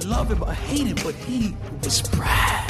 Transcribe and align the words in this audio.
Love 0.00 0.30
him 0.30 0.42
or 0.42 0.52
hate 0.52 0.86
him, 0.86 0.96
but 1.04 1.14
he 1.14 1.54
was 1.82 2.00
Brad. 2.02 2.61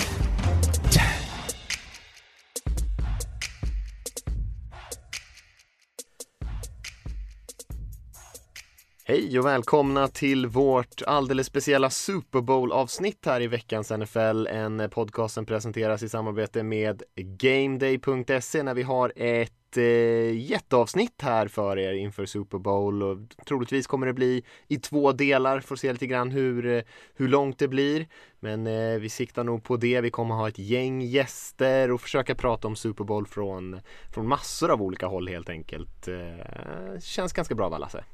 Hej 9.12 9.38
och 9.38 9.46
välkomna 9.46 10.08
till 10.08 10.46
vårt 10.46 11.02
alldeles 11.06 11.46
speciella 11.46 11.90
Super 11.90 12.40
Bowl-avsnitt 12.40 13.26
här 13.26 13.40
i 13.40 13.46
veckans 13.46 13.90
NFL. 13.90 14.46
En 14.46 14.80
eh, 14.80 14.88
podcast 14.88 15.34
som 15.34 15.46
presenteras 15.46 16.02
i 16.02 16.08
samarbete 16.08 16.62
med 16.62 17.02
GameDay.se 17.16 18.62
när 18.62 18.74
vi 18.74 18.82
har 18.82 19.12
ett 19.16 19.76
eh, 19.76 20.40
jätteavsnitt 20.50 21.22
här 21.22 21.48
för 21.48 21.78
er 21.78 21.92
inför 21.92 22.26
Super 22.26 22.58
Bowl 22.58 23.02
och 23.02 23.18
troligtvis 23.46 23.86
kommer 23.86 24.06
det 24.06 24.12
bli 24.12 24.44
i 24.68 24.76
två 24.76 25.12
delar, 25.12 25.60
får 25.60 25.76
se 25.76 25.92
lite 25.92 26.06
grann 26.06 26.30
hur, 26.30 26.66
eh, 26.66 26.82
hur 27.14 27.28
långt 27.28 27.58
det 27.58 27.68
blir. 27.68 28.06
Men 28.40 28.66
eh, 28.66 28.98
vi 29.00 29.08
siktar 29.08 29.44
nog 29.44 29.64
på 29.64 29.76
det. 29.76 30.00
Vi 30.00 30.10
kommer 30.10 30.34
ha 30.34 30.48
ett 30.48 30.58
gäng 30.58 31.02
gäster 31.02 31.90
och 31.90 32.00
försöka 32.00 32.34
prata 32.34 32.68
om 32.68 32.76
Super 32.76 33.04
Bowl 33.04 33.26
från, 33.26 33.80
från 34.14 34.28
massor 34.28 34.70
av 34.70 34.82
olika 34.82 35.06
håll 35.06 35.28
helt 35.28 35.48
enkelt. 35.48 36.08
Eh, 36.08 37.00
känns 37.00 37.32
ganska 37.32 37.54
bra 37.54 37.68
va 37.68 37.78
Lasse? 37.78 38.04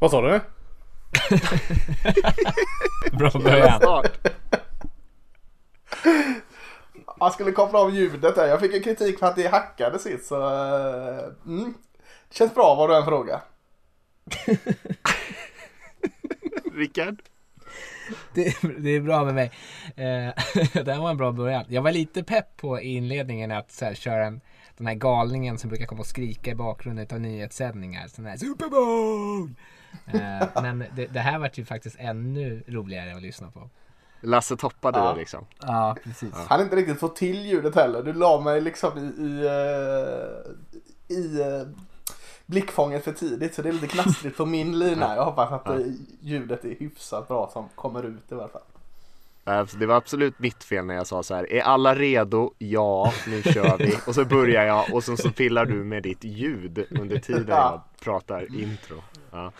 Vad 0.00 0.10
sa 0.10 0.20
du? 0.20 0.40
Bra 3.18 3.30
början. 3.30 4.04
Jag 7.20 7.32
skulle 7.32 7.52
koppla 7.52 7.78
av 7.78 7.94
ljudet 7.94 8.34
där. 8.34 8.46
Jag 8.46 8.60
fick 8.60 8.74
en 8.74 8.82
kritik 8.82 9.18
för 9.18 9.26
att 9.26 9.36
det 9.36 9.46
hackade 9.48 9.98
sist 9.98 10.26
så... 10.26 10.42
eh, 10.42 11.24
Mm. 11.46 11.74
Känns 12.30 12.54
bra 12.54 12.74
vad 12.74 12.90
du 12.90 12.96
än 12.96 13.04
frågar. 13.04 13.40
Rickard? 16.74 17.22
Det, 18.34 18.56
det 18.78 18.90
är 18.90 19.00
bra 19.00 19.24
med 19.24 19.34
mig. 19.34 19.52
Eh, 19.96 20.34
det 20.84 20.92
här 20.92 21.00
var 21.00 21.10
en 21.10 21.16
bra 21.16 21.32
början. 21.32 21.64
Jag 21.68 21.82
var 21.82 21.92
lite 21.92 22.22
pepp 22.22 22.56
på 22.56 22.80
inledningen 22.80 23.50
att 23.50 23.72
så 23.72 23.84
här, 23.84 23.94
köra 23.94 24.26
en, 24.26 24.40
den 24.76 24.86
här 24.86 24.94
galningen 24.94 25.58
som 25.58 25.68
brukar 25.70 25.86
komma 25.86 26.00
och 26.00 26.06
skrika 26.06 26.50
i 26.50 26.54
bakgrunden 26.54 27.06
av 27.12 27.20
nyhetssändningar. 27.20 28.08
Sån 28.08 28.26
här 28.26 28.36
Super 28.36 28.68
Bowl! 28.68 29.54
Eh, 30.06 30.62
men 30.62 30.84
det, 30.96 31.06
det 31.06 31.20
här 31.20 31.38
var 31.38 31.50
ju 31.54 31.64
faktiskt 31.64 31.96
ännu 31.98 32.62
roligare 32.66 33.14
att 33.16 33.22
lyssna 33.22 33.50
på. 33.50 33.70
Lasse 34.20 34.56
toppade 34.56 34.98
Ja. 34.98 35.12
det 35.12 35.18
liksom. 35.18 35.44
Ja, 35.60 35.96
precis. 36.04 36.34
Han 36.48 36.60
inte 36.60 36.76
riktigt 36.76 37.00
fått 37.00 37.16
till 37.16 37.46
ljudet 37.46 37.74
heller. 37.74 38.02
Du 38.02 38.12
la 38.12 38.40
mig 38.40 38.60
liksom 38.60 38.98
i, 38.98 39.22
i, 39.22 39.46
eh, 39.46 41.16
i 41.16 41.40
eh, 41.40 41.68
blickfånget 42.46 43.04
för 43.04 43.12
tidigt 43.12 43.54
så 43.54 43.62
det 43.62 43.68
är 43.68 43.72
lite 43.72 43.86
knastrigt 43.86 44.36
på 44.36 44.46
min 44.46 44.78
lina. 44.78 45.16
Jag 45.16 45.24
hoppas 45.24 45.52
att 45.52 45.68
eh, 45.68 45.76
ljudet 46.20 46.64
är 46.64 46.74
hyfsat 46.78 47.28
bra 47.28 47.50
som 47.52 47.68
kommer 47.74 48.02
ut 48.02 48.32
i 48.32 48.34
alla 48.34 48.48
fall. 48.48 48.62
Alltså, 49.44 49.76
det 49.76 49.86
var 49.86 49.94
absolut 49.96 50.38
mitt 50.38 50.64
fel 50.64 50.84
när 50.84 50.94
jag 50.94 51.06
sa 51.06 51.22
så 51.22 51.34
här. 51.34 51.52
Är 51.52 51.60
alla 51.60 51.94
redo? 51.94 52.52
Ja, 52.58 53.12
nu 53.26 53.42
kör 53.42 53.78
vi. 53.78 53.94
Och 54.06 54.14
så 54.14 54.24
börjar 54.24 54.64
jag 54.64 54.94
och 54.94 55.04
så, 55.04 55.16
så 55.16 55.30
pillar 55.30 55.64
du 55.66 55.74
med 55.84 56.02
ditt 56.02 56.24
ljud 56.24 56.86
under 57.00 57.18
tiden 57.18 57.44
jag 57.48 57.56
Ja. 57.58 57.84
pratar 58.00 58.60
intro. 58.60 58.96
Ja, 59.30 59.52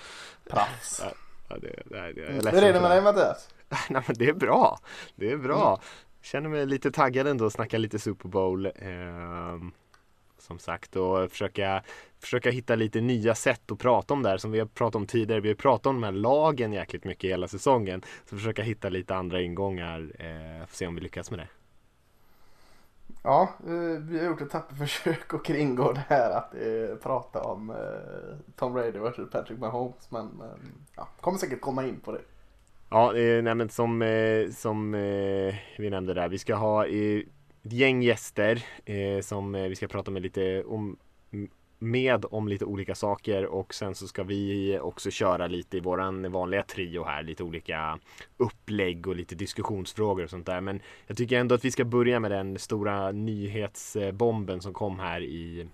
Proffs. 0.51 1.03
ja, 1.49 1.57
det, 1.57 1.59
det, 1.59 1.83
det, 1.85 1.97
jag 1.97 2.29
är 2.29 2.33
Hur 2.33 2.43
ledsen 2.43 2.65
är 2.65 2.73
det 2.73 2.81
med 2.81 2.91
dig 2.91 3.03
Mattias? 3.03 3.49
Nej 3.89 4.03
men 4.07 4.17
det 4.19 4.29
är 4.29 4.33
bra. 4.33 4.79
Det 5.15 5.31
är 5.31 5.37
bra. 5.37 5.81
Känner 6.23 6.49
mig 6.49 6.67
lite 6.67 6.91
taggad 6.91 7.27
ändå 7.27 7.47
att 7.47 7.53
snacka 7.53 7.79
lite 7.79 7.99
Super 7.99 8.29
Bowl. 8.29 8.73
ehm, 8.77 9.73
som 10.39 10.59
sagt 10.59 10.97
och 10.97 11.31
försöka, 11.31 11.83
försöka 12.21 12.51
hitta 12.51 12.75
lite 12.75 13.01
nya 13.01 13.35
sätt 13.35 13.71
att 13.71 13.79
prata 13.79 14.15
om 14.15 14.23
det 14.23 14.29
här 14.29 14.39
som 14.39 14.51
vi 14.51 14.59
har 14.59 14.67
pratat 14.67 14.97
om 14.97 15.07
tidigare. 15.07 15.41
Vi 15.41 15.49
har 15.49 15.55
pratat 15.55 15.87
om 15.87 15.95
de 16.01 16.03
här 16.03 16.13
lagen 16.13 16.73
jäkligt 16.73 17.05
mycket 17.05 17.31
hela 17.31 17.49
säsongen. 17.49 18.03
Så 18.25 18.37
försöka 18.37 18.63
hitta 18.63 18.89
lite 18.89 19.15
andra 19.15 19.43
ingångar. 19.43 20.13
Eh, 20.19 20.67
får 20.67 20.77
se 20.77 20.87
om 20.87 20.95
vi 20.95 21.01
lyckas 21.01 21.31
med 21.31 21.41
det. 21.41 21.49
Ja, 23.23 23.49
eh, 23.67 24.01
vi 24.01 24.19
har 24.19 24.27
gjort 24.27 24.41
ett 24.41 24.51
tappert 24.51 24.79
försök 24.79 25.35
att 25.35 25.45
kringgå 25.45 25.93
det 25.93 26.05
här 26.09 26.31
att 26.31 26.55
eh, 26.55 26.97
prata 27.03 27.43
om 27.43 27.71
eh, 27.71 27.77
Tom 28.57 28.73
Brady 28.73 28.99
vs 28.99 29.31
Patrick 29.33 29.59
Mahomes. 29.59 30.11
Men 30.11 30.25
eh, 30.25 30.69
ja, 30.97 31.09
kommer 31.21 31.39
säkert 31.39 31.61
komma 31.61 31.87
in 31.87 32.01
på 32.01 32.13
det. 32.13 32.21
Ja, 32.91 33.17
eh, 33.17 33.43
nej 33.43 33.55
men 33.55 33.69
som, 33.69 34.03
eh, 34.03 34.51
som 34.51 34.95
eh, 34.95 35.55
vi 35.79 35.91
nämnde 35.91 36.15
där. 36.15 36.29
Vi 36.29 36.39
ska 36.39 36.55
ha 36.55 36.87
eh, 36.87 37.21
ett 37.63 37.73
gäng 37.73 38.03
gäster 38.03 38.65
eh, 38.85 39.21
som 39.21 39.55
eh, 39.55 39.69
vi 39.69 39.77
ska 39.77 39.89
prata 39.89 40.11
med 40.11 40.23
lite 40.23 40.65
om 40.65 40.97
med 41.83 42.25
om 42.31 42.49
lite 42.49 42.65
olika 42.65 42.95
saker 42.95 43.47
och 43.47 43.75
sen 43.75 43.95
så 43.95 44.09
ska 44.09 44.23
vi 44.23 44.79
också 44.83 45.11
köra 45.11 45.47
lite 45.47 45.77
i 45.77 45.81
våran 45.81 46.33
vanliga 46.33 46.63
trio 46.63 47.05
här, 47.05 47.23
lite 47.23 47.43
olika 47.43 47.99
upplägg 48.37 49.07
och 49.07 49.17
lite 49.17 49.35
diskussionsfrågor 49.35 50.25
och 50.25 50.31
sånt 50.31 50.47
där. 50.47 50.61
Men 50.61 50.81
jag 51.07 51.17
tycker 51.17 51.39
ändå 51.39 51.55
att 51.55 51.65
vi 51.65 51.71
ska 51.71 51.85
börja 51.85 52.21
med 52.21 52.31
den 52.31 52.59
stora 52.59 53.13
nyhetsbomben 53.13 54.61
som 54.61 54.73
kom 54.73 54.99
här 54.99 55.21
i, 55.21 55.69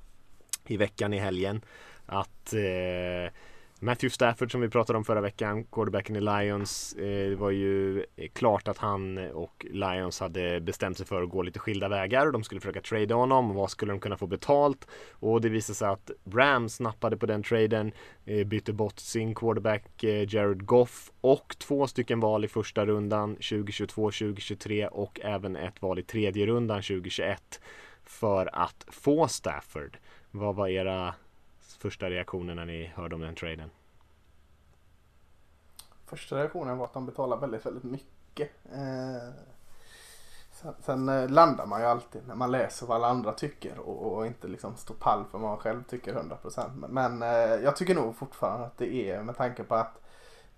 i 0.66 0.76
veckan 0.76 1.12
i 1.12 1.18
helgen. 1.18 1.60
Att 2.06 2.52
eh, 2.52 3.32
Matthew 3.80 4.14
Stafford 4.14 4.52
som 4.52 4.60
vi 4.60 4.68
pratade 4.68 4.96
om 4.96 5.04
förra 5.04 5.20
veckan, 5.20 5.64
quarterbacken 5.64 6.16
i 6.16 6.20
Lions. 6.20 6.92
Eh, 6.92 7.28
det 7.28 7.36
var 7.36 7.50
ju 7.50 7.98
eh, 8.16 8.28
klart 8.32 8.68
att 8.68 8.78
han 8.78 9.18
och 9.18 9.66
Lions 9.70 10.20
hade 10.20 10.60
bestämt 10.60 10.96
sig 10.96 11.06
för 11.06 11.22
att 11.22 11.30
gå 11.30 11.42
lite 11.42 11.58
skilda 11.58 11.88
vägar 11.88 12.26
och 12.26 12.32
de 12.32 12.44
skulle 12.44 12.60
försöka 12.60 12.80
trada 12.80 13.14
honom. 13.14 13.54
Vad 13.54 13.70
skulle 13.70 13.92
de 13.92 14.00
kunna 14.00 14.16
få 14.16 14.26
betalt? 14.26 14.88
Och 15.10 15.40
det 15.40 15.48
visade 15.48 15.76
sig 15.76 15.88
att 15.88 16.10
Rams 16.32 16.80
nappade 16.80 17.16
på 17.16 17.26
den 17.26 17.42
traden, 17.42 17.92
eh, 18.24 18.46
bytte 18.46 18.72
bort 18.72 18.98
sin 18.98 19.34
quarterback 19.34 20.04
eh, 20.04 20.34
Jared 20.34 20.66
Goff 20.66 21.12
och 21.20 21.56
två 21.58 21.86
stycken 21.86 22.20
val 22.20 22.44
i 22.44 22.48
första 22.48 22.86
rundan 22.86 23.34
2022, 23.34 24.10
2023 24.10 24.86
och 24.86 25.20
även 25.22 25.56
ett 25.56 25.82
val 25.82 25.98
i 25.98 26.02
tredje 26.02 26.46
rundan 26.46 26.82
2021 26.82 27.60
för 28.04 28.48
att 28.52 28.86
få 28.88 29.28
Stafford. 29.28 29.98
Vad 30.30 30.54
var 30.54 30.68
era 30.68 31.14
första 31.76 32.10
reaktioner 32.10 32.54
när 32.54 32.64
ni 32.64 32.86
hörde 32.86 33.14
om 33.14 33.20
den 33.20 33.34
traden? 33.34 33.70
Första 36.06 36.36
reaktionen 36.36 36.78
var 36.78 36.84
att 36.84 36.92
de 36.92 37.06
betalar 37.06 37.36
väldigt, 37.36 37.66
väldigt 37.66 37.84
mycket. 37.84 38.50
Eh, 38.72 39.32
sen 40.52 40.74
sen 40.80 41.08
eh, 41.08 41.28
landar 41.28 41.66
man 41.66 41.80
ju 41.80 41.86
alltid 41.86 42.28
när 42.28 42.34
man 42.34 42.50
läser 42.50 42.86
vad 42.86 42.96
alla 42.96 43.08
andra 43.08 43.32
tycker 43.32 43.78
och, 43.78 44.12
och 44.12 44.26
inte 44.26 44.48
liksom 44.48 44.76
står 44.76 44.94
pall 44.94 45.24
för 45.30 45.38
vad 45.38 45.50
man 45.50 45.58
själv 45.58 45.82
tycker 45.82 46.14
100%. 46.14 46.70
Men, 46.76 46.90
men 46.90 47.22
eh, 47.22 47.64
jag 47.64 47.76
tycker 47.76 47.94
nog 47.94 48.16
fortfarande 48.16 48.66
att 48.66 48.78
det 48.78 49.10
är 49.10 49.22
med 49.22 49.36
tanke 49.36 49.64
på 49.64 49.74
att 49.74 50.02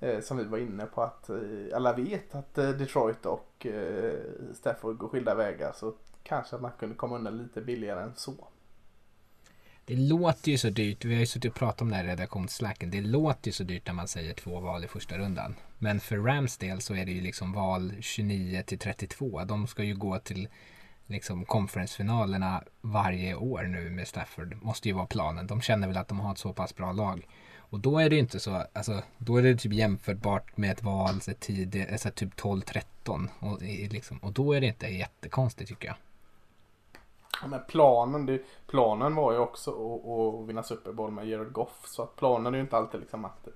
eh, 0.01 0.21
som 0.21 0.37
vi 0.37 0.45
var 0.45 0.59
inne 0.59 0.87
på 0.87 1.03
att 1.03 1.31
eh, 1.31 1.37
alla 1.75 1.93
vet 1.93 2.35
att 2.35 2.59
eh, 2.59 2.71
Detroit 2.71 3.27
och 3.27 3.67
eh, 3.67 4.15
Stafford 4.55 4.99
går 4.99 5.09
skilda 5.09 5.35
vägar 5.35 5.73
så 5.73 5.95
kanske 6.23 6.57
att 6.57 6.63
man 6.63 6.73
kunde 6.79 6.95
komma 6.95 7.17
undan 7.17 7.37
lite 7.37 7.61
billigare 7.61 8.03
än 8.03 8.15
så. 8.17 8.35
Det 9.89 9.97
låter 9.97 10.51
ju 10.51 10.59
så 10.59 10.71
dyrt. 10.71 11.05
Vi 11.05 11.15
har 11.15 11.21
ju 11.21 11.27
suttit 11.27 11.51
och 11.51 11.59
pratat 11.59 11.83
om 11.83 11.91
det 11.91 11.97
här 11.97 12.05
i 12.05 12.09
redaktionsslacken. 12.09 12.91
Det 12.91 13.01
låter 13.01 13.49
ju 13.49 13.53
så 13.53 13.65
dyrt 13.65 13.87
när 13.87 13.93
man 13.93 14.09
säger 14.09 14.35
två 14.35 14.61
val 14.61 14.85
i 14.85 14.89
första 14.89 15.19
rundan. 15.19 15.55
Men 15.79 16.01
för 16.01 16.17
Rams 16.17 16.57
del 16.57 16.81
så 16.81 16.95
är 16.95 17.07
det 17.07 17.13
ju 17.13 17.21
liksom 17.21 17.53
val 17.53 17.93
29 18.01 18.63
till 18.67 18.79
32. 18.79 19.45
De 19.45 19.67
ska 19.67 19.83
ju 19.85 19.97
gå 19.97 20.19
till 20.19 20.49
liksom 21.07 21.45
konferensfinalerna 21.45 22.63
varje 22.81 23.35
år 23.35 23.63
nu 23.63 23.91
med 23.91 24.09
Stafford. 24.09 24.63
Måste 24.63 24.89
ju 24.89 24.95
vara 24.95 25.07
planen. 25.07 25.47
De 25.47 25.61
känner 25.61 25.89
väl 25.89 25.97
att 25.97 26.09
de 26.09 26.21
har 26.21 26.33
ett 26.33 26.39
så 26.39 26.53
pass 26.53 26.77
bra 26.77 26.93
lag. 26.93 27.27
Och 27.57 27.81
då 27.81 27.99
är 27.99 28.11
det 28.11 28.19
inte 28.19 28.41
så, 28.41 28.67
alltså 28.73 29.03
då 29.19 29.37
är 29.37 29.43
det 29.43 29.57
typ 29.57 29.73
jämförbart 29.73 30.57
med 30.57 30.71
ett 30.71 30.83
val 30.83 31.21
så 31.21 31.33
tidigt, 31.41 31.93
alltså 31.93 32.11
typ 32.11 32.35
12-13. 32.35 33.29
Och, 33.39 33.63
liksom, 33.63 34.19
och 34.19 34.33
då 34.33 34.53
är 34.53 34.61
det 34.61 34.67
inte 34.67 34.87
jättekonstigt 34.87 35.69
tycker 35.69 35.89
jag. 35.89 35.97
Ja, 37.43 37.47
Men 37.49 37.61
planen, 37.69 38.27
det, 38.27 38.43
planen 38.67 39.15
var 39.15 39.33
ju 39.33 39.39
också 39.39 39.71
att, 39.71 40.09
att 40.43 40.49
vinna 40.49 40.63
Super 40.63 40.93
Bowl 40.93 41.11
med 41.11 41.29
Jared 41.29 41.53
Goff. 41.53 41.83
Så 41.87 42.03
att 42.03 42.17
planen 42.17 42.55
är 42.55 42.59
ju 42.59 42.63
inte 42.65 42.77
alltid 42.77 43.01
liksom 43.01 43.25
att 43.25 43.49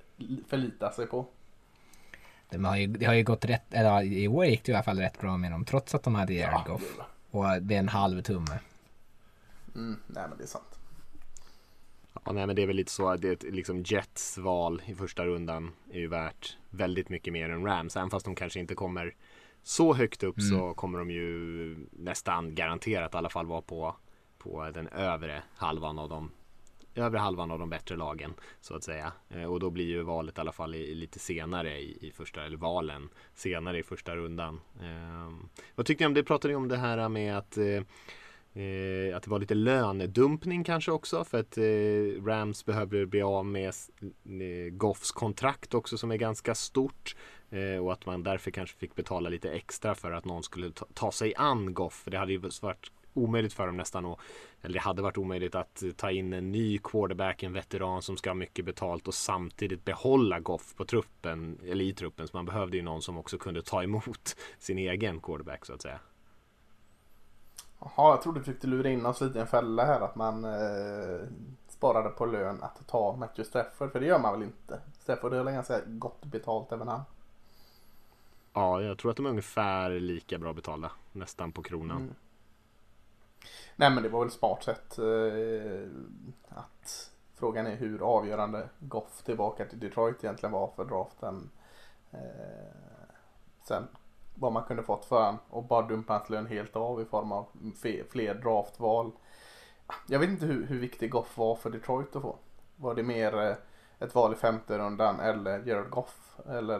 förlita 0.48 0.90
sig 0.92 1.06
på. 1.06 1.26
De 2.50 2.64
har 2.64 2.76
ju, 2.76 2.86
det 2.86 3.06
har 3.06 3.14
ju 3.14 3.22
gått 3.24 3.44
rätt, 3.44 3.74
eller 3.74 4.02
i 4.02 4.28
år 4.28 4.44
gick 4.44 4.64
det 4.64 4.72
i 4.72 4.74
alla 4.74 4.84
fall 4.84 4.98
rätt 4.98 5.20
bra 5.20 5.36
med 5.36 5.50
dem 5.52 5.64
trots 5.64 5.94
att 5.94 6.02
de 6.02 6.14
hade 6.14 6.34
Jared 6.34 6.60
Ja, 6.66 6.72
Goff. 6.72 6.96
det. 6.96 7.04
Och 7.38 7.62
det 7.62 7.74
är 7.74 7.78
en 7.78 7.88
halv 7.88 8.22
tumme. 8.22 8.58
Mm, 9.74 9.98
nej 10.06 10.24
men 10.28 10.38
det 10.38 10.44
är 10.44 10.48
sant. 10.48 10.78
Ja, 12.24 12.32
nej, 12.32 12.46
men 12.46 12.56
det 12.56 12.62
är 12.62 12.66
väl 12.66 12.76
lite 12.76 12.92
så 12.92 13.08
att 13.08 13.20
det, 13.22 13.42
liksom 13.42 13.82
Jets 13.82 14.38
val 14.38 14.82
i 14.86 14.94
första 14.94 15.24
rundan 15.24 15.72
är 15.92 15.98
ju 15.98 16.08
värt 16.08 16.56
väldigt 16.70 17.08
mycket 17.08 17.32
mer 17.32 17.50
än 17.50 17.64
Rams. 17.66 17.96
Även 17.96 18.10
fast 18.10 18.24
de 18.24 18.34
kanske 18.34 18.60
inte 18.60 18.74
kommer 18.74 19.14
så 19.62 19.94
högt 19.94 20.22
upp 20.22 20.38
mm. 20.38 20.50
så 20.50 20.74
kommer 20.74 20.98
de 20.98 21.10
ju 21.10 21.76
nästan 21.90 22.54
garanterat 22.54 23.14
i 23.14 23.16
alla 23.16 23.28
fall 23.28 23.46
vara 23.46 23.62
på, 23.62 23.96
på 24.38 24.70
den 24.70 24.88
övre 24.88 25.42
halvan 25.56 25.98
av 25.98 26.08
de 26.08 26.30
övre 26.94 27.18
halvan 27.18 27.50
av 27.50 27.58
de 27.58 27.70
bättre 27.70 27.96
lagen 27.96 28.34
så 28.60 28.74
att 28.74 28.84
säga. 28.84 29.12
Eh, 29.28 29.44
och 29.44 29.60
då 29.60 29.70
blir 29.70 29.84
ju 29.84 30.02
valet 30.02 30.38
i 30.38 30.40
alla 30.40 30.52
fall 30.52 30.74
i, 30.74 30.94
lite 30.94 31.18
senare 31.18 31.78
i, 31.78 32.08
i, 32.08 32.10
första, 32.10 32.44
eller 32.44 32.56
valen 32.56 33.08
senare 33.34 33.78
i 33.78 33.82
första 33.82 34.16
rundan. 34.16 34.60
Eh, 34.80 35.46
vad 35.74 35.86
tyckte 35.86 36.04
ni 36.04 36.06
om 36.06 36.14
det? 36.14 36.24
Pratade 36.24 36.52
ni 36.52 36.56
om 36.56 36.68
det 36.68 36.76
här 36.76 37.08
med 37.08 37.38
att 37.38 37.56
eh, 37.56 37.82
Eh, 38.54 39.16
att 39.16 39.22
det 39.22 39.30
var 39.30 39.38
lite 39.38 39.54
lönedumpning 39.54 40.64
kanske 40.64 40.92
också 40.92 41.24
för 41.24 41.40
att 41.40 41.58
eh, 41.58 42.24
Rams 42.24 42.64
behöver 42.64 43.06
bli 43.06 43.22
av 43.22 43.46
med 43.46 43.74
Goffs 44.78 45.12
kontrakt 45.12 45.74
också 45.74 45.98
som 45.98 46.10
är 46.10 46.16
ganska 46.16 46.54
stort. 46.54 47.16
Eh, 47.52 47.84
och 47.84 47.92
att 47.92 48.06
man 48.06 48.22
därför 48.22 48.50
kanske 48.50 48.78
fick 48.78 48.94
betala 48.94 49.28
lite 49.28 49.50
extra 49.50 49.94
för 49.94 50.12
att 50.12 50.24
någon 50.24 50.42
skulle 50.42 50.70
ta, 50.70 50.86
ta 50.94 51.12
sig 51.12 51.34
an 51.36 51.74
Goff. 51.74 51.94
För 51.94 52.10
det 52.10 52.18
hade 52.18 52.32
ju 52.32 52.38
varit 52.38 52.90
omöjligt 53.14 53.52
för 53.52 53.66
dem 53.66 53.76
nästan 53.76 54.06
att, 54.06 54.18
eller 54.62 54.74
det 54.74 54.80
hade 54.80 55.02
varit 55.02 55.18
omöjligt 55.18 55.54
att 55.54 55.82
ta 55.96 56.10
in 56.10 56.32
en 56.32 56.52
ny 56.52 56.78
quarterback, 56.78 57.42
en 57.42 57.52
veteran 57.52 58.02
som 58.02 58.16
ska 58.16 58.30
ha 58.30 58.34
mycket 58.34 58.64
betalt 58.64 59.08
och 59.08 59.14
samtidigt 59.14 59.84
behålla 59.84 60.40
Goff 60.40 60.74
på 60.76 60.84
truppen, 60.84 61.58
eller 61.66 61.84
i 61.84 61.94
truppen. 61.94 62.28
Så 62.28 62.36
man 62.36 62.46
behövde 62.46 62.76
ju 62.76 62.82
någon 62.82 63.02
som 63.02 63.18
också 63.18 63.38
kunde 63.38 63.62
ta 63.62 63.82
emot 63.82 64.36
sin 64.58 64.78
egen 64.78 65.20
quarterback 65.20 65.66
så 65.66 65.72
att 65.72 65.82
säga. 65.82 65.98
Jaha, 67.80 68.10
jag 68.10 68.22
trodde 68.22 68.40
du 68.40 68.44
försökte 68.44 68.66
lura 68.66 68.90
in 68.90 69.06
oss 69.06 69.20
lite 69.20 69.38
i 69.38 69.40
en 69.40 69.46
fälla 69.46 69.84
här 69.84 70.00
att 70.00 70.16
man 70.16 70.44
eh, 70.44 71.20
sparade 71.68 72.08
på 72.08 72.26
lön 72.26 72.62
att 72.62 72.86
ta 72.86 73.16
Matthew 73.16 73.44
Stafford. 73.44 73.92
För 73.92 74.00
det 74.00 74.06
gör 74.06 74.18
man 74.18 74.32
väl 74.32 74.42
inte? 74.42 74.80
Stafford 75.00 75.32
har 75.32 75.44
ganska 75.44 75.80
gott 75.86 76.24
betalt 76.24 76.72
även 76.72 76.88
han. 76.88 77.02
Ja, 78.52 78.82
jag 78.82 78.98
tror 78.98 79.10
att 79.10 79.16
de 79.16 79.26
är 79.26 79.30
ungefär 79.30 79.90
lika 79.90 80.38
bra 80.38 80.52
betalda. 80.52 80.90
Nästan 81.12 81.52
på 81.52 81.62
kronan. 81.62 81.96
Mm. 81.96 82.14
Nej 83.76 83.90
men 83.90 84.02
det 84.02 84.08
var 84.08 84.20
väl 84.20 84.30
smart 84.30 84.64
sätt 84.64 84.98
eh, 84.98 85.88
att 86.48 87.10
frågan 87.34 87.66
är 87.66 87.76
hur 87.76 88.02
avgörande 88.02 88.68
Goff 88.78 89.22
tillbaka 89.24 89.64
till 89.64 89.80
Detroit 89.80 90.24
egentligen 90.24 90.52
var 90.52 90.72
för 90.76 90.84
draften. 90.84 91.50
Eh, 92.10 92.18
sen 93.64 93.88
vad 94.34 94.52
man 94.52 94.64
kunde 94.64 94.82
fått 94.82 95.04
för 95.04 95.24
honom 95.24 95.38
och 95.50 95.64
bara 95.64 95.88
dumpa 95.88 96.12
hans 96.12 96.30
lön 96.30 96.46
helt 96.46 96.76
av 96.76 97.00
i 97.02 97.04
form 97.04 97.32
av 97.32 97.46
fler 98.10 98.34
draftval. 98.34 99.10
Jag 100.08 100.18
vet 100.18 100.28
inte 100.28 100.46
hur, 100.46 100.66
hur 100.66 100.78
viktig 100.78 101.10
Goff 101.10 101.36
var 101.38 101.54
för 101.54 101.70
Detroit 101.70 102.16
att 102.16 102.22
få. 102.22 102.36
Var 102.76 102.94
det 102.94 103.02
mer 103.02 103.40
eh, 103.40 103.54
ett 104.04 104.14
val 104.14 104.32
i 104.32 104.36
femte 104.36 104.78
rundan 104.78 105.20
eller 105.20 105.66
Gerald 105.66 105.90
Goff? 105.90 106.38
Eller 106.48 106.76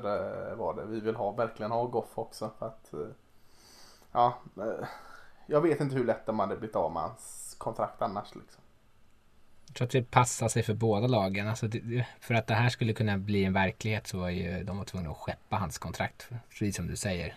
eh, 0.51 0.57
vad 0.57 0.77
det 0.77 0.85
vi 0.85 1.01
vill 1.01 1.17
ha, 1.17 1.31
verkligen 1.31 1.73
ha 1.73 1.87
Goff 1.87 2.19
också? 2.19 2.51
För 2.59 2.67
att, 2.67 2.93
eh, 2.93 3.01
ja, 4.13 4.39
eh, 4.57 4.87
jag 5.47 5.61
vet 5.61 5.81
inte 5.81 5.95
hur 5.95 6.05
lätt 6.05 6.27
de 6.27 6.39
hade 6.39 6.57
blivit 6.57 6.77
av 6.77 6.93
med 6.93 7.03
hans 7.03 7.55
kontrakt 7.59 8.03
annars. 8.03 8.35
Liksom. 8.35 8.63
Jag 9.67 9.77
tror 9.77 9.87
att 9.87 9.93
det 9.93 10.11
passar 10.11 10.49
sig 10.49 10.63
för 10.63 10.75
båda 10.75 11.07
lagen. 11.07 11.49
Alltså 11.49 11.69
för 12.21 12.35
att 12.35 12.47
det 12.47 12.55
här 12.55 12.69
skulle 12.69 12.93
kunna 12.93 13.19
bli 13.19 13.45
en 13.45 13.53
verklighet 13.53 14.07
så 14.07 14.19
var 14.19 14.29
ju 14.29 14.65
de 14.65 14.79
var 14.79 14.85
tvungna 14.85 15.11
att 15.11 15.17
skeppa 15.17 15.57
hans 15.57 15.79
kontrakt. 15.79 16.29
Precis 16.49 16.77
som 16.77 16.87
du 16.87 16.97
säger. 16.97 17.35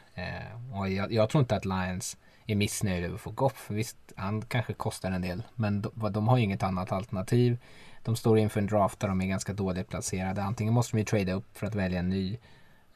Och 0.73 0.89
jag, 0.89 1.11
jag, 1.11 1.29
tror 1.29 1.41
inte 1.41 1.55
att 1.55 1.65
Lions 1.65 2.17
är 2.45 2.55
missnöjda 2.55 3.05
över 3.05 3.15
att 3.15 3.21
få 3.21 3.31
Goff. 3.31 3.69
Visst, 3.69 3.97
han 4.15 4.41
kanske 4.41 4.73
kostar 4.73 5.11
en 5.11 5.21
del. 5.21 5.43
Men 5.55 5.81
de, 5.81 6.11
de 6.11 6.27
har 6.27 6.37
ju 6.37 6.43
inget 6.43 6.63
annat 6.63 6.91
alternativ. 6.91 7.57
De 8.05 8.15
står 8.15 8.37
inför 8.37 8.59
en 8.59 8.67
draft 8.67 8.99
där 8.99 9.07
de 9.07 9.21
är 9.21 9.25
ganska 9.25 9.53
dåligt 9.53 9.89
placerade. 9.89 10.43
Antingen 10.43 10.73
måste 10.73 10.93
de 10.93 10.99
ju 10.99 11.05
trada 11.05 11.33
upp 11.33 11.57
för 11.57 11.67
att 11.67 11.75
välja 11.75 11.99
en 11.99 12.09
ny. 12.09 12.37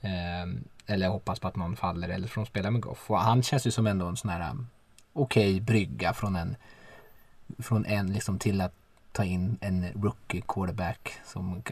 Eh, 0.01 0.45
eller 0.85 1.07
hoppas 1.07 1.39
på 1.39 1.47
att 1.47 1.55
någon 1.55 1.75
faller. 1.75 2.09
Eller 2.09 2.27
får 2.27 2.41
de 2.41 2.45
spela 2.45 2.71
med 2.71 2.81
Goff. 2.81 3.11
Och 3.11 3.19
han 3.19 3.43
känns 3.43 3.67
ju 3.67 3.71
som 3.71 3.87
ändå 3.87 4.05
en 4.05 4.17
sån 4.17 4.29
här 4.29 4.49
ehm, 4.49 4.67
okej 5.13 5.49
okay 5.49 5.61
brygga 5.61 6.13
från 6.13 6.35
en 6.35 6.55
från 7.59 7.85
en 7.85 8.13
liksom 8.13 8.39
till 8.39 8.61
att 8.61 8.73
ta 9.11 9.23
in 9.23 9.57
en 9.61 9.85
rookie 9.95 10.41
quarterback. 10.47 11.13
Som, 11.25 11.63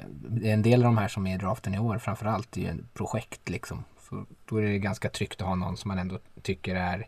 en 0.44 0.62
del 0.62 0.80
av 0.80 0.86
de 0.86 0.98
här 0.98 1.08
som 1.08 1.28
är 1.28 1.36
i 1.36 1.38
draften 1.38 1.74
i 1.74 1.80
år 1.80 1.98
framförallt 1.98 2.58
är 2.58 2.62
ju 2.62 2.68
en 2.68 2.88
projekt 2.94 3.50
liksom. 3.50 3.84
Så 4.10 4.26
då 4.46 4.58
är 4.58 4.62
det 4.62 4.80
ganska 4.80 5.10
tryggt 5.10 5.42
att 5.42 5.48
ha 5.48 5.56
någon 5.56 5.78
som 5.78 5.90
man 5.90 6.00
ändå 6.00 6.20
tycker 6.42 6.76
är 6.76 7.08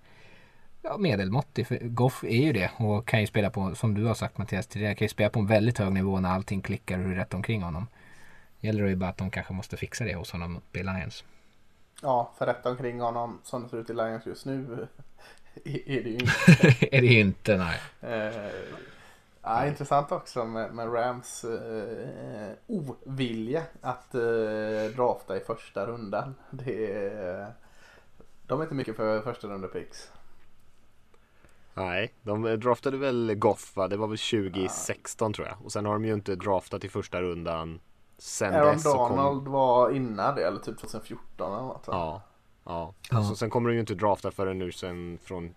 ja, 0.82 0.98
medelmåttig. 0.98 1.68
För 1.68 1.78
Goff 1.78 2.24
är 2.24 2.42
ju 2.44 2.54
det 2.54 2.72
och 2.78 3.08
kan 3.08 3.22
ju 3.22 3.28
spela 3.28 3.50
på, 3.50 3.76
som 3.76 3.94
du 3.94 4.06
har 4.06 4.14
sagt 4.14 4.38
Mattias 4.38 4.68
tidigare, 4.68 4.96
kan 4.96 5.06
ju 5.06 5.10
spela 5.10 5.30
på 5.30 5.40
en 5.40 5.48
väldigt 5.48 5.78
hög 5.78 5.94
nivå 5.94 6.20
när 6.20 6.30
allting 6.30 6.62
klickar 6.62 7.00
och 7.00 7.12
är 7.12 7.16
rätt 7.16 7.34
omkring 7.34 7.62
honom. 7.62 7.88
Gäller 8.60 8.84
det 8.84 8.90
ju 8.90 8.96
bara 8.96 9.10
att 9.10 9.18
de 9.18 9.32
kanske 9.32 9.54
måste 9.54 9.78
fixa 9.78 10.04
det 10.04 10.16
hos 10.16 10.32
honom 10.32 10.58
uppe 10.58 10.80
i 10.80 10.84
Lions. 10.84 11.24
Ja, 12.02 12.32
för 12.38 12.46
rätt 12.46 12.66
omkring 12.66 13.00
honom 13.00 13.40
som 13.44 13.64
det 13.64 13.70
ser 13.70 13.78
ut 13.78 13.90
i 13.90 13.94
Lions 13.94 14.26
just 14.26 14.46
nu 14.46 14.88
är 15.66 16.04
det 16.04 16.10
ju 16.10 16.14
inte. 16.14 16.88
är 16.98 17.02
det 17.02 17.08
ju 17.08 17.20
inte, 17.20 17.58
nej. 17.58 17.80
Eh, 18.14 18.52
Ja, 19.42 19.68
intressant 19.68 20.12
också 20.12 20.46
med, 20.46 20.74
med 20.74 20.94
Rams 20.94 21.44
eh, 21.44 22.52
ovilja 22.68 23.64
att 23.82 24.16
eh, 24.16 24.96
drafta 24.96 25.38
i 25.38 25.40
första 25.40 25.86
rundan. 25.86 26.36
Det 26.50 26.92
är, 26.92 27.54
de 28.48 28.60
är 28.60 28.64
inte 28.64 28.76
mycket 28.76 28.96
för 28.96 29.22
första 29.22 29.68
picks. 29.68 30.12
Nej, 31.80 32.14
de 32.24 32.42
draftade 32.42 32.98
väl 32.98 33.36
Goff 33.36 33.76
va? 33.76 33.88
Det 33.88 33.98
var 33.98 34.08
väl 34.08 34.18
2016 34.18 35.30
ja. 35.30 35.36
tror 35.36 35.48
jag. 35.48 35.66
Och 35.66 35.72
sen 35.72 35.86
har 35.86 35.94
de 35.94 36.06
ju 36.06 36.14
inte 36.14 36.36
draftat 36.36 36.84
i 36.84 36.90
första 36.90 37.22
rundan 37.22 37.80
sen 38.18 38.54
Aaron 38.54 38.74
dess. 38.74 38.86
Aaron 38.86 39.10
Donald 39.10 39.44
kom... 39.44 39.54
var 39.54 39.92
innan 39.92 40.36
det, 40.36 40.48
eller 40.48 40.60
typ 40.60 40.78
2014 40.78 41.54
eller 41.54 41.62
något. 41.62 41.84
Ja, 41.88 42.22
ja. 42.66 42.94
ja. 43.12 43.24
Så 43.24 43.36
sen 43.36 43.50
kommer 43.50 43.70
de 43.70 43.74
ju 43.74 43.80
inte 43.80 43.96
drafta 43.96 44.32
förrän 44.32 44.60
nu 44.60 44.72
sen 44.72 45.18
från 45.24 45.56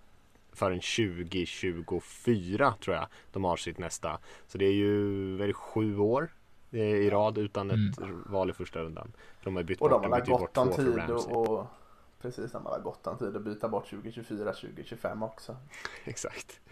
förrän 0.52 0.80
2024 0.80 2.74
tror 2.84 2.96
jag 2.96 3.06
de 3.32 3.44
har 3.44 3.56
sitt 3.56 3.78
nästa. 3.78 4.18
Så 4.46 4.58
det 4.58 4.64
är 4.64 4.72
ju 4.72 5.36
väl 5.36 5.52
sju 5.52 5.98
år 5.98 6.32
i 6.70 7.10
rad 7.10 7.38
utan 7.38 7.70
ett 7.70 7.98
mm. 7.98 8.24
val 8.26 8.50
i 8.50 8.52
första 8.52 8.82
rundan. 8.82 9.12
De 9.44 9.56
har 9.56 9.62
bytt 9.62 9.80
och 9.80 9.90
bort, 9.90 10.02
de 10.02 10.12
har 10.12 10.20
gott 10.20 10.58
om 10.58 10.72
tid 10.72 11.10
och, 11.10 11.66
precis, 12.22 12.52
de 12.52 12.66
har 12.66 12.80
gott 12.80 13.06
om 13.06 13.18
tid 13.18 13.36
att 13.36 13.42
byta 13.42 13.68
bort 13.68 13.90
2024, 13.90 14.52
2025 14.52 15.22
också. 15.22 15.56
Exakt. 16.04 16.60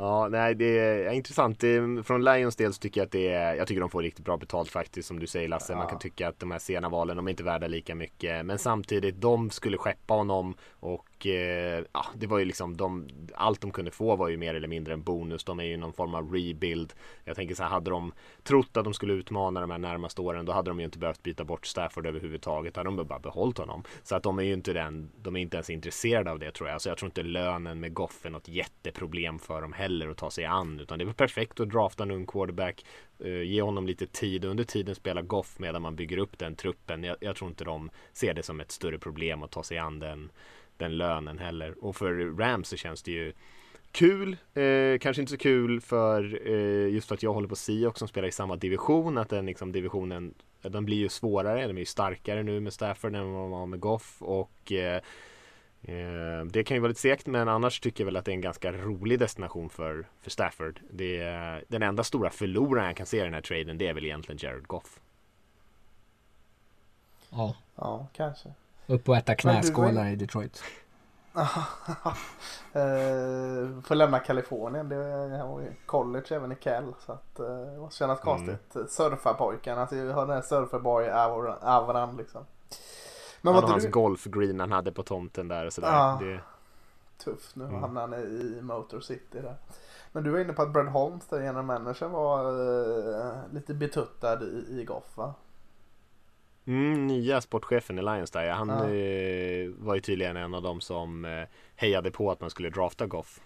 Ja, 0.00 0.28
nej, 0.28 0.54
det 0.54 0.78
är 0.78 1.12
intressant. 1.12 1.60
Från 2.04 2.24
Lions 2.24 2.56
del 2.56 2.72
så 2.72 2.80
tycker 2.80 3.00
jag 3.00 3.06
att 3.06 3.12
det 3.12 3.28
är, 3.28 3.54
jag 3.54 3.68
tycker 3.68 3.80
de 3.80 3.90
får 3.90 4.02
riktigt 4.02 4.24
bra 4.24 4.36
betalt 4.36 4.70
faktiskt 4.70 5.08
som 5.08 5.18
du 5.18 5.26
säger 5.26 5.48
Lasse. 5.48 5.72
Ja. 5.72 5.76
Man 5.76 5.88
kan 5.88 5.98
tycka 5.98 6.28
att 6.28 6.40
de 6.40 6.50
här 6.50 6.58
sena 6.58 6.88
valen, 6.88 7.16
de 7.16 7.26
är 7.26 7.30
inte 7.30 7.42
värda 7.42 7.66
lika 7.66 7.94
mycket. 7.94 8.46
Men 8.46 8.58
samtidigt, 8.58 9.20
de 9.20 9.50
skulle 9.50 9.78
skeppa 9.78 10.14
honom 10.14 10.54
och 10.72 11.06
och 11.20 11.26
eh, 11.26 11.84
ja, 11.92 12.06
det 12.14 12.26
var 12.26 12.38
ju 12.38 12.44
liksom 12.44 12.76
de, 12.76 13.08
allt 13.34 13.60
de 13.60 13.70
kunde 13.70 13.90
få 13.90 14.16
var 14.16 14.28
ju 14.28 14.36
mer 14.36 14.54
eller 14.54 14.68
mindre 14.68 14.92
en 14.92 15.02
bonus. 15.02 15.44
De 15.44 15.60
är 15.60 15.64
ju 15.64 15.76
någon 15.76 15.92
form 15.92 16.14
av 16.14 16.32
rebuild. 16.32 16.92
Jag 17.24 17.36
tänker 17.36 17.54
så 17.54 17.62
här, 17.62 17.70
hade 17.70 17.90
de 17.90 18.12
trott 18.42 18.76
att 18.76 18.84
de 18.84 18.94
skulle 18.94 19.12
utmana 19.12 19.60
de 19.60 19.70
här 19.70 19.78
närmaste 19.78 20.20
åren, 20.20 20.44
då 20.44 20.52
hade 20.52 20.70
de 20.70 20.78
ju 20.78 20.84
inte 20.84 20.98
behövt 20.98 21.22
byta 21.22 21.44
bort 21.44 21.66
Stafford 21.66 22.06
överhuvudtaget. 22.06 22.76
Hade 22.76 22.88
de 22.88 23.06
bara 23.06 23.18
behållit 23.18 23.58
honom. 23.58 23.84
Så 24.02 24.16
att 24.16 24.22
de 24.22 24.38
är 24.38 24.42
ju 24.42 24.52
inte 24.52 24.72
den, 24.72 25.10
de 25.22 25.36
är 25.36 25.40
inte 25.40 25.56
ens 25.56 25.70
intresserade 25.70 26.30
av 26.30 26.38
det 26.38 26.50
tror 26.50 26.68
jag. 26.68 26.80
Så 26.80 26.88
jag 26.88 26.98
tror 26.98 27.06
inte 27.06 27.22
lönen 27.22 27.80
med 27.80 27.94
Goff 27.94 28.26
är 28.26 28.30
något 28.30 28.48
jätteproblem 28.48 29.38
för 29.38 29.62
dem 29.62 29.72
heller 29.72 30.08
att 30.08 30.16
ta 30.16 30.30
sig 30.30 30.44
an. 30.44 30.80
Utan 30.80 30.98
det 30.98 31.04
är 31.04 31.06
väl 31.06 31.14
perfekt 31.14 31.60
att 31.60 31.70
drafta 31.70 32.02
en 32.02 32.10
ung 32.10 32.26
quarterback, 32.26 32.84
eh, 33.24 33.42
ge 33.42 33.62
honom 33.62 33.86
lite 33.86 34.06
tid. 34.06 34.44
Under 34.44 34.64
tiden 34.64 34.94
spela 34.94 35.22
Goff 35.22 35.58
medan 35.58 35.82
man 35.82 35.96
bygger 35.96 36.18
upp 36.18 36.38
den 36.38 36.56
truppen. 36.56 37.04
Jag, 37.04 37.16
jag 37.20 37.36
tror 37.36 37.50
inte 37.50 37.64
de 37.64 37.90
ser 38.12 38.34
det 38.34 38.42
som 38.42 38.60
ett 38.60 38.70
större 38.70 38.98
problem 38.98 39.42
att 39.42 39.50
ta 39.50 39.62
sig 39.62 39.78
an 39.78 39.98
den 39.98 40.30
den 40.80 40.96
lönen 40.96 41.38
heller. 41.38 41.84
Och 41.84 41.96
för 41.96 42.36
Rams 42.38 42.68
så 42.68 42.76
känns 42.76 43.02
det 43.02 43.10
ju 43.10 43.32
kul. 43.92 44.36
Eh, 44.54 44.98
kanske 44.98 45.22
inte 45.22 45.30
så 45.32 45.38
kul 45.38 45.80
för 45.80 46.48
eh, 46.48 46.94
just 46.94 47.08
för 47.08 47.14
att 47.14 47.22
jag 47.22 47.32
håller 47.32 47.48
på 47.48 47.56
Seahawks 47.56 47.98
som 47.98 48.08
spelar 48.08 48.28
i 48.28 48.32
samma 48.32 48.56
division. 48.56 49.18
Att 49.18 49.28
den 49.28 49.46
liksom 49.46 49.72
divisionen 49.72 50.34
den 50.62 50.84
blir 50.84 50.96
ju 50.96 51.08
svårare. 51.08 51.66
Den 51.66 51.76
är 51.76 51.80
ju 51.80 51.86
starkare 51.86 52.42
nu 52.42 52.60
med 52.60 52.72
Stafford 52.72 53.14
än 53.14 53.32
vad 53.32 53.42
man 53.42 53.50
var 53.50 53.66
med 53.66 53.80
Goff. 53.80 54.22
Och 54.22 54.72
eh, 54.72 55.02
eh, 55.82 56.44
det 56.44 56.64
kan 56.64 56.76
ju 56.76 56.80
vara 56.80 56.88
lite 56.88 57.00
segt 57.00 57.26
men 57.26 57.48
annars 57.48 57.80
tycker 57.80 58.04
jag 58.04 58.06
väl 58.06 58.16
att 58.16 58.24
det 58.24 58.30
är 58.30 58.34
en 58.34 58.40
ganska 58.40 58.72
rolig 58.72 59.18
destination 59.18 59.70
för, 59.70 60.06
för 60.22 60.30
Stafford. 60.30 60.80
Det 60.90 61.20
är, 61.20 61.64
den 61.68 61.82
enda 61.82 62.04
stora 62.04 62.30
förloraren 62.30 62.86
jag 62.86 62.96
kan 62.96 63.06
se 63.06 63.20
i 63.20 63.24
den 63.24 63.34
här 63.34 63.40
traden 63.40 63.78
det 63.78 63.86
är 63.86 63.94
väl 63.94 64.04
egentligen 64.04 64.38
Jared 64.42 64.66
Goff. 64.66 65.00
Ja. 67.30 67.56
Ja, 67.76 68.06
kanske. 68.12 68.48
Upp 68.90 69.08
och 69.08 69.16
äta 69.16 69.34
knäskålar 69.34 70.06
i 70.06 70.16
Detroit. 70.16 70.62
uh, 71.36 71.44
får 73.82 73.94
lämna 73.94 74.18
Kalifornien. 74.18 74.88
Det 74.88 74.96
är 74.96 75.76
college 75.86 76.26
även 76.30 76.52
i 76.52 76.54
Cal. 76.54 76.94
Så 77.06 77.12
att, 77.12 77.40
uh, 77.40 77.46
det 77.46 77.78
måste 77.78 77.98
kännas 77.98 78.22
mm. 78.22 78.36
konstigt. 78.36 78.74
Mm. 78.74 78.88
Surfarpojkarna. 78.88 79.80
Alltså, 79.80 79.96
vi 79.96 80.12
har 80.12 80.26
den 80.26 80.34
här 80.36 80.42
surfarboy-auran 80.42 82.16
liksom. 82.16 82.44
Men 83.40 83.54
vad 83.54 83.64
hans 83.64 83.84
du... 83.84 83.90
golfgreen 83.90 84.60
han 84.60 84.72
hade 84.72 84.92
på 84.92 85.02
tomten 85.02 85.48
där 85.48 85.66
och 85.66 85.72
sådär. 85.72 86.12
Uh, 86.12 86.18
det... 86.18 86.40
Tufft. 87.24 87.56
Nu 87.56 87.64
mm. 87.64 87.80
hamnar 87.80 88.00
han 88.00 88.14
i 88.14 88.58
Motor 88.62 89.00
City 89.00 89.40
där. 89.40 89.56
Men 90.12 90.24
du 90.24 90.30
var 90.30 90.38
inne 90.38 90.52
på 90.52 90.62
att 90.62 90.72
Brad 90.72 90.88
Holmes, 90.88 91.26
där 91.26 91.40
general 91.40 91.64
manager, 91.64 92.08
var 92.08 92.52
uh, 92.52 93.34
lite 93.52 93.74
betuttad 93.74 94.42
i, 94.42 94.80
i 94.80 94.84
Goff 94.84 95.16
va? 95.16 95.34
Mm, 96.64 96.99
nya 97.20 97.40
sportchefen 97.40 97.98
i 97.98 98.02
Lions 98.02 98.30
där, 98.30 98.50
han 98.50 98.68
Ja. 98.68 98.74
eh, 98.90 99.70
var 99.78 99.94
ju 99.94 100.00
tydligen 100.00 100.36
en 100.36 100.54
av 100.54 100.62
dem 100.62 100.80
som 100.80 101.24
eh, 101.24 101.44
hejade 101.76 102.10
på 102.10 102.30
att 102.30 102.40
man 102.40 102.50
skulle 102.50 102.70
drafta 102.70 103.06
Goff. 103.06 103.40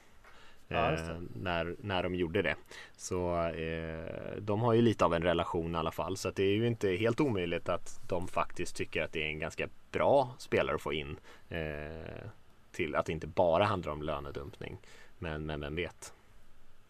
Ja. 0.68 0.92
Eh, 0.92 0.98
när, 1.34 1.76
när 1.80 2.02
de 2.02 2.14
gjorde 2.14 2.42
det. 2.42 2.54
Så 2.96 3.36
eh, 3.46 4.36
de 4.40 4.60
har 4.60 4.72
ju 4.72 4.82
lite 4.82 5.04
av 5.04 5.14
en 5.14 5.22
relation 5.22 5.74
i 5.74 5.78
alla 5.78 5.90
fall. 5.92 6.16
Så 6.16 6.30
det 6.30 6.42
är 6.42 6.54
ju 6.54 6.66
inte 6.66 6.88
helt 6.90 7.20
omöjligt 7.20 7.68
att 7.68 8.08
de 8.08 8.28
faktiskt 8.28 8.76
tycker 8.76 9.02
att 9.02 9.12
det 9.12 9.22
är 9.22 9.26
en 9.26 9.38
ganska 9.38 9.68
bra 9.92 10.34
spelare 10.38 10.74
att 10.76 10.82
få 10.82 10.92
in. 10.92 11.16
Eh, 11.48 12.24
till 12.72 12.94
att 12.94 13.06
det 13.06 13.12
inte 13.12 13.26
bara 13.26 13.64
handlar 13.64 13.92
om 13.92 14.02
lönedumpning. 14.02 14.78
Men, 15.18 15.46
men 15.46 15.60
vem 15.60 15.74
vet. 15.76 16.12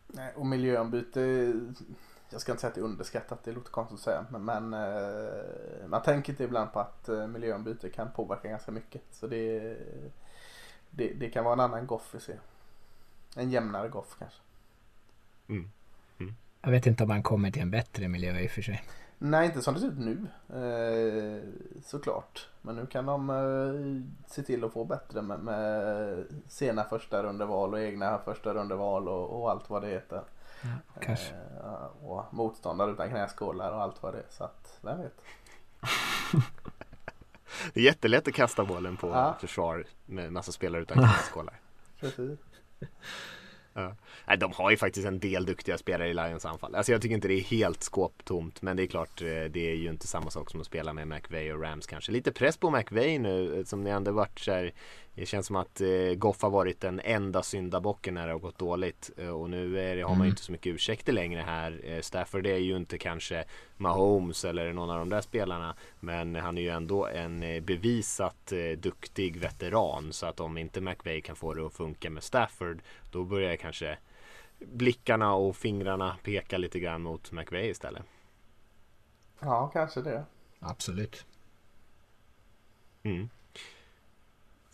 Nej, 0.07 0.33
och 0.37 0.47
miljöombyte, 0.47 1.53
jag 2.35 2.41
ska 2.41 2.53
inte 2.53 2.61
säga 2.61 2.69
att 2.69 2.75
det 2.75 2.81
är 2.81 2.85
underskattat, 2.85 3.45
det 3.45 3.53
låter 3.53 3.71
konstigt 3.71 3.99
att 3.99 4.05
säga. 4.05 4.27
Men, 4.31 4.45
men 4.45 4.75
eh, 4.75 5.87
man 5.87 6.03
tänker 6.03 6.33
inte 6.33 6.45
ibland 6.45 6.73
på 6.73 6.81
att 6.81 7.09
eh, 7.09 7.27
miljöombyte 7.27 7.91
kan 7.91 8.13
påverka 8.13 8.49
ganska 8.49 8.73
mycket. 8.73 9.03
Så 9.11 9.27
det, 9.27 9.77
det, 10.91 11.13
det 11.13 11.31
kan 11.31 11.45
vara 11.45 11.55
en 11.55 11.61
annan 11.61 11.87
Goff 11.87 12.15
vi 12.15 12.21
ser. 12.21 12.41
En 13.37 13.51
jämnare 13.51 13.89
Goff 13.89 14.17
kanske. 14.19 14.41
Mm. 15.49 15.71
Jag 16.63 16.71
vet 16.71 16.87
inte 16.87 17.05
om 17.05 17.11
han 17.11 17.23
kommer 17.23 17.51
till 17.51 17.63
en 17.63 17.71
bättre 17.71 18.09
miljö 18.09 18.39
i 18.41 18.47
och 18.47 18.51
för 18.51 18.63
sig. 18.63 18.83
Nej, 19.19 19.47
inte 19.47 19.63
som 19.63 19.75
det 19.75 19.81
ser 19.81 19.87
ut 19.87 19.99
nu. 19.99 20.27
Eh, 20.59 21.43
såklart. 21.85 22.49
Men 22.63 22.77
nu 22.77 22.87
kan 22.87 23.07
de 23.07 23.31
eh, 23.31 24.31
se 24.31 24.43
till 24.43 24.65
att 24.65 24.73
få 24.73 24.85
bättre 24.85 25.23
med, 25.23 25.41
med 25.41 26.25
sena 26.49 26.85
första 26.85 27.23
rundeval 27.23 27.75
och 27.75 27.81
egna 27.81 28.19
första 28.19 28.55
rundeval 28.55 29.09
och, 29.09 29.41
och 29.41 29.51
allt 29.51 29.71
vad 29.71 29.83
det 29.83 29.89
heter. 29.89 30.23
Kanske. 31.01 31.35
Eh, 31.35 32.05
och 32.05 32.35
motståndare 32.35 32.91
utan 32.93 33.09
knäskålar 33.11 33.73
och 33.73 33.83
allt 33.83 34.03
vad 34.03 34.15
det 34.15 34.19
är. 34.19 34.27
Så 34.31 34.45
att, 34.45 34.79
vem 34.83 34.99
vet. 35.03 35.21
Det 37.75 37.81
är 37.81 37.85
jättelätt 37.85 38.29
att 38.29 38.35
kasta 38.35 38.65
bollen 38.65 38.97
på 38.97 39.09
Ja. 39.09 39.37
försvar 39.41 39.85
med 40.07 40.33
massa 40.33 40.53
spelare 40.53 40.83
utan 40.83 40.97
knäskålar. 40.99 41.61
Precis. 42.01 42.39
Nej, 44.27 44.39
de 44.39 44.53
har 44.53 44.71
ju 44.71 44.77
faktiskt 44.77 45.07
en 45.07 45.19
del 45.19 45.47
duktiga 45.47 45.79
spelare 45.79 46.09
i 46.09 46.15
Lions 46.15 46.45
anfall. 46.47 46.75
Alltså 46.75 46.93
jag 46.93 47.03
tycker 47.03 47.15
inte 47.15 47.29
det 47.29 47.35
är 47.35 47.41
helt 47.45 47.83
skåptomt. 47.83 48.63
Men 48.63 48.77
det 48.77 48.83
är 48.83 48.87
klart, 48.87 49.23
eh, 49.23 49.27
det 49.27 49.71
är 49.71 49.75
ju 49.75 49.89
inte 49.89 50.07
samma 50.07 50.31
sak 50.31 50.51
som 50.51 50.61
att 50.61 50.67
spela 50.67 50.93
med 50.93 51.09
McVay 51.09 51.53
och 51.53 51.63
Rams 51.63 51.87
kanske. 51.87 52.13
Lite 52.13 52.33
press 52.33 52.57
på 52.57 52.71
McVay 52.71 53.19
nu 53.19 53.59
eh, 53.59 53.65
som 53.65 53.85
det 53.85 53.91
ändå 53.91 54.13
varit 54.13 54.39
så 54.39 54.53
här. 54.53 54.73
Det 55.17 55.27
känns 55.27 55.47
som 55.47 55.57
att 55.57 55.81
eh, 55.81 56.15
Goff 56.17 56.43
har 56.43 56.51
varit 56.51 56.81
den 56.81 57.01
enda 57.01 57.43
syndabocken 57.43 58.15
när 58.15 58.27
det 58.27 58.33
har 58.33 58.39
gått 58.39 58.59
dåligt. 58.59 59.11
Eh, 59.17 59.29
och 59.29 59.51
nu 59.51 59.81
är 59.81 59.97
det, 59.97 60.03
har 60.03 60.09
man 60.09 60.19
ju 60.19 60.23
Mm. 60.23 60.29
inte 60.31 60.43
så 60.43 60.53
mycket 60.53 60.75
ursäkter 60.75 61.13
längre 61.13 61.41
här. 61.41 61.81
Eh, 61.85 62.01
Stafford 62.01 62.47
är 62.47 62.57
ju 62.57 62.77
inte 62.77 62.99
kanske 62.99 63.45
Mahomes 63.77 64.45
eller 64.45 64.73
någon 64.73 64.91
av 64.91 64.99
de 64.99 65.09
där 65.09 65.21
spelarna. 65.21 65.77
Men 66.01 66.35
han 66.35 66.59
är 66.59 66.63
ju 66.63 66.69
ändå 66.69 67.07
en 67.07 67.43
eh, 67.43 67.61
bevisat 67.63 68.53
eh, 68.53 68.79
duktig 68.79 69.37
veteran. 69.37 70.13
Så 70.13 70.27
att 70.27 70.41
om 70.41 70.59
inte 70.59 70.81
McVay 70.81 71.21
kan 71.21 71.37
få 71.37 71.55
det 71.55 71.67
att 71.67 71.75
funka 71.75 72.11
med 72.11 72.23
Stafford. 72.23 72.83
Då 73.13 73.25
börjar 73.25 73.57
kanske 73.57 73.99
blickarna 74.59 75.35
och 75.35 75.57
fingrarna 75.57 76.17
peka 76.23 76.59
lite 76.59 76.81
grann 76.81 77.03
mot 77.03 77.33
McVay 77.33 77.69
istället. 77.69 78.03
Ja, 79.41 79.71
kanske 79.73 80.01
det. 80.03 80.25
Absolut. 80.61 81.27
Mm. 83.03 83.29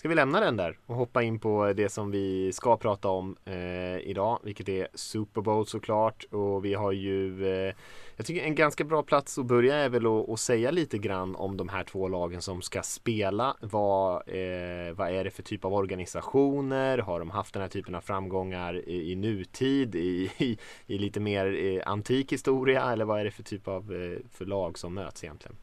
Ska 0.00 0.09
vi 0.09 0.14
lämna 0.14 0.40
den 0.40 0.57
där 0.57 0.78
och 0.87 0.97
hoppa 0.97 1.23
in 1.23 1.38
på 1.38 1.73
det 1.73 1.88
som 1.88 2.11
vi 2.11 2.52
ska 2.52 2.76
prata 2.76 3.09
om 3.09 3.37
eh, 3.45 3.99
idag, 3.99 4.38
vilket 4.42 4.69
är 4.69 4.88
Super 4.95 5.40
Bowl 5.40 5.66
såklart. 5.66 6.25
Och 6.30 6.64
vi 6.64 6.75
har 6.75 6.92
ju, 6.92 7.47
eh, 7.47 7.75
jag 8.16 8.26
tycker 8.26 8.42
en 8.42 8.54
ganska 8.54 8.85
bra 8.85 9.02
plats 9.02 9.38
att 9.38 9.47
börja 9.47 9.76
är 9.76 9.88
väl 9.88 10.07
att, 10.07 10.28
att 10.28 10.40
säga 10.40 10.71
lite 10.71 10.99
grann 10.99 11.37
om 11.37 11.57
de 11.57 11.69
här 11.69 11.85
två 11.85 12.09
lagen 12.09 12.42
som 12.42 12.62
ska 12.62 12.83
spela. 12.83 13.57
Vad, 13.61 14.16
eh, 14.16 14.95
vad 14.95 15.11
är 15.11 15.25
det 15.25 15.30
för 15.30 15.42
typ 15.42 15.64
av 15.64 15.75
organisationer? 15.75 16.99
Har 16.99 17.19
de 17.19 17.30
haft 17.30 17.54
den 17.54 17.62
här 17.62 17.69
typen 17.69 17.95
av 17.95 18.00
framgångar 18.00 18.88
i, 18.88 19.12
i 19.12 19.16
nutid, 19.16 19.95
i, 19.95 20.30
i, 20.38 20.59
i 20.87 20.99
lite 20.99 21.21
mer 21.21 21.64
eh, 21.64 21.90
antik 21.90 22.33
historia? 22.33 22.92
Eller 22.92 23.04
vad 23.04 23.21
är 23.21 23.25
det 23.25 23.30
för 23.30 23.42
typ 23.42 23.69
av 23.69 23.92
eh, 23.92 24.19
för 24.30 24.45
lag 24.45 24.78
som 24.78 24.95
möts 24.95 25.25
egentligen? 25.25 25.57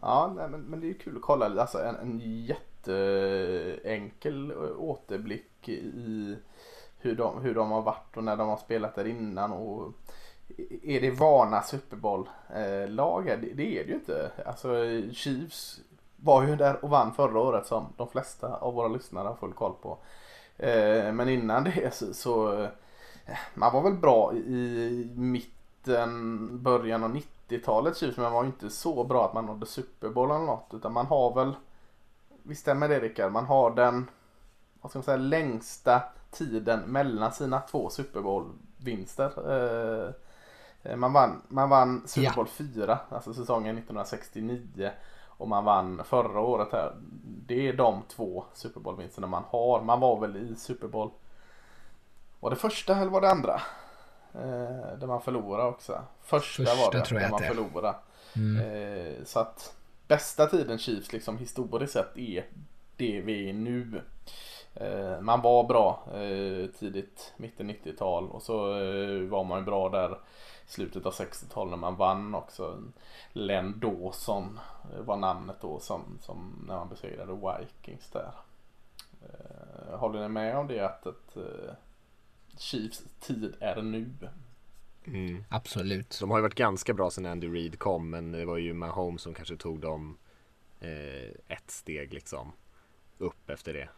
Ja, 0.00 0.32
nej, 0.36 0.48
men, 0.48 0.60
men 0.60 0.80
det 0.80 0.86
är 0.86 0.88
ju 0.88 0.98
kul 0.98 1.16
att 1.16 1.22
kolla. 1.22 1.60
Alltså 1.60 1.78
en, 1.78 1.96
en 1.96 2.18
jätteenkel 2.88 4.50
eh, 4.50 4.56
återblick 4.78 5.68
i 5.68 6.36
hur 6.98 7.16
de, 7.16 7.40
hur 7.42 7.54
de 7.54 7.70
har 7.70 7.82
varit 7.82 8.16
och 8.16 8.24
när 8.24 8.36
de 8.36 8.48
har 8.48 8.56
spelat 8.56 8.94
där 8.94 9.06
innan. 9.06 9.52
Och 9.52 9.92
är 10.82 11.00
det 11.00 11.10
vana 11.10 11.62
Super 11.62 11.96
Bowl-lag? 11.96 13.24
Det, 13.26 13.36
det 13.36 13.78
är 13.78 13.84
det 13.84 13.88
ju 13.88 13.94
inte. 13.94 14.30
Alltså 14.46 14.68
Chiefs 15.12 15.80
var 16.16 16.42
ju 16.42 16.56
där 16.56 16.84
och 16.84 16.90
vann 16.90 17.14
förra 17.14 17.40
året 17.40 17.66
som 17.66 17.86
de 17.96 18.08
flesta 18.08 18.56
av 18.56 18.74
våra 18.74 18.88
lyssnare 18.88 19.28
har 19.28 19.34
full 19.34 19.52
koll 19.52 19.74
på. 19.82 19.98
Eh, 20.56 21.12
men 21.12 21.28
innan 21.28 21.64
det 21.64 21.94
så, 21.94 22.14
så 22.14 22.62
eh, 22.62 22.68
man 23.54 23.72
var 23.72 23.82
väl 23.82 23.94
bra 23.94 24.34
i 24.34 25.10
mitten, 25.16 26.48
början 26.62 27.04
av 27.04 27.16
90-talet 27.16 27.96
Chiefs 27.96 28.16
men 28.16 28.24
man 28.24 28.32
var 28.32 28.42
ju 28.42 28.46
inte 28.46 28.70
så 28.70 29.04
bra 29.04 29.24
att 29.24 29.34
man 29.34 29.46
nådde 29.46 29.66
Super 29.66 30.08
Bowl 30.08 30.30
eller 30.30 30.40
något 30.40 30.70
utan 30.72 30.92
man 30.92 31.06
har 31.06 31.34
väl 31.34 31.54
Visst 32.42 32.60
stämmer 32.60 32.88
det 32.88 33.00
Rickard? 33.00 33.32
Man 33.32 33.46
har 33.46 33.70
den 33.70 34.10
vad 34.82 34.90
ska 34.90 34.98
man 34.98 35.04
säga, 35.04 35.16
längsta 35.16 36.02
tiden 36.30 36.80
mellan 36.80 37.32
sina 37.32 37.60
två 37.60 37.90
Super 37.90 38.20
Bowl-vinster. 38.20 39.32
Eh, 39.52 40.14
eh, 40.82 40.96
Man 40.96 41.12
vann, 41.12 41.42
man 41.48 41.68
vann 41.68 42.02
Super 42.06 42.24
Ja. 42.26 42.32
Bowl 42.36 42.46
4, 42.46 42.98
alltså 43.08 43.34
säsongen 43.34 43.78
1969. 43.78 44.90
Och 45.26 45.48
man 45.48 45.64
vann 45.64 46.04
förra 46.04 46.40
året 46.40 46.72
här. 46.72 46.92
Det 47.46 47.68
är 47.68 47.72
de 47.72 48.02
två 48.08 48.44
Super 48.52 48.80
Bowl-vinsterna 48.80 49.26
man 49.26 49.44
har. 49.48 49.82
Man 49.82 50.00
var 50.00 50.20
väl 50.20 50.36
i 50.36 50.54
Super 50.56 50.88
Bowl. 50.88 51.10
Var 52.40 52.50
det 52.50 52.56
första 52.56 52.96
eller 52.96 53.10
var 53.10 53.20
det 53.20 53.30
andra? 53.30 53.54
Eh, 54.34 54.98
där 54.98 55.06
man 55.06 55.20
förlorade 55.22 55.68
också. 55.68 56.02
Första, 56.22 56.62
var 56.62 56.70
Första 56.70 56.98
det, 56.98 57.04
tror 57.04 57.20
jag 57.20 57.30
där 57.30 57.48
man 57.48 57.54
förlorade. 57.54 57.94
Mm. 58.36 58.56
Eh, 58.60 59.24
så 59.24 59.38
att 59.40 59.76
bästa 60.08 60.46
tiden 60.46 60.78
Chiefs 60.78 61.12
liksom 61.12 61.38
historiskt 61.38 61.92
sett 61.92 62.18
är 62.18 62.44
det 62.96 63.20
vi 63.20 63.48
är 63.48 63.52
nu. 63.52 64.02
Eh, 64.74 65.20
man 65.20 65.40
var 65.40 65.64
bra 65.64 66.04
eh, 66.14 66.70
tidigt, 66.70 67.32
mitten 67.36 67.70
90-tal 67.70 68.28
och 68.28 68.42
så 68.42 68.78
eh, 68.78 69.28
var 69.28 69.44
man 69.44 69.58
ju 69.58 69.64
bra 69.64 69.88
där 69.88 70.12
i 70.66 70.70
slutet 70.70 71.06
av 71.06 71.12
60-talet 71.12 71.70
när 71.70 71.76
man 71.76 71.96
vann 71.96 72.34
också. 72.34 72.82
Len 73.32 73.80
Dawson 73.80 74.60
var 74.98 75.16
namnet 75.16 75.56
då 75.60 75.80
som, 75.80 76.18
som 76.20 76.64
när 76.68 76.76
man 76.76 76.88
besegrade 76.88 77.32
Vikings 77.32 78.10
där. 78.10 78.32
Håller 79.92 80.20
ni 80.20 80.28
med 80.28 80.56
om 80.56 80.66
det 80.66 80.80
att, 80.80 81.06
att 81.06 81.36
Chiefs 82.58 83.02
tid 83.20 83.54
är 83.60 83.82
nu? 83.82 84.10
Mm. 85.06 85.44
Absolut. 85.48 86.18
De 86.20 86.30
har 86.30 86.38
ju 86.38 86.42
varit 86.42 86.54
ganska 86.54 86.94
bra 86.94 87.10
sedan 87.10 87.26
Andy 87.26 87.48
Reid 87.48 87.78
kom 87.78 88.10
men 88.10 88.32
det 88.32 88.44
var 88.44 88.58
ju 88.58 88.74
Mahomes 88.74 89.22
som 89.22 89.34
kanske 89.34 89.56
tog 89.56 89.80
dem 89.80 90.18
eh, 90.80 91.30
ett 91.48 91.70
steg 91.70 92.14
liksom 92.14 92.52
upp 93.18 93.50
efter 93.50 93.72
det. 93.74 93.88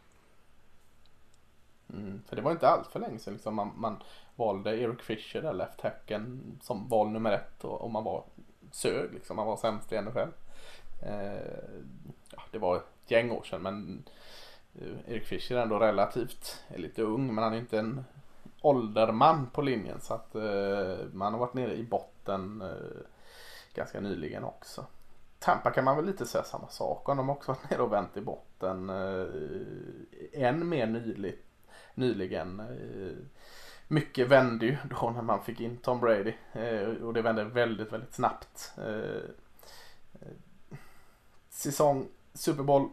Mm, 1.93 2.23
för 2.29 2.37
det 2.37 2.43
var 2.43 2.53
inte 2.53 2.69
allt 2.69 2.87
för 2.87 3.01
länge 3.01 3.19
sedan 3.19 3.35
liksom 3.35 3.55
man, 3.55 3.73
man 3.77 4.03
valde 4.37 4.81
Eric 4.81 5.03
Fisher 5.03 5.43
där 5.43 5.53
left 5.53 5.81
hacken 5.81 6.43
som 6.63 6.89
val 6.89 7.11
nummer 7.11 7.33
ett 7.33 7.65
och, 7.65 7.81
och 7.81 7.91
man 7.91 8.05
var 8.05 8.25
sög 8.71 9.13
liksom. 9.15 9.37
Man 9.37 9.47
var 9.47 9.57
sämst 9.57 9.93
i 9.93 10.01
NFL. 10.03 10.29
Eh, 11.03 11.35
ja, 12.31 12.43
det 12.51 12.59
var 12.59 12.77
ett 12.77 13.11
gäng 13.11 13.31
år 13.31 13.43
sedan 13.43 13.63
men 13.63 14.05
eh, 14.75 15.13
Eric 15.13 15.27
Fisher 15.27 15.57
är 15.57 15.63
ändå 15.63 15.79
relativt 15.79 16.65
är 16.69 16.79
lite 16.79 17.03
ung 17.03 17.35
men 17.35 17.45
han 17.45 17.53
är 17.53 17.59
inte 17.59 17.79
en 17.79 18.05
ålderman 18.65 19.47
på 19.53 19.63
linjen 19.63 20.01
så 20.01 20.15
att 20.15 20.35
eh, 20.35 21.07
man 21.13 21.33
har 21.33 21.41
varit 21.41 21.55
nere 21.55 21.75
i 21.75 21.83
botten 21.83 22.63
eh, 22.63 23.07
ganska 23.75 24.01
nyligen 24.01 24.45
också. 24.45 24.87
Tampa 25.39 25.71
kan 25.71 25.85
man 25.85 25.97
väl 25.97 26.07
lite 26.07 26.27
säga 26.27 26.45
samma 26.45 26.69
sak 26.69 27.09
om. 27.09 27.17
De 27.17 27.29
har 27.29 27.37
också 27.37 27.53
varit 27.53 27.71
nere 27.71 27.83
och 27.83 27.93
vänt 27.93 28.17
i 28.17 28.21
botten. 28.21 28.91
Eh, 28.91 29.27
än 30.33 30.69
mer 30.69 30.87
nyligt, 30.87 31.47
nyligen. 31.95 32.61
Eh, 32.61 33.17
mycket 33.89 34.29
vände 34.29 34.67
ju 34.67 34.77
då 34.91 35.11
när 35.11 35.23
man 35.23 35.43
fick 35.43 35.61
in 35.61 35.77
Tom 35.77 36.01
Brady. 36.01 36.33
Eh, 36.53 36.89
och 36.89 37.15
det 37.15 37.23
vände 37.23 37.45
väldigt, 37.45 37.93
väldigt 37.93 38.15
snabbt. 38.15 38.73
Eh, 38.79 39.25
eh 40.13 40.79
säsong 41.51 42.09
Super 42.35 42.63
Bowl 42.63 42.89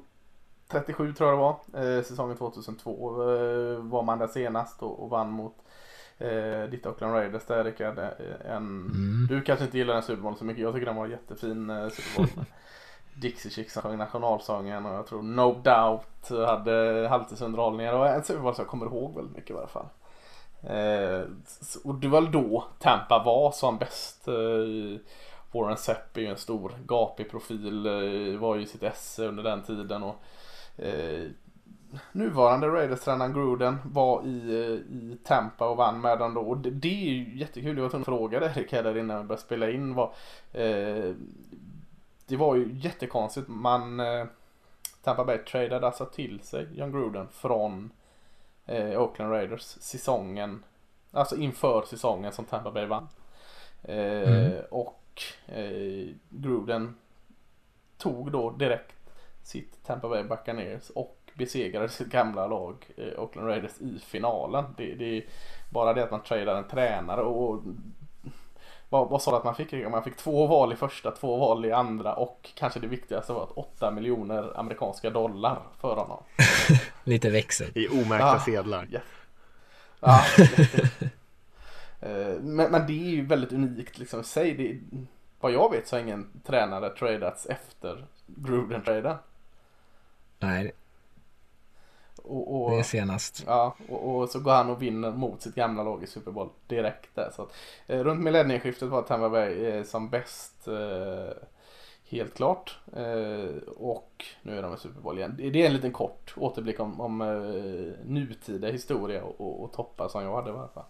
37 0.72 1.14
tror 1.14 1.30
jag 1.30 1.38
det 1.38 1.42
var. 1.42 1.86
Eh, 1.98 2.04
säsongen 2.04 2.38
2002 2.38 3.22
eh, 3.22 3.78
var 3.78 4.04
man 4.04 4.20
där 4.20 4.28
senast 4.28 4.84
och, 4.84 5.04
och 5.04 5.10
vann 5.10 5.32
mot 5.32 5.56
eh, 6.18 6.64
ditt 6.72 6.86
Oakland 6.86 7.14
Raiders 7.14 7.46
där 7.46 7.64
Rickard. 7.64 8.00
Eh, 8.00 8.06
En, 8.46 8.58
Mm. 8.58 9.28
Du 9.30 9.42
kanske 9.42 9.66
inte 9.66 9.78
gillar 9.78 9.94
den 9.94 10.04
Super 10.04 10.22
Bowl 10.22 10.36
så 10.38 10.46
mycket. 10.46 10.64
Jag 10.64 10.74
tycker 10.74 10.86
den 10.86 10.96
var 10.96 11.08
jättefin 11.08 11.70
eh, 11.70 11.90
Super 11.90 12.18
Bowl. 12.18 12.46
Dixie 13.22 13.52
Chicks 13.52 13.76
sjöng 13.78 13.98
nationalsången 13.98 14.86
och 14.86 14.96
jag 14.96 15.08
tror 15.08 15.22
No 15.24 15.62
Doubt 15.64 16.48
hade 16.48 17.08
halvtidsunderhållningar 17.10 17.94
och 17.94 18.08
en 18.08 18.24
Super 18.24 18.42
Bowl 18.42 18.56
som 18.56 18.64
jag 18.64 18.70
kommer 18.70 18.86
ihåg 18.86 19.16
väldigt 19.16 19.36
mycket 19.36 19.52
i 19.52 19.58
alla 19.58 19.68
fall. 19.68 19.86
Eh, 20.64 21.22
och 21.84 21.96
det 21.96 22.08
var 22.08 22.22
då 22.22 22.64
Tampa 22.80 23.24
var 23.26 23.52
som 23.52 23.78
bäst. 23.78 24.28
Eh, 24.28 25.00
Warren 25.52 25.78
Sepp 25.78 26.18
är 26.18 26.22
ju 26.22 26.28
en 26.28 26.38
stor 26.38 26.74
gapig 26.86 27.32
profil. 27.32 27.86
Eh, 27.86 28.40
var 28.40 28.56
ju 28.56 28.66
sitt 28.66 28.84
esse 28.84 29.28
under 29.28 29.44
den 29.44 29.64
tiden. 29.64 30.04
Och, 30.04 30.16
eh, 30.78 31.28
nuvarande 32.12 32.68
Raiders-tränaren 32.68 33.34
Gruden 33.34 33.78
var 33.84 34.26
i, 34.26 34.50
eh, 34.50 34.96
i 34.96 35.18
Tampa 35.24 35.70
och 35.70 35.78
vann 35.78 36.02
med 36.02 36.20
dem 36.20 36.34
då. 36.34 36.42
Och 36.42 36.58
det, 36.58 36.70
det 36.70 37.08
är 37.08 37.14
ju 37.14 37.38
jättekul. 37.38 37.78
Jag 37.78 37.84
var 37.84 37.90
tvungen 37.90 38.02
att 38.02 38.06
fråga 38.06 38.46
Erik 38.46 38.72
här 38.72 38.98
innan 38.98 39.18
vi 39.18 39.24
började 39.24 39.42
spela 39.42 39.70
in. 39.70 39.94
Var, 39.94 40.14
eh, 40.52 41.14
det 42.28 42.36
var 42.38 42.56
ju 42.56 42.74
jättekonstigt. 42.74 43.48
Man, 43.48 44.00
eh, 44.00 44.26
Tampa 45.04 45.26
Bay 45.26 45.38
tradade 45.38 45.86
alltså 45.86 46.06
till 46.06 46.40
sig 46.40 46.68
John 46.76 46.92
Gruden 46.92 47.28
från 47.32 47.92
eh, 48.66 49.02
Oakland 49.02 49.32
Raiders 49.32 49.62
säsongen. 49.62 50.64
Alltså 51.12 51.36
inför 51.38 51.82
säsongen 51.82 52.32
som 52.32 52.46
Tampa 52.46 52.72
Bay 52.72 52.86
vann. 52.86 53.08
Eh, 53.84 54.30
mm. 54.30 54.62
Och 54.70 55.24
eh, 55.46 56.08
Gruden 56.30 56.96
tog 57.98 58.32
då 58.32 58.52
direkt 58.52 59.01
sitt 59.44 59.84
Tampa 59.86 60.10
Bay 60.10 60.24
Buccaneers 60.24 60.90
och 60.90 61.18
besegrade 61.34 61.90
sitt 61.90 62.08
gamla 62.08 62.48
lag 62.48 62.86
eh, 62.98 63.20
Oakland 63.20 63.48
Raiders 63.48 63.82
i 63.82 64.00
finalen. 64.00 64.66
Det, 64.78 64.96
det 64.96 65.18
är 65.18 65.26
bara 65.70 65.94
det 65.94 66.04
att 66.04 66.12
man 66.12 66.24
tradar 66.24 66.56
en 66.56 66.68
tränare 66.68 67.22
och 67.22 67.64
vad, 68.92 69.10
vad 69.10 69.22
sa 69.22 69.32
du 69.32 69.38
att 69.38 69.44
man 69.44 69.56
fick? 69.56 69.90
Man 69.90 70.04
fick 70.04 70.18
två 70.18 70.48
val 70.48 70.74
i 70.74 70.76
första, 70.76 71.12
två 71.12 71.38
val 71.38 71.66
i 71.66 71.72
andra 71.72 72.14
och 72.14 72.50
kanske 72.56 72.80
det 72.80 72.88
viktigaste 72.88 73.34
var 73.34 73.44
att 73.44 73.52
8 73.52 73.92
miljoner 73.92 74.60
amerikanska 74.60 75.10
dollar 75.10 75.60
för 75.80 75.96
honom. 75.96 76.24
Lite 77.04 77.30
växel. 77.30 77.72
I 77.76 77.88
omärkta 77.88 78.28
ja, 78.28 78.40
sedlar. 78.40 78.88
Ja. 78.92 79.00
ja 80.00 80.24
eh, 82.00 82.40
men, 82.42 82.72
men, 82.72 82.88
det 82.88 82.94
är 82.94 83.10
ju 83.10 83.26
väldigt 83.26 83.52
unikt 83.52 83.98
liksom 83.98 84.22
i 84.22 84.24
sig. 84.24 84.54
Det, 84.54 84.80
vad 85.40 85.52
jag 85.52 85.72
vet 85.72 85.88
så 85.88 85.96
har 85.96 86.02
ingen 86.02 86.42
tränare 86.46 86.90
tradats 86.90 87.46
efter 87.46 88.06
Gruden-traden. 88.26 89.16
Nej, 90.42 90.72
och, 92.24 92.64
och, 92.64 92.72
det 92.72 92.80
är 92.80 92.84
senast. 92.84 93.44
Ja, 93.48 93.76
och, 93.90 94.16
och, 94.16 94.30
så 94.30 94.40
går 94.40 94.52
han 94.52 94.70
och 94.70 94.82
vinner 94.82 95.12
mot 95.12 95.42
sitt 95.42 95.56
gamla 95.56 95.84
lag 95.84 96.04
i 96.04 96.08
Super 96.08 96.32
Bowl 96.32 96.50
direkt 96.68 97.16
där. 97.16 97.32
Så 97.36 97.42
att, 97.42 97.54
eh, 97.88 98.00
runt 98.00 98.22
millennieskiftet 98.22 98.90
var 98.90 99.02
Tampa 99.02 99.30
Bay 99.30 99.66
eh, 99.66 99.84
som 99.84 100.10
bäst. 100.10 100.68
Eh, 100.68 101.34
helt 102.12 102.34
klart. 102.34 102.80
Eh, 102.94 103.56
och 103.78 104.26
nu 104.42 104.58
är 104.58 104.62
de 104.62 104.74
i 104.74 104.78
Super 104.78 105.02
Bowl 105.02 105.18
igen. 105.18 105.36
Det 105.38 105.62
är 105.62 105.66
en 105.66 105.74
liten 105.74 105.92
kort 105.92 106.34
återblick 106.38 106.80
om, 106.80 107.02
om 107.02 107.22
eh, 107.22 108.06
nutida 108.06 108.68
historia 108.68 109.24
och, 109.24 109.64
och 109.64 109.74
toppar 109.74 110.08
som 110.08 110.24
jag 110.24 110.36
hade 110.36 110.50
i 110.50 110.54
alla 110.54 110.68
fall. 110.68 110.86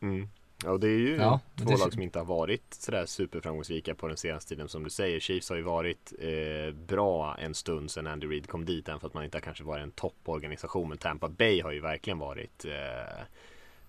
Mm. 0.00 0.28
Ja, 0.64 0.70
och 0.70 0.80
det 0.80 0.88
är 0.88 0.98
ju 0.98 1.16
ja, 1.16 1.40
två 1.56 1.76
lag 1.76 1.92
som 1.92 2.02
inte 2.02 2.18
har 2.18 2.26
varit 2.26 2.74
sådär 2.74 3.06
superframgångsrika 3.06 3.94
på 3.94 4.08
den 4.08 4.16
senaste 4.16 4.48
tiden 4.48 4.68
som 4.68 4.84
du 4.84 4.90
säger. 4.90 5.20
Chiefs 5.20 5.48
har 5.48 5.56
ju 5.56 5.62
varit 5.62 6.12
eh, 6.18 6.74
bra 6.74 7.36
en 7.38 7.54
stund 7.54 7.90
sedan 7.90 8.06
Andy 8.06 8.26
Reid 8.26 8.48
kom 8.48 8.64
dit, 8.64 8.88
även 8.88 9.00
för 9.00 9.06
att 9.06 9.14
man 9.14 9.24
inte 9.24 9.36
har 9.36 9.42
kanske 9.42 9.64
varit 9.64 9.82
en 9.82 9.90
topporganisation. 9.90 10.88
Men 10.88 10.98
Tampa 10.98 11.28
Bay 11.28 11.62
har 11.62 11.72
ju 11.72 11.80
verkligen 11.80 12.18
varit 12.18 12.64
eh, 12.64 13.22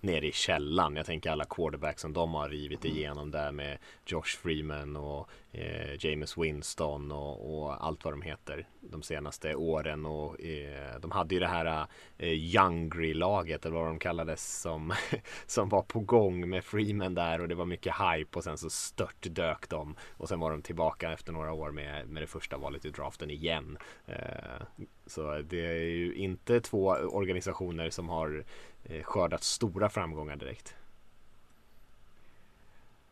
nere 0.00 0.26
i 0.26 0.32
källan. 0.32 0.96
Jag 0.96 1.06
tänker 1.06 1.30
alla 1.30 1.44
quarterbacks 1.44 2.02
som 2.02 2.12
de 2.12 2.34
har 2.34 2.48
rivit 2.48 2.84
igenom 2.84 3.30
där 3.30 3.52
med 3.52 3.78
Josh 4.06 4.38
Freeman 4.42 4.96
och 4.96 5.28
eh, 5.52 6.06
James 6.06 6.38
Winston 6.38 7.12
och, 7.12 7.58
och, 7.58 7.84
allt 7.84 8.04
vad 8.04 8.12
de 8.12 8.22
heter 8.22 8.66
de 8.80 9.02
senaste 9.02 9.54
åren. 9.54 10.06
Och, 10.06 10.40
eh, 10.40 11.00
de 11.00 11.10
hade 11.10 11.34
ju 11.34 11.40
det 11.40 11.46
här 11.46 11.86
eh, 12.18 12.28
Youngry-laget 12.28 13.66
eller 13.66 13.76
vad 13.76 13.86
de 13.86 13.98
kallades 13.98 14.60
som, 14.60 14.92
som 15.46 15.68
var 15.68 15.82
på 15.82 16.00
gång 16.00 16.48
med 16.48 16.64
Freeman 16.64 17.14
där 17.14 17.40
och 17.40 17.48
det 17.48 17.54
var 17.54 17.66
mycket 17.66 17.94
hype 17.94 18.38
och 18.38 18.44
sen 18.44 18.58
så 18.58 18.70
stört 18.70 19.26
dök 19.30 19.68
de 19.68 19.96
och 20.16 20.28
sen 20.28 20.40
var 20.40 20.50
de 20.50 20.62
tillbaka 20.62 21.12
efter 21.12 21.32
några 21.32 21.52
år 21.52 21.70
med, 21.70 22.08
med 22.08 22.22
det 22.22 22.26
första 22.26 22.56
valet 22.56 22.84
i 22.84 22.90
draften 22.90 23.30
igen. 23.30 23.78
Eh, 24.06 24.62
så 25.06 25.42
det 25.42 25.66
är 25.66 25.80
ju 25.80 26.14
inte 26.14 26.60
två 26.60 26.86
organisationer 26.88 27.90
som 27.90 28.08
har 28.08 28.44
Eh, 28.90 29.02
skördat 29.02 29.44
stora 29.44 29.88
framgångar 29.88 30.36
direkt. 30.36 30.74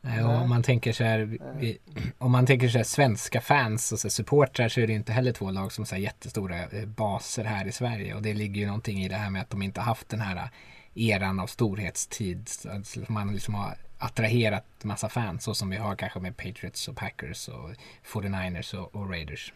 Nej, 0.00 0.24
om 0.24 0.48
man 0.48 0.62
tänker 0.62 0.92
så 0.92 1.04
här, 1.04 1.38
vi, 1.58 1.78
om 2.18 2.32
man 2.32 2.46
tänker 2.46 2.68
så 2.68 2.78
här 2.78 2.84
svenska 2.84 3.40
fans 3.40 3.92
och 3.92 3.98
så 3.98 4.10
supportrar 4.10 4.68
så 4.68 4.80
är 4.80 4.86
det 4.86 4.92
inte 4.92 5.12
heller 5.12 5.32
två 5.32 5.50
lag 5.50 5.72
som 5.72 5.84
har 5.90 5.98
jättestora 5.98 6.62
eh, 6.62 6.86
baser 6.86 7.44
här 7.44 7.66
i 7.66 7.72
Sverige 7.72 8.14
och 8.14 8.22
det 8.22 8.34
ligger 8.34 8.60
ju 8.60 8.66
någonting 8.66 9.04
i 9.04 9.08
det 9.08 9.14
här 9.14 9.30
med 9.30 9.42
att 9.42 9.50
de 9.50 9.62
inte 9.62 9.80
haft 9.80 10.08
den 10.08 10.20
här 10.20 10.36
eh, 10.36 10.48
eran 10.94 11.40
av 11.40 11.46
storhetstid. 11.46 12.50
Alltså 12.70 13.00
man 13.08 13.32
liksom 13.32 13.54
har 13.54 13.76
attraherat 13.98 14.64
massa 14.82 15.08
fans 15.08 15.44
så 15.44 15.54
som 15.54 15.70
vi 15.70 15.76
har 15.76 15.96
kanske 15.96 16.20
med 16.20 16.36
Patriots 16.36 16.88
och 16.88 16.96
Packers 16.96 17.48
och 17.48 17.70
49ers 18.04 18.74
och, 18.74 18.94
och 18.94 19.10
Raiders. 19.10 19.52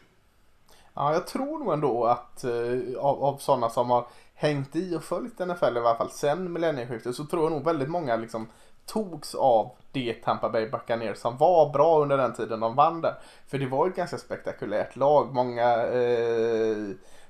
Ja, 0.98 1.12
jag 1.12 1.26
tror 1.26 1.58
nog 1.58 1.72
ändå 1.72 2.04
att 2.04 2.44
eh, 2.44 2.98
av, 2.98 3.24
av 3.24 3.37
sådana 3.37 3.68
som 3.68 3.90
har 3.90 4.06
hängt 4.34 4.76
i 4.76 4.96
och 4.96 5.04
följt 5.04 5.38
NFL 5.38 5.76
i 5.76 5.80
alla 5.80 5.94
fall 5.94 6.11
sen 6.11 6.52
millennieskiftet 6.52 7.16
så 7.16 7.24
tror 7.24 7.42
jag 7.42 7.52
nog 7.52 7.64
väldigt 7.64 7.88
många 7.88 8.16
liksom 8.16 8.48
togs 8.87 9.34
av 9.34 9.70
det 9.92 10.14
Tampa 10.14 10.48
Bay 10.48 10.70
Buccaneers 10.70 11.18
som 11.18 11.37
var 11.37 11.72
bra 11.72 12.02
under 12.02 12.16
den 12.16 12.34
tiden 12.34 12.61
de 12.61 12.74
vann 12.74 13.00
där. 13.00 13.14
För 13.46 13.58
det 13.58 13.66
var 13.66 13.88
ett 13.88 13.96
ganska 13.96 14.18
spektakulärt 14.18 14.96
lag. 14.96 15.34
Många 15.34 15.87
eh, 15.87 16.76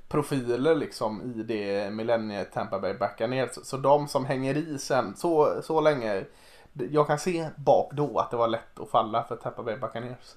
profiler 0.09 0.74
liksom 0.74 1.22
i 1.22 1.42
det 1.42 1.90
millennie 1.90 2.44
Tampa 2.44 2.78
Bay 2.78 2.94
Buccaneers. 2.94 3.54
Så, 3.54 3.64
så 3.64 3.76
de 3.76 4.09
som 4.09 4.24
hänger 4.24 4.57
i 4.57 4.78
sen 4.78 5.16
så, 5.16 5.62
så 5.62 5.81
länge. 5.81 6.24
Jag 6.72 7.07
kan 7.07 7.18
se 7.18 7.48
bak 7.57 7.92
då 7.92 8.18
att 8.18 8.31
det 8.31 8.37
var 8.37 8.48
lätt 8.48 8.81
att 8.81 8.90
falla 8.90 9.24
för 9.24 9.37
Tampa 9.37 9.62
Bay 9.62 9.76
Buccaneers. 9.76 10.37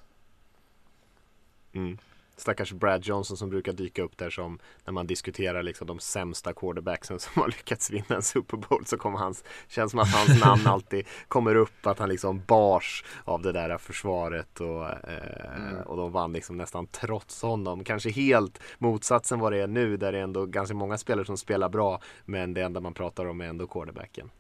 Mm 1.73 1.97
stackars 2.41 2.73
Brad 2.73 3.05
Johnson 3.05 3.37
som 3.37 3.49
brukar 3.49 3.73
dyka 3.73 4.03
upp 4.03 4.17
där 4.17 4.29
som 4.29 4.59
när 4.85 4.93
man 4.93 5.07
diskuterar 5.07 5.63
liksom 5.63 5.87
de 5.87 5.99
sämsta 5.99 6.53
quarterbacksen 6.53 7.19
som 7.19 7.31
har 7.41 7.47
lyckats 7.47 7.91
vinna 7.91 8.15
en 8.15 8.21
Super 8.21 8.57
Bowl 8.57 8.85
så 8.85 8.97
kommer 8.97 9.17
hans, 9.17 9.43
känns 9.67 9.91
som 9.91 9.99
att 9.99 10.13
hans 10.13 10.41
namn 10.45 10.67
alltid 10.67 11.05
kommer 11.27 11.55
upp 11.55 11.87
att 11.87 11.99
han 11.99 12.09
liksom 12.09 12.41
bars 12.47 13.05
av 13.25 13.41
det 13.41 13.51
där 13.51 13.77
försvaret 13.77 14.59
och, 14.59 14.89
eh, 14.89 15.55
mm. 15.55 15.81
och 15.81 15.97
de 15.97 16.11
vann 16.11 16.33
liksom 16.33 16.57
nästan 16.57 16.87
trots 16.87 17.41
honom. 17.41 17.83
Kanske 17.83 18.09
helt 18.09 18.59
motsatsen 18.77 19.39
vad 19.39 19.51
det 19.51 19.57
är 19.57 19.67
nu 19.67 19.97
där 19.97 20.11
det 20.11 20.17
är 20.17 20.23
ändå 20.23 20.45
ganska 20.45 20.75
många 20.75 20.97
spelare 20.97 21.25
som 21.25 21.37
spelar 21.37 21.69
bra 21.69 22.01
men 22.25 22.53
det 22.53 22.61
enda 22.61 22.79
man 22.79 22.93
pratar 22.93 23.25
om 23.25 23.41
är 23.41 23.45
ändå 23.45 23.67
quarterbacken. 23.67 24.31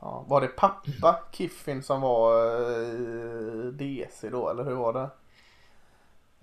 Ja, 0.00 0.24
var 0.28 0.40
det 0.40 0.48
pappa 0.48 1.20
Kiffin 1.32 1.82
som 1.82 2.00
var 2.00 2.34
eh, 2.36 3.64
DC 3.72 4.30
då 4.30 4.50
eller 4.50 4.64
hur 4.64 4.74
var 4.74 4.92
det? 4.92 5.10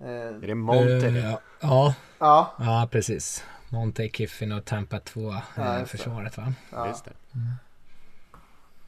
Eh, 0.02 0.08
är 0.08 0.46
det 0.46 0.54
Monte 0.54 1.06
uh? 1.08 1.34
Ja. 1.60 1.94
ja. 2.18 2.54
Ja, 2.58 2.88
precis. 2.90 3.44
Monte, 3.68 4.08
Kiffin 4.08 4.52
och 4.52 4.64
Tampa 4.64 5.00
2 5.00 5.34
ja, 5.56 5.78
eh, 5.78 5.84
försvaret 5.84 6.36
va? 6.36 6.52
Ja. 6.70 6.86
Just 6.88 7.04
det. 7.04 7.12
Mm. 7.34 7.52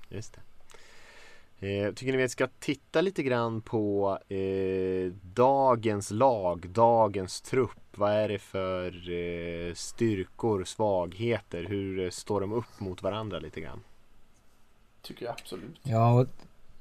Just 0.09 0.35
det. 0.35 0.41
Eh, 1.67 1.93
tycker 1.93 2.13
ni 2.13 2.19
vi 2.19 2.29
ska 2.29 2.49
titta 2.59 3.01
lite 3.01 3.23
grann 3.23 3.61
på 3.61 4.19
eh, 4.29 5.13
dagens 5.23 6.11
lag, 6.11 6.69
dagens 6.69 7.41
trupp. 7.41 7.97
Vad 7.97 8.13
är 8.13 8.29
det 8.29 8.39
för 8.39 9.11
eh, 9.11 9.75
styrkor, 9.75 10.65
svagheter? 10.65 11.65
Hur 11.65 12.11
står 12.11 12.41
de 12.41 12.53
upp 12.53 12.81
mot 12.81 13.03
varandra 13.03 13.39
lite 13.39 13.61
grann? 13.61 13.81
Tycker 15.03 15.25
jag 15.25 15.33
absolut. 15.33 15.81
Ja, 15.83 16.27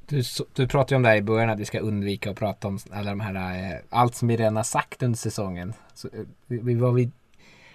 du, 0.08 0.24
du 0.54 0.68
pratade 0.68 0.94
ju 0.94 0.96
om 0.96 1.04
det 1.04 1.10
här 1.10 1.16
i 1.16 1.22
början 1.22 1.50
att 1.50 1.60
vi 1.60 1.66
ska 1.66 1.80
undvika 1.80 2.32
att 2.32 2.38
prata 2.38 2.68
om 2.68 2.80
alla 2.92 3.10
de 3.10 3.20
här, 3.20 3.72
eh, 3.74 3.80
allt 3.89 4.16
som 4.16 4.28
vi 4.28 4.38
redan 4.38 4.56
har 4.56 4.63
sagt 4.63 5.04
under 5.04 5.18
säsongen. 5.18 5.74
Så, 5.94 6.08
eh, 6.08 6.24
vi, 6.48 6.76
var 6.76 6.92
vi, 6.92 7.12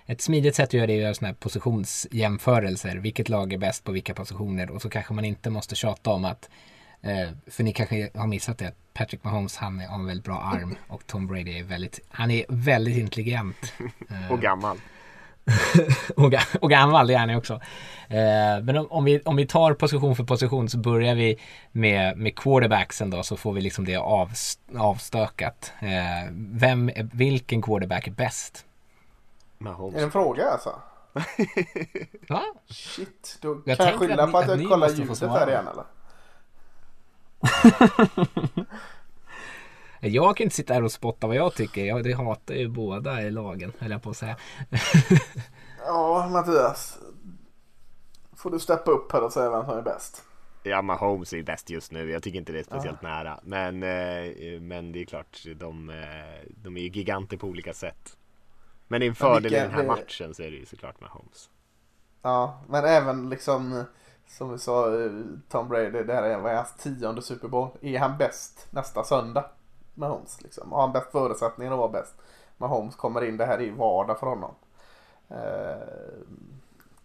ett 0.07 0.21
smidigt 0.21 0.55
sätt 0.55 0.69
att 0.69 0.75
göra 0.75 0.87
det 0.87 0.93
är 0.93 0.97
att 0.97 1.03
göra 1.03 1.15
sådana 1.15 1.29
här 1.29 1.35
positionsjämförelser. 1.35 2.97
Vilket 2.97 3.29
lag 3.29 3.53
är 3.53 3.59
bäst 3.59 3.85
på 3.85 3.93
vilka 3.93 4.15
positioner 4.15 4.71
och 4.71 4.83
så 4.83 4.91
kanske 4.91 5.15
man 5.15 5.25
inte 5.25 5.51
måste 5.51 5.75
tjata 5.75 6.11
om 6.11 6.25
att 6.25 6.51
eh, 7.03 7.29
för 7.47 7.65
ni 7.65 7.73
kanske 7.73 8.11
har 8.15 8.27
missat 8.27 8.59
det. 8.59 8.73
Patrick 8.95 9.25
Mahomes 9.25 9.57
han 9.57 9.81
har 9.81 9.99
en 9.99 10.07
väldigt 10.07 10.25
bra 10.25 10.41
arm 10.41 10.77
och 10.89 11.07
Tom 11.07 11.27
Brady 11.27 11.59
är 11.59 11.65
väldigt, 11.65 12.01
han 12.09 12.31
är 12.31 12.45
väldigt 12.49 12.97
intelligent. 12.97 13.73
och 14.31 14.41
gammal. 14.41 14.79
och, 16.17 16.33
och 16.61 16.71
gammal, 16.71 17.07
det 17.07 17.15
är 17.15 17.19
han 17.19 17.35
också. 17.35 17.61
Eh, 18.09 18.63
men 18.63 18.77
om, 18.77 18.87
om, 18.91 19.05
vi, 19.05 19.21
om 19.25 19.37
vi 19.37 19.47
tar 19.47 19.75
position 19.75 20.17
för 20.17 20.25
position 20.25 20.69
så 20.69 20.79
börjar 20.79 21.15
vi 21.15 21.39
med, 21.73 22.17
med 22.17 22.39
quarterbacksen 22.39 23.11
då 23.11 23.23
så 23.23 23.37
får 23.37 23.53
vi 23.53 23.61
liksom 23.61 23.85
det 23.85 23.97
av, 23.97 24.31
avstökat. 24.79 25.73
Eh, 25.81 26.33
vem, 26.33 26.91
vilken 27.13 27.63
quarterback 27.63 28.07
är 28.07 28.13
bäst? 28.13 28.65
Mahomes. 29.59 29.95
Är 29.95 29.99
det 29.99 30.05
en 30.05 30.11
fråga 30.11 30.51
alltså? 30.51 30.75
Va? 32.29 32.43
Shit, 32.67 33.39
då 33.41 33.63
jag 33.65 33.77
kan 33.77 33.87
jag 33.87 33.99
skylla 33.99 34.27
på 34.27 34.39
att, 34.39 34.49
att 34.49 34.61
jag 34.61 34.69
kollar 34.69 34.89
ljudet 34.89 35.21
här 35.21 35.49
igen 35.49 35.69
eller? 35.69 35.85
Jag 40.01 40.37
kan 40.37 40.45
inte 40.45 40.57
sitta 40.57 40.75
här 40.75 40.85
och 40.85 40.93
spotta 40.93 41.27
vad 41.27 41.37
jag 41.37 41.55
tycker. 41.55 41.85
Jag 41.85 42.05
det 42.05 42.13
hatar 42.13 42.55
ju 42.55 42.69
båda 42.69 43.23
i 43.23 43.31
lagen, 43.31 43.73
höll 43.79 43.91
jag 43.91 44.03
på 44.03 44.11
att 44.11 44.17
säga. 44.17 44.37
ja, 45.87 46.29
Mattias. 46.33 46.99
Får 48.37 48.51
du 48.51 48.59
steppa 48.59 48.91
upp 48.91 49.13
här 49.13 49.25
och 49.25 49.33
säga 49.33 49.51
vem 49.51 49.65
som 49.65 49.79
är 49.79 49.83
bäst. 49.83 50.25
Ja, 50.63 50.83
Mahomes 50.83 51.33
är 51.33 51.43
bäst 51.43 51.71
just 51.71 51.93
nu. 51.93 52.11
Jag 52.11 52.23
tycker 52.23 52.39
inte 52.39 52.53
det 52.53 52.59
är 52.59 52.63
speciellt 52.63 53.03
nära. 53.03 53.41
Men, 53.43 53.83
eh, 53.83 54.61
men 54.61 54.93
det 54.93 55.01
är 55.01 55.05
klart, 55.05 55.45
de, 55.57 55.91
eh, 55.91 55.97
de 56.57 56.77
är 56.77 56.81
ju 56.81 56.89
giganter 56.89 57.37
på 57.37 57.47
olika 57.47 57.75
sätt. 57.75 58.17
Men 58.89 59.01
det 59.01 59.07
är 59.07 59.09
en 59.09 59.15
fördel 59.15 59.55
i 59.55 59.57
den 59.57 59.71
här 59.71 59.83
det- 59.83 59.89
matchen 59.89 60.35
så 60.35 60.43
är 60.43 60.51
det 60.51 60.57
ju 60.57 60.67
såklart 60.67 61.01
Mahomes. 61.01 61.51
Ja, 62.23 62.63
men 62.69 62.85
även 62.85 63.29
liksom 63.31 63.85
som 64.27 64.53
vi 64.53 64.59
sa, 64.59 65.01
eh, 65.01 65.11
Tom 65.49 65.69
Brady, 65.69 66.03
det 66.03 66.15
här 66.15 66.23
är 66.23 66.39
vad 66.39 66.53
är 66.53 66.57
hans 66.57 66.77
tionde 66.77 67.23
Super 67.23 67.49
Bowl. 67.49 67.69
Är 67.81 67.99
han 67.99 68.19
bäst 68.19 68.67
nästa 68.71 69.05
söndag? 69.05 69.45
Mahomes 69.99 70.43
liksom. 70.43 70.73
Har 70.73 70.81
han 70.81 70.93
bäst 70.93 71.13
förutsättningar 71.13 71.73
att 71.73 71.79
vara 71.79 71.89
bäst? 71.89 72.15
Mahomes 72.57 72.97
kommer 72.97 73.25
in, 73.25 73.37
det 73.37 73.47
här 73.47 73.59
är 73.59 73.63
ju 73.63 73.75
vardag 73.75 74.19
för 74.19 74.27
honom. 74.27 74.55
Eh, 75.29 76.19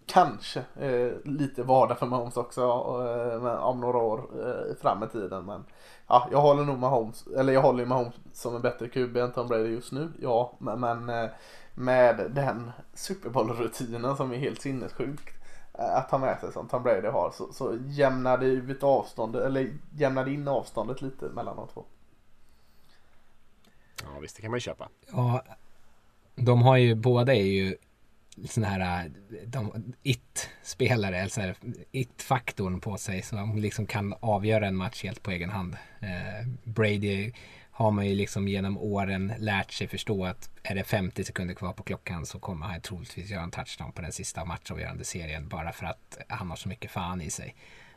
kanske 0.06 0.60
eh, 0.76 1.12
lite 1.24 1.64
vardag 1.64 2.00
för 2.00 2.06
Mahomes 2.06 2.38
också 2.38 2.62
eh, 2.62 3.64
om 3.64 3.80
några 3.80 3.98
år 3.98 4.20
eh, 4.20 4.76
fram 4.82 5.04
i 5.04 5.08
tiden. 5.08 5.46
Men 5.46 5.66
ja, 6.08 6.28
jag 6.32 6.42
håller 6.42 6.64
nog 6.64 6.78
Mahomes, 6.78 7.28
eller 7.28 7.54
jag 7.54 7.62
håller 7.62 7.80
ju 7.80 7.86
Mahomes 7.86 8.16
som 8.34 8.56
en 8.56 8.62
bättre 8.62 8.88
QB 8.88 9.18
än 9.18 9.32
Tom 9.32 9.48
Brady 9.48 9.70
just 9.70 9.92
nu. 9.92 10.12
Ja, 10.22 10.54
men, 10.58 10.80
men 10.80 11.10
eh, 11.10 11.30
med 11.76 12.32
den 12.32 12.72
Super 12.94 13.30
Bowl-rutinen 13.30 14.18
som 14.18 14.32
är 14.32 14.38
helt 14.38 14.62
sinnessjuk 14.62 15.34
eh, 15.74 15.96
att 15.96 16.10
ta 16.10 16.18
med 16.18 16.40
sig 16.40 16.52
som 16.52 16.68
Tom 16.68 16.84
Brady 16.84 17.08
har 17.08 17.32
så, 17.34 17.54
så 17.54 17.78
jämnade 17.86 18.46
ut 18.46 18.84
avståndet, 18.84 19.44
eller 19.44 19.74
jämnar 19.96 20.26
det 20.26 20.32
in 20.32 20.48
avståndet 20.48 21.02
lite 21.02 21.26
mellan 21.26 21.56
de 21.56 21.68
två. 21.68 21.86
Ja 24.04 24.20
visst, 24.20 24.36
det 24.36 24.42
kan 24.42 24.52
man 24.52 24.58
ju 24.58 24.62
köpa. 24.62 24.90
Ja, 25.12 25.44
de 26.36 26.62
har 26.62 26.78
ju, 26.78 26.96
båda 26.96 27.36
är 27.36 27.46
ju 27.46 27.78
sådana 28.46 28.70
här 28.70 29.12
it-spelare, 30.04 31.18
eller 31.18 31.56
it-faktorn 31.92 32.80
på 32.80 32.98
sig 32.98 33.22
som 33.22 33.58
liksom 33.58 33.86
kan 33.86 34.14
avgöra 34.20 34.68
en 34.68 34.76
match 34.76 35.04
helt 35.04 35.24
på 35.24 35.32
egen 35.32 35.50
hand. 35.50 35.78
Eh, 36.00 36.48
Brady 36.64 37.32
har 37.72 37.92
man 37.92 38.08
ju 38.08 38.16
liksom 38.16 38.48
genom 38.48 38.78
åren 38.78 39.34
lärt 39.38 39.72
sig 39.72 39.88
förstå 39.88 40.26
att 40.26 40.50
är 40.64 40.76
det 40.76 40.84
50 40.84 41.24
sekunder 41.24 41.56
kvar 41.56 41.74
på 41.74 41.84
klockan 41.84 42.26
så 42.26 42.40
kommer 42.40 42.66
han 42.66 42.82
troligtvis 42.82 43.30
göra 43.30 43.44
en 43.44 43.52
touchdown 43.52 43.92
på 43.92 44.02
den 44.02 44.12
sista 44.12 44.46
matchavgörande 44.46 45.04
serien 45.04 45.48
bara 45.48 45.72
för 45.72 45.86
att 45.86 46.18
han 46.28 46.50
har 46.50 46.58
så 46.58 46.70
mycket 46.70 46.92
fan 46.92 47.22
i 47.22 47.30
sig. 47.30 47.56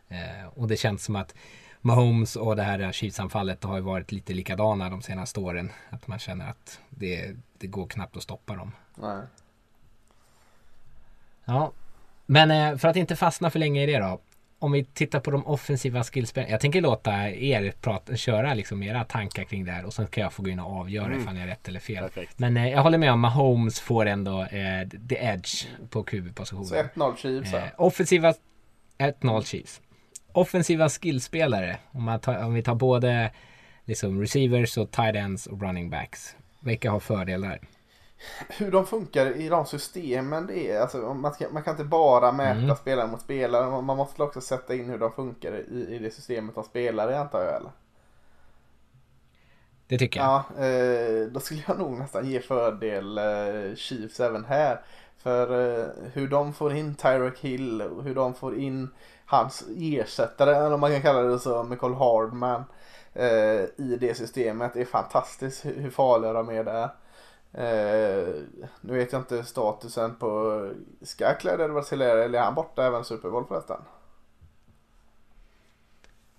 Eh, 0.09 0.47
och 0.55 0.69
det 0.69 0.77
känns 0.77 1.05
som 1.05 1.17
att 1.17 1.35
Mahomes 1.87 2.37
och 2.37 2.57
det 2.57 2.63
här 2.63 2.93
Chiefs-anfallet 2.93 3.65
har 3.65 3.77
ju 3.77 3.83
varit 3.83 4.13
lite 4.13 4.35
likadana 4.35 4.91
de 4.91 5.03
senaste 5.03 5.41
åren. 5.41 5.73
Att 5.91 6.07
man 6.07 6.19
känner 6.19 6.51
att 6.51 6.81
det, 6.91 7.37
det 7.59 7.67
går 7.67 7.87
knappt 7.87 8.17
att 8.17 8.23
stoppa 8.23 8.57
dem. 8.57 8.73
Nej. 8.95 9.23
Ja, 11.45 11.73
men 12.27 12.51
eh, 12.51 12.79
för 12.79 12.89
att 12.89 12.97
inte 12.97 13.17
fastna 13.17 13.51
för 13.51 13.59
länge 13.59 13.83
i 13.83 13.87
det 13.87 13.99
då. 13.99 14.21
Om 14.59 14.73
vi 14.73 14.85
tittar 14.85 15.21
på 15.21 15.31
de 15.31 15.47
offensiva 15.47 16.05
skillspelen. 16.05 16.51
Jag 16.51 16.61
tänker 16.61 16.81
låta 16.81 17.31
er 17.31 17.73
prata, 17.81 18.17
köra 18.17 18.55
liksom 18.55 18.83
era 18.83 19.05
tankar 19.05 19.45
kring 19.45 19.65
det 19.65 19.73
här 19.73 19.85
och 19.85 19.95
sen 19.95 20.07
kan 20.07 20.23
jag 20.23 20.33
få 20.33 20.43
gå 20.43 20.51
in 20.51 20.61
och 20.61 20.81
avgöra 20.81 21.17
ifall 21.17 21.35
ni 21.35 21.41
har 21.41 21.47
rätt 21.47 21.69
eller 21.69 21.81
fel. 21.81 22.03
Perfekt. 22.03 22.39
Men 22.39 22.57
eh, 22.57 22.69
jag 22.69 22.83
håller 22.83 22.99
med 22.99 23.13
om 23.13 23.21
Mahomes 23.21 23.81
får 23.81 24.07
ändå 24.07 24.43
eh, 24.43 24.89
the 25.09 25.17
edge 25.17 25.67
på 25.91 25.99
Så 25.99 26.05
QB-positionen. 26.05 26.89
1-0 26.95 27.17
Chiefs 27.17 27.55
Eh, 27.55 27.63
offensiva 27.77 28.35
1-0 28.99 29.43
Chiefs. 29.43 29.81
Offensiva 30.37 30.89
skillspelare. 30.89 31.79
Om, 31.93 32.19
tar, 32.23 32.45
om 32.45 32.55
vi 32.55 32.63
tar 32.63 32.75
både 32.75 33.31
liksom 33.85 34.21
receivers 34.21 34.77
och 34.79 34.91
tight 34.91 35.17
ends 35.17 35.47
och 35.47 35.63
running 35.63 35.91
backs. 35.91 36.37
Vilka 36.61 36.91
har 36.91 37.01
fördelar? 37.01 37.61
Hur 38.49 38.71
de 38.71 38.87
funkar 38.87 39.37
i 39.37 39.49
de 39.49 39.67
systemen 39.67 40.47
det 40.47 40.71
är, 40.71 40.81
alltså, 40.81 41.15
man, 41.15 41.35
ska, 41.35 41.49
man 41.49 41.63
kan 41.63 41.71
inte 41.71 41.85
bara 41.85 42.33
mäta 42.33 42.61
Mm. 42.61 42.77
spelare 42.77 43.07
mot 43.07 43.21
spelare. 43.21 43.71
Man 43.71 43.85
man 43.85 43.97
måste 43.97 44.23
också 44.23 44.41
sätta 44.41 44.75
in 44.75 44.91
hur 44.91 44.99
de 44.99 45.13
funkar 45.13 45.53
i, 45.53 45.87
i 45.95 45.99
det 45.99 46.11
systemet 46.11 46.55
de 46.55 46.65
spelar 46.65 47.13
i 47.13 47.15
antar 47.15 47.45
jag 47.45 47.57
eller? 47.57 47.71
Det 49.89 49.99
tycker 49.99 50.21
jag. 50.21 50.43
Ja, 50.57 50.65
eh, 50.65 51.27
då 51.27 51.41
skulle 51.41 51.63
jag 51.67 51.79
nog 51.79 51.99
nästan 51.99 52.27
ge 52.31 52.41
fördel 52.41 53.19
eh, 53.19 53.77
Chiefs 53.77 54.21
även 54.21 54.45
här. 54.45 54.81
För 55.19 55.79
eh, 55.81 55.87
hur 56.13 56.29
de 56.29 56.55
får 56.55 56.73
in 56.77 56.95
Tyreek 56.95 57.39
Hill 57.39 57.83
och 57.83 58.05
hur 58.05 58.15
de 58.15 58.35
får 58.35 58.59
in 58.59 58.89
hans 59.27 59.65
ersättare, 59.77 60.57
eller 60.57 60.73
om 60.75 60.81
man 60.81 60.91
kan 60.93 61.03
kalla 61.03 61.23
det 61.23 61.39
så, 61.39 61.63
Michael 61.63 61.95
Hardman 61.95 62.65
eh, 63.15 63.61
i 63.87 63.97
det 64.01 64.17
systemet 64.17 64.77
är 64.77 64.85
fantastiskt 64.85 65.65
hur, 65.65 65.91
farliga 65.91 66.33
de 66.33 66.49
är 66.51 66.65
där. 66.65 66.89
Eh, 67.53 68.35
nu 68.81 68.95
vet 68.99 69.13
jag 69.13 69.21
inte 69.21 69.45
statusen 69.45 70.15
på 70.15 70.61
ska 71.03 71.35
Clyde 71.35 71.65
Edwards 71.65 71.93
Hilaire 71.93 72.25
eller 72.25 72.39
är 72.39 72.43
han 72.45 72.55
borta 72.55 72.85
även 72.87 73.05
Super 73.05 73.31
Bowl 73.31 73.45
förresten? 73.49 73.77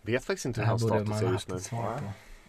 Vet 0.02 0.26
faktiskt 0.26 0.45
inte 0.45 0.60
Det 0.60 0.63
hur 0.65 0.69
hans 0.69 0.82
status 0.84 1.21
är 1.21 1.32
just 1.32 1.47
nu. 1.71 1.78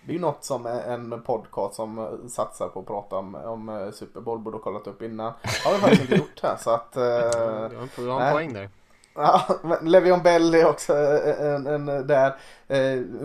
Det 0.05 0.12
är 0.12 0.14
ju 0.14 0.20
något 0.20 0.44
som 0.44 0.66
en 0.66 1.22
podcast 1.22 1.74
som 1.74 2.18
satsar 2.31 2.68
på 2.68 2.81
att 2.81 2.87
prata 2.87 3.16
om, 3.16 3.35
om 3.35 3.68
eh, 3.68 3.90
Super 3.90 4.20
Bowl 4.20 4.38
borde 4.38 4.57
ha 4.57 4.62
kollat 4.64 4.87
upp 4.87 5.03
innan. 5.03 5.33
har 5.64 5.72
vi 5.74 5.79
faktiskt 5.81 6.03
inte 6.03 6.14
gjort 6.16 6.40
här 6.42 6.57
så 6.57 6.70
att... 6.70 6.88
Ja, 6.94 7.03
Eh, 7.03 7.70
Du 7.70 8.09
har 8.09 8.20
en- 8.20 8.27
du 8.27 8.33
poäng 8.33 8.53
där 8.53 8.70
ja, 9.18 10.20
Bell 10.24 10.54
är 10.54 10.66
också 10.66 10.92
eh, 10.92 11.31
eh, 11.31 11.54
en, 11.54 11.66
en 11.66 11.88
eh, 11.88 12.00
där. 12.00 12.37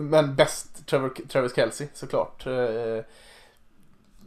Men 0.00 0.36
bäst 0.36 0.86
Trevor, 0.86 1.08
Travis 1.28 1.56
Kelce 1.56 1.88
såklart. 1.94 2.46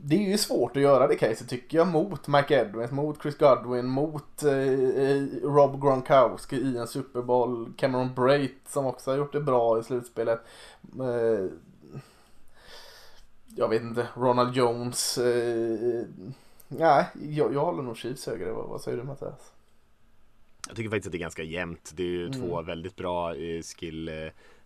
Det 0.01 0.15
är 0.15 0.29
ju 0.29 0.37
svårt 0.37 0.77
att 0.77 0.83
göra 0.83 1.07
det 1.07 1.15
caset 1.15 1.49
tycker 1.49 1.77
jag 1.77 1.87
mot 1.87 2.27
Mike 2.27 2.55
Edwins, 2.55 2.91
mot 2.91 3.21
Chris 3.21 3.37
Godwin, 3.37 3.85
mot 3.85 4.43
eh, 4.43 5.41
Rob 5.43 5.81
Gronkowski 5.81 6.55
i 6.55 6.77
en 6.77 6.87
Super 6.87 7.21
Bowl. 7.21 7.73
Cameron 7.77 8.13
Brate 8.13 8.53
som 8.67 8.85
också 8.85 9.11
har 9.11 9.17
gjort 9.17 9.33
det 9.33 9.41
bra 9.41 9.79
i 9.79 9.83
slutspelet. 9.83 10.39
Eh, 10.99 11.45
jag 13.55 13.67
vet 13.69 13.81
inte, 13.81 14.07
Ronald 14.13 14.55
Jones. 14.55 15.17
Eh, 15.17 16.05
nej, 16.67 17.05
jag, 17.13 17.53
jag 17.53 17.65
håller 17.65 17.83
nog 17.83 17.97
Chiefs 17.97 18.25
högre. 18.27 18.51
Vad, 18.51 18.67
vad 18.67 18.81
säger 18.81 18.97
du 18.97 19.03
Mattias? 19.03 19.51
Jag 20.67 20.75
tycker 20.75 20.89
faktiskt 20.89 21.05
att 21.07 21.11
det 21.11 21.17
är 21.17 21.19
ganska 21.19 21.43
jämnt. 21.43 21.91
Det 21.95 22.03
är 22.03 22.07
ju 22.07 22.25
Mm. 22.27 22.39
två 22.39 22.61
väldigt 22.61 22.95
bra 22.95 23.35
eh, 23.35 23.61
skill. 23.61 24.07
eh, 24.09 24.15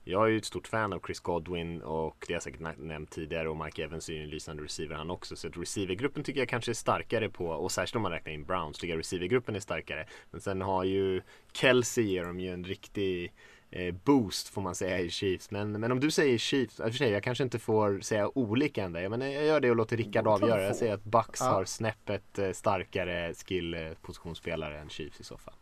Jag 0.04 0.24
är 0.26 0.28
ju 0.30 0.38
ett 0.38 0.46
stort 0.46 0.68
fan 0.68 0.94
av 0.94 1.00
Chris 1.06 1.20
Godwin 1.20 1.82
och 1.82 2.16
det 2.28 2.34
har 2.34 2.36
jag 2.36 2.44
säkert 2.44 2.60
nä- 2.60 2.76
nämnt 2.78 3.12
tidigare 3.12 3.50
och 3.50 3.58
Mike 3.66 3.84
Evans 3.84 4.10
är 4.10 4.14
ju 4.14 4.24
en 4.24 4.30
lysande 4.30 4.64
receiver 4.64 4.96
han 4.96 5.12
också. 5.12 5.36
Så 5.36 5.48
att 5.48 5.58
receivergruppen 5.58 6.24
tycker 6.24 6.40
jag 6.40 6.50
kanske 6.50 6.72
är 6.72 6.74
starkare 6.74 7.30
på 7.30 7.46
och 7.48 7.72
särskilt 7.72 7.96
om 7.96 8.02
man 8.02 8.12
räknar 8.12 8.32
in 8.34 8.44
Browns 8.44 8.78
tycker 8.78 8.94
jag 8.94 9.00
receivergruppen 9.00 9.56
är 9.56 9.60
starkare. 9.60 10.06
Men 10.32 10.42
sen 10.42 10.62
har 10.62 10.84
ju 10.84 11.22
Kelsey 11.54 12.04
ger 12.04 12.24
dem 12.24 12.40
ju 12.40 12.54
en 12.54 12.64
riktig 12.64 13.34
eh, 13.72 13.94
boost 13.94 14.48
får 14.50 14.62
man 14.62 14.76
säga 14.76 15.00
i 15.00 15.10
Chiefs. 15.10 15.52
Men, 15.52 15.72
men 15.72 15.92
om 15.92 16.00
du 16.00 16.12
säger 16.12 16.38
Chiefs, 16.38 16.80
i 16.80 16.84
och 16.84 16.86
för 16.88 16.94
sig 16.94 17.10
jag 17.12 17.24
kanske 17.24 17.44
inte 17.44 17.60
får 17.60 18.00
säga 18.00 18.38
olika 18.38 18.84
än 18.84 18.94
dig. 18.94 19.10
Men 19.10 19.22
jag 19.32 19.46
gör 19.46 19.60
det 19.60 19.70
och 19.70 19.76
låter 19.76 19.98
Rickard 19.98 20.28
avgöra. 20.28 20.64
Jag 20.64 20.76
säger 20.76 20.94
att 20.94 21.04
Bucks 21.04 21.40
Ja. 21.40 21.46
har 21.46 21.66
snäppet 21.66 22.40
starkare 22.54 23.34
skill 23.34 23.96
positionsspelare 24.02 24.80
än 24.80 24.90
Chiefs 24.90 25.20
i 25.20 25.24
så 25.24 25.38
fall. 25.38 25.54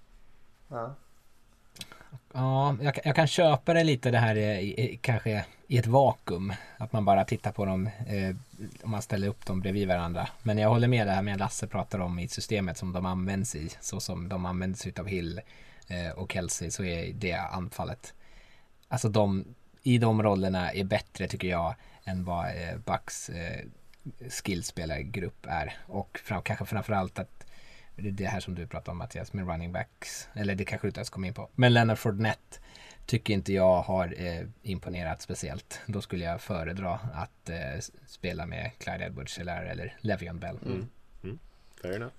Ja. 0.69 0.95
Ja, 2.34 2.75
jag, 2.82 2.95
kan- 2.95 3.01
jag 3.05 3.15
kan 3.15 3.27
köpa 3.27 3.73
det 3.73 3.84
lite 3.84 4.12
det 4.12 4.17
här 4.17 4.36
i, 4.36 4.82
i, 4.93 4.97
kanske 5.01 5.45
i 5.67 5.77
ett 5.77 5.88
vakuum. 5.88 6.53
Att 6.77 6.93
man 6.93 7.05
bara 7.05 7.25
tittar 7.25 7.51
på 7.51 7.65
dem 7.65 7.88
eh, 7.88 8.36
om 8.84 8.91
man 8.91 9.01
ställer 9.01 9.27
upp 9.27 9.45
dem 9.45 9.60
bredvid 9.62 9.88
varandra. 9.88 10.29
Men 10.43 10.58
jag 10.58 10.69
håller 10.69 10.88
med 10.88 11.08
det 11.08 11.13
här 11.13 11.21
med 11.21 11.39
Lasse 11.39 11.67
pratar 11.67 11.99
om 11.99 12.19
i 12.19 12.27
systemet 12.27 12.77
som 12.77 12.93
de 12.93 13.05
används 13.05 13.55
i. 13.55 13.69
Så 13.82 13.99
som 13.99 14.29
de 14.29 14.45
används 14.45 14.88
utav 14.88 15.08
Hill 15.08 15.41
eh, 15.88 16.12
och 16.12 16.32
Kelsey 16.32 16.71
så 16.71 16.84
är 16.84 17.13
det 17.13 17.34
anfallet. 17.34 18.13
Alltså 18.88 19.10
de 19.10 19.45
i 19.84 19.97
de 19.97 20.23
rollerna 20.23 20.71
är 20.71 20.84
bättre 20.84 21.27
tycker 21.27 21.47
jag 21.47 21.75
än 22.03 22.23
vad 22.25 22.45
eh, 22.45 22.77
Bucks 22.86 23.29
eh, 23.29 23.65
skillspelargrupp 24.29 25.45
är. 25.49 25.77
Och 25.88 26.19
fram, 26.23 26.41
kanske 26.41 26.65
framförallt 26.65 27.19
att 27.19 27.45
det 27.99 28.09
är 28.09 28.12
det 28.12 28.25
här 28.25 28.39
som 28.39 28.55
du 28.55 28.67
pratade 28.67 28.91
om 28.91 28.97
Mattias 28.97 29.33
med 29.33 29.47
running 29.47 29.71
backs. 29.71 30.27
Eller 30.33 30.55
det 30.55 30.65
kanske 30.65 30.88
du 30.88 30.89
inte 30.89 30.99
ens 30.99 31.09
kom 31.09 31.25
in 31.25 31.33
på. 31.33 31.49
Men 31.55 31.73
Leonard 31.73 31.97
Fournette 31.97 32.59
tycker 33.05 33.33
inte 33.33 33.53
jag 33.53 33.81
har 33.81 34.13
eh, 34.17 34.47
imponerat 34.62 35.21
speciellt. 35.21 35.79
Då 35.85 36.01
skulle 36.01 36.25
jag 36.25 36.41
föredra 36.41 36.99
att 37.13 37.49
eh, 37.49 37.79
spela 38.07 38.45
med 38.45 38.71
Clyde 38.77 39.05
Edwards 39.05 39.38
eller, 39.38 39.63
eller 39.65 39.97
Le'Veon 40.01 40.39
Bell. 40.39 40.59
Fair 41.81 41.95
enough. 41.95 42.13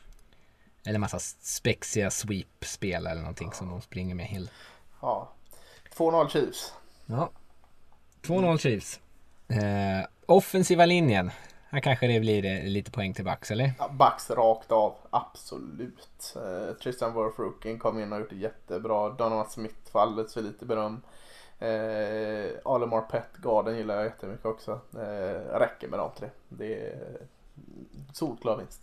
Eller 0.87 0.99
massa 0.99 1.19
spexiga 1.41 2.11
sweep-spel 2.11 3.07
eller 3.07 3.21
någonting 3.21 3.53
som 3.53 3.69
de 3.69 3.81
springer 3.81 4.15
med 4.15 4.27
Hill. 4.27 4.51
ja. 5.01 5.33
2-0 5.97 6.29
Chiefs. 6.29 6.73
Ja. 7.07 7.31
2-0 8.23 8.59
Chiefs. 8.59 9.01
Eh, 9.49 10.07
offensiva 10.27 10.87
linjen. 10.87 11.31
Här 11.73 11.81
kanske 11.81 12.07
det 12.07 12.21
blir 12.21 12.45
eh, 12.45 12.65
lite 12.65 12.91
poäng 12.91 13.15
till 13.15 13.25
Bucks, 13.25 13.51
eller? 13.51 13.73
Ja, 13.79 13.89
Bucks 13.89 14.31
rakt 14.31 14.73
av, 14.73 14.95
absolut. 15.11 16.37
Eh, 16.37 16.75
Tristan 16.75 17.15
Wirth 17.15 17.41
Rookin 17.41 17.79
kom 17.79 17.99
in 17.99 18.13
och 18.13 18.21
gjort 18.21 18.31
det 18.31 18.37
jättebra. 18.37 19.09
Donovan 19.11 19.51
Smith 19.51 19.91
får 19.93 20.01
alldeles 20.01 20.35
för 20.35 20.43
lite 20.43 20.65
beröm. 20.67 21.01
Eh, 21.59 22.51
Alemar 22.65 23.01
Pet 23.01 23.37
Garden 23.43 23.77
gillar 23.77 23.95
jag 23.95 24.05
jättemycket 24.05 24.47
också. 24.47 24.81
Eh, 24.95 25.59
räcker 25.59 25.89
med 25.89 25.99
de 25.99 26.11
tre. 26.19 26.29
Det 26.49 26.75
är 26.75 27.19
solklar 28.13 28.57
vinst. 28.59 28.81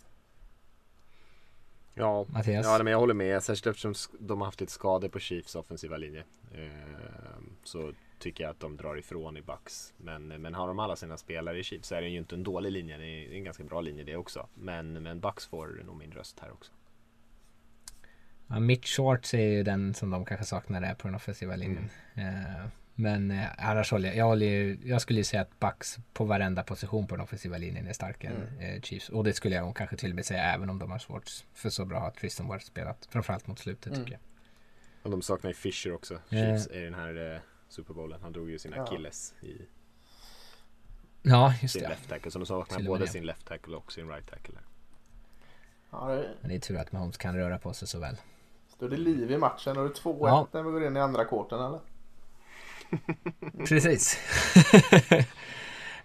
Ja, 1.94 2.26
Mattias? 2.28 2.66
ja 2.66 2.78
men 2.82 2.92
jag 2.92 2.98
håller 2.98 3.14
med. 3.14 3.42
Särskilt 3.42 3.66
eftersom 3.66 3.94
de 4.20 4.40
har 4.40 4.46
haft 4.46 4.60
lite 4.60 4.72
skador 4.72 5.08
på 5.08 5.18
Chiefs 5.18 5.54
offensiva 5.54 5.96
linje. 5.96 6.24
Eh, 6.54 7.38
så 7.64 7.92
tycker 8.18 8.44
jag 8.44 8.50
att 8.50 8.60
de 8.60 8.76
drar 8.76 8.96
ifrån 8.96 9.36
i 9.36 9.42
Bucks. 9.42 9.94
Men, 9.96 10.26
men 10.26 10.54
har 10.54 10.68
de 10.68 10.78
alla 10.78 10.96
sina 10.96 11.16
spelare 11.16 11.58
i 11.58 11.62
Chiefs 11.62 11.88
så 11.88 11.94
är 11.94 12.00
det 12.00 12.08
ju 12.08 12.18
inte 12.18 12.34
en 12.34 12.42
dålig 12.42 12.72
linje. 12.72 12.98
Det 12.98 13.06
är 13.06 13.32
en 13.32 13.44
ganska 13.44 13.64
bra 13.64 13.80
linje 13.80 14.04
det 14.04 14.16
också. 14.16 14.48
Men, 14.54 15.02
men 15.02 15.20
Bucks 15.20 15.46
får 15.46 15.82
nog 15.86 15.96
min 15.96 16.12
röst 16.12 16.40
här 16.40 16.52
också. 16.52 16.72
Ja, 18.46 18.60
Mitch 18.60 18.96
Shorts 18.96 19.34
är 19.34 19.38
ju 19.38 19.62
den 19.62 19.94
som 19.94 20.10
de 20.10 20.24
kanske 20.24 20.46
saknar 20.46 20.80
där 20.80 20.94
på 20.94 21.08
den 21.08 21.14
offensiva 21.14 21.56
linjen. 21.56 21.90
Eh, 22.14 22.66
men 22.94 23.30
eh, 23.30 23.46
annars 23.58 23.90
håller 23.90 24.08
jag, 24.08 24.16
jag, 24.16 24.24
håller 24.24 24.46
ju, 24.46 24.78
jag 24.84 25.00
skulle 25.00 25.20
ju 25.20 25.24
säga 25.24 25.42
att 25.42 25.60
Bucks 25.60 25.98
på 26.12 26.24
varenda 26.24 26.62
position 26.62 27.06
på 27.06 27.16
den 27.16 27.24
offensiva 27.24 27.58
linjen 27.58 27.86
är 27.86 27.92
starkare 27.92 28.32
än 28.32 28.60
eh, 28.60 28.80
Chiefs. 28.80 29.08
Och 29.08 29.24
det 29.24 29.32
skulle 29.32 29.56
jag 29.56 29.76
kanske 29.76 29.96
till 29.96 30.10
och 30.10 30.16
med 30.16 30.26
säga 30.26 30.42
även 30.42 30.70
om 30.70 30.78
de 30.78 30.90
har 30.90 30.98
svårt. 30.98 31.30
För 31.54 31.70
så 31.70 31.84
bra 31.84 32.00
har 32.00 32.10
Tristan 32.10 32.48
Ward 32.48 32.62
spelat. 32.62 33.08
Framförallt 33.10 33.46
mot 33.46 33.58
slutet 33.58 33.94
tycker 33.94 34.12
jag. 34.12 34.20
Och 35.02 35.10
de 35.10 35.22
saknar 35.22 35.50
ju 35.50 35.54
Fisher 35.54 35.92
också. 35.92 36.18
Chiefs 36.30 36.66
i 36.66 36.78
den 36.78 36.94
här 36.94 37.40
Super 37.68 37.94
Bowlen. 37.94 38.22
Han 38.22 38.32
drog 38.32 38.50
ju 38.50 38.58
sin 38.58 38.72
Ja. 38.76 38.82
Achilles 38.82 39.34
i 39.40 39.56
Ja, 41.22 41.54
just 41.62 41.72
sin 41.74 41.82
det. 41.82 41.88
left 41.88 42.08
tackle. 42.08 42.30
Så 42.30 42.38
de 42.38 42.46
saknar 42.46 42.82
både 42.82 43.06
sin 43.08 43.26
left 43.26 43.46
tackle 43.46 43.76
och 43.76 43.92
sin 43.92 44.08
right 44.08 44.30
tackle. 44.30 44.58
Ja, 45.90 46.06
det 46.08 46.34
Men 46.40 46.48
det 46.48 46.54
är 46.56 46.60
tur 46.60 46.76
att 46.76 46.92
Mahomes 46.92 47.16
kan 47.16 47.36
röra 47.36 47.58
på 47.58 47.72
sig 47.74 47.88
så 47.88 47.98
väl. 47.98 48.16
står 48.68 48.88
det 48.88 48.96
liv 48.96 49.30
i 49.30 49.38
matchen. 49.38 49.76
Är 49.76 49.82
det 49.82 49.88
2-1 49.94 50.28
Ja. 50.28 50.46
när 50.52 50.62
vi 50.62 50.70
går 50.70 50.84
in 50.86 50.96
i 50.96 51.00
andra 51.00 51.24
kvarten 51.24 51.60
eller? 51.60 51.80
Precis. 53.66 54.18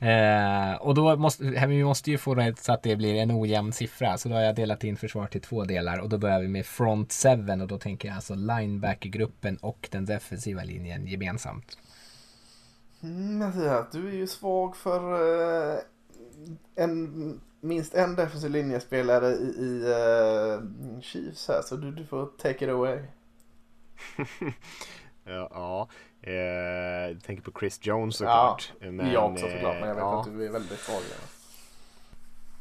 eh, 0.03 0.75
och 0.75 0.95
då 0.95 1.15
måste 1.15 1.43
vi 1.43 1.83
måste 1.83 2.11
ju 2.11 2.17
få 2.17 2.35
det 2.35 2.59
så 2.59 2.73
att 2.73 2.83
det 2.83 2.95
blir 2.95 3.15
en 3.15 3.31
ojämn 3.31 3.73
siffra. 3.73 4.17
Så 4.17 4.29
då 4.29 4.35
har 4.35 4.41
jag 4.41 4.55
delat 4.55 4.83
in 4.83 4.97
försvar 4.97 5.27
till 5.27 5.41
två 5.41 5.63
delar 5.63 5.99
och 5.99 6.09
då 6.09 6.17
börjar 6.17 6.41
vi 6.41 6.47
med 6.47 6.65
front 6.65 7.11
seven 7.11 7.61
och 7.61 7.67
då 7.67 7.77
tänker 7.79 8.07
jag 8.07 8.15
alltså 8.15 8.35
linebackergruppen 8.35 9.57
och 9.57 9.87
den 9.91 10.05
defensiva 10.05 10.63
linjen 10.63 11.07
gemensamt. 11.07 11.77
Mm, 13.03 13.37
Mattias, 13.37 13.87
du 13.91 14.07
är 14.07 14.13
ju 14.13 14.27
svag 14.27 14.75
för 14.75 15.13
eh, 15.73 15.79
en, 16.75 17.41
minst 17.61 17.93
en 17.93 18.15
defensiv 18.15 18.51
linjespelare 18.51 19.27
i, 19.27 19.47
i 19.59 19.83
eh, 19.91 21.01
Chiefs 21.01 21.47
här. 21.47 21.61
Så 21.61 21.75
du, 21.75 21.91
du 21.91 22.05
får 22.05 22.25
take 22.25 22.65
it 22.65 22.71
away. 22.71 22.99
Ja, 25.25 25.49
ja. 25.51 25.89
Eh, 26.23 27.17
tänker 27.17 27.43
på 27.43 27.59
Chris 27.59 27.79
Jones 27.81 28.21
Ja, 28.21 28.57
såklart. 28.59 28.91
men, 28.91 29.11
jag 29.11 29.31
också 29.31 29.49
såklart, 29.49 29.79
men 29.79 29.87
jag 29.89 29.95
vet 29.95 30.03
eh, 30.03 30.09
ja. 30.09 30.19
att 30.19 30.25
du 30.25 30.45
är 30.45 30.51
väldigt 30.51 30.79
svag. 30.79 31.01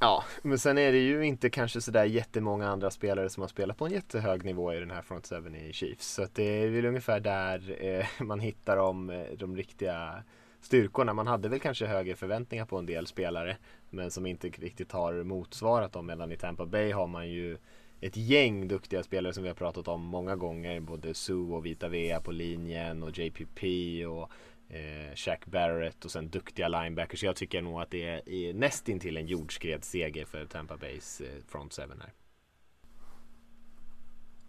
Ja, 0.00 0.24
men 0.42 0.58
sen 0.58 0.78
är 0.78 0.92
det 0.92 0.98
ju 0.98 1.24
inte 1.26 1.50
kanske 1.50 1.80
sådär 1.80 2.04
jättemånga 2.04 2.68
andra 2.68 2.90
spelare 2.90 3.30
som 3.30 3.40
har 3.40 3.48
spelat 3.48 3.76
på 3.76 3.86
en 3.86 3.92
jättehög 3.92 4.44
nivå 4.44 4.74
i 4.74 4.80
den 4.80 4.90
här 4.90 5.02
front 5.02 5.26
seven 5.26 5.54
i 5.56 5.72
Chiefs. 5.72 6.06
Så 6.06 6.22
att 6.22 6.34
det 6.34 6.42
är 6.42 6.68
väl 6.68 6.86
ungefär 6.86 7.20
där 7.20 7.76
eh, 7.80 8.06
man 8.24 8.40
hittar 8.40 8.76
de, 8.76 9.10
eh, 9.10 9.26
de 9.38 9.56
riktiga 9.56 10.22
styrkorna. 10.60 11.14
Man 11.14 11.26
hade 11.26 11.48
väl 11.48 11.60
kanske 11.60 11.86
högre 11.86 12.16
förväntningar 12.16 12.64
på 12.64 12.78
en 12.78 12.86
del 12.86 13.06
spelare 13.06 13.56
men 13.90 14.10
som 14.10 14.26
inte 14.26 14.48
riktigt 14.48 14.92
har 14.92 15.24
motsvarat 15.24 15.92
dem. 15.92 16.06
Medan 16.06 16.32
i 16.32 16.36
Tampa 16.36 16.66
Bay 16.66 16.92
har 16.92 17.06
man 17.06 17.28
ju 17.28 17.58
ett 18.02 18.16
gäng 18.16 18.68
duktiga 18.68 19.02
spelare 19.02 19.32
som 19.32 19.42
vi 19.42 19.48
har 19.48 19.56
pratat 19.56 19.88
om 19.88 20.00
många 20.00 20.36
gånger. 20.36 20.80
Både 20.80 21.14
Sue 21.14 21.54
och 21.54 21.66
Vita 21.66 21.88
Vea 21.88 22.20
på 22.20 22.32
linjen 22.32 23.02
och 23.02 23.18
JPP 23.18 23.62
och 24.06 24.30
eh, 24.76 25.14
Shaq 25.14 25.46
Barrett 25.46 26.04
och 26.04 26.10
sen 26.10 26.28
duktiga 26.28 26.68
linebackers. 26.68 27.20
Så 27.20 27.26
jag 27.26 27.36
tycker 27.36 27.62
nog 27.62 27.80
att 27.80 27.90
det 27.90 28.06
är, 28.06 28.28
är 28.28 28.54
nästintill 28.54 29.16
en 29.16 29.26
jordskredsseger 29.26 30.24
för 30.24 30.46
Tampa 30.46 30.76
Bays 30.76 31.20
eh, 31.20 31.42
front 31.48 31.72
seven 31.72 32.00
här. 32.00 32.12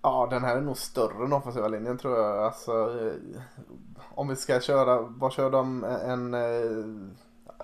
Ja, 0.01 0.27
den 0.31 0.43
här 0.43 0.57
är 0.57 0.61
nog 0.61 0.77
större 0.77 1.25
än 1.25 1.33
offensiva 1.33 1.67
linjen 1.67 1.97
tror 1.97 2.17
jag. 2.17 2.43
Alltså, 2.43 2.71
eh, 2.71 3.41
om 4.15 4.27
vi 4.27 4.35
ska 4.35 4.61
köra, 4.61 5.01
vad 5.01 5.33
kör 5.33 5.51
de 5.51 5.83
en, 5.83 6.33
eh, 6.33 7.13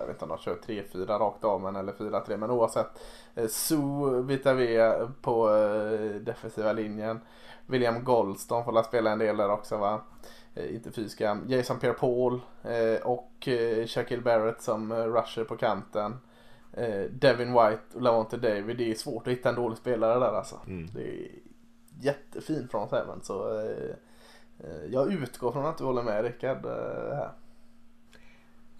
jag 0.00 0.06
vet 0.06 0.14
inte 0.14 0.24
om 0.24 0.28
de 0.28 0.38
kör 0.38 0.56
3-4 0.66 1.18
rakt 1.18 1.44
av 1.44 1.60
men 1.60 1.76
eller 1.76 1.92
4-3 1.92 2.36
men 2.36 2.50
oavsett. 2.50 2.86
Eh, 3.34 3.46
Sue 3.46 4.22
Vitavea 4.22 5.12
på 5.22 5.54
eh, 5.56 6.20
defensiva 6.20 6.72
linjen. 6.72 7.20
William 7.66 8.04
Goldstone 8.04 8.64
får 8.64 8.72
la 8.72 8.82
spela 8.82 9.10
en 9.10 9.18
del 9.18 9.36
där 9.36 9.50
också 9.50 9.76
va. 9.76 10.00
Eh, 10.54 10.74
inte 10.74 10.92
fysiska. 10.92 11.38
Jason 11.46 11.78
Pierre-Paul 11.78 12.40
eh, 12.62 13.06
och 13.06 13.48
eh, 13.48 13.86
Shaquille 13.86 14.22
Barrett 14.22 14.62
som 14.62 14.92
rusher 14.92 15.44
på 15.44 15.56
kanten. 15.56 16.16
Devin 17.10 17.52
White 17.52 17.82
och 17.94 18.02
Lavonte 18.02 18.36
David. 18.36 18.76
Det 18.76 18.90
är 18.90 18.94
svårt 18.94 19.26
att 19.26 19.32
hitta 19.32 19.48
en 19.48 19.54
dålig 19.54 19.78
spelare 19.78 20.18
där 20.18 20.32
alltså. 20.32 20.60
Mm. 20.66 20.86
Det 20.94 21.02
är 21.02 21.28
jättefin 22.00 22.68
från 22.70 22.88
Seven 22.88 23.20
så 23.22 23.64
jag 24.90 25.12
utgår 25.12 25.52
från 25.52 25.66
att 25.66 25.78
du 25.78 25.84
håller 25.84 26.02
med 26.02 26.24
Rickard 26.24 26.66
här. 26.66 27.30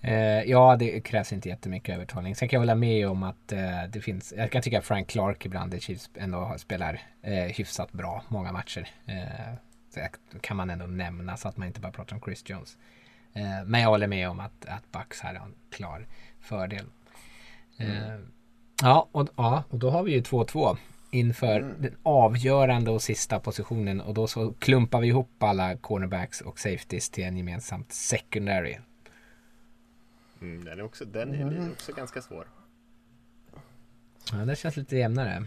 Eh, 0.02 0.42
ja, 0.42 0.76
det 0.76 1.00
krävs 1.00 1.32
inte 1.32 1.48
jättemycket 1.48 1.94
övertalning. 1.94 2.36
Sen 2.36 2.48
kan 2.48 2.56
jag 2.56 2.60
hålla 2.60 2.74
med 2.74 3.08
om 3.08 3.22
att 3.22 3.52
eh, 3.52 3.82
det 3.88 4.00
finns, 4.00 4.34
jag 4.36 4.50
kan 4.50 4.62
tycka 4.62 4.78
att 4.78 4.84
Frank 4.84 5.08
Clark 5.08 5.46
ibland 5.46 5.74
i 5.74 5.80
Chiefs 5.80 6.10
ändå 6.14 6.54
spelar 6.58 7.00
eh, 7.22 7.34
hyfsat 7.34 7.92
bra 7.92 8.22
många 8.28 8.52
matcher. 8.52 8.88
Eh, 9.06 10.04
kan 10.40 10.56
man 10.56 10.70
ändå 10.70 10.86
nämna 10.86 11.36
så 11.36 11.48
att 11.48 11.56
man 11.56 11.66
inte 11.66 11.80
bara 11.80 11.92
pratar 11.92 12.16
om 12.16 12.22
Chris 12.22 12.44
Jones. 12.46 12.76
Eh, 13.32 13.64
men 13.66 13.80
jag 13.80 13.88
håller 13.88 14.06
med 14.06 14.28
om 14.28 14.40
att, 14.40 14.66
att 14.66 14.92
Bucks 14.92 15.20
här 15.20 15.34
har 15.34 15.46
en 15.46 15.54
klar 15.70 16.06
fördel. 16.40 16.86
Eh, 17.78 18.18
ja, 18.82 19.08
och, 19.12 19.28
ja, 19.36 19.64
och 19.68 19.78
då 19.78 19.90
har 19.90 20.02
vi 20.02 20.12
ju 20.12 20.20
2-2 20.20 20.76
inför 21.10 21.74
den 21.78 21.96
avgörande 22.02 22.90
och 22.90 23.02
sista 23.02 23.40
positionen 23.40 24.00
och 24.00 24.14
då 24.14 24.26
så 24.26 24.52
klumpar 24.52 25.00
vi 25.00 25.06
ihop 25.06 25.42
alla 25.42 25.76
cornerbacks 25.76 26.40
och 26.40 26.58
safeties 26.58 27.10
till 27.10 27.24
en 27.24 27.36
gemensamt 27.36 27.92
secondary. 27.92 28.76
Mm, 30.40 30.64
den 30.64 30.78
är 30.78 30.84
också, 30.84 31.04
den 31.04 31.34
är 31.34 31.70
också 31.72 31.92
ganska 31.92 32.22
svår. 32.22 32.48
Ja, 34.32 34.38
det 34.38 34.56
känns 34.56 34.76
lite 34.76 34.96
jämnare. 34.96 35.46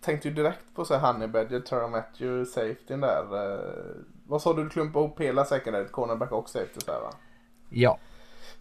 Tänkte 0.00 0.28
ju 0.28 0.34
direkt 0.34 0.64
på 0.74 0.84
så 0.84 0.94
här 0.94 1.12
Honey 1.12 1.28
Badger, 1.28 1.60
Terra 1.60 1.88
Matthew, 1.88 2.44
safetyn 2.46 3.00
där. 3.00 3.52
Eh, 3.52 3.96
vad 4.26 4.42
sa 4.42 4.52
du, 4.52 4.64
du 4.64 4.70
klumpade 4.70 5.04
ihop 5.04 5.20
hela 5.20 5.44
secondary, 5.44 5.88
cornerback 5.88 6.32
och 6.32 6.48
safety 6.48 6.80
så 6.80 6.92
här 6.92 7.00
va? 7.00 7.14
Ja, 7.70 7.98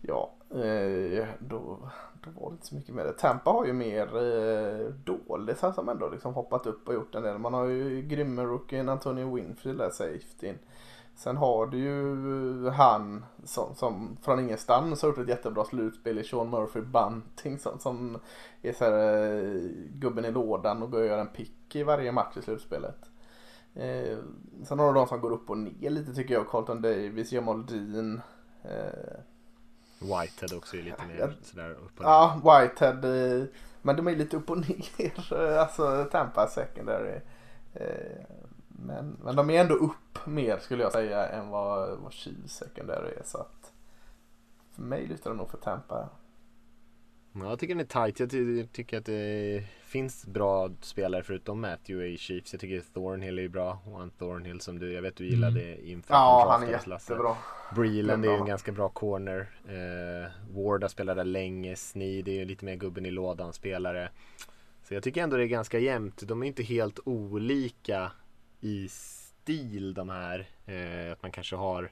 Ja, 0.02 0.32
eh, 0.50 1.28
då, 1.40 1.90
då 2.22 2.30
var 2.40 2.50
det 2.50 2.54
inte 2.54 2.68
så 2.68 2.76
mycket 2.76 2.96
med 2.96 3.06
det. 3.06 3.14
Tampa 3.14 3.50
har 3.52 3.66
ju 3.66 3.74
mer 3.74 4.08
eh, 4.18 4.88
dålisar 4.88 5.72
som 5.72 5.90
ändå 5.90 6.10
liksom 6.10 6.34
hoppat 6.34 6.66
upp 6.66 6.88
och 6.88 6.94
gjort 6.94 7.16
en 7.16 7.24
del. 7.24 7.38
Man 7.38 7.54
har 7.54 7.66
ju 7.66 8.02
grymme 8.02 8.42
rookien 8.44 8.90
Antonio 8.90 9.36
Winfield 9.36 9.78
där, 9.78 9.90
safetyn. 9.90 10.58
Sen 11.16 11.38
har 11.38 11.66
du 11.68 11.78
ju 11.78 12.70
han 12.70 13.26
som, 13.44 13.76
som 13.76 14.18
från 14.22 14.40
ingenstans 14.40 15.02
har 15.02 15.10
gjort 15.10 15.18
ett 15.18 15.28
jättebra 15.28 15.66
slutspel 15.66 16.20
i 16.20 16.24
Sean 16.24 16.50
Murphy 16.50 16.82
Bunting 16.82 17.60
som, 17.60 17.80
som 17.80 18.20
är 18.62 18.74
så 18.74 18.86
här, 18.86 19.24
eh, 19.34 19.70
gubben 19.94 20.26
i 20.26 20.32
lådan 20.32 20.84
och 20.84 20.92
går 20.92 21.00
och 21.02 21.06
gör 21.08 21.18
en 21.18 21.28
pick 21.28 21.76
i 21.76 21.84
varje 21.84 22.12
match 22.12 22.38
i 22.38 22.42
slutspelet. 22.42 22.98
Eh, 23.76 24.18
sen 24.64 24.80
har 24.80 24.88
du 24.88 25.00
de 25.00 25.08
som 25.08 25.22
går 25.22 25.32
upp 25.32 25.50
och 25.50 25.58
ner 25.58 25.90
lite 25.90 26.14
tycker 26.14 26.34
jag. 26.34 26.50
Carlton 26.50 26.82
Davis, 26.82 27.32
Jamal 27.32 27.66
Dean. 27.66 28.22
Eh, 28.64 29.20
Whitehead 30.00 30.58
också 30.58 30.78
är 30.78 30.82
lite 30.82 31.06
mer 31.08 31.38
sådär 31.44 31.72
upp 31.72 31.98
och 32.00 32.04
ner. 32.06 32.10
Ja, 32.12 32.36
Whitehead. 32.44 33.38
eh, 33.40 33.44
Men 33.82 33.96
de 33.96 34.08
är 34.08 34.16
lite 34.16 34.38
upp 34.38 34.50
och 34.50 34.58
ner. 34.58 35.34
Alltså 35.60 36.08
Tampa 36.12 36.48
secondary. 36.48 37.20
Eh, 37.74 38.26
Men, 38.80 39.18
men 39.24 39.36
de 39.36 39.50
är 39.50 39.62
ändå 39.62 39.74
upp 39.74 40.26
mer 40.26 40.58
skulle 40.58 40.84
jag 40.84 40.92
säga 40.92 41.28
än 41.28 41.50
vad, 41.50 41.98
vad 42.00 42.14
Chiefs 42.14 42.54
secondary 42.56 43.12
är. 43.14 43.24
Så 43.24 43.38
att 43.38 43.74
för 44.72 44.82
mig 44.82 45.08
lyfter 45.08 45.30
de 45.30 45.38
nog 45.38 45.50
för 45.50 45.58
Tampa. 45.58 46.10
Ja, 47.36 47.50
jag 47.50 47.60
tycker 47.60 47.76
den 47.76 47.82
är 47.82 48.06
tight. 48.06 48.20
Jag 48.20 48.30
ty- 48.32 48.68
tycker 48.68 48.98
att 48.98 49.06
det 49.06 49.64
finns 49.86 50.26
bra 50.26 50.70
spelare 50.82 51.24
förutom 51.24 51.62
Matthew 51.62 52.14
i 52.14 52.18
Chiefs. 52.18 52.54
Jag 52.54 52.60
tycker 52.62 52.94
Thornhill 52.94 53.40
är 53.40 53.48
bra. 53.48 53.80
Och 53.86 54.18
Thornhill 54.20 54.62
som 54.62 54.80
du, 54.80 54.94
jag 54.94 55.02
vet 55.02 55.16
du 55.16 55.28
gillade 55.28 55.90
inför 55.90 56.14
Ja, 56.14 56.48
han 56.52 56.64
är 56.64 56.72
jättebra. 56.72 57.36
Breland 57.76 58.26
är 58.26 58.30
ju 58.30 58.36
en 58.38 58.46
ganska 58.46 58.72
bra 58.72 58.90
corner. 58.90 59.40
Eh, 59.68 60.32
Ward 60.56 60.84
har 60.84 60.90
spelat 60.90 61.16
där 61.18 61.24
länge. 61.24 61.76
Sneed 61.76 62.28
är 62.28 62.32
ju 62.32 62.46
lite 62.46 62.66
mer 62.66 62.76
gubben 62.76 63.06
i 63.06 63.12
lådan 63.12 63.54
spelare. 63.54 64.10
Så 64.84 64.94
jag 64.94 65.04
tycker 65.04 65.24
ändå 65.24 65.38
det 65.38 65.44
är 65.44 65.48
ganska 65.48 65.80
jämnt. 65.80 66.28
De 66.28 66.44
är 66.44 66.48
inte 66.48 66.64
helt 66.64 67.00
olika 67.06 68.12
i 68.64 68.88
stil 68.90 69.94
de 69.94 70.10
här. 70.10 70.48
Eh, 70.66 71.12
att 71.12 71.22
man 71.22 71.32
kanske 71.32 71.56
har 71.56 71.92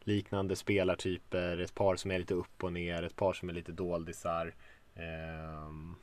liknande 0.00 0.56
spelartyper. 0.56 1.58
Ett 1.58 1.74
par 1.74 1.96
som 1.96 2.10
är 2.10 2.18
lite 2.18 2.34
upp 2.34 2.64
och 2.64 2.72
ner. 2.72 3.02
Ett 3.02 3.16
par 3.16 3.32
som 3.32 3.48
är 3.48 3.52
lite 3.52 3.72
doldisar. 3.72 4.54
Ehm, 4.94 5.94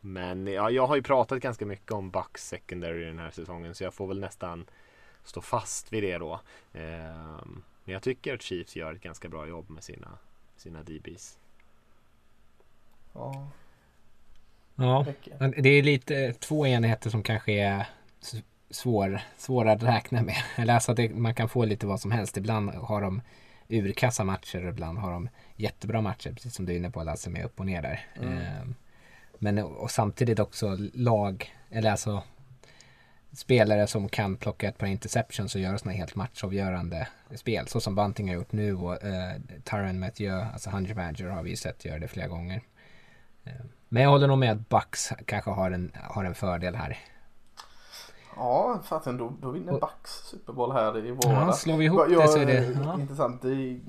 men 0.00 0.46
ja, 0.46 0.70
jag 0.70 0.86
har 0.86 0.96
ju 0.96 1.02
pratat 1.02 1.40
ganska 1.40 1.66
mycket 1.66 1.92
om 1.92 2.10
Bucks 2.10 2.48
secondary 2.48 3.04
den 3.04 3.18
här 3.18 3.30
säsongen. 3.30 3.74
Så 3.74 3.84
jag 3.84 3.94
får 3.94 4.06
väl 4.06 4.20
nästan 4.20 4.66
stå 5.24 5.40
fast 5.40 5.92
vid 5.92 6.02
det 6.02 6.18
då. 6.18 6.40
Ehm, 6.72 7.62
men 7.84 7.92
jag 7.92 8.02
tycker 8.02 8.34
att 8.34 8.42
Chiefs 8.42 8.76
gör 8.76 8.94
ett 8.94 9.02
ganska 9.02 9.28
bra 9.28 9.46
jobb 9.46 9.70
med 9.70 9.84
sina, 9.84 10.18
sina 10.56 10.82
DBs. 10.82 11.38
Ja, 13.12 13.50
ja. 14.74 15.06
det 15.56 15.68
är 15.68 15.82
lite 15.82 16.32
två 16.32 16.66
enheter 16.66 17.10
som 17.10 17.22
kanske 17.22 17.52
är 17.52 17.86
svår, 18.70 19.20
svåra 19.36 19.72
att 19.72 19.82
räkna 19.82 20.22
med. 20.22 20.36
Eller 20.56 20.74
alltså 20.74 20.94
det, 20.94 21.14
man 21.14 21.34
kan 21.34 21.48
få 21.48 21.64
lite 21.64 21.86
vad 21.86 22.00
som 22.00 22.10
helst. 22.10 22.36
Ibland 22.36 22.70
har 22.70 23.00
de 23.00 23.22
urkassa 23.68 24.24
matcher 24.24 24.64
och 24.64 24.68
ibland 24.68 24.98
har 24.98 25.12
de 25.12 25.28
jättebra 25.56 26.00
matcher. 26.00 26.32
Precis 26.32 26.54
som 26.54 26.66
du 26.66 26.72
är 26.72 26.76
inne 26.76 26.90
på 26.90 27.02
Lasse 27.02 27.30
med 27.30 27.44
upp 27.44 27.60
och 27.60 27.66
ner 27.66 27.82
där. 27.82 28.06
Mm. 28.22 28.38
Eh, 28.38 28.66
men 29.38 29.58
och 29.58 29.90
samtidigt 29.90 30.38
också 30.38 30.76
lag, 30.94 31.54
eller 31.70 31.90
alltså 31.90 32.22
spelare 33.32 33.86
som 33.86 34.08
kan 34.08 34.36
plocka 34.36 34.68
ett 34.68 34.78
par 34.78 34.86
interceptions 34.86 35.54
och 35.54 35.60
göra 35.60 35.78
sådana 35.78 35.96
helt 35.96 36.14
matchavgörande 36.14 37.08
spel. 37.34 37.66
Så 37.68 37.80
som 37.80 37.94
Bunting 37.94 38.28
har 38.28 38.34
gjort 38.34 38.52
nu 38.52 38.74
och 38.74 39.04
eh, 39.04 39.36
Tyron 39.64 39.98
Mathieu, 39.98 40.40
alltså 40.52 40.70
Hunter 40.70 40.94
Badger 40.94 41.28
har 41.28 41.42
vi 41.42 41.50
ju 41.50 41.56
sett 41.56 41.84
göra 41.84 41.98
det 41.98 42.08
flera 42.08 42.28
gånger. 42.28 42.62
Eh, 43.44 43.52
men 43.88 44.02
jag 44.02 44.10
håller 44.10 44.26
nog 44.26 44.38
med 44.38 44.52
att 44.52 44.68
Bucks 44.68 45.12
kanske 45.26 45.50
har 45.50 45.70
en, 45.70 45.92
har 46.02 46.24
en 46.24 46.34
fördel 46.34 46.74
här. 46.74 46.98
Ja, 48.36 48.80
fasen 48.84 49.16
då, 49.16 49.32
då 49.42 49.50
vinner 49.50 49.72
Bucks 49.72 50.10
Super 50.10 50.52
Bowl 50.52 50.72
här 50.72 50.98
i 50.98 51.08
Ja, 51.08 51.14
våras. 51.14 51.60
slår 51.60 51.76
vi 51.76 51.84
ihop 51.84 52.00
Ja, 52.08 52.20
det 52.20 52.28
så 52.28 52.38
är 52.38 52.46
det... 52.46 52.76
Ja. 52.84 53.00
Intressant. 53.00 53.44
Är 53.44 53.80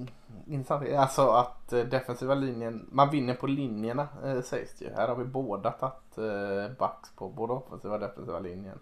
intressant. 0.48 0.90
Alltså 0.94 1.30
att 1.30 1.74
eh, 1.74 1.80
defensiva 1.80 2.36
linjen, 2.36 2.88
man 2.92 3.10
vinner 3.10 3.34
på 3.34 3.48
linjerna 3.48 4.08
eh, 4.26 4.42
sägs 4.42 4.74
det 4.80 4.86
ju. 4.86 4.92
Här 4.92 5.08
har 5.08 5.16
vi 5.16 5.26
båda 5.26 5.72
tagit 5.72 6.18
eh, 6.18 6.78
Bucks 6.80 7.10
på 7.16 7.30
både 7.30 7.54
offensiva 7.54 7.94
och 7.94 8.00
defensiva 8.00 8.40
linjen. 8.40 8.80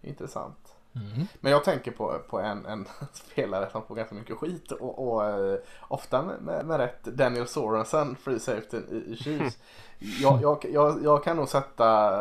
Intressant. 0.00 0.74
Mm. 0.94 1.26
Men 1.40 1.52
jag 1.52 1.64
tänker 1.64 1.90
på, 1.90 2.18
på 2.28 2.40
en, 2.40 2.66
en 2.66 2.86
spelare 3.12 3.70
som 3.70 3.82
får 3.82 3.94
ganska 3.94 4.14
mycket 4.14 4.36
skit 4.36 4.72
och, 4.72 5.08
och 5.12 5.24
eh, 5.24 5.58
ofta 5.88 6.22
med, 6.22 6.42
med, 6.42 6.66
med 6.66 6.76
rätt 6.76 7.04
Daniel 7.04 7.46
Sorensen, 7.46 8.16
free 8.16 8.40
safety 8.40 8.76
i, 8.76 9.12
i 9.12 9.16
Chiefs. 9.16 9.58
Jag, 10.22 10.42
jag, 10.42 10.66
jag, 10.72 11.04
jag 11.04 11.24
kan 11.24 11.36
nog 11.36 11.48
sätta 11.48 12.18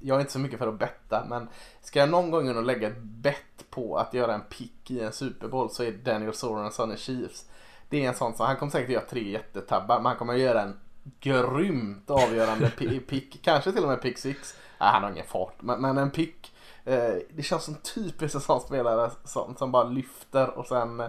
jag 0.00 0.16
är 0.16 0.20
inte 0.20 0.32
så 0.32 0.38
mycket 0.38 0.58
för 0.58 0.68
att 0.68 0.78
betta 0.78 1.24
men 1.28 1.48
ska 1.82 1.98
jag 1.98 2.08
någon 2.08 2.30
gång 2.30 2.56
och 2.56 2.62
lägga 2.64 2.88
ett 2.88 3.02
bett 3.02 3.70
på 3.70 3.96
att 3.98 4.14
göra 4.14 4.34
en 4.34 4.40
pick 4.40 4.90
i 4.90 5.00
en 5.00 5.12
Super 5.12 5.48
Bowl 5.48 5.70
så 5.70 5.82
är 5.82 5.92
Daniel 5.92 6.34
Sorensen 6.34 6.92
i 6.92 6.96
Chiefs. 6.96 7.48
Det 7.88 8.04
är 8.04 8.08
en 8.08 8.14
sån 8.14 8.34
som, 8.34 8.46
han 8.46 8.56
kommer 8.56 8.72
säkert 8.72 8.90
göra 8.90 9.04
tre 9.04 9.30
jättetabbar 9.30 9.96
men 9.96 10.06
han 10.06 10.16
kommer 10.16 10.34
göra 10.34 10.62
en 10.62 10.76
grymt 11.20 12.10
avgörande 12.10 12.70
pi- 12.78 13.00
pick. 13.08 13.42
Kanske 13.42 13.72
till 13.72 13.82
och 13.82 13.88
med 13.88 14.02
pick 14.02 14.18
six. 14.18 14.54
Nej, 14.80 14.88
han 14.92 15.02
har 15.02 15.10
ingen 15.10 15.26
fart 15.26 15.62
men, 15.62 15.80
men 15.80 15.98
en 15.98 16.10
pick. 16.10 16.52
Eh, 16.84 17.14
det 17.30 17.42
känns 17.42 17.64
som 17.64 17.74
typiskt 17.74 18.34
en 18.34 18.40
sån 18.40 18.60
spelare 18.60 19.10
som, 19.24 19.56
som 19.56 19.72
bara 19.72 19.84
lyfter 19.84 20.58
och 20.58 20.66
sen 20.66 21.00
eh, 21.00 21.06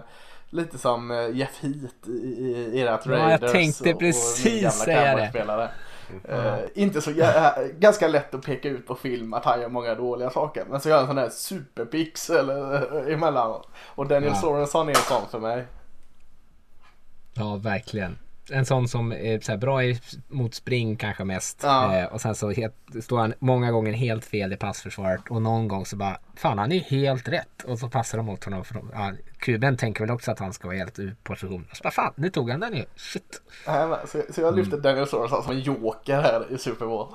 Lite 0.54 0.78
som 0.78 1.10
eh, 1.10 1.28
Jeff 1.36 1.62
Heath 1.62 2.08
i, 2.08 2.10
i, 2.10 2.70
i 2.74 2.80
ert 2.82 3.00
Ja, 3.06 3.12
jag 3.12 3.20
Raiders. 3.20 3.52
tänkte 3.52 3.84
och- 3.84 3.90
och 3.94 3.98
precis 4.00 4.54
gamla 4.62 4.70
säga 4.70 5.00
det. 5.00 5.10
cowboyspelare. 5.10 5.68
Eh, 6.28 6.54
inte 6.74 7.00
så 7.02 7.10
jä- 7.10 7.72
ganska 7.78 8.08
lätt 8.08 8.34
att 8.34 8.42
peka 8.46 8.68
ut 8.68 8.86
på 8.86 8.94
film 8.94 9.34
att 9.34 9.44
han 9.44 9.60
gör 9.60 9.68
många 9.68 9.94
dåliga 9.94 10.30
saker. 10.30 10.64
Men 10.70 10.80
så 10.80 10.88
gör 10.88 10.98
han 10.98 11.06
sån 11.06 11.16
där 11.16 11.28
superpix 11.30 12.30
eller 12.30 13.10
emellan. 13.12 13.62
Och 13.86 14.06
Daniel 14.06 14.32
Ja. 14.34 14.40
Sorensen 14.40 14.80
är 14.88 14.88
en 14.88 14.94
sån 14.94 15.28
för 15.30 15.38
mig. 15.40 15.64
Ja, 17.34 17.56
verkligen. 17.56 18.18
En 18.50 18.66
sån 18.66 18.88
som 18.88 19.12
är 19.12 19.40
så 19.40 19.52
här 19.52 19.58
bra 19.58 19.84
i, 19.84 20.00
mot 20.28 20.54
spring 20.54 20.96
kanske 20.96 21.24
mest. 21.24 21.60
Ja. 21.62 21.96
Eh, 21.98 22.04
och 22.04 22.20
sen 22.20 22.34
så 22.34 22.50
helt, 22.50 22.74
står 23.02 23.18
han 23.18 23.34
många 23.38 23.70
gånger 23.70 23.92
helt 23.92 24.24
fel 24.24 24.52
i 24.52 24.56
passförsvaret. 24.56 25.20
Och 25.30 25.42
någon 25.42 25.68
gång 25.68 25.86
så 25.86 25.96
bara, 25.96 26.18
fan 26.36 26.58
han 26.58 26.72
är 26.72 26.80
helt 26.80 27.28
rätt. 27.28 27.62
Och 27.66 27.78
så 27.78 27.88
passar 27.88 28.18
de 28.18 28.26
mot 28.26 28.44
honom. 28.44 28.64
För 28.64 28.74
de, 28.74 28.90
ja, 28.94 29.12
kuben 29.42 29.76
tänker 29.76 30.00
väl 30.00 30.10
också 30.10 30.30
att 30.30 30.38
han 30.38 30.52
ska 30.52 30.68
vara 30.68 30.76
helt 30.76 30.98
ur 30.98 31.16
position. 31.22 31.66
Så 31.72 31.82
bara, 31.82 31.90
fan 31.90 32.12
nu 32.16 32.30
tog 32.30 32.50
han 32.50 32.60
den 32.60 32.76
ju. 32.76 32.84
Shit. 32.96 33.42
Nej, 33.66 33.88
men, 33.88 33.98
Så, 34.06 34.22
så 34.30 34.40
jag 34.40 34.56
lyfter 34.56 34.76
Daniel 34.78 35.06
Sorensen 35.06 35.42
som 35.42 35.52
en 35.52 35.60
joker 35.60 36.20
här 36.22 36.52
i 36.52 36.58
Super 36.58 36.86
Bowl. 36.86 37.08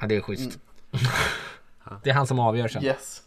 Ja, 0.00 0.06
det 0.06 0.16
är 0.16 0.20
schysst. 0.20 0.58
det 2.02 2.10
är 2.10 2.14
han 2.14 2.26
som 2.26 2.38
avgör 2.38 2.68
sen. 2.68 2.84
Yes. 2.84 3.22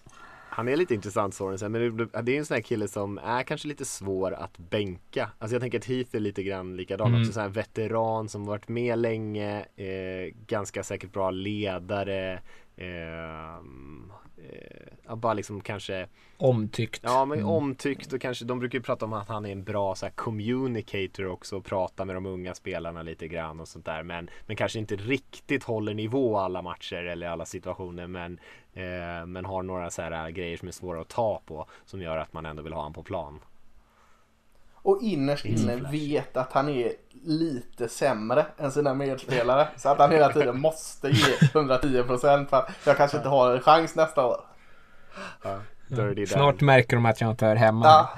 Han 0.49 0.67
är 0.67 0.75
lite 0.75 0.93
intressant 0.93 1.33
Sorensen, 1.35 1.71
men 1.71 1.97
det, 1.97 2.21
det 2.21 2.35
är 2.35 2.39
en 2.39 2.45
sån 2.45 2.55
här 2.55 2.61
kille 2.61 2.87
som 2.87 3.17
är 3.17 3.43
kanske 3.43 3.67
lite 3.67 3.85
svår 3.85 4.31
att 4.33 4.57
bänka. 4.57 5.29
Alltså 5.39 5.55
jag 5.55 5.61
tänker 5.61 5.77
att 5.79 5.85
Heath 5.85 6.15
är 6.15 6.19
lite 6.19 6.43
grann 6.43 6.77
likadan 6.77 7.07
Mm. 7.07 7.21
också, 7.21 7.33
sån 7.33 7.41
här 7.41 7.49
veteran 7.49 8.29
som 8.29 8.45
varit 8.45 8.67
med 8.67 8.99
länge, 8.99 9.59
eh, 9.75 10.33
ganska 10.47 10.83
säkert 10.83 11.11
bra 11.13 11.31
ledare. 11.31 12.33
Eh, 12.77 13.61
eh, 14.37 14.93
ja, 15.07 15.15
bara 15.15 15.33
liksom 15.33 15.61
kanske 15.61 16.07
Omtyckt. 16.37 17.01
Ja 17.03 17.25
men 17.25 17.43
omtyckt 17.43 18.13
och 18.13 18.21
kanske 18.21 18.45
de 18.45 18.59
brukar 18.59 18.77
ju 18.77 18.83
prata 18.83 19.05
om 19.05 19.13
att 19.13 19.27
han 19.27 19.45
är 19.45 19.51
en 19.51 19.63
bra 19.63 19.95
så 19.95 20.05
här, 20.05 20.13
communicator 20.13 21.27
också 21.27 21.57
och 21.57 21.65
prata 21.65 22.05
med 22.05 22.15
de 22.15 22.25
unga 22.25 22.55
spelarna 22.55 23.01
lite 23.01 23.27
grann 23.27 23.59
och 23.59 23.67
sånt 23.67 23.85
där 23.85 24.03
men, 24.03 24.29
men 24.45 24.55
kanske 24.55 24.79
inte 24.79 24.95
riktigt 24.95 25.63
håller 25.63 25.93
nivå 25.93 26.37
alla 26.37 26.61
matcher 26.61 27.05
eller 27.05 27.27
alla 27.27 27.45
situationer 27.45 28.07
men, 28.07 28.39
eh, 28.73 29.25
men 29.25 29.45
har 29.45 29.63
några 29.63 29.89
så 29.89 30.01
här 30.01 30.29
grejer 30.29 30.57
som 30.57 30.67
är 30.67 30.71
svåra 30.71 31.01
att 31.01 31.07
ta 31.07 31.41
på 31.45 31.65
som 31.85 32.01
gör 32.01 32.17
att 32.17 32.33
man 32.33 32.45
ändå 32.45 32.63
vill 32.63 32.73
ha 32.73 32.83
han 32.83 32.93
på 32.93 33.03
plan. 33.03 33.39
Och 34.73 34.99
innerst 35.01 35.45
inne 35.45 35.75
vet 35.75 36.37
att 36.37 36.53
han 36.53 36.69
är 36.69 36.93
lite 37.25 37.87
sämre 37.87 38.45
än 38.57 38.71
sina 38.71 38.93
medspelare. 38.93 39.67
Så 39.77 39.89
att 39.89 39.97
han 39.97 40.11
hela 40.11 40.33
tiden 40.33 40.59
måste 40.59 41.09
ge 41.09 41.35
110% 41.53 42.45
för 42.45 42.57
att 42.57 42.71
jag 42.85 42.97
kanske 42.97 43.17
inte 43.17 43.29
har 43.29 43.55
en 43.55 43.61
chans 43.61 43.95
nästa 43.95 44.25
år. 44.25 44.41
Ja, 45.43 45.59
Snart 46.27 46.61
märker 46.61 46.95
de 46.95 47.05
att 47.05 47.21
jag 47.21 47.29
inte 47.29 47.45
hör 47.45 47.55
hemma. 47.55 47.85
Ja, 47.85 48.09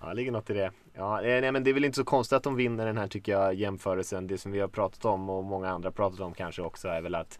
Ja, 0.00 0.08
det 0.08 0.14
ligger 0.14 0.32
något 0.32 0.50
i 0.50 0.54
det. 0.54 0.70
Ja, 0.94 1.22
eh, 1.22 1.40
nej, 1.40 1.52
men 1.52 1.64
det 1.64 1.70
är 1.70 1.74
väl 1.74 1.84
inte 1.84 1.96
så 1.96 2.04
konstigt 2.04 2.36
att 2.36 2.42
de 2.42 2.56
vinner 2.56 2.86
den 2.86 2.98
här 2.98 3.06
tycker 3.06 3.32
jag 3.32 3.54
jämförelsen. 3.54 4.26
Det 4.26 4.38
som 4.38 4.52
vi 4.52 4.60
har 4.60 4.68
pratat 4.68 5.04
om 5.04 5.30
och 5.30 5.44
många 5.44 5.70
andra 5.70 5.90
pratat 5.92 6.20
om 6.20 6.34
kanske 6.34 6.62
också 6.62 6.88
är 6.88 7.00
väl 7.00 7.14
att 7.14 7.38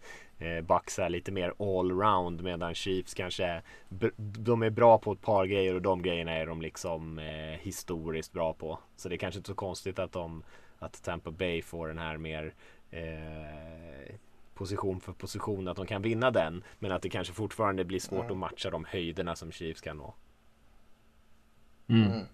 Bucks 0.63 0.99
är 0.99 1.09
lite 1.09 1.31
mer 1.31 1.53
allround 1.59 2.43
medan 2.43 2.75
Chiefs 2.75 3.13
kanske 3.13 3.45
är, 3.45 3.63
de 4.17 4.63
är 4.63 4.69
bra 4.69 4.97
på 4.97 5.11
ett 5.11 5.21
par 5.21 5.45
grejer 5.45 5.75
och 5.75 5.81
de 5.81 6.01
grejerna 6.01 6.31
är 6.31 6.45
de 6.45 6.61
liksom 6.61 7.19
eh, 7.19 7.59
historiskt 7.59 8.33
bra 8.33 8.53
på. 8.53 8.79
Så 8.95 9.09
det 9.09 9.15
är 9.15 9.17
kanske 9.17 9.37
inte 9.37 9.47
så 9.47 9.55
konstigt 9.55 9.99
att 9.99 10.11
de 10.11 10.43
att 10.79 11.03
Tampa 11.03 11.31
Bay 11.31 11.61
får 11.61 11.87
den 11.87 11.97
här 11.97 12.17
mer 12.17 12.53
eh, 12.91 14.15
position 14.53 15.01
för 15.01 15.13
position 15.13 15.67
att 15.67 15.77
de 15.77 15.85
kan 15.85 16.01
vinna 16.01 16.31
den 16.31 16.63
men 16.79 16.91
att 16.91 17.01
det 17.01 17.09
kanske 17.09 17.33
fortfarande 17.33 17.85
blir 17.85 17.99
svårt 17.99 18.31
att 18.31 18.37
matcha 18.37 18.69
de 18.69 18.85
höjderna 18.85 19.35
som 19.35 19.51
Chiefs 19.51 19.81
kan 19.81 19.97
nå. 19.97 20.13
Mm. 21.87 22.25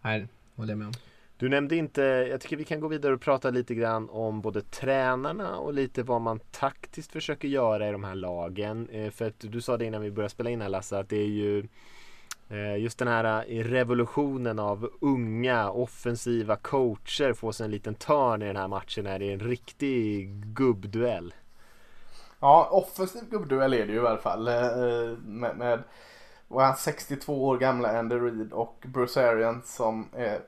Nej, 0.00 0.26
håller 0.56 0.70
jag 0.70 0.78
med 0.78 0.86
om. 0.86 0.92
Du 1.40 1.48
nämnde 1.48 1.76
inte, 1.76 2.02
jag 2.02 2.40
tycker 2.40 2.56
vi 2.56 2.64
kan 2.64 2.80
gå 2.80 2.88
vidare 2.88 3.14
och 3.14 3.20
prata 3.20 3.50
lite 3.50 3.74
grann 3.74 4.10
om 4.10 4.40
både 4.40 4.62
tränarna 4.62 5.58
och 5.58 5.74
lite 5.74 6.02
vad 6.02 6.20
man 6.20 6.40
taktiskt 6.50 7.12
försöker 7.12 7.48
göra 7.48 7.88
i 7.88 7.92
de 7.92 8.04
här 8.04 8.14
lagen. 8.14 8.88
Eh, 8.92 9.10
för 9.10 9.26
att 9.26 9.34
du 9.38 9.60
sa 9.60 9.76
det 9.76 9.84
innan 9.84 10.02
vi 10.02 10.10
började 10.10 10.30
spela 10.30 10.50
in 10.50 10.60
här 10.60 10.68
Lasse, 10.68 10.98
att 10.98 11.08
det 11.08 11.16
är 11.16 11.26
ju 11.26 11.68
eh, 12.48 12.76
just 12.76 12.98
den 12.98 13.08
här 13.08 13.44
eh, 13.48 13.64
revolutionen 13.64 14.58
av 14.58 14.90
unga 15.00 15.70
offensiva 15.70 16.56
coacher 16.56 17.32
får 17.32 17.52
sig 17.52 17.64
en 17.64 17.70
liten 17.70 17.94
törn 17.94 18.42
i 18.42 18.46
den 18.46 18.56
här 18.56 18.68
matchen 18.68 19.04
när 19.04 19.18
det 19.18 19.24
är 19.24 19.32
en 19.32 19.40
riktig 19.40 20.28
gubbduell. 20.44 21.34
ja 22.40 22.68
offensiv 22.70 23.30
gubbduell 23.30 23.74
är 23.74 23.86
det 23.86 23.92
ju 23.92 24.02
i 24.02 24.06
alla 24.06 24.18
fall. 24.18 24.44
Med, 25.24 25.56
med 25.56 25.82
han, 26.54 26.76
62 26.76 27.44
år 27.44 27.58
gamla 27.58 27.98
Andy 27.98 28.16
Reid 28.16 28.52
och 28.52 28.84
Bruce 28.86 29.28
Arians 29.28 29.74
som 29.74 30.08
är 30.12 30.40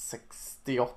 68 0.00 0.94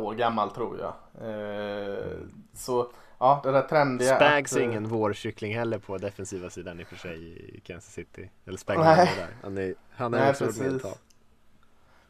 år 0.00 0.14
gammal 0.14 0.50
tror 0.50 0.78
jag. 0.78 0.94
Eh, 1.28 2.16
Så 2.54 2.90
ja, 3.18 3.40
det 3.44 3.52
där 3.52 3.62
trendiga. 3.62 4.16
Spags 4.16 4.52
att, 4.52 4.58
är 4.58 4.62
eh, 4.62 4.68
ingen 4.68 4.88
vårkyckling 4.88 5.54
heller 5.54 5.78
på 5.78 5.98
defensiva 5.98 6.50
sidan 6.50 6.80
i 6.80 6.82
och 6.82 6.86
för 6.86 6.96
sig 6.96 7.38
i 7.56 7.60
Kansas 7.60 7.92
City. 7.92 8.30
Eller 8.44 8.58
Spags 8.58 8.78
Nej. 8.78 9.10
är 9.16 9.20
där. 9.20 9.34
Han 9.42 9.58
är, 9.58 9.74
han 9.90 10.14
är 10.14 10.18
Nej, 10.18 10.30
också 10.30 10.44
precis. 10.44 10.82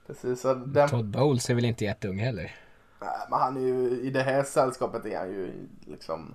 Precis, 0.07 0.41
så 0.41 0.55
den, 0.55 0.89
Todd 0.89 1.11
Bowles 1.11 1.51
är 1.51 1.55
väl 1.55 1.65
inte 1.65 1.85
jätteung 1.85 2.19
heller. 2.19 2.55
Nej, 3.01 3.27
men 3.31 3.39
han 3.39 3.57
är 3.57 3.61
ju, 3.61 4.01
i 4.01 4.11
det 4.11 4.23
här 4.23 4.43
sällskapet 4.43 5.07
är 5.07 5.19
han 5.19 5.31
ju 5.31 5.69
liksom 5.87 6.35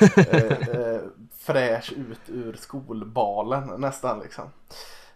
eh, 0.16 0.68
eh, 0.68 1.00
fräsch 1.38 1.92
ut 1.92 2.20
ur 2.26 2.52
skolbalen 2.52 3.80
nästan 3.80 4.18
liksom. 4.20 4.44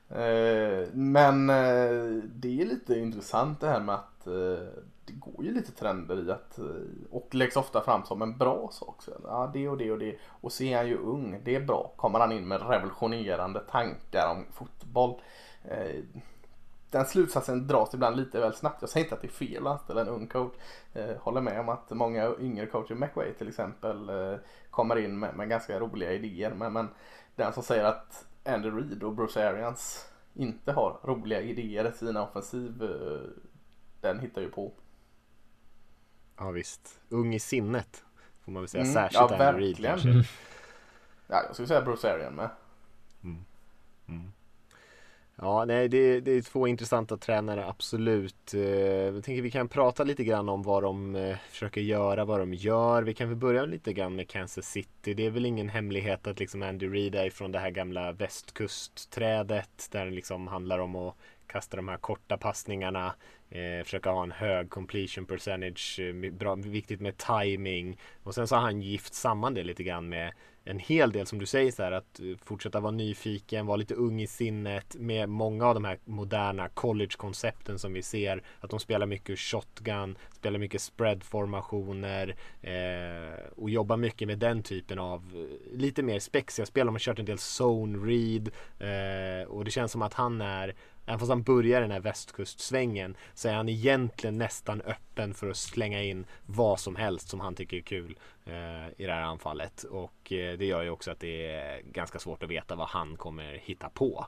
Eh, 0.08 0.88
men 0.92 1.50
eh, 1.50 2.22
det 2.34 2.60
är 2.60 2.64
lite 2.64 2.98
intressant 2.98 3.60
det 3.60 3.68
här 3.68 3.80
med 3.80 3.94
att 3.94 4.15
Eh, 4.26 4.82
det 5.04 5.12
går 5.12 5.44
ju 5.44 5.54
lite 5.54 5.72
trender 5.72 6.28
i 6.28 6.30
att 6.30 6.58
eh, 6.58 6.64
och 7.10 7.34
läggs 7.34 7.56
ofta 7.56 7.80
fram 7.80 8.04
som 8.04 8.22
en 8.22 8.38
bra 8.38 8.68
sak. 8.72 9.02
Så, 9.02 9.10
ja, 9.24 9.50
det 9.52 9.68
och 9.68 9.78
det 9.78 9.92
och 9.92 9.98
det. 9.98 10.18
Och 10.40 10.52
så 10.52 10.64
är 10.64 10.76
han 10.76 10.88
ju 10.88 10.96
ung, 10.96 11.40
det 11.44 11.54
är 11.54 11.60
bra. 11.60 11.92
Kommer 11.96 12.18
han 12.18 12.32
in 12.32 12.48
med 12.48 12.68
revolutionerande 12.68 13.60
tankar 13.60 14.30
om 14.30 14.44
fotboll. 14.52 15.20
Eh, 15.64 16.04
den 16.90 17.06
slutsatsen 17.06 17.66
dras 17.66 17.94
ibland 17.94 18.16
lite 18.16 18.40
väl 18.40 18.54
snabbt. 18.54 18.82
Jag 18.82 18.90
säger 18.90 19.06
inte 19.06 19.14
att 19.14 19.20
det 19.20 19.28
är 19.28 19.32
fel 19.32 19.66
att 19.66 19.72
anställa 19.72 20.00
en 20.00 20.08
ung 20.08 20.26
coach. 20.26 20.52
Eh, 20.94 21.16
håller 21.20 21.40
med 21.40 21.60
om 21.60 21.68
att 21.68 21.90
många 21.90 22.34
yngre 22.40 22.66
coacher, 22.66 22.94
McWay 22.94 23.34
till 23.34 23.48
exempel, 23.48 24.08
eh, 24.08 24.38
kommer 24.70 24.98
in 24.98 25.18
med, 25.18 25.36
med 25.36 25.48
ganska 25.48 25.80
roliga 25.80 26.12
idéer. 26.12 26.54
Men, 26.54 26.72
men 26.72 26.88
den 27.36 27.52
som 27.52 27.62
säger 27.62 27.84
att 27.84 28.24
Andy 28.44 28.70
Reid 28.70 29.02
och 29.02 29.14
Bruce 29.14 29.48
Arians 29.48 30.10
inte 30.34 30.72
har 30.72 31.00
roliga 31.04 31.40
idéer 31.40 31.88
i 31.88 31.92
sina 31.92 32.22
offensiv, 32.22 32.82
eh, 32.82 33.30
den 34.06 34.20
hittar 34.20 34.40
ju 34.42 34.48
på. 34.50 34.72
Ja 36.38 36.50
visst, 36.50 37.00
ung 37.08 37.34
i 37.34 37.38
sinnet 37.40 38.04
får 38.44 38.52
man 38.52 38.62
väl 38.62 38.68
säga, 38.68 38.82
Mm, 38.82 38.94
särskilt 38.94 39.30
ja, 39.30 39.46
Andy 39.48 39.60
Reid 39.60 39.80
verkligen. 39.80 40.14
kanske. 40.14 40.34
Ja, 41.28 41.42
jag 41.46 41.54
skulle 41.54 41.68
säga 41.68 41.82
Bruce 41.82 42.12
Arian 42.14 42.34
med. 42.34 42.50
Ja, 45.38 45.64
nej, 45.64 45.88
det, 45.88 46.20
det 46.20 46.30
är 46.30 46.42
två 46.42 46.66
intressanta 46.68 47.16
tränare, 47.16 47.66
absolut. 47.66 48.54
Eh, 48.54 48.60
Jag 48.60 49.24
tänker 49.24 49.42
vi 49.42 49.50
kan 49.50 49.68
prata 49.68 50.04
lite 50.04 50.24
grann 50.24 50.48
om 50.48 50.62
vad 50.62 50.82
de 50.82 51.16
eh, 51.16 51.36
försöker 51.50 51.80
göra, 51.80 52.24
vad 52.24 52.40
de 52.40 52.54
gör. 52.54 53.02
Vi 53.02 53.14
kan 53.14 53.28
väl 53.28 53.36
börja 53.38 53.64
lite 53.64 53.92
grann 53.92 54.16
med 54.16 54.28
Kansas 54.28 54.66
City. 54.66 55.14
Det 55.14 55.26
är 55.26 55.30
väl 55.30 55.46
ingen 55.46 55.68
hemlighet 55.68 56.26
att 56.26 56.38
liksom 56.38 56.62
Andy 56.62 56.88
Reid 56.88 57.14
är 57.14 57.30
från 57.30 57.52
det 57.52 57.58
här 57.58 57.70
gamla 57.70 58.12
västkustträdet 58.12 59.88
där 59.90 60.04
det 60.04 60.10
liksom 60.10 60.46
handlar 60.46 60.78
om 60.78 60.96
att 60.96 61.14
kasta 61.46 61.76
de 61.76 61.88
här 61.88 61.96
korta 61.96 62.36
passningarna, 62.36 63.14
eh, 63.50 63.84
försöka 63.84 64.10
ha 64.10 64.22
en 64.22 64.32
hög 64.32 64.70
completion 64.70 65.26
percentage, 65.26 66.00
eh, 66.00 66.32
bra, 66.32 66.54
viktigt 66.54 67.00
med 67.00 67.16
timing 67.16 67.98
och 68.22 68.34
sen 68.34 68.48
så 68.48 68.54
har 68.54 68.62
han 68.62 68.82
gift 68.82 69.14
samman 69.14 69.54
det 69.54 69.64
lite 69.64 69.82
grann 69.82 70.08
med 70.08 70.32
en 70.68 70.78
hel 70.78 71.12
del 71.12 71.26
som 71.26 71.38
du 71.38 71.46
säger 71.46 71.72
så 71.72 71.82
här 71.82 71.92
att 71.92 72.20
eh, 72.20 72.26
fortsätta 72.44 72.80
vara 72.80 72.92
nyfiken, 72.92 73.66
vara 73.66 73.76
lite 73.76 73.94
ung 73.94 74.20
i 74.20 74.26
sinnet 74.26 74.96
med 74.98 75.28
många 75.28 75.66
av 75.66 75.74
de 75.74 75.84
här 75.84 75.98
moderna 76.04 76.68
college-koncepten 76.68 77.78
som 77.78 77.92
vi 77.92 78.02
ser. 78.02 78.42
Att 78.60 78.70
de 78.70 78.80
spelar 78.80 79.06
mycket 79.06 79.38
shotgun, 79.38 80.18
spelar 80.32 80.58
mycket 80.58 80.80
spread-formationer 80.80 82.36
eh, 82.60 83.48
och 83.56 83.70
jobbar 83.70 83.96
mycket 83.96 84.28
med 84.28 84.38
den 84.38 84.62
typen 84.62 84.98
av 84.98 85.22
eh, 85.34 85.78
lite 85.78 86.02
mer 86.02 86.18
spexiga 86.18 86.66
spel. 86.66 86.86
De 86.86 86.94
har 86.94 87.00
kört 87.00 87.18
en 87.18 87.24
del 87.24 87.38
zone 87.38 87.98
read 87.98 88.48
eh, 88.78 89.48
och 89.48 89.64
det 89.64 89.70
känns 89.70 89.92
som 89.92 90.02
att 90.02 90.14
han 90.14 90.40
är 90.40 90.74
Även 91.06 91.18
fast 91.18 91.30
han 91.30 91.42
börjar 91.42 91.80
den 91.80 91.90
här 91.90 92.00
västkustsvängen 92.00 93.16
så 93.34 93.48
är 93.48 93.54
han 93.54 93.68
egentligen 93.68 94.38
nästan 94.38 94.80
öppen 94.80 95.34
för 95.34 95.50
att 95.50 95.56
slänga 95.56 96.02
in 96.02 96.26
vad 96.46 96.80
som 96.80 96.96
helst 96.96 97.28
som 97.28 97.40
han 97.40 97.54
tycker 97.54 97.76
är 97.76 97.80
kul 97.80 98.18
eh, 98.44 98.88
i 98.96 99.06
det 99.06 99.12
här 99.12 99.22
anfallet. 99.22 99.82
Och 99.82 100.32
eh, 100.32 100.58
det 100.58 100.64
gör 100.64 100.82
ju 100.82 100.90
också 100.90 101.10
att 101.10 101.20
det 101.20 101.52
är 101.52 101.82
ganska 101.82 102.18
svårt 102.18 102.42
att 102.42 102.50
veta 102.50 102.76
vad 102.76 102.88
han 102.88 103.16
kommer 103.16 103.52
hitta 103.52 103.88
på. 103.88 104.26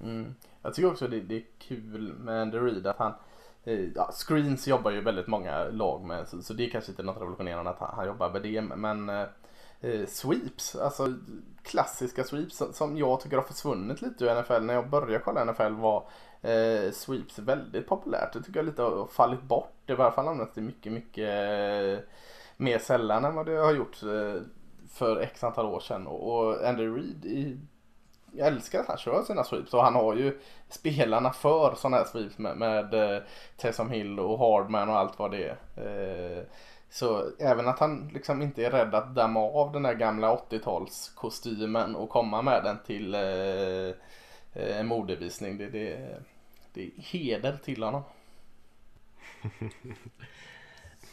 Mm. 0.00 0.34
Jag 0.62 0.74
tycker 0.74 0.90
också 0.90 1.08
det, 1.08 1.20
det 1.20 1.36
är 1.36 1.44
kul 1.58 2.12
med 2.18 2.40
Andy 2.40 2.58
Reid 2.58 2.86
att 2.86 2.98
han 2.98 3.12
eh, 3.64 3.80
ja, 3.94 4.10
Screens 4.12 4.68
jobbar 4.68 4.90
ju 4.90 5.00
väldigt 5.00 5.26
många 5.26 5.64
lag 5.64 6.04
med 6.04 6.28
så, 6.28 6.42
så 6.42 6.54
det 6.54 6.66
är 6.66 6.70
kanske 6.70 6.90
inte 6.90 7.02
något 7.02 7.20
revolutionerande 7.20 7.70
att 7.70 7.78
han, 7.78 7.94
han 7.94 8.06
jobbar 8.06 8.30
med 8.30 8.42
det 8.42 8.60
men 8.62 9.08
eh, 9.08 9.26
eh, 9.80 10.06
sweeps, 10.06 10.76
alltså 10.76 11.14
klassiska 11.62 12.24
sweeps 12.24 12.62
som 12.72 12.98
jag 12.98 13.20
tycker 13.20 13.36
har 13.36 13.44
försvunnit 13.44 14.02
lite 14.02 14.24
ur 14.24 14.40
NFL. 14.40 14.60
När 14.62 14.74
jag 14.74 14.88
började 14.88 15.24
kolla 15.24 15.44
NFL 15.44 15.72
var 15.72 16.08
eh, 16.42 16.90
sweeps 16.92 17.38
väldigt 17.38 17.88
populärt. 17.88 18.32
Det 18.32 18.42
tycker 18.42 18.58
jag 18.58 18.66
lite 18.66 18.82
har 18.82 19.06
fallit 19.06 19.42
bort. 19.42 19.72
I 19.86 19.94
varje 19.94 20.12
fall 20.12 20.28
används 20.28 20.54
det 20.54 20.60
mycket, 20.60 20.92
mycket 20.92 21.28
eh, 21.28 22.04
mer 22.56 22.78
sällan 22.78 23.24
än 23.24 23.34
vad 23.34 23.46
det 23.46 23.56
har 23.56 23.74
gjort 23.74 24.02
eh, 24.02 24.42
för 24.92 25.20
x 25.20 25.44
antal 25.44 25.66
år 25.66 25.80
sedan. 25.80 26.06
Och, 26.06 26.38
och 26.38 26.68
Andy 26.68 26.86
Reid 26.86 27.24
i 27.24 27.58
jag 28.32 28.48
älskar 28.48 28.80
att 28.80 28.86
han 28.86 28.98
kör 28.98 29.22
sina 29.22 29.44
sweeps 29.44 29.74
och 29.74 29.82
han 29.82 29.94
har 29.94 30.14
ju 30.14 30.40
spelarna 30.68 31.30
för 31.30 31.74
sådana 31.74 31.96
här 31.96 32.04
sweeps 32.04 32.38
med, 32.38 32.56
med 32.56 32.94
eh, 32.94 33.88
Hill 33.90 34.20
och 34.20 34.38
Hardman 34.38 34.88
och 34.88 34.98
allt 34.98 35.18
vad 35.18 35.30
det 35.30 35.44
är. 35.44 35.56
Eh, 35.76 36.44
Eh, 36.90 36.94
så 36.94 37.30
även 37.38 37.68
att 37.68 37.78
han 37.78 38.10
liksom 38.14 38.42
inte 38.42 38.66
är 38.66 38.70
rädd 38.70 38.94
att 38.94 39.14
damma 39.14 39.40
av 39.40 39.72
den 39.72 39.82
där 39.82 39.94
gamla 39.94 40.36
80-talskostymen 40.36 41.94
och 41.94 42.10
komma 42.10 42.42
med 42.42 42.64
den 42.64 42.78
till 42.86 43.14
eh, 43.14 43.92
en 44.78 44.86
modevisning. 44.86 45.58
Det, 45.58 45.68
det, 45.70 46.20
det 46.74 46.82
är 46.82 46.90
heder 46.96 47.58
till 47.64 47.82
honom. 47.82 48.02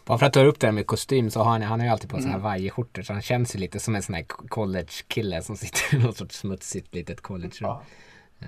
Bara 0.06 0.18
för 0.18 0.26
att 0.26 0.34
ta 0.34 0.44
upp 0.44 0.60
det 0.60 0.68
här 0.68 0.72
med 0.72 0.88
kostym 0.88 1.30
så 1.30 1.40
har 1.40 1.52
han, 1.52 1.62
han 1.62 1.80
har 1.80 1.88
ju 1.88 1.92
alltid 1.92 2.10
på 2.10 2.18
sig 2.18 2.26
mm. 2.26 2.34
här 2.34 2.40
vajerskjortor 2.50 3.02
så 3.02 3.14
han 3.14 3.22
känns 3.22 3.56
ju 3.56 3.60
lite 3.60 3.80
som 3.80 3.96
en 3.96 4.02
sån 4.02 4.16
här 4.16 4.24
college-kille 4.24 5.42
som 5.42 5.58
sitter 5.58 5.98
i 5.98 6.04
något 6.04 6.18
sorts 6.18 6.38
smutsigt 6.38 6.96
litet 6.96 7.22
college-rum. 7.22 7.70
Ja. 7.70 7.84
Uh, 8.42 8.48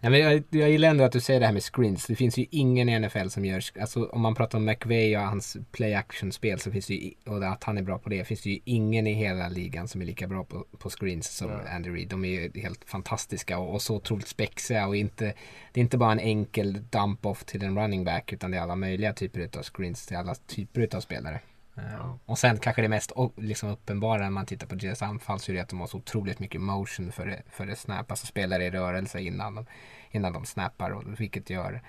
Nej, 0.00 0.10
men 0.10 0.20
jag, 0.20 0.42
jag 0.50 0.70
gillar 0.70 0.88
ändå 0.88 1.04
att 1.04 1.12
du 1.12 1.20
säger 1.20 1.40
det 1.40 1.46
här 1.46 1.52
med 1.52 1.62
screens. 1.62 2.06
Det 2.06 2.16
finns 2.16 2.38
ju 2.38 2.46
ingen 2.50 2.88
i 2.88 2.98
NFL 2.98 3.28
som 3.28 3.44
gör, 3.44 3.62
alltså 3.80 4.04
om 4.06 4.20
man 4.20 4.34
pratar 4.34 4.58
om 4.58 4.64
McVay 4.64 5.16
och 5.16 5.22
hans 5.22 5.56
play 5.72 5.94
action 5.94 6.32
spel 6.32 6.58
så 6.58 6.70
finns 6.70 6.86
det 6.86 6.94
ju, 6.94 7.12
och 7.26 7.52
att 7.52 7.64
han 7.64 7.78
är 7.78 7.82
bra 7.82 7.98
på 7.98 8.08
det, 8.08 8.24
finns 8.24 8.42
det 8.42 8.50
ju 8.50 8.58
ingen 8.64 9.06
i 9.06 9.12
hela 9.12 9.48
ligan 9.48 9.88
som 9.88 10.00
är 10.00 10.04
lika 10.04 10.26
bra 10.26 10.44
på, 10.44 10.66
på 10.78 10.90
screens 10.90 11.36
som 11.36 11.50
mm. 11.50 11.66
Andy 11.74 11.90
Reid. 11.90 12.08
De 12.08 12.24
är 12.24 12.28
ju 12.28 12.60
helt 12.60 12.84
fantastiska 12.84 13.58
och, 13.58 13.74
och 13.74 13.82
så 13.82 13.96
otroligt 13.96 14.28
spexiga 14.28 14.86
och 14.86 14.96
inte, 14.96 15.24
det 15.72 15.80
är 15.80 15.82
inte 15.82 15.98
bara 15.98 16.12
en 16.12 16.20
enkel 16.20 16.78
dump 16.90 17.26
off 17.26 17.44
till 17.44 17.64
en 17.64 17.78
running 17.78 18.04
back 18.04 18.32
utan 18.32 18.50
det 18.50 18.56
är 18.56 18.62
alla 18.62 18.76
möjliga 18.76 19.12
typer 19.12 19.58
av 19.58 19.62
screens 19.62 20.06
till 20.06 20.16
alla 20.16 20.34
typer 20.34 20.96
av 20.96 21.00
spelare. 21.00 21.40
Ja. 21.76 22.18
Och 22.26 22.38
sen 22.38 22.58
kanske 22.58 22.82
det 22.82 22.88
mest 22.88 23.12
liksom 23.36 23.70
uppenbara 23.70 24.18
när 24.18 24.30
man 24.30 24.46
tittar 24.46 24.66
på 24.66 24.74
deras 24.74 25.02
anfall 25.02 25.40
så 25.40 25.52
är 25.52 25.56
det 25.56 25.62
att 25.62 25.68
de 25.68 25.80
har 25.80 25.86
så 25.86 25.96
otroligt 25.96 26.38
mycket 26.38 26.60
motion 26.60 27.12
för 27.12 27.26
det, 27.26 27.42
för 27.50 27.66
det 27.66 27.76
snap, 27.76 28.10
alltså 28.10 28.26
spelar 28.26 28.60
i 28.60 28.70
rörelse 28.70 29.20
innan 29.20 29.54
de, 29.54 29.66
innan 30.10 30.32
de 30.32 30.44
snappar 30.44 30.90
och, 30.90 31.20
vilket 31.20 31.50
gör 31.50 31.82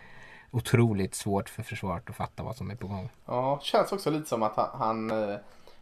otroligt 0.51 1.15
svårt 1.15 1.49
för 1.49 1.63
försvaret 1.63 2.09
att 2.09 2.15
fatta 2.15 2.43
vad 2.43 2.55
som 2.55 2.71
är 2.71 2.75
på 2.75 2.87
gång. 2.87 3.09
Ja, 3.25 3.59
känns 3.63 3.91
också 3.91 4.09
lite 4.11 4.29
som 4.29 4.43
att 4.43 4.55
han, 4.55 4.69
han 4.79 5.29
eh, 5.29 5.37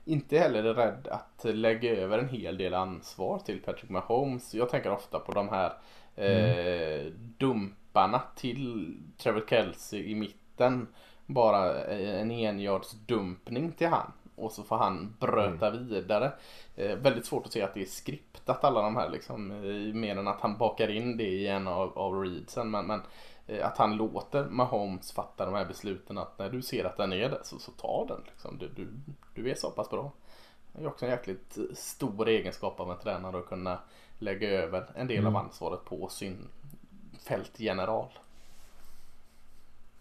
inte 0.06 0.40
heller 0.40 0.64
är 0.64 0.74
rädd 0.74 1.08
att 1.08 1.56
lägga 1.56 1.96
över 1.96 2.20
en 2.20 2.30
hel 2.30 2.58
del 2.58 2.74
ansvar 2.74 3.40
till 3.40 3.62
Patrick 3.62 3.90
Mahomes. 3.90 4.54
Jag 4.54 4.70
tänker 4.70 4.92
ofta 4.92 5.20
på 5.20 5.32
de 5.32 5.50
här 5.50 5.74
eh, 6.16 7.00
mm. 7.00 7.14
dumparna 7.38 8.22
till 8.36 8.98
Trevor 9.18 9.46
Kelsey 9.50 10.12
i 10.12 10.16
mitten 10.16 10.88
bara 11.26 11.84
en 11.86 12.32
enjardsdumpning 12.32 13.72
till 13.72 13.88
han. 13.88 14.12
Och 14.36 14.52
så 14.52 14.64
får 14.64 14.78
han 14.78 15.16
bröta 15.20 15.68
mm. 15.68 15.88
vidare. 15.88 16.32
Eh, 16.76 16.96
väldigt 16.96 17.26
svårt 17.26 17.46
att 17.46 17.52
se 17.52 17.62
att 17.62 17.74
det 17.74 17.82
är 17.82 17.86
skriptat 17.86 18.64
alla 18.64 18.82
de 18.82 18.96
här 18.96 19.10
liksom. 19.10 19.52
Eh, 19.52 19.94
mer 19.94 20.18
än 20.18 20.28
att 20.28 20.42
han 20.42 20.58
bakar 20.58 20.88
in 20.88 21.18
det 21.18 21.28
i 21.28 21.48
en 21.48 21.68
av, 21.68 21.98
av 21.98 22.24
readsen. 22.24 22.72
Men, 22.72 22.86
men 22.88 23.02
eh, 23.48 23.68
att 23.68 23.78
han 23.78 23.96
låter 23.96 24.46
Mahomes 24.46 25.12
fatta 25.12 25.46
de 25.46 25.56
här 25.56 25.66
besluten. 25.66 26.18
Att 26.18 26.40
när 26.40 26.50
du 26.50 26.62
ser 26.62 26.86
att 26.86 26.98
den 26.98 27.14
är 27.14 27.30
det 27.30 27.40
så, 27.44 27.60
så 27.60 27.72
ta 27.72 28.06
den. 28.08 28.22
Liksom. 28.26 28.58
Du, 28.58 28.68
du, 28.68 28.88
du 29.34 29.52
är 29.52 29.56
så 29.56 29.72
pass 29.72 29.90
bra. 29.90 30.12
Det 30.74 30.84
är 30.84 30.88
också 30.88 31.06
en 31.06 31.12
jäkligt 31.12 31.58
stor 31.74 32.28
egenskap 32.28 32.80
av 32.80 32.92
en 32.92 32.98
tränare 32.98 33.38
att 33.38 33.48
kunna 33.48 33.80
lägga 34.20 34.50
över 34.50 34.86
en 34.96 35.08
del 35.08 35.20
mm. 35.20 35.36
av 35.36 35.44
ansvaret 35.44 35.86
på 35.86 36.08
sin 36.08 36.48
fältgeneral. 37.20 38.08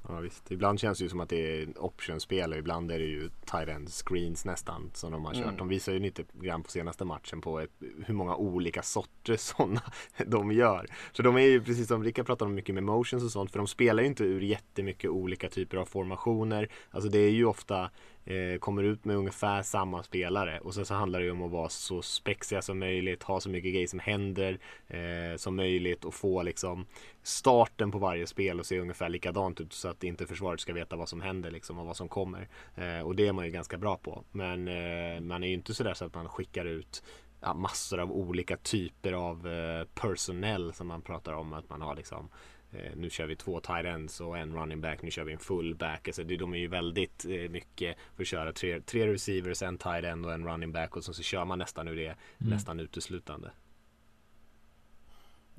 Ja 0.08 0.20
visst, 0.20 0.50
ibland 0.50 0.80
känns 0.80 0.98
det 0.98 1.04
ju 1.04 1.08
som 1.08 1.20
att 1.20 1.28
det 1.28 1.60
är 1.62 1.82
optionspel 1.82 2.52
och 2.52 2.58
ibland 2.58 2.92
är 2.92 2.98
det 2.98 3.04
ju 3.04 3.30
tight 3.44 3.90
screens 3.90 4.44
nästan 4.44 4.90
som 4.94 5.12
de 5.12 5.24
har 5.24 5.34
kört. 5.34 5.44
Mm. 5.44 5.56
De 5.56 5.68
visar 5.68 5.92
ju 5.92 5.98
lite 5.98 6.24
grann 6.32 6.62
på 6.62 6.70
senaste 6.70 7.04
matchen 7.04 7.40
på 7.40 7.60
ett, 7.60 7.70
hur 8.06 8.14
många 8.14 8.36
olika 8.36 8.82
sorters 8.82 9.40
sådana 9.56 9.82
de 10.26 10.52
gör. 10.52 10.86
Så 11.12 11.22
de 11.22 11.36
är 11.36 11.40
ju 11.40 11.62
precis 11.62 11.88
som 11.88 12.04
Rickard 12.04 12.26
pratade 12.26 12.48
om 12.48 12.54
mycket 12.54 12.74
med 12.74 12.84
motions 12.84 13.24
och 13.24 13.30
sånt 13.30 13.50
för 13.50 13.58
de 13.58 13.66
spelar 13.66 14.02
ju 14.02 14.08
inte 14.08 14.24
ur 14.24 14.40
jättemycket 14.40 15.10
olika 15.10 15.48
typer 15.48 15.76
av 15.76 15.86
formationer. 15.86 16.68
Alltså 16.90 17.10
det 17.10 17.18
är 17.18 17.30
ju 17.30 17.44
ofta 17.44 17.90
eh, 18.24 18.58
kommer 18.58 18.82
ut 18.82 19.04
med 19.04 19.16
ungefär 19.16 19.62
samma 19.62 20.02
spelare 20.02 20.60
och 20.60 20.74
sen 20.74 20.86
så 20.86 20.94
handlar 20.94 21.18
det 21.18 21.24
ju 21.24 21.30
om 21.30 21.42
att 21.42 21.50
vara 21.50 21.68
så 21.68 22.02
spexiga 22.02 22.62
som 22.62 22.78
möjligt, 22.78 23.22
ha 23.22 23.40
så 23.40 23.48
mycket 23.48 23.72
grejer 23.72 23.86
som 23.86 23.98
händer 23.98 24.58
eh, 24.88 25.36
som 25.36 25.56
möjligt 25.56 26.04
och 26.04 26.14
få 26.14 26.42
liksom 26.42 26.86
starten 27.22 27.90
på 27.90 27.98
varje 27.98 28.26
spel 28.26 28.60
och 28.60 28.66
se 28.66 28.80
ungefär 28.80 29.08
likadant 29.08 29.60
ut 29.60 29.72
så 29.72 29.88
att 29.88 30.04
inte 30.04 30.26
försvaret 30.26 30.60
ska 30.60 30.72
veta 30.72 30.96
vad 30.96 31.08
som 31.08 31.20
händer 31.20 31.50
liksom 31.50 31.78
och 31.78 31.86
vad 31.86 31.96
som 31.96 32.08
kommer. 32.08 32.48
Eh, 32.74 33.00
och 33.00 33.16
det 33.16 33.26
är 33.26 33.32
man 33.32 33.44
ju 33.44 33.50
ganska 33.50 33.78
bra 33.78 33.96
på. 33.96 34.24
Men 34.30 34.68
eh, 34.68 35.20
man 35.20 35.44
är 35.44 35.48
ju 35.48 35.54
inte 35.54 35.74
sådär 35.74 35.94
så 35.94 36.04
att 36.04 36.14
man 36.14 36.28
skickar 36.28 36.64
ut 36.64 37.02
ja, 37.40 37.54
massor 37.54 38.00
av 38.00 38.12
olika 38.12 38.56
typer 38.56 39.12
av 39.12 39.48
eh, 39.48 39.86
personell 39.94 40.72
som 40.72 40.86
man 40.86 41.02
pratar 41.02 41.32
om 41.32 41.52
att 41.52 41.70
man 41.70 41.82
har 41.82 41.96
liksom 41.96 42.28
Eh, 42.28 42.53
nu 42.96 43.10
kör 43.10 43.26
vi 43.26 43.36
två 43.36 43.60
tight 43.60 43.86
ends 43.86 44.20
och 44.20 44.38
en 44.38 44.56
running 44.56 44.80
back. 44.80 45.02
Nu 45.02 45.10
kör 45.10 45.24
vi 45.24 45.32
en 45.32 45.38
fullback. 45.38 46.08
Alltså 46.08 46.24
det, 46.24 46.36
de 46.36 46.54
är 46.54 46.58
ju 46.58 46.68
väldigt 46.68 47.24
eh, 47.24 47.50
mycket 47.50 47.96
för 48.16 48.22
att 48.22 48.28
köra 48.28 48.52
tre, 48.52 48.80
tre 48.80 49.12
receivers, 49.12 49.62
en 49.62 49.78
tight 49.78 50.04
end 50.04 50.26
och 50.26 50.32
en 50.32 50.46
running 50.46 50.72
back 50.72 50.96
och 50.96 51.04
så, 51.04 51.12
så 51.12 51.22
kör 51.22 51.44
man 51.44 51.58
nästan 51.58 51.88
ur 51.88 51.96
det 51.96 52.06
mm. 52.06 52.16
nästan 52.38 52.80
uteslutande. 52.80 53.50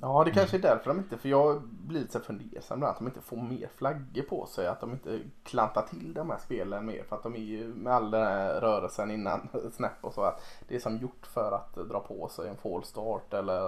Ja, 0.02 0.24
det 0.24 0.32
kanske 0.32 0.58
är 0.58 0.62
därför 0.62 0.90
de 0.90 1.00
inte, 1.00 1.18
för 1.18 1.30
jag 1.30 1.62
blir 1.62 2.00
lite 2.00 2.20
fundersam 2.20 2.84
att 2.84 2.98
de 2.98 3.08
inte 3.08 3.22
får 3.22 3.38
mer 3.38 3.70
flaggor 3.76 4.22
på 4.22 4.46
sig. 4.46 4.68
Att 4.68 4.82
de 4.82 4.92
inte 4.92 5.20
klantar 5.44 5.82
till 5.82 6.14
de 6.14 6.30
här 6.30 6.38
spelen 6.38 6.86
mer. 6.86 7.04
För 7.04 7.16
att 7.16 7.24
de 7.24 7.36
är 7.36 7.40
ju 7.40 7.68
med 7.68 7.94
all 7.94 8.12
den 8.12 8.24
här 8.24 8.62
rörelsen 8.62 9.12
innan 9.12 9.50
snap 9.72 9.92
och 10.02 10.14
så. 10.14 10.22
Att 10.22 10.42
det 10.68 10.76
är 10.76 10.80
som 10.80 10.98
gjort 10.98 11.28
för 11.28 11.52
att 11.52 11.90
dra 11.90 12.00
på 12.00 12.28
sig 12.28 12.50
en 12.50 12.58
fall 12.58 12.84
start 12.84 13.34
eller 13.34 13.66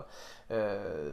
eh, 0.47 1.11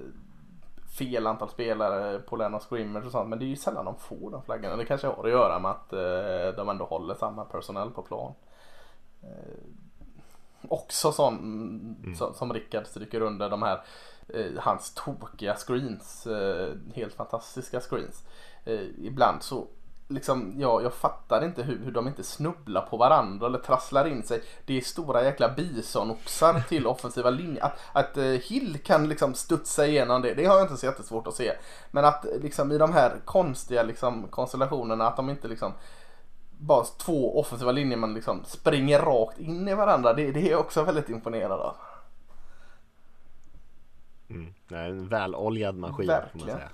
fel 0.98 1.26
antal 1.26 1.48
spelare 1.48 2.18
på 2.18 2.36
Lennart 2.36 2.62
Scrimmage 2.62 3.06
och 3.06 3.12
sånt. 3.12 3.28
Men 3.28 3.38
det 3.38 3.44
är 3.44 3.46
ju 3.46 3.56
sällan 3.56 3.84
de 3.84 3.96
får 3.96 4.30
de 4.30 4.42
flaggorna. 4.42 4.76
Det 4.76 4.84
kanske 4.84 5.06
har 5.06 5.24
att 5.24 5.30
göra 5.30 5.58
med 5.58 5.70
att 5.70 5.92
eh, 5.92 6.56
de 6.56 6.68
ändå 6.68 6.84
håller 6.84 7.14
samma 7.14 7.44
personell 7.44 7.90
på 7.90 8.02
plan. 8.02 8.32
Eh, 9.22 9.28
också 10.68 11.12
sån 11.12 11.34
mm. 12.04 12.14
som, 12.14 12.34
som 12.34 12.52
Rickard 12.52 12.86
stryker 12.86 13.20
under 13.20 13.50
de 13.50 13.62
här 13.62 13.80
eh, 14.28 14.52
hans 14.58 14.94
tokiga 14.94 15.54
screens. 15.54 16.28
Helt 16.94 17.14
fantastiska 17.14 17.80
screens. 17.80 18.24
Ibland 18.98 19.42
så 19.42 19.66
liksom, 20.08 20.52
ja, 20.56 20.82
jag 20.82 20.94
fattar 20.94 21.44
inte 21.44 21.62
hur, 21.62 21.84
hur 21.84 21.92
de 21.92 22.08
inte 22.08 22.22
snubblar 22.22 22.82
på 22.82 22.96
varandra 22.96 23.46
eller 23.46 23.58
trasslar 23.58 24.06
in 24.08 24.22
sig. 24.22 24.42
Det 24.66 24.76
är 24.76 24.80
stora 24.80 25.24
jäkla 25.24 25.48
bisonoxar 25.48 26.60
till 26.68 26.86
offensiva 26.86 27.30
linjer. 27.30 27.64
Att, 27.64 27.78
att 27.92 28.16
uh, 28.16 28.24
Hill 28.24 28.78
kan 28.84 29.08
liksom 29.08 29.34
studsa 29.34 29.86
igenom 29.86 30.22
det, 30.22 30.34
det 30.34 30.44
har 30.44 30.56
jag 30.56 30.64
inte 30.64 30.76
så 30.76 30.86
jättesvårt 30.86 31.26
att 31.26 31.34
se. 31.34 31.52
Men 31.90 32.04
att 32.04 32.26
liksom 32.42 32.72
i 32.72 32.78
de 32.78 32.92
här 32.92 33.16
konstiga 33.24 33.82
liksom, 33.82 34.28
konstellationerna, 34.28 35.06
att 35.06 35.16
de 35.16 35.30
inte 35.30 35.48
liksom 35.48 35.72
bara 36.58 36.84
två 36.84 37.40
offensiva 37.40 37.72
linjer 37.72 37.98
man 37.98 38.14
liksom 38.14 38.44
springer 38.44 38.98
rakt 38.98 39.38
in 39.38 39.68
i 39.68 39.74
varandra. 39.74 40.12
Det, 40.12 40.30
det 40.32 40.40
är 40.40 40.50
jag 40.50 40.60
också 40.60 40.82
väldigt 40.82 41.08
imponerad 41.08 41.60
av. 41.60 41.76
Mm. 44.28 44.54
Det 44.68 44.76
är 44.76 44.88
en 44.88 45.08
väloljad 45.08 45.76
maskin 45.76 46.06
Verkligen. 46.06 46.46
får 46.46 46.46
man 46.46 46.56
säga. 46.58 46.68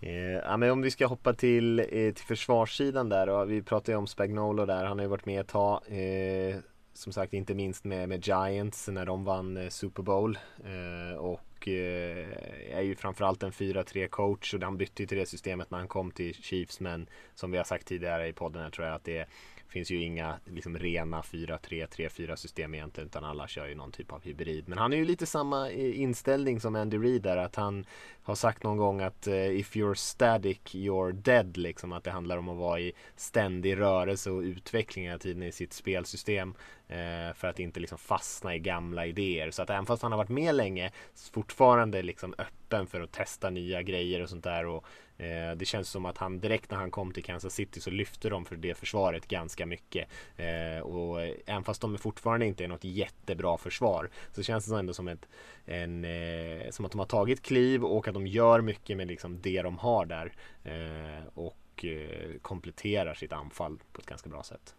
Eh, 0.00 0.12
ja, 0.14 0.56
men 0.56 0.70
om 0.70 0.82
vi 0.82 0.90
ska 0.90 1.06
hoppa 1.06 1.34
till, 1.34 1.78
eh, 1.78 1.86
till 1.86 2.24
försvarssidan 2.26 3.08
där 3.08 3.28
och 3.28 3.50
vi 3.50 3.62
pratade 3.62 3.92
ju 3.92 3.98
om 3.98 4.06
Spagnolo 4.06 4.66
där, 4.66 4.84
han 4.84 4.98
har 4.98 5.04
ju 5.04 5.10
varit 5.10 5.26
med 5.26 5.40
ett 5.40 5.48
tag. 5.48 5.82
Eh, 5.88 6.56
som 6.98 7.12
sagt 7.12 7.32
inte 7.32 7.54
minst 7.54 7.84
med, 7.84 8.08
med 8.08 8.26
Giants 8.26 8.88
när 8.88 9.06
de 9.06 9.24
vann 9.24 9.56
eh, 9.56 9.68
Super 9.68 10.02
Bowl. 10.02 10.38
Eh, 10.64 11.16
och 11.16 11.68
eh, 11.68 12.26
är 12.72 12.82
ju 12.82 12.96
framförallt 12.96 13.42
en 13.42 13.52
4-3 13.52 14.08
coach 14.08 14.54
och 14.54 14.62
han 14.62 14.76
bytte 14.76 15.02
ju 15.02 15.06
till 15.06 15.18
det 15.18 15.26
systemet 15.26 15.70
när 15.70 15.78
han 15.78 15.88
kom 15.88 16.10
till 16.10 16.34
Chiefs. 16.34 16.80
Men 16.80 17.08
som 17.34 17.50
vi 17.50 17.56
har 17.56 17.64
sagt 17.64 17.86
tidigare 17.86 18.28
i 18.28 18.32
podden 18.32 18.62
här 18.62 18.70
tror 18.70 18.86
jag 18.86 18.96
att 18.96 19.04
det 19.04 19.18
är 19.18 19.26
finns 19.68 19.90
ju 19.90 20.02
inga 20.02 20.38
liksom 20.44 20.78
rena 20.78 21.20
4-3, 21.20 21.58
3-4 21.86 22.36
system 22.36 22.74
egentligen 22.74 23.06
utan 23.06 23.24
alla 23.24 23.48
kör 23.48 23.66
ju 23.66 23.74
någon 23.74 23.92
typ 23.92 24.12
av 24.12 24.22
hybrid. 24.22 24.68
Men 24.68 24.78
han 24.78 24.92
är 24.92 24.96
ju 24.96 25.04
lite 25.04 25.26
samma 25.26 25.70
eh, 25.70 26.00
inställning 26.00 26.60
som 26.60 26.76
Andy 26.76 26.98
Reid 26.98 27.22
där 27.22 27.36
att 27.36 27.56
han 27.56 27.86
har 28.22 28.34
sagt 28.34 28.62
någon 28.62 28.76
gång 28.76 29.00
att 29.00 29.26
eh, 29.26 29.34
if 29.34 29.76
you're 29.76 29.94
static 29.94 30.58
you're 30.74 31.12
dead 31.12 31.56
liksom 31.56 31.92
att 31.92 32.04
det 32.04 32.10
handlar 32.10 32.36
om 32.36 32.48
att 32.48 32.56
vara 32.56 32.80
i 32.80 32.92
ständig 33.16 33.78
rörelse 33.78 34.30
och 34.30 34.40
utveckling 34.40 35.04
hela 35.04 35.18
tiden 35.18 35.42
i 35.42 35.52
sitt 35.52 35.72
spelsystem 35.72 36.54
eh, 36.88 37.34
för 37.34 37.48
att 37.48 37.58
inte 37.58 37.80
liksom 37.80 37.98
fastna 37.98 38.54
i 38.54 38.58
gamla 38.58 39.06
idéer. 39.06 39.50
Så 39.50 39.62
att 39.62 39.70
även 39.70 39.86
fast 39.86 40.02
han 40.02 40.12
har 40.12 40.16
varit 40.16 40.28
med 40.28 40.54
länge 40.54 40.90
fortfarande 41.32 42.02
liksom 42.02 42.34
öppen 42.38 42.86
för 42.86 43.00
att 43.00 43.12
testa 43.12 43.50
nya 43.50 43.82
grejer 43.82 44.22
och 44.22 44.28
sånt 44.28 44.44
där 44.44 44.66
och 44.66 44.84
Eh, 45.18 45.56
det 45.56 45.64
känns 45.64 45.90
som 45.90 46.06
att 46.06 46.18
han 46.18 46.40
direkt 46.40 46.70
när 46.70 46.78
han 46.78 46.90
kom 46.90 47.12
till 47.12 47.24
Kansas 47.24 47.54
City 47.54 47.80
så 47.80 47.90
lyfte 47.90 48.28
de 48.28 48.44
för 48.44 48.56
det 48.56 48.74
försvaret 48.74 49.28
ganska 49.28 49.66
mycket. 49.66 50.08
Eh, 50.36 50.82
och 50.82 51.20
även 51.46 51.64
fast 51.64 51.80
de 51.80 51.98
fortfarande 51.98 52.46
inte 52.46 52.64
är 52.64 52.68
något 52.68 52.84
jättebra 52.84 53.58
försvar 53.58 54.10
så 54.32 54.42
känns 54.42 54.66
det 54.66 54.78
ändå 54.78 54.94
som, 54.94 55.08
ett, 55.08 55.28
en, 55.64 56.04
eh, 56.04 56.70
som 56.70 56.84
att 56.84 56.92
de 56.92 56.98
har 56.98 57.06
tagit 57.06 57.42
kliv 57.42 57.84
och 57.84 58.08
att 58.08 58.14
de 58.14 58.26
gör 58.26 58.60
mycket 58.60 58.96
med 58.96 59.06
liksom 59.06 59.40
det 59.40 59.62
de 59.62 59.78
har 59.78 60.06
där. 60.06 60.32
Eh, 60.64 61.26
och 61.34 61.84
eh, 61.84 62.38
kompletterar 62.42 63.14
sitt 63.14 63.32
anfall 63.32 63.78
på 63.92 64.00
ett 64.00 64.06
ganska 64.06 64.30
bra 64.30 64.42
sätt. 64.42 64.74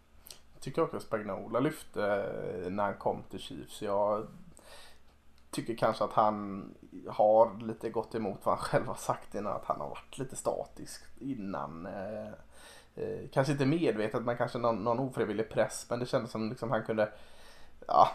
Jag 0.54 0.62
tycker 0.64 0.82
också 0.82 0.98
att 0.98 1.04
Spagnola 1.04 1.60
lyfte 1.60 2.04
eh, 2.64 2.72
när 2.72 2.84
han 2.84 2.94
kom 2.94 3.24
till 3.30 3.40
Chiefs. 3.40 3.82
Jag 3.82 4.28
tycker 5.52 5.76
kanske 5.76 6.04
att 6.04 6.14
han 6.14 6.70
har 7.08 7.68
lite 7.68 7.90
gått 7.90 8.16
emot 8.16 8.40
vad 8.44 8.58
han 8.58 8.66
själv 8.66 8.86
har 8.86 8.96
sagt 8.96 9.36
innan. 9.36 9.56
Att 9.56 9.66
han 9.66 9.82
har 9.82 9.90
varit 9.90 10.18
lite 10.18 10.36
statisk 10.36 11.04
innan. 11.20 11.86
Eh, 11.86 12.28
eh, 12.96 13.30
kanske 13.32 13.54
inte 13.54 13.66
medvetet 13.66 14.24
men 14.24 14.38
kanske 14.38 14.58
någon, 14.58 14.84
någon 14.84 15.00
ofrivillig 15.00 15.50
press. 15.50 15.86
Men 15.90 16.00
det 16.00 16.06
kändes 16.06 16.32
som 16.32 16.50
liksom 16.50 16.72
han 16.72 16.84
kunde 16.84 17.12
ja, 17.88 18.08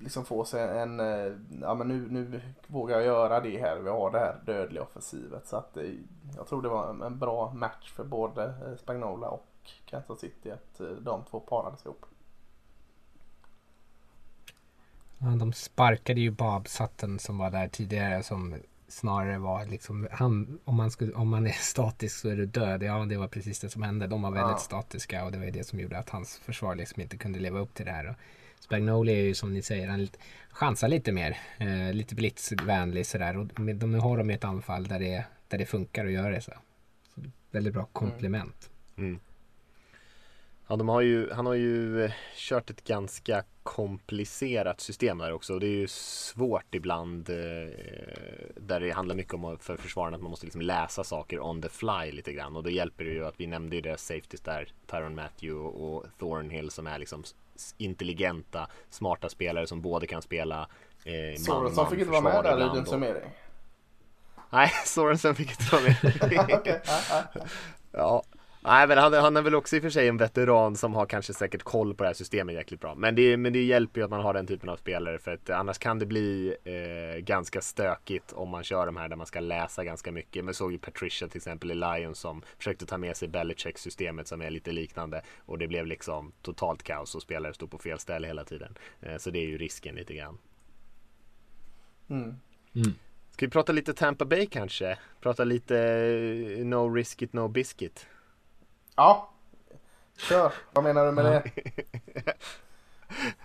liksom 0.00 0.24
få 0.24 0.44
sig 0.44 0.78
en, 0.78 1.00
eh, 1.00 1.32
ja 1.60 1.74
men 1.74 1.88
nu, 1.88 2.06
nu 2.10 2.40
vågar 2.66 2.96
jag 2.96 3.06
göra 3.06 3.40
det 3.40 3.58
här. 3.58 3.76
Vi 3.76 3.90
har 3.90 4.10
det 4.10 4.18
här 4.18 4.40
dödliga 4.46 4.82
offensivet. 4.82 5.46
Så 5.46 5.56
att 5.56 5.76
eh, 5.76 5.90
jag 6.36 6.46
tror 6.46 6.62
det 6.62 6.68
var 6.68 7.06
en, 7.06 7.18
bra 7.18 7.52
match 7.54 7.92
för 7.92 8.04
både 8.04 8.44
eh, 8.44 8.76
Spagnola 8.76 9.28
och 9.28 9.46
Kansas 9.86 10.20
City 10.20 10.50
att 10.50 10.80
de 11.00 11.24
två 11.30 11.40
parades 11.40 11.84
ihop. 11.86 12.06
Ja, 15.24 15.30
de 15.30 15.52
sparkade 15.52 16.20
ju 16.20 16.30
Bob 16.30 16.68
Sutton 16.68 17.18
som 17.18 17.38
var 17.38 17.50
där 17.50 17.68
tidigare 17.68 18.22
som 18.22 18.54
snarare 18.88 19.38
var 19.38 19.66
liksom, 19.66 20.08
han, 20.10 20.58
om, 20.64 20.74
man 20.74 20.90
skulle, 20.90 21.12
om 21.12 21.28
man 21.28 21.46
är 21.46 21.52
statisk 21.52 22.16
så 22.16 22.28
är 22.28 22.36
du 22.36 22.46
död. 22.46 22.82
Ja, 22.82 23.04
det 23.08 23.16
var 23.16 23.28
precis 23.28 23.60
det 23.60 23.70
som 23.70 23.82
hände. 23.82 24.06
De 24.06 24.22
var 24.22 24.30
väldigt 24.30 24.50
ja. 24.50 24.58
statiska 24.58 25.24
och 25.24 25.32
det 25.32 25.38
var 25.38 25.46
det 25.46 25.66
som 25.66 25.80
gjorde 25.80 25.98
att 25.98 26.10
hans 26.10 26.38
försvar 26.38 26.74
liksom 26.74 27.02
inte 27.02 27.16
kunde 27.16 27.38
leva 27.38 27.58
upp 27.58 27.74
till 27.74 27.86
det 27.86 27.92
här. 27.92 28.06
Och 28.08 28.16
Spagnoli 28.60 29.12
är 29.12 29.22
ju 29.22 29.34
som 29.34 29.54
ni 29.54 29.62
säger, 29.62 29.88
han 29.88 30.08
chansar 30.50 30.88
lite 30.88 31.12
mer. 31.12 31.38
Eh, 31.58 31.92
lite 31.92 32.14
blitzvänlig 32.14 33.06
sådär. 33.06 33.36
Och 33.36 33.60
med, 33.60 33.88
nu 33.88 33.98
har 33.98 34.18
de 34.18 34.30
ett 34.30 34.44
anfall 34.44 34.86
där 34.86 34.98
det, 34.98 35.24
där 35.48 35.58
det 35.58 35.66
funkar 35.66 36.06
att 36.06 36.12
göra 36.12 36.30
det 36.30 36.40
så. 36.40 36.52
så 37.14 37.20
väldigt 37.50 37.74
bra 37.74 37.84
komplement. 37.92 38.70
Mm. 38.96 39.10
Mm. 39.10 39.20
Ja, 40.68 40.76
de 40.76 40.88
har 40.88 41.00
ju, 41.00 41.30
han 41.32 41.46
har 41.46 41.54
ju 41.54 42.04
eh, 42.04 42.12
kört 42.34 42.70
ett 42.70 42.84
ganska 42.84 43.44
komplicerat 43.62 44.80
system 44.80 45.18
där 45.18 45.32
också. 45.32 45.58
Det 45.58 45.66
är 45.66 45.76
ju 45.76 45.88
svårt 45.88 46.74
ibland 46.74 47.30
eh, 47.30 47.36
där 48.56 48.80
det 48.80 48.90
handlar 48.90 49.14
mycket 49.14 49.34
om 49.34 49.58
för 49.58 49.76
försvararna 49.76 50.16
att 50.16 50.22
man 50.22 50.30
måste 50.30 50.46
liksom 50.46 50.62
läsa 50.62 51.04
saker 51.04 51.40
on 51.40 51.62
the 51.62 51.68
fly 51.68 52.12
lite 52.12 52.32
grann. 52.32 52.56
Och 52.56 52.62
då 52.62 52.70
hjälper 52.70 53.04
det 53.04 53.10
ju 53.10 53.26
att 53.26 53.40
vi 53.40 53.46
nämnde 53.46 53.76
ju 53.76 53.82
deras 53.82 54.02
safeties 54.02 54.40
där, 54.40 54.68
Tyron 54.86 55.14
Matthew 55.14 55.68
och 55.68 56.04
Thornhill 56.18 56.70
som 56.70 56.86
är 56.86 56.98
liksom 56.98 57.24
intelligenta, 57.76 58.68
smarta 58.90 59.28
spelare 59.28 59.66
som 59.66 59.80
både 59.80 60.06
kan 60.06 60.22
spela 60.22 60.68
eh, 61.04 61.38
Sorensen 61.38 61.86
fick 61.86 61.98
inte 61.98 62.10
vara 62.10 62.20
med 62.20 62.44
där 62.44 62.72
i 62.72 62.76
din 62.76 62.86
summering. 62.86 63.30
Nej, 64.50 64.68
Sorensen 64.84 65.34
fick 65.34 65.50
inte 65.50 65.76
vara 65.76 65.82
med. 65.82 66.80
ja, 67.92 68.22
Nej 68.66 68.88
men 68.88 68.98
han, 68.98 69.12
han 69.12 69.36
är 69.36 69.42
väl 69.42 69.54
också 69.54 69.76
i 69.76 69.78
och 69.78 69.82
för 69.82 69.90
sig 69.90 70.08
en 70.08 70.16
veteran 70.16 70.76
som 70.76 70.94
har 70.94 71.06
kanske 71.06 71.34
säkert 71.34 71.62
koll 71.62 71.94
på 71.94 72.02
det 72.02 72.08
här 72.08 72.14
systemet 72.14 72.54
jäkligt 72.54 72.80
bra. 72.80 72.94
Men 72.94 73.14
det, 73.14 73.36
men 73.36 73.52
det 73.52 73.62
hjälper 73.62 74.00
ju 74.00 74.04
att 74.04 74.10
man 74.10 74.20
har 74.20 74.34
den 74.34 74.46
typen 74.46 74.68
av 74.68 74.76
spelare 74.76 75.18
för 75.18 75.34
att 75.34 75.50
annars 75.50 75.78
kan 75.78 75.98
det 75.98 76.06
bli 76.06 76.56
eh, 76.64 77.20
ganska 77.20 77.60
stökigt 77.60 78.32
om 78.32 78.48
man 78.48 78.64
kör 78.64 78.86
de 78.86 78.96
här 78.96 79.08
där 79.08 79.16
man 79.16 79.26
ska 79.26 79.40
läsa 79.40 79.84
ganska 79.84 80.12
mycket. 80.12 80.44
Men 80.44 80.54
såg 80.54 80.72
ju 80.72 80.78
Patricia 80.78 81.28
till 81.28 81.36
exempel 81.36 81.70
i 81.70 81.74
Lions 81.74 82.18
som 82.18 82.42
försökte 82.58 82.86
ta 82.86 82.98
med 82.98 83.16
sig 83.16 83.28
Belichick 83.28 83.78
systemet 83.78 84.28
som 84.28 84.42
är 84.42 84.50
lite 84.50 84.72
liknande 84.72 85.22
och 85.38 85.58
det 85.58 85.68
blev 85.68 85.86
liksom 85.86 86.32
totalt 86.42 86.82
kaos 86.82 87.14
och 87.14 87.22
spelare 87.22 87.54
stod 87.54 87.70
på 87.70 87.78
fel 87.78 87.98
ställe 87.98 88.26
hela 88.26 88.44
tiden. 88.44 88.78
Eh, 89.00 89.16
så 89.16 89.30
det 89.30 89.38
är 89.38 89.46
ju 89.46 89.58
risken 89.58 89.94
lite 89.94 90.14
grann. 90.14 90.38
Mm. 92.08 92.34
Mm. 92.74 92.94
Ska 93.30 93.46
vi 93.46 93.50
prata 93.50 93.72
lite 93.72 93.94
Tampa 93.94 94.24
Bay 94.24 94.46
kanske? 94.46 94.98
Prata 95.20 95.44
lite 95.44 95.78
eh, 96.58 96.64
No 96.66 96.94
Risk 96.94 97.22
It 97.22 97.32
No 97.32 97.48
Biscuit. 97.48 98.06
Ja, 98.96 99.30
kör. 100.16 100.52
Vad 100.72 100.84
menar 100.84 101.06
du 101.06 101.12
med 101.12 101.24
det? 101.24 101.50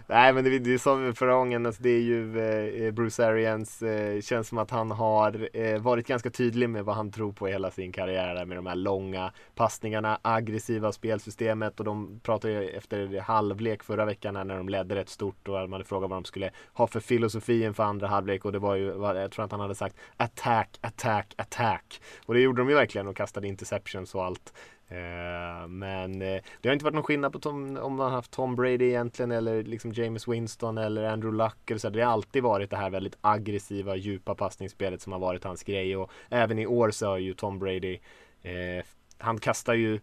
Nej 0.08 0.34
men 0.34 0.44
det, 0.44 0.60
det 0.60 0.74
är 0.74 0.78
som 0.78 1.16
förra 1.16 1.34
gången, 1.34 1.66
alltså 1.66 1.84
det 1.84 1.90
är 1.90 2.02
ju 2.02 2.40
eh, 2.40 2.86
eh, 2.86 2.92
Bruce 2.92 3.28
Arians, 3.28 3.82
eh, 3.82 4.22
känns 4.22 4.48
som 4.48 4.58
att 4.58 4.72
han 4.72 4.92
har 4.92 5.50
eh, 5.54 5.80
varit 5.80 6.08
ganska 6.08 6.30
tydlig 6.30 6.70
med 6.70 6.86
vad 6.86 6.96
han 6.96 7.12
tror 7.12 7.32
på 7.32 7.50
i 7.50 7.52
hela 7.52 7.72
sin 7.72 7.92
karriär 7.92 8.46
med 8.46 8.58
de 8.58 8.66
här 8.66 8.76
långa 8.76 9.32
passningarna, 9.56 10.20
aggressiva 10.22 10.92
spelsystemet 10.92 11.80
och 11.80 11.86
de 11.86 12.20
pratade 12.24 12.54
ju 12.54 12.70
efter 12.70 13.20
halvlek 13.20 13.84
förra 13.84 14.06
veckan 14.06 14.34
när 14.34 14.58
de 14.58 14.70
ledde 14.70 14.96
rätt 14.96 15.10
stort 15.10 15.48
och 15.48 15.54
man 15.54 15.74
hade 15.74 15.84
frågat 15.84 16.10
vad 16.10 16.18
de 16.18 16.26
skulle 16.26 16.52
ha 16.74 16.88
för 16.88 17.00
filosofi 17.00 17.64
inför 17.64 17.84
andra 17.84 18.08
halvlek 18.08 18.46
och 18.46 18.52
det 18.52 18.60
var 18.60 18.76
ju, 18.76 18.86
jag 19.02 19.32
tror 19.32 19.46
att 19.46 19.52
han 19.52 19.60
hade 19.60 19.76
sagt 19.76 19.96
attack, 20.18 20.80
attack, 20.82 21.34
attack 21.38 22.02
och 22.26 22.34
det 22.34 22.40
gjorde 22.40 22.62
de 22.62 22.70
ju 22.70 22.76
verkligen 22.76 23.08
och 23.08 23.16
kastade 23.16 23.48
interceptions 23.48 24.16
och 24.16 24.26
allt 24.26 24.54
Eh, 24.92 25.68
men 25.68 26.22
eh, 26.22 26.42
det 26.62 26.70
har 26.70 26.74
inte 26.74 26.86
varit 26.86 26.96
någon 26.96 27.04
skillnad 27.04 27.34
på 27.34 27.40
Tom, 27.40 27.78
om 27.78 27.96
man 27.96 28.12
haft 28.12 28.32
Tom 28.32 28.56
Brady 28.56 28.86
egentligen 28.86 29.32
eller 29.32 29.64
liksom 29.64 29.92
James 29.92 30.28
Winston 30.28 30.78
eller 30.78 31.04
Andrew 31.04 31.44
Luck. 31.44 31.72
Eller 31.72 31.80
så. 31.80 31.90
Det 31.90 32.02
har 32.02 32.12
alltid 32.12 32.44
varit 32.44 32.70
det 32.70 32.78
här 32.78 32.90
väldigt 32.90 33.18
aggressiva, 33.22 33.96
djupa 33.96 34.36
passningsspelet 34.36 35.02
som 35.02 35.14
har 35.14 35.20
varit 35.20 35.44
hans 35.44 35.64
grej. 35.64 35.98
Och 35.98 36.12
även 36.30 36.60
i 36.60 36.68
år 36.68 36.92
så 36.92 37.08
har 37.08 37.18
ju 37.18 37.34
Tom 37.34 37.60
Brady, 37.60 38.00
eh, 38.42 38.86
han 39.18 39.40
kastar 39.40 39.74
ju 39.74 40.00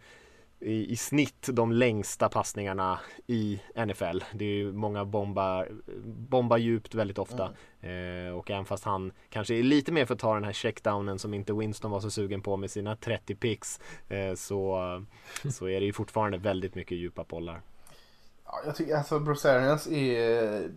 i, 0.67 0.93
i 0.93 0.97
snitt 0.97 1.49
de 1.53 1.73
längsta 1.73 2.29
passningarna 2.29 3.01
i 3.27 3.61
NFL. 3.75 4.25
Det 4.33 4.45
är 4.45 4.49
ju 4.49 4.73
många 4.73 5.05
bomba, 5.05 5.67
bomba 6.05 6.59
djupt 6.59 6.95
väldigt 6.95 7.19
ofta. 7.19 7.53
Mm. 7.81 8.27
Eh, 8.29 8.35
och 8.35 8.51
även 8.51 8.65
fast 8.65 8.85
han 8.85 9.13
kanske 9.31 9.55
är 9.55 9.63
lite 9.63 9.93
mer 9.93 10.07
för 10.07 10.15
att 10.15 10.21
ta 10.21 10.35
den 10.35 10.45
här 10.45 10.53
checkdownen 10.53 11.19
som 11.19 11.35
inte 11.35 11.53
Winston 11.53 11.91
var 11.91 12.01
så 12.01 12.11
sugen 12.11 12.43
på 12.43 12.57
med 12.57 12.71
sina 12.71 12.97
30 12.97 13.35
picks. 13.35 13.81
Eh, 14.09 14.35
så, 14.35 14.81
så 15.53 15.69
är 15.69 15.81
det 15.81 15.87
ju 15.87 15.93
fortfarande 15.93 16.39
väldigt 16.39 16.75
mycket 16.75 16.99
djupa 16.99 17.25
bollar. 17.25 17.61
Ja, 18.45 18.61
jag 18.67 18.77
tycker 18.77 18.97
alltså 18.97 19.19
Bruce 19.19 19.53
Arians 19.53 19.87
är 19.87 20.71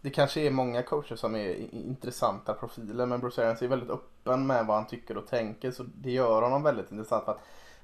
det 0.00 0.10
kanske 0.10 0.40
är 0.40 0.50
många 0.50 0.82
coacher 0.82 1.16
som 1.16 1.34
är 1.34 1.74
intressanta 1.74 2.54
profiler 2.54 3.06
men 3.06 3.20
Bruce 3.20 3.42
Arians 3.42 3.62
är 3.62 3.68
väldigt 3.68 3.90
öppen 3.90 4.46
med 4.46 4.66
vad 4.66 4.76
han 4.76 4.86
tycker 4.86 5.16
och 5.16 5.26
tänker 5.26 5.70
så 5.70 5.82
det 5.82 6.10
gör 6.10 6.42
honom 6.42 6.62
väldigt 6.62 6.92
intressant. 6.92 7.24
för 7.24 7.32
att 7.32 7.40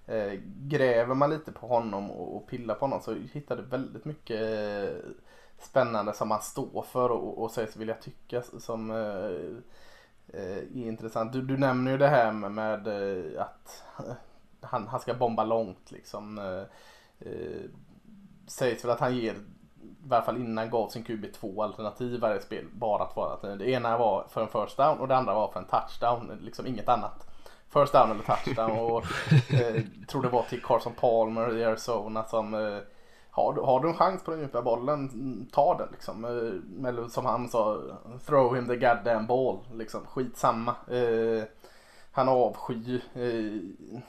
eh, 0.09 0.41
gräver 0.45 1.15
man 1.15 1.31
lite 1.31 1.53
på 1.53 1.67
honom 1.67 2.11
och, 2.11 2.37
och 2.37 2.47
pillar 2.47 2.75
på 2.75 2.81
honom 2.81 3.01
så 3.01 3.15
hittar 3.15 3.57
du 3.57 3.63
väldigt 3.63 4.05
mycket 4.05 4.41
eh, 4.41 5.11
spännande 5.59 6.13
som 6.13 6.31
han 6.31 6.43
står 6.43 6.83
för 6.83 7.11
och, 7.11 7.43
och 7.43 7.51
sägs 7.51 7.77
vilja 7.77 7.95
tycka 7.95 8.43
som 8.43 8.91
eh, 8.91 9.61
eh, 10.41 10.59
är 10.59 10.89
intressant. 10.89 11.33
Du, 11.33 11.43
du 11.43 11.57
nämner 11.57 11.91
ju 11.91 11.99
det 11.99 12.09
här 12.09 12.33
med, 12.33 12.53
med 12.53 12.87
eh, 12.87 13.43
att 13.43 13.85
han, 14.61 14.87
han 14.87 15.01
ska 15.01 15.15
bomba 15.15 15.45
långt 15.45 15.91
liksom. 15.91 16.39
Eh, 16.39 16.63
eh, 17.29 17.63
sägs 18.47 18.85
väl 18.85 18.91
att 18.91 19.01
han 19.01 19.17
ger, 19.17 19.35
i 19.35 20.09
varje 20.09 20.25
fall 20.25 20.37
innan 20.37 20.71
gav 20.71 20.89
sin 20.89 21.05
QB 21.05 21.25
två 21.35 21.63
alternativ 21.63 22.21
varje 22.21 22.41
spel. 22.41 22.65
Bara 22.73 23.05
två 23.05 23.23
alternativ. 23.23 23.67
Det 23.67 23.73
ena 23.73 23.99
var 23.99 24.27
för 24.29 24.41
en 24.41 24.49
first 24.49 24.77
down 24.77 24.99
och 24.99 25.09
det 25.09 25.17
andra 25.17 25.35
var 25.35 25.53
för 25.53 25.61
en 25.61 25.67
touchdown. 25.67 26.39
Liksom 26.41 26.67
inget 26.67 26.89
annat. 26.89 27.28
First 27.73 27.93
down 27.93 28.11
eller 28.11 28.23
touchdown 28.23 28.79
och 28.79 29.05
eh, 29.53 29.83
tror 30.09 30.23
det 30.23 30.29
var 30.29 30.43
till 30.43 30.63
Carson 30.63 30.93
Palmer 31.01 31.57
i 31.57 31.65
Arizona 31.65 32.25
som 32.25 32.55
eh, 32.55 32.79
har, 33.31 33.53
du, 33.53 33.61
har 33.61 33.81
du 33.81 33.89
en 33.89 33.95
chans 33.95 34.25
på 34.25 34.31
den 34.31 34.41
djupa 34.41 34.63
bollen, 34.63 35.49
ta 35.53 35.79
den 35.79 35.89
liksom. 35.93 36.25
Eh, 36.25 36.89
eller 36.89 37.09
som 37.09 37.27
han 37.27 37.49
sa, 37.49 37.81
throw 38.27 38.57
him 38.57 38.69
the 38.69 38.77
goddamn 38.77 39.27
ball. 39.27 39.59
Liksom, 39.75 40.07
skitsamma. 40.07 40.75
Eh, 40.91 41.45
han 42.13 42.29
avskyr 42.29 43.01
eh, 43.15 43.61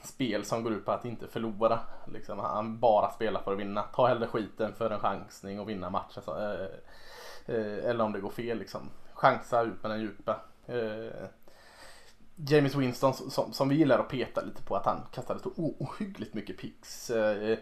spel 0.02 0.44
som 0.44 0.62
går 0.62 0.72
ut 0.72 0.84
på 0.84 0.92
att 0.92 1.04
inte 1.04 1.26
förlora. 1.26 1.78
Liksom, 2.12 2.38
han 2.38 2.78
bara 2.78 3.10
spelar 3.10 3.40
för 3.40 3.52
att 3.52 3.58
vinna. 3.58 3.82
Ta 3.82 4.06
hellre 4.06 4.26
skiten 4.26 4.74
för 4.74 4.90
en 4.90 5.00
chansning 5.00 5.60
och 5.60 5.68
vinna 5.68 5.90
matchen. 5.90 6.12
Alltså, 6.14 6.32
eh, 6.32 7.56
eh, 7.56 7.90
eller 7.90 8.04
om 8.04 8.12
det 8.12 8.20
går 8.20 8.30
fel 8.30 8.58
liksom. 8.58 8.80
Chansa 9.14 9.62
ut 9.62 9.82
med 9.82 9.90
den 9.90 10.00
djupa. 10.00 10.40
Eh, 10.66 11.26
James 12.48 12.74
Winston 12.74 13.14
som, 13.14 13.52
som 13.52 13.68
vi 13.68 13.74
gillar 13.74 13.98
att 13.98 14.08
peta 14.08 14.40
lite 14.40 14.62
på 14.62 14.76
att 14.76 14.86
han 14.86 15.02
kastade 15.12 15.40
så 15.40 15.52
ohyggligt 15.56 16.34
mycket 16.34 16.58
picks. 16.58 17.10
Eh, 17.10 17.58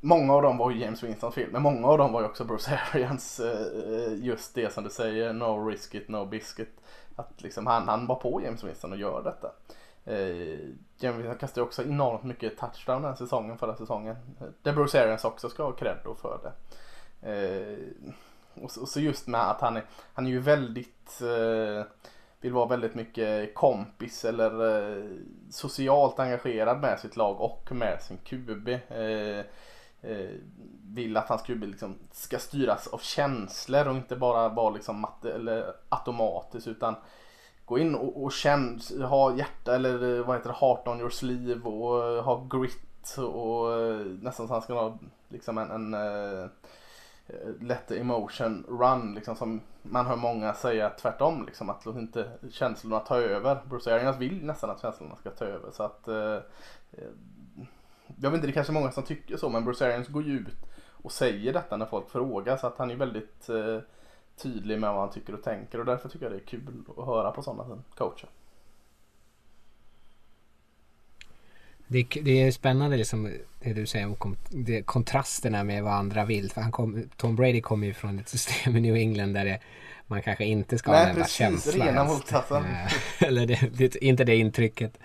många 0.00 0.34
av 0.34 0.42
dem 0.42 0.58
var 0.58 0.70
ju 0.70 0.78
James 0.78 1.02
Winstons 1.02 1.34
fel 1.34 1.50
men 1.52 1.62
många 1.62 1.88
av 1.88 1.98
dem 1.98 2.12
var 2.12 2.20
ju 2.20 2.26
också 2.26 2.44
Bruce 2.44 2.80
Arians. 2.92 3.40
Eh, 3.40 4.14
just 4.14 4.54
det 4.54 4.72
som 4.72 4.84
du 4.84 4.90
säger, 4.90 5.32
no 5.32 5.68
risk 5.68 5.94
it, 5.94 6.08
no 6.08 6.24
biscuit. 6.24 6.80
Att 7.16 7.42
liksom 7.42 7.66
han, 7.66 7.88
han 7.88 8.06
var 8.06 8.16
på 8.16 8.42
James 8.44 8.64
Winston 8.64 8.92
och 8.92 8.98
gör 8.98 9.22
detta. 9.22 9.52
Eh, 10.04 10.58
James 10.98 11.18
Winston 11.18 11.38
kastade 11.38 11.66
också 11.66 11.82
enormt 11.82 12.24
mycket 12.24 12.58
touchdown 12.58 13.02
den 13.02 13.16
säsongen 13.16 13.58
förra 13.58 13.76
säsongen. 13.76 14.16
Det 14.62 14.72
Bruce 14.72 15.02
Arians 15.02 15.24
också 15.24 15.48
ska 15.48 15.64
ha 15.64 15.72
cred 15.72 15.96
för 16.20 16.38
det. 16.42 16.52
Eh, 17.24 17.78
och, 18.62 18.70
så, 18.70 18.80
och, 18.80 18.88
så, 18.88 19.00
just 19.00 19.26
med 19.26 19.50
att 19.50 19.60
han 19.60 19.76
är, 19.76 19.84
han 20.14 20.26
är 20.26 20.30
ju 20.30 20.40
väldigt 20.40 21.20
eh, 21.20 21.86
vill 22.44 22.52
vara 22.52 22.66
väldigt 22.66 22.94
mycket 22.94 23.54
kompis 23.54 24.24
eller 24.24 24.78
eh, 24.78 25.04
socialt 25.50 26.18
engagerad 26.18 26.80
med 26.80 27.00
sitt 27.00 27.16
lag 27.16 27.40
och 27.40 27.68
med 27.72 28.02
sin 28.02 28.16
QB. 28.16 28.68
Eh, 28.68 29.38
eh, 30.10 30.30
vill 30.82 31.16
att 31.16 31.28
hans 31.28 31.42
QB 31.42 31.62
liksom 31.62 31.98
ska 32.12 32.38
styras 32.38 32.86
av 32.86 32.98
känslor 32.98 33.88
och 33.88 33.96
inte 33.96 34.16
bara 34.16 34.48
vara 34.48 34.70
liksom 34.70 35.00
matte, 35.00 35.32
eller 35.32 35.74
automatiskt 35.88 36.66
utan 36.66 36.94
gå 37.64 37.78
in 37.78 37.94
och, 37.94 38.24
och 38.24 38.32
känn, 38.32 38.80
ha 39.02 39.36
hjärta 39.36 39.74
eller 39.74 40.18
eh, 40.18 40.26
vad 40.26 40.36
heter 40.36 40.48
det, 40.48 40.56
heart 40.60 40.88
on 40.88 41.00
your 41.00 41.10
sleeve 41.10 41.68
och 41.68 42.08
eh, 42.08 42.24
ha 42.24 42.46
grit 42.50 43.16
och 43.18 43.72
eh, 43.72 44.06
nästan 44.06 44.48
så 44.48 44.54
han 44.54 44.62
ska 44.62 44.74
ha 44.74 44.98
liksom 45.28 45.58
en, 45.58 45.70
en 45.70 45.94
Eh, 47.26 47.46
lätt 47.46 47.60
let 47.60 47.86
the 47.88 47.98
emotion 47.98 48.64
run 48.68 49.14
liksom 49.14 49.36
som 49.36 49.60
man 49.82 50.06
hör 50.06 50.16
många 50.16 50.54
säga 50.54 50.90
tvärtom 50.90 51.46
liksom 51.46 51.70
att 51.70 51.86
låt 51.86 51.96
inte 51.96 52.30
känslorna 52.50 53.00
ta 53.00 53.16
över. 53.16 53.58
Bruce 53.64 53.94
Arians 53.94 54.18
vill 54.18 54.44
nästan 54.44 54.70
att 54.70 54.80
känslorna 54.80 55.16
ska 55.16 55.30
ta 55.30 55.44
över 55.44 55.70
så 55.70 55.82
att 55.82 56.08
eh, 56.08 56.34
eh, 56.92 57.08
jag 58.20 58.30
vet 58.30 58.34
inte, 58.34 58.46
det 58.46 58.50
är 58.50 58.54
kanske 58.54 58.72
många 58.72 58.92
som 58.92 59.02
tycker 59.02 59.36
så 59.36 59.48
men 59.48 59.64
Bruce 59.64 59.86
Arians 59.86 60.08
går 60.08 60.22
ju 60.22 60.32
ut 60.32 60.56
och 60.88 61.12
säger 61.12 61.52
detta 61.52 61.76
när 61.76 61.86
folk 61.86 62.10
frågar 62.10 62.56
så 62.56 62.66
att 62.66 62.78
han 62.78 62.90
är 62.90 62.96
väldigt 62.96 63.48
eh, 63.48 63.78
tydlig 64.36 64.80
med 64.80 64.90
vad 64.90 65.00
han 65.00 65.10
tycker 65.10 65.34
och 65.34 65.42
tänker 65.42 65.78
och 65.78 65.86
därför 65.86 66.08
tycker 66.08 66.26
jag 66.26 66.32
det 66.32 66.38
är 66.38 66.46
kul 66.46 66.84
att 66.96 67.06
höra 67.06 67.30
på 67.30 67.42
sådana 67.42 67.82
coacher. 67.94 68.28
Det, 71.94 72.20
det 72.22 72.42
är 72.42 72.50
spännande 72.50 72.96
liksom 72.96 73.32
det 73.60 73.72
du 73.72 73.86
säger 73.86 74.16
om 74.18 74.36
det, 74.48 74.82
kontrasterna 74.82 75.64
med 75.64 75.82
vad 75.82 75.92
andra 75.92 76.24
vill. 76.24 76.50
För 76.50 76.60
han 76.60 76.72
kom, 76.72 77.08
Tom 77.16 77.36
Brady 77.36 77.60
kommer 77.60 77.86
ju 77.86 77.94
från 77.94 78.18
ett 78.18 78.28
system 78.28 78.76
i 78.76 78.80
New 78.80 78.94
England 78.94 79.34
där 79.34 79.44
det, 79.44 79.60
man 80.06 80.22
kanske 80.22 80.44
inte 80.44 80.78
ska 80.78 80.92
använda 80.92 81.26
känsla. 81.26 81.44
Nej 81.44 81.52
precis, 81.52 81.74
rena 81.74 82.04
motsatsen. 82.04 82.64
Eh, 83.20 83.28
eller 83.28 83.46
det, 83.46 83.70
det, 83.74 83.96
inte 83.96 84.24
det 84.24 84.36
intrycket. 84.36 84.98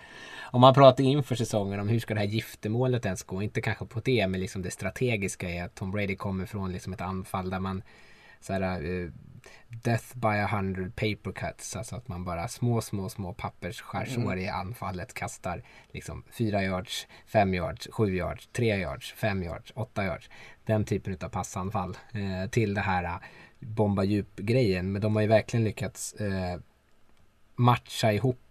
Om 0.51 0.61
man 0.61 0.73
pratar 0.73 1.03
inför 1.03 1.35
säsongen 1.35 1.79
om 1.79 1.89
hur 1.89 1.99
ska 1.99 2.13
det 2.13 2.19
här 2.19 2.27
giftermålet 2.27 3.05
ens 3.05 3.23
gå. 3.23 3.41
Inte 3.41 3.61
kanske 3.61 3.85
på 3.85 3.99
det 3.99 4.27
men 4.27 4.39
liksom 4.39 4.61
det 4.61 4.71
strategiska 4.71 5.49
är 5.49 5.63
att 5.63 5.75
Tom 5.75 5.91
Brady 5.91 6.15
kommer 6.15 6.45
från 6.45 6.71
liksom 6.71 6.93
ett 6.93 7.01
anfall 7.01 7.49
där 7.49 7.59
man 7.59 7.81
så 8.41 8.53
här, 8.53 8.83
uh, 8.83 9.11
Death 9.69 10.15
by 10.15 10.37
a 10.37 10.47
hundred 10.47 10.95
paper 10.95 11.31
cuts. 11.31 11.75
Alltså 11.75 11.95
att 11.95 12.07
man 12.07 12.25
bara 12.25 12.47
små, 12.47 12.81
små, 12.81 13.09
små 13.09 13.33
pappersskärsår 13.33 14.21
mm. 14.21 14.39
i 14.39 14.47
anfallet 14.47 15.13
kastar 15.13 15.63
liksom 15.87 16.23
fyra 16.31 16.63
yards, 16.63 17.07
fem 17.25 17.53
yards, 17.53 17.87
sju 17.91 18.15
yards, 18.15 18.49
tre 18.51 18.77
yards, 18.77 19.13
fem 19.13 19.43
yards, 19.43 19.71
åtta 19.75 20.05
yards. 20.05 20.29
Den 20.65 20.85
typen 20.85 21.17
av 21.21 21.29
passanfall 21.29 21.97
eh, 22.13 22.49
till 22.49 22.73
det 22.73 22.81
här 22.81 23.03
uh, 23.03 23.19
bomba 23.59 24.03
djup-grejen. 24.03 24.91
Men 24.91 25.01
de 25.01 25.15
har 25.15 25.21
ju 25.21 25.27
verkligen 25.27 25.63
lyckats 25.63 26.13
eh, 26.13 26.59
matcha 27.55 28.13
ihop 28.13 28.48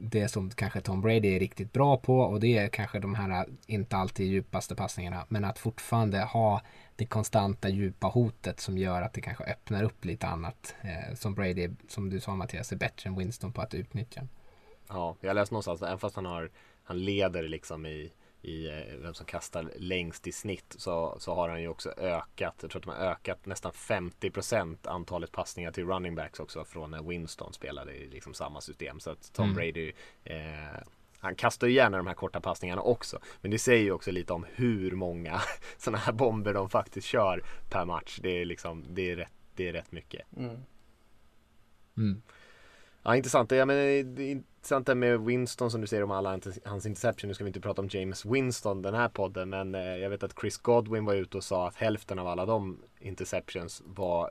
det 0.00 0.28
som 0.28 0.50
kanske 0.50 0.80
Tom 0.80 1.00
Brady 1.00 1.36
är 1.36 1.40
riktigt 1.40 1.72
bra 1.72 1.96
på 1.96 2.18
och 2.18 2.40
det 2.40 2.58
är 2.58 2.68
kanske 2.68 2.98
de 2.98 3.14
här 3.14 3.30
eh, 3.30 3.44
inte 3.66 3.96
alltid 3.96 4.26
djupaste 4.26 4.74
passningarna 4.74 5.24
men 5.28 5.44
att 5.44 5.58
fortfarande 5.58 6.18
ha 6.18 6.62
det 6.96 7.06
konstanta 7.06 7.68
djupa 7.68 8.06
hotet 8.06 8.60
som 8.60 8.78
gör 8.78 9.02
att 9.02 9.12
det 9.12 9.20
kanske 9.20 9.44
öppnar 9.44 9.82
upp 9.82 10.04
lite 10.04 10.26
annat 10.26 10.74
eh, 10.82 11.14
som 11.14 11.34
Brady, 11.34 11.68
som 11.88 12.10
du 12.10 12.20
sa 12.20 12.34
Mattias, 12.34 12.72
är 12.72 12.76
bättre 12.76 13.08
än 13.08 13.16
Winston 13.16 13.52
på 13.52 13.60
att 13.60 13.74
utnyttja. 13.74 14.22
Ja, 14.88 15.16
jag 15.20 15.34
läste 15.34 15.54
någonstans, 15.54 15.82
även 15.82 15.98
fast 15.98 16.16
han 16.16 16.26
har 16.26 16.50
han 16.84 17.04
leder 17.04 17.42
liksom 17.42 17.86
i 17.86 18.12
i 18.42 18.68
eh, 18.68 18.96
vem 19.02 19.14
som 19.14 19.26
kastar 19.26 19.72
längst 19.76 20.26
i 20.26 20.32
snitt 20.32 20.74
så, 20.78 21.16
så 21.18 21.34
har 21.34 21.48
han 21.48 21.62
ju 21.62 21.68
också 21.68 21.90
ökat, 21.90 22.54
jag 22.60 22.70
tror 22.70 22.80
att 22.80 22.86
de 22.86 22.90
har 22.90 23.10
ökat 23.10 23.46
nästan 23.46 23.72
50% 23.72 24.88
antalet 24.88 25.32
passningar 25.32 25.72
till 25.72 25.86
running 25.86 26.14
backs 26.14 26.40
också 26.40 26.64
från 26.64 26.90
när 26.90 27.02
Winston 27.02 27.52
spelade 27.52 27.92
i 27.92 28.08
liksom 28.08 28.34
samma 28.34 28.60
system. 28.60 29.00
Så 29.00 29.10
att 29.10 29.32
Tom 29.32 29.44
mm. 29.44 29.56
Brady 29.56 29.92
eh, 30.24 30.82
han 31.20 31.34
kastar 31.34 31.66
ju 31.66 31.72
gärna 31.72 31.96
de 31.96 32.06
här 32.06 32.14
korta 32.14 32.40
passningarna 32.40 32.82
också. 32.82 33.18
Men 33.40 33.50
det 33.50 33.58
säger 33.58 33.82
ju 33.82 33.92
också 33.92 34.10
lite 34.10 34.32
om 34.32 34.46
hur 34.54 34.92
många 34.92 35.40
sådana 35.78 35.98
här 35.98 36.12
bomber 36.12 36.54
de 36.54 36.70
faktiskt 36.70 37.06
kör 37.06 37.44
per 37.70 37.84
match. 37.84 38.18
Det 38.22 38.30
är 38.30 38.44
liksom, 38.44 38.84
det 38.94 39.10
är 39.10 39.16
rätt, 39.16 39.32
det 39.54 39.68
är 39.68 39.72
rätt 39.72 39.92
mycket. 39.92 40.36
Mm. 40.36 40.56
Mm. 41.96 42.22
Ja, 43.02 43.16
intressant. 43.16 43.52
Ja, 43.52 43.66
men 43.66 43.76
eh, 43.76 44.04
det 44.04 44.22
är 44.22 44.30
intressant 44.30 44.86
det 44.86 44.94
med 44.94 45.20
Winston 45.20 45.70
som 45.70 45.80
du 45.80 45.86
säger 45.86 46.02
om 46.02 46.10
alla 46.10 46.40
hans 46.64 46.86
interception. 46.86 47.28
Nu 47.28 47.34
ska 47.34 47.44
vi 47.44 47.48
inte 47.48 47.60
prata 47.60 47.82
om 47.82 47.88
James 47.90 48.24
Winston 48.24 48.82
den 48.82 48.94
här 48.94 49.08
podden, 49.08 49.50
men 49.50 49.74
eh, 49.74 49.96
jag 49.96 50.10
vet 50.10 50.22
att 50.22 50.40
Chris 50.40 50.58
Godwin 50.58 51.04
var 51.04 51.14
ute 51.14 51.36
och 51.36 51.44
sa 51.44 51.68
att 51.68 51.76
hälften 51.76 52.18
av 52.18 52.26
alla 52.26 52.46
de 52.46 52.78
interceptions 52.98 53.82
var 53.86 54.30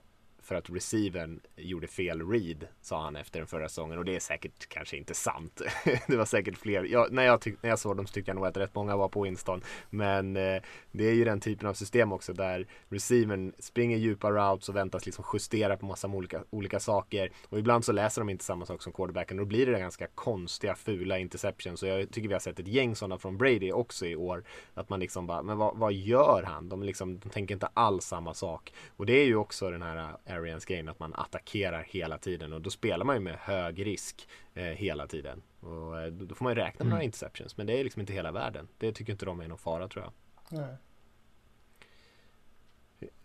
för 0.50 0.56
att 0.56 0.70
receivern 0.70 1.40
gjorde 1.56 1.88
fel 1.88 2.30
read, 2.30 2.68
sa 2.82 3.04
han 3.04 3.16
efter 3.16 3.40
den 3.40 3.48
förra 3.48 3.70
säsongen. 3.70 3.98
Och 3.98 4.06
det 4.06 4.16
är 4.16 4.20
säkert 4.20 4.70
kanske 4.70 4.98
inte 4.98 5.14
sant. 5.14 5.62
det 6.08 6.18
var 6.18 6.26
säkert 6.26 6.58
fler. 6.58 6.84
Jag, 6.84 7.12
när, 7.12 7.24
jag 7.24 7.58
när 7.62 7.70
jag 7.70 7.80
såg 7.80 7.98
dem 7.98 8.08
så 8.08 8.14
tyckte 8.14 8.30
jag 8.32 8.36
nog 8.36 8.46
att 8.46 8.58
rätt 8.58 8.76
många 8.76 8.98
var 8.98 9.10
på 9.10 9.22
Winston. 9.22 9.62
Men 9.90 10.38
eh, 10.38 10.62
det 10.92 11.04
är 11.04 11.14
ju 11.14 11.26
den 11.26 11.40
typen 11.40 11.70
av 11.70 11.74
system 11.74 12.12
också 12.12 12.34
där 12.34 12.68
receivern 12.90 13.54
springer 13.60 13.98
djupa 13.98 14.32
routes 14.32 14.70
och 14.70 14.76
väntas 14.76 15.06
liksom 15.06 15.26
justera 15.34 15.78
på 15.78 15.86
massa 15.86 16.08
olika, 16.08 16.44
olika 16.50 16.80
saker. 16.80 17.32
Och 17.50 17.60
ibland 17.60 17.86
så 17.86 17.92
läser 17.92 18.22
de 18.22 18.30
inte 18.30 18.44
samma 18.44 18.66
sak 18.66 18.82
som 18.82 18.94
quarterbacken. 18.94 19.40
Och 19.40 19.46
då 19.46 19.50
blir 19.50 19.66
det 19.66 19.80
ganska 19.80 20.08
konstiga, 20.08 20.76
fula 20.76 21.20
interceptions. 21.20 21.80
Så 21.80 21.86
jag 21.86 22.12
tycker 22.12 22.28
vi 22.28 22.34
har 22.34 22.40
sett 22.40 22.60
ett 22.60 22.68
gäng 22.68 22.96
sådana 22.96 23.18
från 23.18 23.38
Brady 23.38 23.72
också 23.72 24.06
i 24.06 24.16
år. 24.16 24.44
Att 24.74 24.90
man 24.90 25.00
liksom 25.00 25.28
bara, 25.28 25.44
men 25.44 25.58
vad, 25.58 25.78
vad 25.78 25.94
gör 25.94 26.44
han? 26.44 26.70
De, 26.70 26.84
liksom, 26.84 27.20
de 27.20 27.30
tänker 27.30 27.54
inte 27.54 27.70
alls 27.74 28.06
samma 28.06 28.34
sak. 28.34 28.74
Och 28.98 29.06
det 29.06 29.14
är 29.14 29.26
ju 29.26 29.36
också 29.36 29.70
den 29.72 29.82
här 29.82 30.16
eh, 30.26 30.39
Arians 30.40 30.66
grejen 30.66 30.90
att 30.90 31.00
man 31.00 31.14
attackerar 31.14 31.86
hela 31.90 32.18
tiden 32.18 32.54
och 32.54 32.62
då 32.62 32.70
spelar 32.70 33.06
man 33.06 33.16
ju 33.16 33.22
med 33.22 33.36
hög 33.40 33.86
risk 33.86 34.28
eh, 34.54 34.64
hela 34.64 35.08
tiden. 35.08 35.42
Och 35.60 36.02
eh, 36.02 36.12
då 36.12 36.36
får 36.36 36.44
man 36.44 36.54
ju 36.54 36.60
räkna 36.60 36.78
med 36.78 36.82
mm. 36.82 36.90
några 36.90 37.04
interceptions 37.04 37.58
men 37.58 37.68
det 37.68 37.80
är 37.80 37.84
liksom 37.84 38.00
inte 38.00 38.14
hela 38.14 38.32
världen. 38.32 38.68
Det 38.78 38.92
tycker 38.92 39.12
inte 39.12 39.26
de 39.26 39.40
är 39.40 39.48
någon 39.48 39.58
fara 39.58 39.88
tror 39.88 40.04
jag. 40.04 40.14
Nej. 40.60 40.76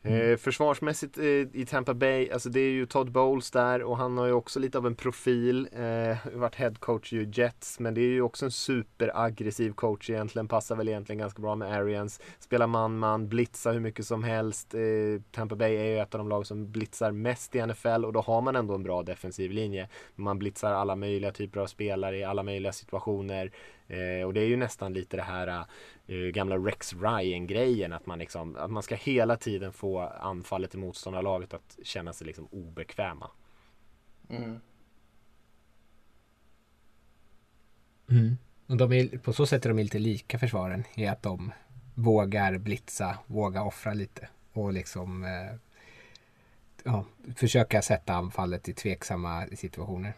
Mm. 0.05 0.33
Eh, 0.33 0.37
försvarsmässigt 0.37 1.19
eh, 1.19 1.25
i 1.25 1.67
Tampa 1.69 1.95
Bay, 1.95 2.31
alltså 2.31 2.49
det 2.49 2.61
är 2.61 2.71
ju 2.71 2.87
Todd 2.87 3.13
Bowles 3.13 3.51
där 3.51 3.83
och 3.83 3.97
han 3.97 4.19
har 4.19 4.27
ju 4.27 4.33
också 4.33 4.61
lite 4.61 4.79
av 4.79 4.87
en 4.87 4.95
profil. 4.95 5.69
Eh, 5.73 6.39
varit 6.39 6.55
headcoach 6.55 7.13
i 7.13 7.31
Jets, 7.33 7.81
men 7.81 7.95
det 7.95 8.01
är 8.01 8.09
ju 8.09 8.23
också 8.23 8.45
en 8.45 8.51
superaggressiv 8.51 9.73
coach 9.73 10.11
egentligen. 10.11 10.49
Passar 10.49 10.77
väl 10.77 10.89
egentligen 10.89 11.19
ganska 11.19 11.43
bra 11.43 11.55
med 11.57 11.73
Arians. 11.73 12.21
Spelar 12.39 12.67
man-man, 12.67 13.29
blitzar 13.29 13.73
hur 13.73 13.81
mycket 13.81 14.07
som 14.07 14.25
helst. 14.25 14.75
Eh, 14.75 14.81
Tampa 15.31 15.57
Bay 15.57 15.77
är 15.77 15.85
ju 15.85 15.99
ett 15.99 16.15
av 16.15 16.19
de 16.19 16.29
lag 16.29 16.47
som 16.47 16.71
blitzar 16.71 17.13
mest 17.13 17.55
i 17.55 17.67
NFL 17.67 18.05
och 18.05 18.13
då 18.13 18.21
har 18.21 18.41
man 18.41 18.57
ändå 18.57 18.75
en 18.75 18.83
bra 18.83 19.03
defensiv 19.03 19.51
linje. 19.51 19.89
Man 20.15 20.39
blitzar 20.39 20.73
alla 20.73 20.97
möjliga 20.97 21.33
typer 21.33 21.61
av 21.61 21.67
spelare 21.67 22.19
i 22.19 22.25
alla 22.25 22.43
möjliga 22.43 22.73
situationer. 22.73 23.53
Eh, 23.89 24.27
och 24.27 24.35
det 24.35 24.41
är 24.41 24.47
ju 24.47 24.57
nästan 24.57 24.93
lite 24.93 25.17
det 25.17 25.23
här 25.23 25.67
eh, 26.07 26.17
gamla 26.17 26.57
Rex 26.57 26.93
Ryan-grejen. 26.93 27.93
Att 27.93 28.07
man, 28.07 28.19
liksom, 28.19 28.57
att 28.57 28.71
man 28.71 28.83
ska 28.83 28.95
hela 28.95 29.37
tiden 29.37 29.73
få 29.73 30.01
anfallet 30.01 30.75
i 30.75 30.79
motståndarlaget 30.79 31.55
att 31.55 31.79
känna 31.83 32.13
sig 32.13 32.27
liksom 32.27 32.47
obekväma. 32.51 33.31
Mm. 34.29 34.61
Mm. 38.11 38.37
Och 38.67 38.77
de 38.77 38.93
är, 38.93 39.19
på 39.19 39.33
så 39.33 39.47
sätt 39.47 39.65
är 39.65 39.69
de 39.69 39.79
lite 39.79 39.99
lika 39.99 40.39
försvaren 40.39 40.85
i 40.95 41.07
att 41.07 41.23
de 41.23 41.53
vågar 41.95 42.59
blitza, 42.59 43.19
vågar 43.27 43.63
offra 43.63 43.95
lite 43.95 44.29
och 44.53 44.73
liksom 44.73 45.25
eh, 45.25 45.57
ja, 46.85 47.05
försöka 47.37 47.83
sätta 47.83 48.15
anfallet 48.15 48.69
i 48.69 48.75
tveksamma 48.75 49.47
situationer. 49.57 50.13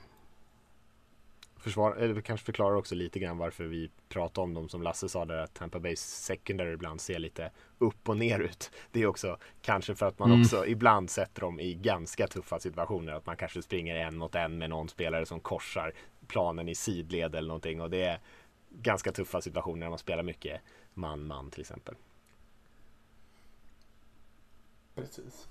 Försvar, 1.67 1.97
eller 1.97 2.21
kanske 2.21 2.47
förklarar 2.47 2.77
också 2.77 2.95
lite 2.95 3.19
grann 3.19 3.39
varför 3.39 3.65
vi 3.65 3.91
pratar 4.09 4.43
om 4.43 4.55
dem 4.55 4.69
som 4.69 4.83
Lasse 4.83 5.09
sa 5.09 5.25
där 5.25 5.39
att 5.39 5.55
Tampa 5.55 5.81
Bay 5.81 5.97
secondary 5.97 6.73
ibland 6.73 7.01
ser 7.01 7.19
lite 7.19 7.51
upp 7.79 8.09
och 8.09 8.17
ner 8.17 8.39
ut. 8.41 8.71
Det 8.91 9.03
är 9.03 9.07
också 9.07 9.39
kanske 9.63 9.95
för 9.95 10.07
att 10.07 10.19
man 10.19 10.31
mm. 10.31 10.43
också 10.43 10.67
ibland 10.67 11.11
sätter 11.11 11.41
dem 11.41 11.61
i 11.61 11.75
ganska 11.75 12.27
tuffa 12.27 12.59
situationer. 12.59 13.13
Att 13.13 13.27
man 13.27 13.37
kanske 13.37 13.63
springer 13.63 13.97
en 13.97 14.17
mot 14.17 14.35
en 14.35 14.59
med 14.59 14.71
någon 14.71 14.89
spelare 14.89 15.27
som 15.27 15.41
korsar 15.41 15.93
planen 16.27 16.69
i 16.69 16.75
sidled 16.75 17.35
eller 17.35 17.49
någonting 17.49 17.81
och 17.81 17.91
det 17.91 18.05
är 18.05 18.21
ganska 18.71 19.13
tuffa 19.13 19.41
situationer 19.41 19.81
när 19.81 19.91
man 19.91 19.99
spelar 19.99 20.23
mycket 20.23 20.61
man-man 20.95 21.51
till 21.51 21.61
exempel. 21.61 21.95
Precis. 24.95 25.49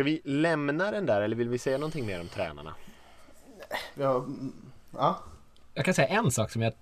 Ska 0.00 0.04
vi 0.04 0.20
lämna 0.24 0.90
den 0.90 1.06
där 1.06 1.22
eller 1.22 1.36
vill 1.36 1.48
vi 1.48 1.58
säga 1.58 1.78
någonting 1.78 2.06
mer 2.06 2.20
om 2.20 2.28
tränarna? 2.28 2.74
Ja, 3.94 4.16
mm, 4.16 4.52
ja. 4.90 5.18
Jag 5.74 5.84
kan 5.84 5.94
säga 5.94 6.08
en 6.08 6.30
sak 6.30 6.50
som 6.50 6.62
jag, 6.62 6.72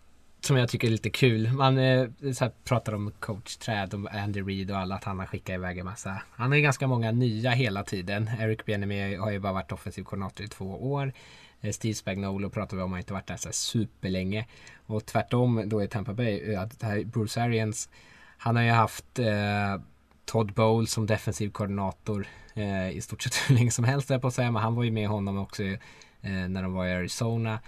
som 0.41 0.57
jag 0.57 0.69
tycker 0.69 0.89
är 0.89 0.93
lite 0.93 1.11
kul. 1.11 1.53
Man 1.53 1.79
eh, 1.79 2.09
så 2.35 2.45
här, 2.45 2.53
pratar 2.64 2.93
om 2.93 3.12
coachträd, 3.21 3.95
om 3.95 4.09
Andy 4.12 4.43
Reid 4.43 4.71
och 4.71 4.77
alla, 4.77 4.95
att 4.95 5.05
han 5.05 5.19
har 5.19 5.27
skickat 5.27 5.55
iväg 5.55 5.79
en 5.79 5.85
massa. 5.85 6.23
Han 6.31 6.51
har 6.51 6.57
ju 6.57 6.62
ganska 6.62 6.87
många 6.87 7.12
nya 7.12 7.51
hela 7.51 7.83
tiden. 7.85 8.31
Eric 8.41 8.64
Bieniemy 8.64 9.16
har 9.16 9.31
ju 9.31 9.39
bara 9.39 9.53
varit 9.53 9.73
offensiv 9.73 10.03
koordinator 10.03 10.47
i 10.47 10.49
två 10.49 10.93
år. 10.93 11.12
Eh, 11.61 11.73
Steve 11.73 11.95
Spagnuolo 11.95 12.51
pratar 12.51 12.77
vi 12.77 12.83
om, 12.83 12.93
har 12.93 12.99
inte 12.99 13.12
varit 13.12 13.27
där 13.27 13.37
så 13.37 13.53
superlänge. 13.53 14.47
Och 14.87 15.07
tvärtom 15.07 15.62
då 15.66 15.83
i 15.83 15.89
Tampa 15.89 16.12
Bay, 16.12 16.55
att 16.55 16.79
Bruce 17.05 17.43
Arians, 17.43 17.89
han 18.39 18.57
har 18.57 18.62
ju 18.62 18.71
haft 18.71 19.19
eh, 19.19 19.77
Todd 20.29 20.53
Bowles 20.53 20.93
som 20.93 21.07
defensiv 21.07 21.51
koordinator 21.51 22.26
eh, 22.55 22.91
i 22.91 23.01
stort 23.01 23.22
sett 23.22 23.35
hur 23.49 23.55
länge 23.55 23.70
som 23.70 23.85
helst 23.85 24.09
på 24.20 24.26
att 24.26 24.35
säga, 24.35 24.51
men 24.51 24.62
han 24.62 24.74
var 24.74 24.85
ju 24.85 24.91
med 24.91 25.09
honom 25.09 25.39
också 25.39 25.62
eh, 25.62 25.79
när 26.49 26.62
de 26.62 26.72
var 26.72 26.87
i 26.87 26.93
Arizona. 26.93 27.59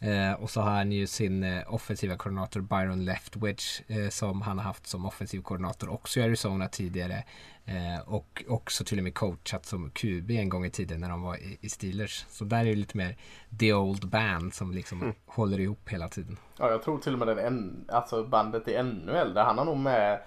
Eh, 0.00 0.32
och 0.32 0.50
så 0.50 0.60
har 0.60 0.70
han 0.70 0.92
ju 0.92 1.06
sin 1.06 1.44
eh, 1.44 1.74
offensiva 1.74 2.16
koordinator 2.16 2.60
Byron 2.60 3.04
Leftwich 3.04 3.80
eh, 3.86 4.08
som 4.08 4.42
han 4.42 4.58
har 4.58 4.64
haft 4.64 4.86
som 4.86 5.06
offensiv 5.06 5.42
koordinator 5.42 5.88
också 5.88 6.20
i 6.20 6.22
Arizona 6.22 6.68
tidigare. 6.68 7.24
Eh, 7.64 8.08
och 8.08 8.44
också 8.48 8.84
till 8.84 8.98
och 8.98 9.04
med 9.04 9.14
coachat 9.14 9.66
som 9.66 9.90
QB 9.90 10.30
en 10.30 10.48
gång 10.48 10.64
i 10.64 10.70
tiden 10.70 11.00
när 11.00 11.08
de 11.08 11.22
var 11.22 11.36
i, 11.36 11.58
i 11.60 11.68
Steelers. 11.68 12.24
Så 12.28 12.44
där 12.44 12.60
är 12.60 12.64
det 12.64 12.74
lite 12.74 12.96
mer 12.96 13.16
the 13.58 13.72
old 13.72 14.08
band 14.08 14.54
som 14.54 14.72
liksom 14.72 15.02
mm. 15.02 15.14
håller 15.26 15.60
ihop 15.60 15.88
hela 15.88 16.08
tiden. 16.08 16.36
Ja, 16.58 16.70
jag 16.70 16.82
tror 16.82 16.98
till 16.98 17.12
och 17.12 17.18
med 17.18 17.28
den 17.28 17.38
en, 17.38 17.84
alltså 17.88 18.24
bandet 18.24 18.68
är 18.68 18.78
ännu 18.78 19.12
äldre. 19.12 19.42
Han 19.42 19.58
har 19.58 19.64
nog 19.64 19.76
med 19.76 20.20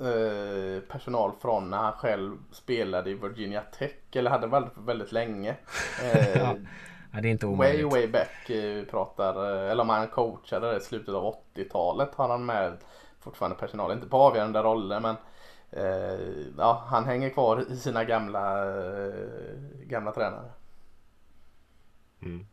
eh, 0.00 0.80
personal 0.80 1.32
från 1.40 1.70
när 1.70 1.78
han 1.78 1.92
själv 1.92 2.36
spelade 2.52 3.10
i 3.10 3.14
Virginia 3.14 3.60
Tech 3.60 3.92
eller 4.12 4.30
hade 4.30 4.46
väldigt, 4.46 4.78
väldigt 4.78 5.12
länge. 5.12 5.56
Eh, 6.02 6.38
ja. 7.12 7.20
det 7.20 7.28
är 7.28 7.32
inte 7.32 7.46
omöjligt. 7.46 7.92
Way, 7.92 8.02
way 8.02 8.12
back 8.12 8.50
eh, 8.50 8.84
pratar, 8.84 9.46
eller 9.46 9.82
om 9.82 9.88
han 9.88 10.08
coachade 10.08 10.70
det 10.70 10.76
i 10.76 10.80
slutet 10.80 11.14
av 11.14 11.34
80-talet 11.54 12.14
har 12.14 12.28
han 12.28 12.46
med 12.46 12.76
fortfarande 13.20 13.56
personal, 13.56 13.92
inte 13.92 14.06
på 14.06 14.16
avgörande 14.16 14.62
roller 14.62 15.00
men 15.00 15.16
ja, 16.58 16.84
han 16.86 17.04
hänger 17.04 17.30
kvar 17.30 17.64
i 17.70 17.76
sina 17.76 18.04
gamla, 18.04 18.64
gamla 19.86 20.12
tränare. 20.12 20.50
Mm. 22.24 22.46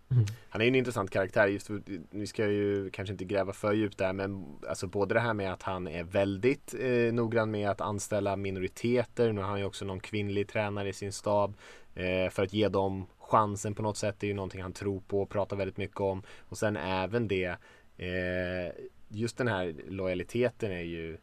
Han 0.50 0.62
är 0.62 0.68
en 0.68 0.76
intressant 0.76 1.12
karaktär. 1.12 1.48
Just 1.48 1.70
vi 2.10 2.28
ska 2.28 2.48
ju 2.48 2.90
kanske 2.90 3.12
inte 3.12 3.26
gräva 3.26 3.54
för 3.54 3.74
djupt 3.74 3.98
där 3.98 4.14
men 4.14 4.46
alltså 4.70 4.88
både 4.88 5.14
det 5.14 5.20
här 5.20 5.34
med 5.34 5.54
att 5.54 5.64
han 5.64 5.88
är 5.88 6.04
väldigt 6.04 6.74
eh, 6.80 7.14
noggrann 7.14 7.52
med 7.52 7.70
att 7.70 7.82
anställa 7.82 8.36
minoriteter. 8.36 9.34
Nu 9.34 9.42
har 9.42 9.48
han 9.48 9.60
ju 9.60 9.66
också 9.66 9.86
någon 9.86 10.00
kvinnlig 10.00 10.48
tränare 10.48 10.90
i 10.90 10.94
sin 10.94 11.14
stab 11.14 11.54
eh, 11.96 12.30
för 12.30 12.44
att 12.44 12.54
ge 12.54 12.68
dem 12.68 13.08
chansen 13.20 13.76
på 13.76 13.82
något 13.82 13.98
sätt. 13.98 14.16
Det 14.20 14.26
är 14.26 14.30
ju 14.30 14.34
någonting 14.34 14.62
han 14.62 14.74
tror 14.74 15.02
på 15.08 15.22
och 15.22 15.30
pratar 15.30 15.56
väldigt 15.56 15.78
mycket 15.78 16.00
om. 16.00 16.24
Och 16.40 16.58
sen 16.58 16.78
även 16.78 17.28
det 17.28 17.58
eh, 17.98 18.74
just 19.08 19.38
den 19.38 19.48
här 19.48 19.76
lojaliteten 19.88 20.72
är 20.72 20.82
ju 20.82 21.18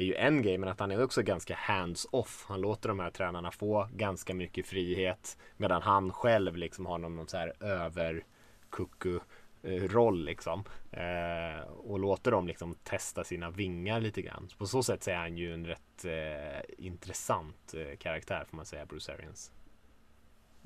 är 0.00 0.04
ju 0.04 0.14
en 0.14 0.42
grej, 0.42 0.58
men 0.58 0.68
att 0.68 0.80
han 0.80 0.90
är 0.90 1.02
också 1.02 1.22
ganska 1.22 1.54
hands-off. 1.54 2.44
Han 2.48 2.60
låter 2.60 2.88
de 2.88 3.00
här 3.00 3.10
tränarna 3.10 3.50
få 3.50 3.88
ganska 3.92 4.34
mycket 4.34 4.66
frihet 4.66 5.38
medan 5.56 5.82
han 5.82 6.12
själv 6.12 6.56
liksom 6.56 6.86
har 6.86 6.98
någon 6.98 7.28
så 7.28 7.36
här 7.36 7.62
överkucku 7.62 9.20
roll 9.62 10.24
liksom. 10.24 10.64
Eh, 10.90 11.68
och 11.68 11.98
låter 11.98 12.30
dem 12.30 12.46
liksom 12.46 12.74
testa 12.74 13.24
sina 13.24 13.50
vingar 13.50 14.00
lite 14.00 14.22
grann. 14.22 14.48
på 14.58 14.66
så 14.66 14.82
sätt 14.82 15.02
så 15.02 15.10
är 15.10 15.16
han 15.16 15.36
ju 15.36 15.54
en 15.54 15.66
rätt 15.66 16.04
eh, 16.04 16.84
intressant 16.86 17.74
eh, 17.74 17.96
karaktär 17.96 18.44
får 18.50 18.56
man 18.56 18.66
säga, 18.66 18.86
Bruce 18.86 19.12
Arians. 19.12 19.52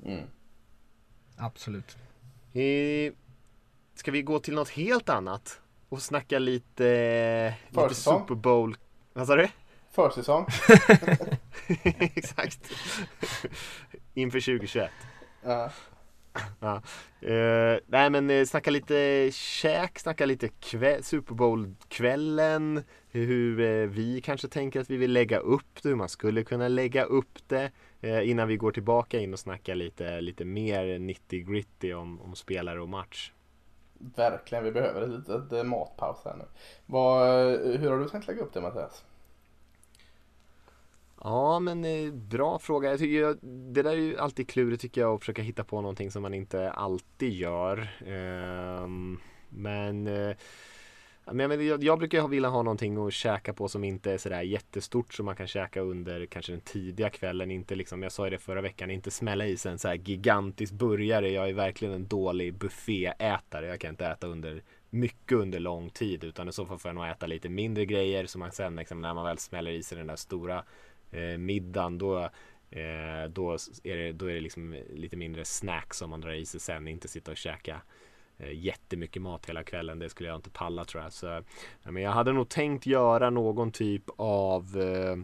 Mm. 0.05 0.25
Absolut. 1.37 1.97
ska 3.95 4.11
vi 4.11 4.21
gå 4.21 4.39
till 4.39 4.53
något 4.53 4.69
helt 4.69 5.09
annat? 5.09 5.61
Och 5.89 6.01
snacka 6.01 6.39
lite, 6.39 7.55
lite 7.69 7.95
Super 7.95 8.35
Bowl 8.35 8.77
vad 9.13 9.27
sa 9.27 9.35
du? 9.35 9.47
Försäsong. 9.91 10.45
Exakt. 12.15 12.71
Inför 14.13 14.39
2021. 14.39 14.91
Ja. 15.43 15.71
ja. 16.59 16.81
Uh, 17.23 17.79
nej 17.87 18.09
men 18.09 18.29
uh, 18.29 18.45
snacka 18.45 18.71
lite 18.71 19.29
käk, 19.33 19.99
snacka 19.99 20.25
lite 20.25 20.49
Super 21.01 21.35
Bowl-kvällen. 21.35 22.83
Hur 23.07 23.59
uh, 23.59 23.89
vi 23.89 24.21
kanske 24.21 24.47
tänker 24.47 24.81
att 24.81 24.89
vi 24.89 24.97
vill 24.97 25.13
lägga 25.13 25.37
upp 25.37 25.83
det, 25.83 25.89
hur 25.89 25.95
man 25.95 26.09
skulle 26.09 26.43
kunna 26.43 26.67
lägga 26.67 27.03
upp 27.03 27.39
det. 27.47 27.71
innan 28.23 28.47
vi 28.47 28.57
går 28.57 28.71
tillbaka 28.71 29.19
in 29.19 29.33
och 29.33 29.39
snackar 29.39 29.75
lite, 29.75 30.21
lite 30.21 30.45
mer 30.45 30.99
90 30.99 31.51
gritty 31.51 31.93
om, 31.93 32.21
om 32.21 32.35
spelare 32.35 32.81
och 32.81 32.89
match. 32.89 33.31
Verkligen, 34.15 34.63
vi 34.63 34.71
behöver 34.71 35.01
ett 35.01 35.09
litet 35.09 35.51
eh, 35.51 35.63
matpaus 35.63 36.17
här 36.25 36.35
nu. 36.35 36.45
Vad, 36.85 37.27
eh, 37.53 37.79
hur 37.79 37.91
har 37.91 37.97
du 37.97 38.09
tänkt 38.09 38.27
lägga 38.27 38.41
upp 38.41 38.53
det 38.53 38.61
Mattias? 38.61 39.03
Ja 41.23 41.59
men 41.59 41.85
eh, 41.85 42.13
bra 42.13 42.59
fråga. 42.59 42.89
Jag 42.89 42.99
tycker, 42.99 43.37
det 43.73 43.81
där 43.81 43.91
är 43.91 43.95
ju 43.95 44.17
alltid 44.17 44.49
klurigt 44.49 44.81
tycker 44.81 45.01
jag 45.01 45.13
att 45.13 45.19
försöka 45.19 45.41
hitta 45.41 45.63
på 45.63 45.81
någonting 45.81 46.11
som 46.11 46.21
man 46.21 46.33
inte 46.33 46.71
alltid 46.71 47.33
gör. 47.33 47.89
Ehm, 48.07 49.19
men 49.49 50.07
eh, 50.07 50.35
men 51.25 51.65
jag, 51.67 51.83
jag 51.83 51.99
brukar 51.99 52.27
vilja 52.27 52.49
ha 52.49 52.63
någonting 52.63 53.07
att 53.07 53.13
käka 53.13 53.53
på 53.53 53.67
som 53.67 53.83
inte 53.83 54.11
är 54.11 54.17
sådär 54.17 54.41
jättestort 54.41 55.13
som 55.13 55.25
man 55.25 55.35
kan 55.35 55.47
käka 55.47 55.81
under 55.81 56.25
kanske 56.25 56.51
den 56.51 56.61
tidiga 56.61 57.09
kvällen. 57.09 57.51
Inte 57.51 57.75
liksom, 57.75 58.03
jag 58.03 58.11
sa 58.11 58.25
ju 58.25 58.29
det 58.29 58.37
förra 58.37 58.61
veckan, 58.61 58.91
inte 58.91 59.11
smälla 59.11 59.45
i 59.45 59.57
sig 59.57 59.71
en 59.71 59.79
så 59.79 59.87
här 59.87 59.95
gigantisk 59.95 60.73
burgare. 60.73 61.31
Jag 61.31 61.49
är 61.49 61.53
verkligen 61.53 61.93
en 61.93 62.07
dålig 62.07 62.53
bufféätare. 62.53 63.67
Jag 63.67 63.79
kan 63.79 63.89
inte 63.89 64.07
äta 64.07 64.27
under 64.27 64.63
mycket 64.89 65.37
under 65.37 65.59
lång 65.59 65.89
tid 65.89 66.23
utan 66.23 66.49
i 66.49 66.53
så 66.53 66.65
fall 66.65 66.79
får 66.79 66.89
jag 66.89 66.95
nog 66.95 67.07
äta 67.07 67.25
lite 67.27 67.49
mindre 67.49 67.85
grejer 67.85 68.25
som 68.25 68.39
man 68.39 68.51
sen 68.51 68.75
liksom, 68.75 69.01
när 69.01 69.13
man 69.13 69.25
väl 69.25 69.37
smäller 69.37 69.71
i 69.71 69.83
sig 69.83 69.97
den 69.97 70.07
där 70.07 70.15
stora 70.15 70.63
eh, 71.11 71.37
middagen 71.37 71.97
då 71.97 72.19
eh, 72.71 73.29
då 73.29 73.51
är 73.83 73.97
det, 73.97 74.11
då 74.11 74.25
är 74.25 74.33
det 74.33 74.41
liksom 74.41 74.77
lite 74.93 75.17
mindre 75.17 75.45
snacks 75.45 75.97
som 75.97 76.09
man 76.09 76.21
drar 76.21 76.33
i 76.33 76.45
sig 76.45 76.59
sen, 76.59 76.87
inte 76.87 77.07
sitta 77.07 77.31
och 77.31 77.37
käka 77.37 77.75
Eh, 77.75 77.81
jättemycket 78.51 79.21
mat 79.21 79.49
hela 79.49 79.63
kvällen. 79.63 79.99
Det 79.99 80.09
skulle 80.09 80.29
jag 80.29 80.37
inte 80.37 80.49
palla 80.49 80.85
tror 80.85 81.03
jag. 81.03 81.13
Så, 81.13 81.43
men 81.83 82.03
jag 82.03 82.11
hade 82.11 82.33
nog 82.33 82.49
tänkt 82.49 82.85
göra 82.85 83.29
någon 83.29 83.71
typ 83.71 84.03
av 84.17 84.81
eh, 84.81 85.15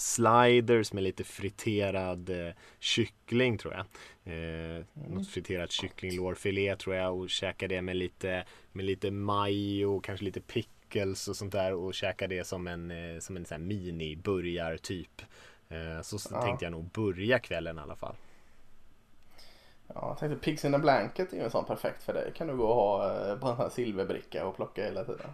sliders 0.00 0.92
med 0.92 1.02
lite 1.02 1.24
friterad 1.24 2.30
eh, 2.30 2.54
kyckling 2.78 3.58
tror 3.58 3.74
jag. 3.74 3.86
Eh, 4.24 4.76
mm. 4.76 4.84
Något 5.08 5.28
friterat 5.28 5.70
kycklinglårfilé 5.70 6.76
tror 6.76 6.96
jag 6.96 7.18
och 7.18 7.30
käka 7.30 7.68
det 7.68 7.82
med 7.82 7.96
lite, 7.96 8.44
med 8.72 8.84
lite 8.84 9.10
majo, 9.10 10.00
kanske 10.00 10.24
lite 10.24 10.40
pickles 10.40 11.28
och 11.28 11.36
sånt 11.36 11.52
där 11.52 11.74
och 11.74 11.94
käka 11.94 12.28
det 12.28 12.46
som 12.46 12.66
en, 12.66 12.90
eh, 12.90 13.18
som 13.18 13.36
en 13.36 13.44
sån 13.44 13.66
mini 13.66 14.16
burgar 14.16 14.76
typ. 14.76 15.22
Eh, 15.68 16.02
så 16.02 16.18
ja. 16.30 16.42
tänkte 16.42 16.64
jag 16.64 16.72
nog 16.72 16.90
börja 16.90 17.38
kvällen 17.38 17.78
i 17.78 17.80
alla 17.80 17.96
fall. 17.96 18.14
Ja, 19.94 20.08
jag 20.08 20.18
tänkte 20.18 20.44
Pigs 20.44 20.64
in 20.64 20.74
a 20.74 20.78
Blanket 20.78 21.32
är 21.32 21.36
ju 21.36 21.42
en 21.42 21.50
sån 21.50 21.64
perfekt 21.64 22.02
för 22.02 22.12
dig. 22.12 22.32
Kan 22.36 22.46
du 22.46 22.56
gå 22.56 22.66
och 22.66 22.74
ha 22.74 23.04
eh, 23.04 23.36
på 23.36 23.46
en 23.46 23.56
sån 23.56 23.62
här 23.62 23.70
silverbricka 23.70 24.46
och 24.46 24.56
plocka 24.56 24.84
hela 24.84 25.04
tiden. 25.04 25.30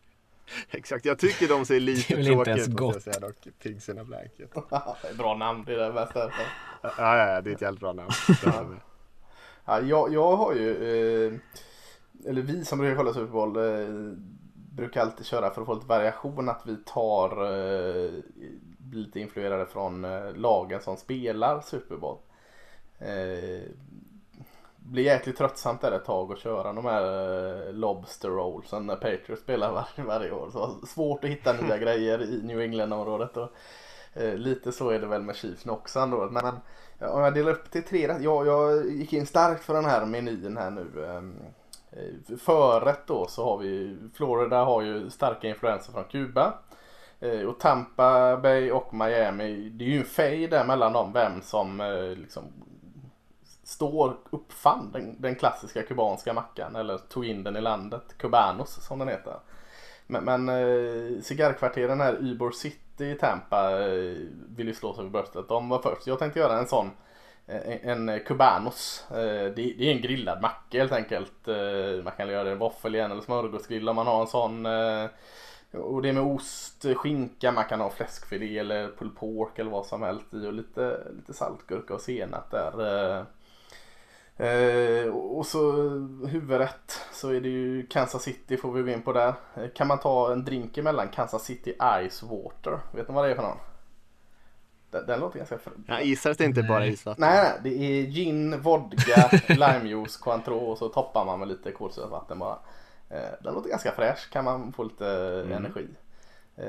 Exakt, 0.70 1.04
jag 1.04 1.18
tycker 1.18 1.48
de 1.48 1.64
ser 1.64 1.80
lite 1.80 2.14
tråkiga 2.24 2.56
ut 2.56 2.80
måste 2.80 2.84
jag 2.84 3.02
säga 3.02 3.20
dock. 3.20 3.48
Pigs 3.62 3.88
in 3.88 3.98
a 3.98 4.04
Blanket. 4.04 4.54
det 5.02 5.08
är 5.08 5.14
bra 5.14 5.34
namn, 5.34 5.64
det 5.66 5.74
är 5.74 5.78
det 5.78 5.92
bästa. 5.92 6.30
Ja, 6.82 6.90
ja, 6.98 7.16
ja, 7.16 7.40
det 7.40 7.50
är 7.50 7.54
ett 7.54 7.62
jävligt 7.62 7.80
bra 7.80 7.92
namn. 7.92 8.10
ja, 9.64 9.80
jag, 9.80 10.12
jag 10.12 10.36
har 10.36 10.54
ju, 10.54 10.70
eh, 10.70 11.32
eller 12.28 12.42
vi 12.42 12.64
som 12.64 12.78
brukar 12.78 12.96
kolla 12.96 13.12
Super 13.12 13.32
Bowl 13.32 13.56
eh, 13.56 14.16
brukar 14.76 15.00
alltid 15.00 15.26
köra 15.26 15.50
för 15.50 15.60
att 15.60 15.66
få 15.66 15.74
lite 15.74 15.86
variation 15.86 16.48
att 16.48 16.62
vi 16.66 16.76
tar 16.76 17.30
eh, 17.44 18.10
lite 18.92 19.20
influerade 19.20 19.66
från 19.66 20.04
eh, 20.04 20.34
lagen 20.34 20.80
som 20.80 20.96
spelar 20.96 21.60
Super 21.60 21.96
Bowl. 21.96 22.18
Eh, 22.98 23.62
blir 24.78 25.04
jäkligt 25.04 25.36
tröttsamt 25.38 25.80
där 25.80 25.92
ett 25.92 26.04
tag 26.04 26.32
att 26.32 26.38
köra 26.38 26.72
de 26.72 26.84
här 26.84 27.02
eh, 27.66 27.72
Lobster 27.72 28.28
Rollsen 28.28 28.86
när 28.86 28.96
Patriots 28.96 29.42
spelar 29.42 29.72
var, 29.72 30.04
varje 30.04 30.30
år. 30.32 30.50
Så 30.52 30.86
svårt 30.86 31.24
att 31.24 31.30
hitta 31.30 31.52
nya 31.52 31.78
grejer 31.84 32.22
i 32.22 32.42
New 32.42 32.60
England-området. 32.60 33.36
Och, 33.36 33.48
eh, 34.14 34.34
lite 34.34 34.72
så 34.72 34.90
är 34.90 34.98
det 34.98 35.06
väl 35.06 35.22
med 35.22 35.36
Chiefs 35.36 35.66
också 35.66 35.98
ändå. 36.00 36.28
Men, 36.30 36.44
om 37.00 37.20
jag 37.20 37.34
delar 37.34 37.52
upp 37.52 37.70
till 37.70 37.82
tre 37.82 38.08
rätt. 38.08 38.22
Ja, 38.22 38.44
jag 38.44 38.90
gick 38.90 39.12
in 39.12 39.26
starkt 39.26 39.64
för 39.64 39.74
den 39.74 39.84
här 39.84 40.06
menyn 40.06 40.56
här 40.56 40.70
nu. 40.70 41.06
ehm, 41.06 41.36
eh, 41.90 42.36
Förrätt 42.38 43.06
då 43.06 43.26
så 43.26 43.44
har 43.44 43.58
vi 43.58 43.96
Florida 44.14 44.64
har 44.64 44.82
ju 44.82 45.10
starka 45.10 45.48
influenser 45.48 45.92
från 45.92 46.04
Kuba. 46.04 46.54
Eh, 47.20 47.40
Och 47.40 47.60
Tampa 47.60 48.36
Bay 48.36 48.70
och 48.70 48.94
Miami, 48.94 49.68
det 49.68 49.84
är 49.84 49.88
ju 49.88 49.98
en 49.98 50.04
fej 50.04 50.48
där 50.48 50.64
mellan 50.64 50.92
dem 50.92 51.12
vem 51.12 51.42
som 51.42 51.80
eh, 51.80 52.10
liksom 52.16 52.44
står, 53.66 54.16
uppfann 54.30 54.90
den, 54.92 55.16
den 55.22 55.34
klassiska 55.34 55.82
kubanska 55.82 56.32
mackan 56.32 56.76
eller 56.76 56.98
tog 56.98 57.26
in 57.26 57.44
den 57.44 57.56
i 57.56 57.60
landet, 57.60 58.18
Cubanos 58.18 58.86
som 58.86 58.98
den 58.98 59.08
heter. 59.08 59.34
Men, 60.06 60.24
men 60.24 60.48
eh, 60.48 61.22
cigarrkvarteren 61.22 62.00
här, 62.00 62.18
Ybor 62.22 62.50
City 62.50 63.04
i 63.04 63.14
Tampa 63.14 63.70
eh, 63.70 64.16
vill 64.56 64.68
ju 64.68 64.74
slå 64.74 64.94
sig 64.94 65.04
för 65.04 65.10
bröstet. 65.10 65.48
De 65.48 65.68
var 65.68 65.78
först. 65.78 66.06
Jag 66.06 66.18
tänkte 66.18 66.40
göra 66.40 66.58
en 66.58 66.66
sån, 66.66 66.90
eh, 67.46 67.88
en, 67.90 68.08
en 68.08 68.20
Cubanos. 68.20 69.04
Eh, 69.10 69.16
det, 69.16 69.74
det 69.78 69.90
är 69.90 69.94
en 69.94 70.02
grillad 70.02 70.42
macka 70.42 70.78
helt 70.78 70.92
enkelt. 70.92 71.48
Eh, 71.48 72.04
man 72.04 72.12
kan 72.16 72.28
göra 72.28 72.44
det 72.44 72.52
i 72.52 72.54
våffel 72.54 72.94
igen 72.94 73.10
eller 73.10 73.22
smörgåsgrill 73.22 73.88
om 73.88 73.96
man 73.96 74.06
har 74.06 74.20
en 74.20 74.26
sån. 74.26 74.66
Eh, 74.66 75.06
och 75.72 76.02
det 76.02 76.08
är 76.08 76.12
med 76.12 76.22
ost, 76.22 76.86
skinka, 76.96 77.52
man 77.52 77.64
kan 77.64 77.80
ha 77.80 77.90
fläskfilé 77.90 78.58
eller 78.58 78.88
pulled 78.98 79.16
pork 79.16 79.58
eller 79.58 79.70
vad 79.70 79.86
som 79.86 80.02
helst 80.02 80.34
i 80.34 80.46
och 80.46 80.52
lite, 80.52 80.98
lite 81.16 81.34
saltgurka 81.34 81.94
och 81.94 82.00
senap 82.00 82.50
där. 82.50 83.16
Eh. 83.18 83.24
Eh, 84.38 85.08
och 85.14 85.46
så 85.46 85.72
huvudrätt 86.26 87.00
så 87.12 87.28
är 87.30 87.40
det 87.40 87.48
ju 87.48 87.86
Kansas 87.86 88.22
City 88.22 88.56
får 88.56 88.72
vi 88.72 88.82
gå 88.82 88.88
in 88.88 89.02
på 89.02 89.12
där. 89.12 89.34
Eh, 89.54 89.68
kan 89.74 89.86
man 89.86 89.98
ta 89.98 90.32
en 90.32 90.44
drink 90.44 90.78
emellan 90.78 91.08
Kansas 91.08 91.44
City 91.44 91.74
Ice 92.10 92.22
Water? 92.22 92.78
Vet 92.94 93.08
ni 93.08 93.14
vad 93.14 93.24
det 93.24 93.30
är 93.30 93.34
för 93.34 93.42
någon? 93.42 93.56
Den, 94.90 95.06
den 95.06 95.20
låter 95.20 95.38
ganska... 95.38 95.56
fr- 95.56 95.70
att 96.30 96.38
det 96.38 96.44
inte 96.44 96.62
bara 96.62 96.86
isvatten. 96.86 97.20
Nej, 97.20 97.42
nej, 97.42 97.60
det 97.62 97.84
är 97.84 98.06
gin, 98.06 98.60
vodka, 98.60 99.30
limejuice, 99.48 100.16
Cointreau 100.16 100.58
och 100.58 100.78
så 100.78 100.88
toppar 100.88 101.24
man 101.24 101.38
med 101.38 101.48
lite 101.48 101.72
kolsyrat 101.72 102.28
bara. 102.38 102.58
Eh, 103.10 103.30
den 103.42 103.54
låter 103.54 103.70
ganska 103.70 103.92
fräsch, 103.92 104.30
kan 104.32 104.44
man 104.44 104.72
få 104.72 104.82
lite 104.84 105.06
energi. 105.52 105.86
Eh, 106.56 106.66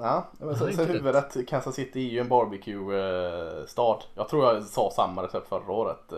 Ja, 0.00 0.26
men 0.38 0.56
så, 0.58 0.68
Ja, 0.68 0.72
så 0.72 0.84
huvudrätt 0.84 1.48
Kansas 1.48 1.74
City 1.74 2.06
är 2.08 2.12
ju 2.12 2.18
en 2.20 2.28
barbecue-stad. 2.28 4.04
Jag 4.14 4.28
tror 4.28 4.44
jag 4.54 4.64
sa 4.64 4.90
samma 4.96 5.22
recept 5.22 5.48
förra 5.48 5.72
året. 5.72 6.12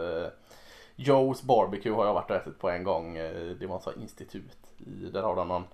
Joe's 0.97 1.45
Barbecue 1.47 1.93
har 1.95 2.07
jag 2.07 2.15
varit 2.15 2.31
och 2.31 2.37
ätit 2.37 2.59
på 2.59 2.71
en 2.71 2.85
gång. 2.85 3.17
Eh, 3.17 3.47
Det 3.61 3.67
var 3.67 3.79
här 3.85 4.03
institut. 4.03 4.57
Där 5.13 5.23
har 5.23 5.37
de 5.37 5.49
någon 5.49 5.65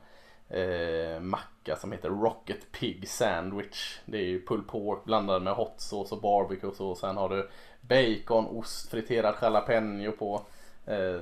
eh, 0.49 1.21
macka 1.21 1.77
som 1.77 1.93
heter 1.93 2.09
Rocket 2.09 2.73
Pig 2.73 3.09
Sandwich. 3.09 3.99
Det 4.05 4.19
är 4.19 4.23
ju 4.27 4.47
pulled 4.47 4.67
pork 4.69 5.05
blandad 5.05 5.43
med 5.43 5.53
hot 5.55 5.75
sauce 5.81 6.15
och 6.15 6.21
barbecue 6.21 6.71
och 6.71 6.77
Sen 6.99 7.17
har 7.17 7.29
du 7.29 7.49
bacon, 7.81 8.47
ost, 8.47 8.91
friterad 8.91 9.35
jalapeno 9.43 10.13
på. 10.13 10.43
Eh, 10.87 11.21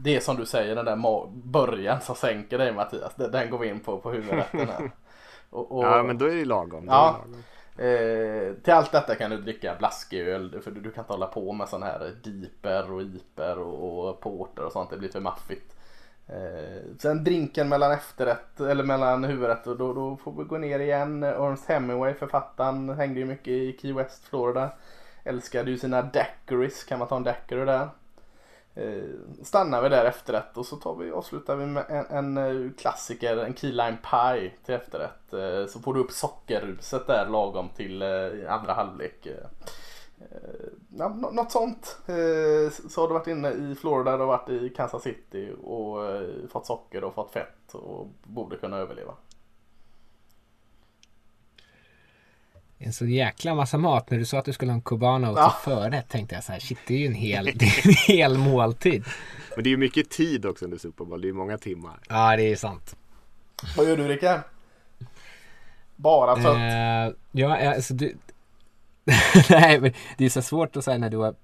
det 0.00 0.20
som 0.20 0.36
du 0.36 0.46
säger, 0.46 0.76
den 0.76 0.84
där 0.84 0.96
början 1.44 2.00
som 2.00 2.14
sänker 2.14 2.58
dig 2.58 2.72
Mattias. 2.72 3.14
Den, 3.14 3.30
den 3.32 3.50
går 3.50 3.58
vi 3.58 3.68
in 3.68 3.80
på 3.80 3.98
på 3.98 4.10
huvudrätten 4.10 4.68
här. 4.68 4.90
Och, 5.50 5.72
och, 5.78 5.84
Ja 5.84 6.02
men 6.02 6.18
då 6.18 6.24
är 6.26 6.34
det 6.34 6.44
lagom. 6.44 6.86
Då 6.86 6.92
Ja. 6.92 7.08
är 7.08 7.12
det 7.12 7.18
lagom. 7.18 7.42
Eh, 7.78 8.54
till 8.62 8.72
allt 8.72 8.92
detta 8.92 9.14
kan 9.14 9.30
du 9.30 9.36
dricka 9.36 9.76
blasköl 9.78 10.60
för 10.60 10.70
du, 10.70 10.80
du 10.80 10.90
kan 10.90 11.04
inte 11.04 11.12
hålla 11.12 11.26
på 11.26 11.52
med 11.52 11.68
sån 11.68 11.82
här 11.82 12.14
diper 12.22 12.92
och 12.92 13.02
iper 13.02 13.58
och, 13.58 14.08
och 14.08 14.20
porter 14.20 14.64
och 14.64 14.72
sånt. 14.72 14.90
Det 14.90 14.96
blir 14.98 15.08
för 15.08 15.20
maffigt. 15.20 15.74
Eh, 16.28 16.82
sen 16.98 17.24
drinken 17.24 17.68
mellan 17.68 17.92
efterrätt 17.92 18.60
eller 18.60 18.84
mellan 18.84 19.24
huvudrätt 19.24 19.66
och 19.66 19.76
då, 19.76 19.94
då 19.94 20.16
får 20.16 20.32
vi 20.32 20.44
gå 20.44 20.58
ner 20.58 20.78
igen. 20.78 21.22
Ernest 21.22 21.68
Hemingway 21.68 22.14
författaren 22.14 22.88
hängde 22.88 23.20
ju 23.20 23.26
mycket 23.26 23.48
i 23.48 23.78
Key 23.82 23.92
West, 23.92 24.24
Florida. 24.24 24.70
Älskade 25.24 25.70
ju 25.70 25.78
sina 25.78 26.02
daiquiris. 26.02 26.84
Kan 26.84 26.98
man 26.98 27.08
ta 27.08 27.16
en 27.16 27.22
daiquiri 27.22 27.64
där? 27.64 27.88
Eh, 28.78 29.04
stannar 29.42 29.82
vi 29.82 29.88
där 29.88 30.04
efterrätt 30.04 30.56
och 30.56 30.66
så 30.66 30.76
tar 30.76 30.94
vi, 30.94 31.10
avslutar 31.10 31.56
vi 31.56 31.66
med 31.66 31.84
en, 31.88 32.36
en 32.36 32.66
eh, 32.66 32.72
klassiker, 32.72 33.36
en 33.36 33.54
key 33.54 33.72
lime 33.72 33.96
pie 34.10 34.52
till 34.64 34.74
efterrätt. 34.74 35.32
Eh, 35.32 35.66
så 35.66 35.80
får 35.80 35.94
du 35.94 36.00
upp 36.00 36.12
sockerruset 36.12 37.06
där 37.06 37.28
lagom 37.28 37.68
till 37.76 38.02
andra 38.48 38.72
halvlek. 38.72 39.28
Ja, 40.98 41.08
något 41.08 41.52
sånt. 41.52 41.96
Så 42.88 43.00
har 43.00 43.08
du 43.08 43.14
varit 43.14 43.26
inne 43.26 43.50
i 43.50 43.74
Florida, 43.80 44.12
du 44.16 44.18
har 44.18 44.26
varit 44.26 44.50
i 44.50 44.68
Kansas 44.68 45.02
City 45.02 45.52
och 45.62 45.98
fått 46.50 46.66
socker 46.66 47.04
och 47.04 47.14
fått 47.14 47.30
fett 47.30 47.74
och 47.74 48.06
borde 48.22 48.56
kunna 48.56 48.76
överleva. 48.76 49.14
En 52.80 52.92
så 52.92 53.06
jäkla 53.06 53.54
massa 53.54 53.78
mat. 53.78 54.10
När 54.10 54.18
du 54.18 54.24
sa 54.24 54.38
att 54.38 54.44
du 54.44 54.52
skulle 54.52 54.70
ha 54.72 54.74
en 54.76 54.82
cubano 54.82 55.26
till 55.26 55.34
Ja. 55.36 55.56
förrätt 55.64 56.08
tänkte 56.08 56.34
jag 56.34 56.44
så 56.44 56.52
här, 56.52 56.60
shit 56.60 56.78
det 56.86 56.94
är 56.94 56.98
ju 56.98 57.06
en 57.06 57.14
hel, 57.14 57.48
en 57.84 57.94
hel 58.06 58.38
måltid. 58.38 59.04
Men 59.54 59.64
det 59.64 59.68
är 59.68 59.70
ju 59.70 59.76
mycket 59.76 60.10
tid 60.10 60.46
också 60.46 60.64
under 60.64 60.78
Super 60.78 61.04
Bowl. 61.04 61.20
Det 61.20 61.24
är 61.26 61.28
ju 61.28 61.34
många 61.34 61.58
timmar. 61.58 61.98
Ja 62.08 62.36
det 62.36 62.42
är 62.52 62.56
sant. 62.56 62.96
Vad 63.76 63.88
gör 63.88 63.96
du 63.96 64.08
Rickard? 64.08 64.40
Bara 65.96 66.36
sött? 66.36 66.56
Eh, 66.56 67.16
ja, 67.32 67.74
alltså 67.74 67.94
du... 67.94 68.16
Nej, 69.50 69.80
men 69.80 69.92
det 70.16 70.24
är 70.24 70.28
så 70.28 70.42
svårt 70.42 70.76
att 70.76 70.84
säga 70.84 70.98
när 70.98 71.10
du 71.10 71.16
har 71.16 71.34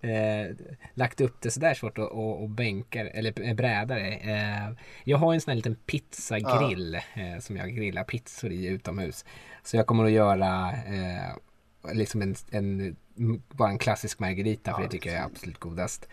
eh, 0.00 0.56
lagt 0.94 1.20
upp 1.20 1.36
det 1.40 1.50
sådär 1.50 1.74
svårt 1.74 1.98
att 1.98 2.10
och, 2.10 2.42
och 2.42 2.50
bänkar 2.50 3.04
eller 3.04 3.54
bräda 3.54 3.94
det. 3.94 4.12
Eh, 4.12 4.70
jag 5.04 5.18
har 5.18 5.34
en 5.34 5.40
sån 5.40 5.50
här 5.50 5.56
liten 5.56 5.74
pizzagrill 5.74 6.94
eh, 6.94 7.38
som 7.40 7.56
jag 7.56 7.74
grillar 7.74 8.04
pizzor 8.04 8.52
i 8.52 8.66
utomhus. 8.66 9.24
Så 9.62 9.76
jag 9.76 9.86
kommer 9.86 10.04
att 10.04 10.10
göra 10.10 10.72
eh, 10.72 11.92
liksom 11.94 12.22
en, 12.22 12.34
en, 12.50 12.96
bara 13.48 13.70
en 13.70 13.78
klassisk 13.78 14.18
margarita 14.18 14.74
för 14.74 14.82
det 14.82 14.88
tycker 14.88 15.10
jag 15.10 15.18
är 15.18 15.24
absolut 15.24 15.58
godast. 15.58 16.08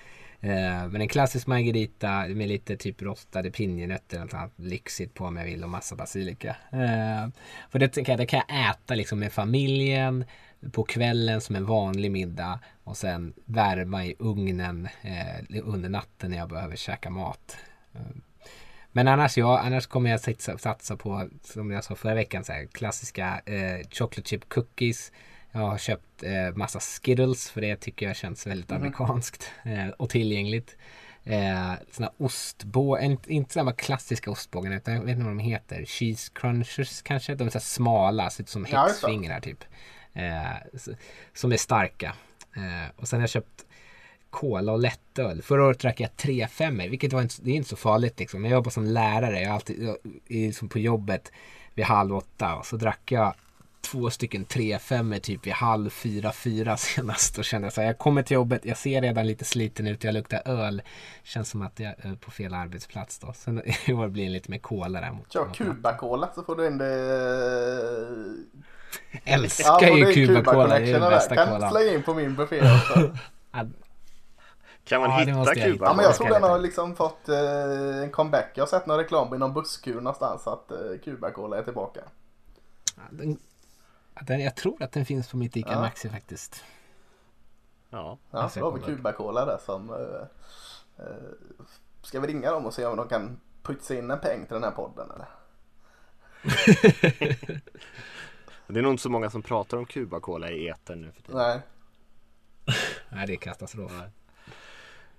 Eh, 0.46 0.88
men 0.88 1.02
en 1.02 1.08
klassisk 1.08 1.48
margarita 1.48 2.28
med 2.28 2.48
lite 2.48 2.78
typ 2.78 3.02
rostade 3.02 3.52
pinjenötter 3.52 4.18
eller 4.18 4.26
något 4.26 4.34
annat 4.34 4.54
lyxigt 4.56 5.14
på 5.14 5.26
om 5.26 5.38
jag 5.38 5.46
vill 5.46 5.64
och 5.64 5.70
massa 5.70 5.96
basilika. 5.96 6.50
Eh, 6.72 7.30
för 7.70 7.80
det, 7.80 7.94
det 7.94 8.26
kan 8.26 8.42
jag 8.48 8.70
äta 8.70 8.96
liksom 8.96 9.20
med 9.20 9.34
familjen 9.34 10.26
på 10.72 10.84
kvällen 10.84 11.42
som 11.42 11.56
en 11.56 11.66
vanlig 11.66 12.12
middag 12.12 12.60
och 12.84 12.98
sen 12.98 13.34
värma 13.46 14.06
i 14.06 14.16
ugnen 14.20 14.88
eh, 15.02 15.62
under 15.64 15.90
natten 15.90 16.32
när 16.32 16.38
jag 16.38 16.50
behöver 16.50 16.76
käka 16.76 17.10
mat. 17.10 17.58
Men 18.92 19.08
annars, 19.08 19.38
ja, 19.38 19.60
annars 19.60 19.88
kommer 19.88 20.10
jag 20.10 20.20
satsa, 20.20 20.58
satsa 20.58 20.98
på, 20.98 21.30
som 21.44 21.72
jag 21.72 21.84
sa 21.84 21.96
förra 21.96 22.14
veckan, 22.14 22.44
så 22.44 22.54
här, 22.54 22.66
klassiska 22.66 23.42
eh, 23.46 23.88
chocolate 23.92 24.30
chip 24.30 24.50
cookies. 24.50 25.12
Jag 25.52 25.62
har 25.62 25.78
köpt 25.78 26.24
eh, 26.24 26.56
massa 26.56 26.80
Skittles 26.80 27.50
för 27.50 27.62
det 27.62 27.76
tycker 27.76 28.08
jag 28.08 28.16
känns 28.16 28.48
väldigt 28.48 28.72
amerikanskt 28.72 29.52
eh, 29.64 29.88
och 29.88 30.10
tillgängligt. 30.10 30.78
Eh, 31.24 31.74
såna 31.92 32.12
ostbågar, 32.18 33.18
inte, 33.28 33.54
samma 33.54 33.72
klassiska 33.74 34.32
ostbågarna 34.32 34.76
utan 34.76 34.94
jag 34.94 35.02
vet 35.02 35.12
inte 35.12 35.24
vad 35.24 35.32
de 35.32 35.40
heter. 35.40 35.86
Cheese 35.86 36.32
crunchers 36.36 37.02
kanske? 37.02 37.36
De 37.36 37.48
är 37.48 37.52
så 37.52 37.60
smala, 37.60 38.30
ser 38.30 38.44
ut 38.44 38.50
som 38.50 38.68
Ja, 38.72 38.86
häxfingrar 38.86 39.40
typ. 39.40 39.64
Eh, 40.16 40.80
som 41.34 41.52
är 41.52 41.58
starka. 41.58 42.16
Eh, 42.56 42.92
och 42.96 43.08
sen 43.08 43.20
har 43.20 43.24
jag 43.24 43.30
köpt 43.30 43.66
cola 44.30 44.72
och 44.72 44.80
lättöl. 44.80 45.42
Förra 45.42 45.66
året 45.66 45.80
drack 45.80 46.00
jag 46.00 46.18
tre 46.18 46.48
femmor, 46.48 46.88
vilket 46.88 47.14
var 47.14 47.22
inte, 47.22 47.36
det 47.42 47.52
är 47.52 47.56
inte 47.56 47.70
så 47.70 47.76
farligt 47.76 48.20
liksom. 48.20 48.46
Jag 48.46 48.52
jobbar 48.52 48.72
som 48.72 48.86
lärare, 48.86 49.36
jag 49.36 49.50
är 49.50 49.54
alltid 49.54 49.84
jag, 49.84 49.98
är 50.28 50.48
liksom 50.48 50.70
på 50.70 50.80
jobbet 50.80 51.32
vid 51.74 51.86
halv 51.86 52.16
åtta 52.16 52.56
och 52.56 52.66
så 52.66 52.78
drack 52.78 53.12
jag 53.12 53.34
två 53.86 54.10
stycken 54.10 54.46
tre 54.46 54.80
femmor 54.80 55.18
typ 55.18 55.48
vid 55.48 55.54
halv 55.54 55.90
fyra, 55.90 56.32
fyra 56.32 56.78
senast 56.88 57.38
och 57.38 57.46
kände 57.46 57.72
så 57.72 57.82
här, 57.82 57.88
jag 57.88 57.98
kommer 57.98 58.24
till 58.24 58.36
jobbet, 58.36 58.66
jag 58.66 58.78
ser 58.78 59.02
redan 59.02 59.28
lite 59.28 59.46
sliten 59.46 59.88
ut, 59.88 60.04
jag 60.04 60.14
luktar 60.14 60.42
öl. 60.46 60.82
Känns 61.24 61.50
som 61.50 61.62
att 61.62 61.80
jag 61.80 61.94
är 61.98 62.16
på 62.16 62.32
fel 62.32 62.54
arbetsplats 62.54 63.20
då. 63.20 63.34
Sen 63.34 63.62
i 63.86 63.94
år 63.94 64.08
blir 64.08 64.24
det 64.24 64.30
lite 64.30 64.52
mer 64.52 64.58
cola 64.60 65.02
där 65.02 65.12
mot. 65.12 65.32
Kör 65.34 65.46
Cuba-cola 65.54 66.30
så 66.36 66.44
får 66.44 66.56
du 66.56 66.68
in 66.68 66.78
det... 66.78 66.96
Älskar 69.24 69.88
får 69.88 69.98
ju 69.98 70.14
Cuba-cola, 70.14 70.80
det 70.80 70.92
är 70.92 71.00
den 71.00 71.10
bästa 71.10 71.36
där. 71.36 71.46
Kan 71.46 71.54
kolan. 71.54 71.72
slänga 71.72 71.92
in 71.94 72.04
på 72.04 72.14
min 72.14 72.36
buffé 72.36 72.60
också. 72.62 73.18
Ja, 73.52 73.66
Kan 74.86 75.02
man 75.02 75.10
Ja, 75.10 75.18
hitta 75.18 75.34
måste 75.38 75.60
jag 75.60 75.72
Kuba? 75.72 75.86
Ja 75.86 75.94
men 75.94 76.06
jag 76.06 76.16
tror 76.16 76.30
den 76.30 76.44
har 76.44 76.60
liksom 76.60 76.96
fått 76.96 77.30
eh, 77.30 78.04
en 78.04 78.12
comeback. 78.12 78.52
Jag 78.56 78.62
har 78.62 78.68
sett 78.68 78.86
någon 78.86 78.98
reklam 78.98 79.34
i 79.34 79.38
någon 79.38 79.54
busskur 79.54 79.96
någonstans 79.96 80.48
att 80.48 80.72
eh, 80.72 80.78
Cuba-cola 81.04 81.58
är 81.58 81.64
tillbaka. 81.64 82.00
ja, 82.96 83.02
den, 83.12 83.38
jag 84.28 84.56
tror 84.56 84.84
att 84.84 84.92
den 84.92 85.06
finns 85.06 85.28
på 85.32 85.38
mitt 85.38 85.58
ICA 85.58 85.72
Ja. 85.72 85.82
Maxi 85.82 86.10
faktiskt. 86.10 86.64
Ja. 87.90 88.18
Ja, 88.32 88.50
då 88.56 88.62
har 88.62 88.72
vi. 88.72 88.82
Cuba-cola 88.82 89.46
där 89.46 89.58
som... 89.66 89.90
Eh, 89.90 91.06
eh, 91.06 91.14
ska 92.02 92.20
vi 92.20 92.28
ringa 92.28 92.52
dem 92.52 92.66
och 92.66 92.74
se 92.74 92.86
om 92.86 92.98
de 92.98 93.08
kan 93.08 93.40
pytsa 93.64 93.96
in 93.96 94.12
en 94.12 94.20
peng 94.20 94.46
till 94.46 94.54
den 94.54 94.64
här 94.64 94.72
podden 94.72 95.12
eller? 95.12 95.28
Det 98.68 98.80
är 98.80 98.84
nog 98.84 98.94
inte 98.94 99.04
så 99.04 99.10
många 99.10 99.30
som 99.30 99.42
pratar 99.42 99.78
om 99.78 99.86
Cuba 99.86 100.20
Cola 100.20 100.52
i 100.52 100.68
etern 100.68 101.02
nu 101.02 101.12
för 101.12 101.22
tiden. 101.22 101.38
Nej. 101.38 101.62
Nej, 103.10 103.28
det 103.28 103.34
är 103.34 103.38
katastrof. 103.38 103.92
Ja, 103.96 104.10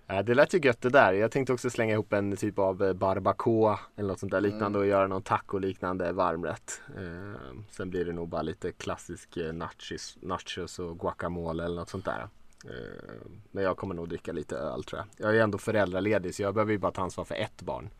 det 0.06 0.34
lät 0.34 0.54
ju 0.54 0.58
gött 0.58 0.80
det 0.80 0.90
där. 0.90 1.12
Jag 1.12 1.30
tänkte 1.30 1.52
också 1.52 1.70
slänga 1.70 1.92
ihop 1.92 2.12
en 2.12 2.36
typ 2.36 2.58
av 2.58 2.84
eh, 2.84 2.92
barbacoa 2.92 3.78
eller 3.96 4.08
något 4.08 4.20
sånt 4.20 4.32
där 4.32 4.40
liknande 4.40 4.78
och 4.78 4.86
göra 4.86 5.06
någon 5.06 5.22
taco-liknande 5.22 6.12
varmrätt. 6.12 6.80
Eh, 6.96 7.56
sen 7.70 7.90
blir 7.90 8.04
det 8.04 8.12
nog 8.12 8.28
bara 8.28 8.42
lite 8.42 8.72
klassisk 8.72 9.36
eh, 9.36 9.52
nachos, 9.52 10.18
nachos 10.22 10.78
och 10.78 10.98
guacamole 10.98 11.64
eller 11.64 11.76
något 11.76 11.88
sånt 11.88 12.04
där. 12.04 12.28
Eh, 12.64 13.26
men 13.50 13.64
jag 13.64 13.76
kommer 13.76 13.94
nog 13.94 14.08
dricka 14.08 14.32
lite 14.32 14.56
öl 14.56 14.84
tror 14.84 15.02
jag. 15.16 15.28
Jag 15.28 15.36
är 15.36 15.42
ändå 15.42 15.58
föräldraledig 15.58 16.34
så 16.34 16.42
jag 16.42 16.54
behöver 16.54 16.72
ju 16.72 16.78
bara 16.78 16.92
ta 16.92 17.02
ansvar 17.02 17.24
för 17.24 17.34
ett 17.34 17.62
barn. 17.62 17.90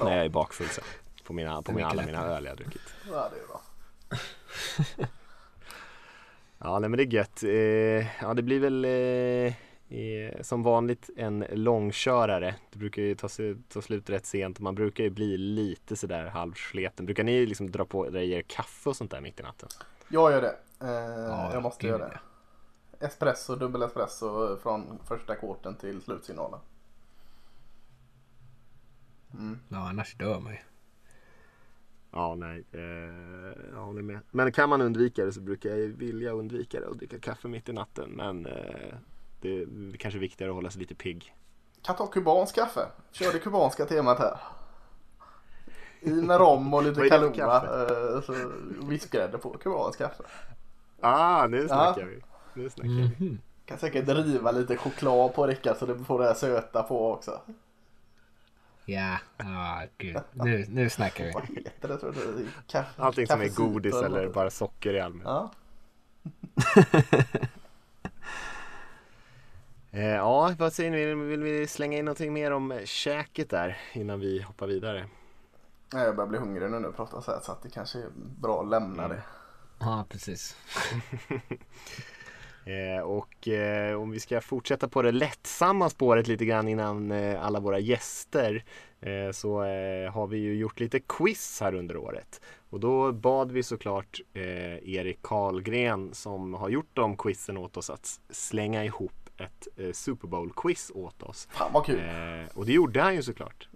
När 0.00 0.16
jag 0.16 0.24
är 0.24 0.28
bakfull 0.28 0.68
sen. 0.68 0.84
På, 1.24 1.32
mina, 1.32 1.62
på 1.62 1.72
mina, 1.72 1.88
alla 1.88 2.06
mina 2.06 2.24
öl 2.24 2.44
jag 2.44 2.50
har 2.50 2.56
druckit. 2.56 2.94
Ja, 3.10 3.30
det 3.34 3.40
är 3.40 3.46
bra. 3.46 3.60
Ja, 6.60 6.78
nej, 6.78 6.90
men 6.90 6.96
det 6.96 7.02
är 7.02 7.14
gött. 7.14 7.42
Eh, 7.42 8.22
ja, 8.22 8.34
det 8.34 8.42
blir 8.42 8.60
väl 8.60 8.84
eh, 9.88 10.42
som 10.42 10.62
vanligt 10.62 11.10
en 11.16 11.44
långkörare. 11.52 12.54
Det 12.70 12.78
brukar 12.78 13.02
ju 13.02 13.14
ta, 13.14 13.28
sig- 13.28 13.56
ta 13.68 13.82
slut 13.82 14.10
rätt 14.10 14.26
sent 14.26 14.56
och 14.56 14.62
man 14.62 14.74
brukar 14.74 15.04
ju 15.04 15.10
bli 15.10 15.36
lite 15.38 15.96
sådär 15.96 16.26
halvsleten. 16.26 17.06
Brukar 17.06 17.24
ni 17.24 17.46
liksom 17.46 17.70
dra 17.70 17.84
på 17.84 18.16
er 18.16 18.42
kaffe 18.42 18.88
och 18.88 18.96
sånt 18.96 19.10
där 19.10 19.20
mitt 19.20 19.40
i 19.40 19.42
natten? 19.42 19.68
Jag 20.08 20.32
gör 20.32 20.42
det. 20.42 20.56
Eh, 20.80 21.52
jag 21.54 21.62
måste 21.62 21.86
göra 21.86 22.08
det. 22.08 22.20
Espresso, 23.06 23.56
dubbel 23.56 23.82
espresso 23.82 24.56
från 24.62 24.98
första 25.04 25.34
kvarten 25.34 25.76
till 25.76 26.00
slutsignalen. 26.02 26.60
Ja, 29.68 29.88
annars 29.88 30.14
dör 30.14 30.40
man 30.40 30.52
ju. 30.52 30.58
Ja, 32.12 32.34
nej, 32.34 32.64
eh, 32.72 32.80
jag 33.72 33.80
håller 33.84 34.02
med. 34.02 34.20
Men 34.30 34.52
kan 34.52 34.68
man 34.68 34.80
undvika 34.82 35.24
det 35.24 35.32
så 35.32 35.40
brukar 35.40 35.70
jag 35.70 35.76
vilja 35.88 36.30
undvika 36.32 36.80
det 36.80 36.86
och 36.86 36.96
dricka 36.96 37.18
kaffe 37.18 37.48
mitt 37.48 37.68
i 37.68 37.72
natten. 37.72 38.10
Men 38.10 38.46
eh, 38.46 38.94
det 39.40 39.48
är 39.48 39.96
kanske 39.96 40.18
viktigare 40.18 40.50
att 40.50 40.54
hålla 40.54 40.70
sig 40.70 40.80
lite 40.80 40.94
pigg. 40.94 41.34
Kan 41.82 41.96
ta 41.96 42.06
kubansk 42.06 42.54
kaffe. 42.54 42.86
Kör 43.12 43.32
det 43.32 43.38
kubanska 43.38 43.86
temat 43.86 44.18
här. 44.18 44.38
I 46.00 46.10
med 46.10 46.40
rom 46.40 46.74
och 46.74 46.82
lite 46.82 47.08
kalora. 47.08 47.56
Eh, 47.56 48.22
så 48.22 48.52
vispgrädde 48.82 49.38
på 49.38 49.50
kubansk 49.50 49.98
kaffe. 49.98 50.22
Ah, 51.00 51.46
nu 51.46 51.68
snackar 51.68 52.04
vi. 52.04 52.22
Nu 52.54 52.70
snackar 52.70 53.16
vi. 53.18 53.38
Kan 53.64 53.78
säkert 53.78 54.08
riva 54.08 54.50
lite 54.50 54.76
choklad 54.76 55.34
på 55.34 55.46
Rickard 55.46 55.76
så 55.76 55.86
det 55.86 55.98
får 55.98 56.18
det 56.18 56.26
här 56.26 56.34
söta 56.34 56.82
på 56.82 57.12
också. 57.12 57.40
Ja, 58.84 59.18
ja 59.36 59.82
gud. 59.98 60.16
Nu, 60.32 60.66
nu 60.68 60.90
snackar 60.90 61.24
vi. 61.24 61.32
Vad 61.32 61.48
heter 61.48 61.88
det 61.88 61.98
tror 61.98 62.12
du? 62.12 62.48
Kaffe, 62.66 63.02
Allting 63.02 63.26
som 63.26 63.40
är 63.40 63.48
godis 63.48 63.94
eller 63.94 64.28
bara 64.28 64.50
socker 64.50 64.94
i 64.94 65.00
allmänhet. 65.00 65.26
Ja. 65.26 65.50
Eh, 69.98 70.06
ja, 70.06 70.54
vad 70.58 70.72
säger 70.72 70.90
ni? 70.90 71.04
Vill, 71.04 71.16
vill 71.16 71.42
vi 71.42 71.66
slänga 71.66 71.98
in 71.98 72.04
någonting 72.04 72.32
mer 72.32 72.50
om 72.50 72.80
käket 72.84 73.50
där 73.50 73.78
innan 73.92 74.20
vi 74.20 74.42
hoppar 74.42 74.66
vidare? 74.66 75.06
Nej, 75.92 76.04
Jag 76.04 76.16
börjar 76.16 76.28
bli 76.28 76.38
hungrig 76.38 76.70
nu 76.70 76.78
när 76.78 76.88
jag 76.88 76.96
pratar 76.96 77.20
så 77.20 77.30
här 77.30 77.40
så 77.40 77.52
att 77.52 77.62
det 77.62 77.70
kanske 77.70 77.98
är 77.98 78.08
bra 78.40 78.60
att 78.62 78.68
lämna 78.68 79.08
det. 79.08 79.22
Ja, 79.80 80.06
precis. 80.08 80.56
Eh, 82.64 83.02
och 83.02 83.48
eh, 83.48 84.00
om 84.00 84.10
vi 84.10 84.20
ska 84.20 84.40
fortsätta 84.40 84.88
på 84.88 85.02
det 85.02 85.12
lättsamma 85.12 85.90
spåret 85.90 86.26
lite 86.26 86.44
grann 86.44 86.68
innan 86.68 87.10
eh, 87.10 87.44
alla 87.44 87.60
våra 87.60 87.78
gäster 87.78 88.64
eh, 89.00 89.30
så 89.32 89.64
eh, 89.64 90.12
har 90.12 90.26
vi 90.26 90.38
ju 90.38 90.54
gjort 90.54 90.80
lite 90.80 91.00
quiz 91.00 91.60
här 91.60 91.74
under 91.74 91.96
året. 91.96 92.40
Och 92.70 92.80
då 92.80 93.12
bad 93.12 93.52
vi 93.52 93.62
såklart 93.62 94.20
Erik 94.34 95.22
Karlgren 95.22 96.14
som 96.14 96.54
har 96.54 96.68
gjort 96.68 96.90
de 96.92 97.16
quizen 97.16 97.56
åt 97.56 97.76
oss 97.76 97.90
att 97.90 98.20
slänga 98.30 98.84
ihop 98.84 99.27
ett 99.38 99.68
eh, 99.76 99.92
Super 99.92 100.28
Bowl-quiz 100.28 100.90
åt 100.94 101.22
oss. 101.22 101.48
Fan 101.50 101.72
vad 101.72 101.86
kul. 101.86 101.98
Eh, 101.98 102.58
och 102.58 102.66
det 102.66 102.72
gjorde 102.72 103.02
han 103.02 103.14
ju 103.14 103.22
såklart. 103.22 103.68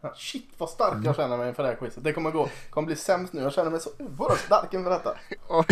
Ja, 0.00 0.14
Shit 0.14 0.48
vad 0.58 0.70
stark 0.70 1.04
jag 1.04 1.16
känner 1.16 1.36
mig 1.36 1.48
inför 1.48 1.62
det 1.62 1.68
här 1.68 1.76
quizet. 1.76 2.04
Det 2.04 2.12
kommer 2.12 2.30
gå, 2.30 2.48
kommer 2.70 2.86
bli 2.86 2.96
sämst 2.96 3.32
nu. 3.32 3.42
Jag 3.42 3.52
känner 3.52 3.70
mig 3.70 3.80
så 3.80 3.90
oerhört 3.98 4.38
stark 4.38 4.74
inför 4.74 4.90
detta. 4.90 5.10
Oj, 5.48 5.64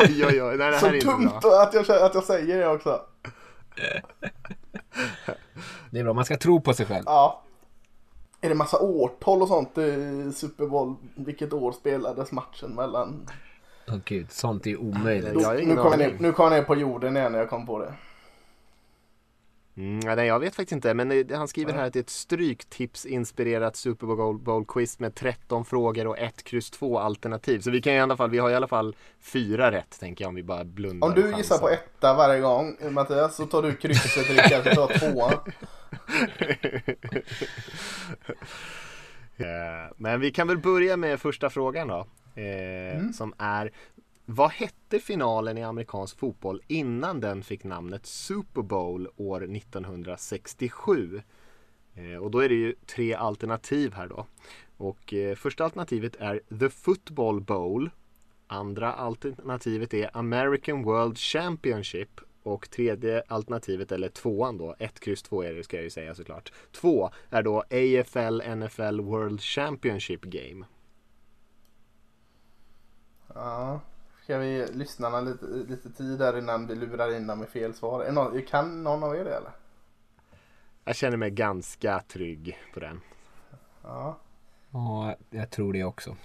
oj, 0.00 0.26
oj, 0.26 0.42
oj. 0.42 0.56
Nej, 0.56 0.70
det 0.70 0.78
Så 0.78 0.86
här 0.86 0.92
är 0.92 0.96
inte 0.96 1.06
dumt 1.06 1.30
att 1.42 1.74
jag, 1.74 1.90
att 1.90 2.14
jag 2.14 2.24
säger 2.24 2.58
det 2.58 2.68
också. 2.68 3.00
Det 5.90 5.98
är 6.00 6.04
bra, 6.04 6.12
man 6.12 6.24
ska 6.24 6.36
tro 6.36 6.60
på 6.60 6.74
sig 6.74 6.86
själv. 6.86 7.02
Ja. 7.06 7.42
Är 8.40 8.48
det 8.48 8.54
massa 8.54 8.78
årtal 8.78 9.42
och 9.42 9.48
sånt 9.48 9.78
i 9.78 10.32
Super 10.34 10.66
Bowl? 10.66 10.94
Vilket 11.14 11.52
år 11.52 11.72
spelades 11.72 12.32
matchen 12.32 12.74
mellan? 12.74 13.26
Åh 13.88 13.96
gud, 14.04 14.30
sånt 14.30 14.66
är 14.66 14.76
omöjligt. 14.76 15.46
Har 15.46 15.54
nu, 15.54 15.76
kommer 15.76 15.90
jag 15.90 15.98
ner, 15.98 16.16
nu 16.18 16.32
kommer 16.32 16.50
jag 16.50 16.60
ner 16.60 16.66
på 16.66 16.76
jorden 16.76 17.16
igen 17.16 17.32
när 17.32 17.38
jag 17.38 17.50
kom 17.50 17.66
på 17.66 17.78
det. 17.78 17.94
Mm, 19.76 20.16
nej, 20.16 20.26
jag 20.26 20.40
vet 20.40 20.54
faktiskt 20.54 20.72
inte, 20.72 20.94
men 20.94 21.10
eh, 21.10 21.36
han 21.38 21.48
skriver 21.48 21.72
här 21.72 21.86
att 21.86 21.92
det 21.92 21.98
är 21.98 22.02
ett 22.02 22.10
stryktipsinspirerat 22.10 23.76
Super 23.76 24.06
Bowl, 24.06 24.38
Bowl 24.38 24.64
quiz 24.68 24.98
med 24.98 25.14
13 25.14 25.64
frågor 25.64 26.06
och 26.06 26.18
ett 26.18 26.44
kryss 26.44 26.70
2 26.70 26.98
alternativ. 26.98 27.60
Så 27.60 27.70
vi 27.70 27.82
kan 27.82 27.92
i 27.92 28.00
alla 28.00 28.16
fall, 28.16 28.30
vi 28.30 28.38
har 28.38 28.50
i 28.50 28.54
alla 28.54 28.68
fall 28.68 28.96
fyra 29.20 29.70
rätt 29.70 30.00
tänker 30.00 30.24
jag 30.24 30.28
om 30.28 30.34
vi 30.34 30.42
bara 30.42 30.64
blundar. 30.64 31.08
Om 31.08 31.14
du 31.14 31.34
gissar 31.36 31.58
på 31.58 31.68
etta 31.68 32.14
varje 32.14 32.40
gång 32.40 32.76
Mattias 32.90 33.36
så 33.36 33.46
tar 33.46 33.62
du 33.62 33.74
krysset 33.74 34.30
Rickard 34.30 34.74
så 34.74 34.86
tar 34.86 34.98
tvåan. 34.98 35.32
Eh, 39.36 39.92
Men 39.96 40.20
vi 40.20 40.30
kan 40.30 40.48
väl 40.48 40.58
börja 40.58 40.96
med 40.96 41.20
första 41.20 41.50
frågan 41.50 41.88
då. 41.88 42.06
Eh, 42.42 43.10
Som 43.10 43.34
är 43.38 43.70
vad 44.26 44.50
hette 44.50 44.98
finalen 44.98 45.58
i 45.58 45.62
amerikansk 45.62 46.18
fotboll 46.18 46.60
innan 46.66 47.20
den 47.20 47.42
fick 47.42 47.64
namnet 47.64 48.06
Super 48.06 48.62
Bowl 48.62 49.08
år 49.16 49.56
1967? 49.56 51.22
Eh, 51.94 52.16
och 52.16 52.30
då 52.30 52.38
är 52.38 52.48
det 52.48 52.54
ju 52.54 52.74
tre 52.86 53.14
alternativ 53.14 53.92
här 53.92 54.08
då. 54.08 54.26
Och 54.76 55.14
eh, 55.14 55.34
första 55.34 55.64
alternativet 55.64 56.16
är 56.16 56.40
The 56.60 56.70
Football 56.70 57.40
Bowl. 57.40 57.90
Andra 58.46 58.92
alternativet 58.92 59.94
är 59.94 60.16
American 60.16 60.82
World 60.82 61.18
Championship. 61.18 62.20
Och 62.42 62.70
tredje 62.70 63.22
alternativet, 63.28 63.92
eller 63.92 64.08
tvåan 64.08 64.58
då, 64.58 64.74
1, 64.78 65.00
kryss 65.00 65.22
2 65.22 65.42
är 65.42 65.54
det 65.54 65.64
ska 65.64 65.76
jag 65.76 65.84
ju 65.84 65.90
säga 65.90 66.14
såklart. 66.14 66.52
Två 66.72 67.10
är 67.30 67.42
då 67.42 67.60
AFL 67.60 68.56
NFL 68.56 69.00
World 69.00 69.40
Championship 69.40 70.22
Game. 70.22 70.66
Ja. 73.34 73.80
Ska 74.24 74.38
vi 74.38 74.66
lyssna 74.72 75.20
lite, 75.20 75.46
lite 75.46 75.90
tid 75.90 76.18
där 76.18 76.38
innan 76.38 76.66
vi 76.66 76.74
lurar 76.74 77.14
in 77.16 77.26
dem 77.26 77.38
med 77.38 77.48
fel 77.48 77.74
svar? 77.74 78.10
Någon, 78.12 78.42
kan 78.42 78.82
någon 78.82 79.02
av 79.02 79.16
er 79.16 79.24
det 79.24 79.34
eller? 79.36 79.50
Jag 80.84 80.96
känner 80.96 81.16
mig 81.16 81.30
ganska 81.30 82.00
trygg 82.08 82.58
på 82.74 82.80
den. 82.80 83.00
Ja. 83.82 84.18
Ja, 84.70 85.16
jag 85.30 85.50
tror 85.50 85.72
det 85.72 85.84
också. 85.84 86.16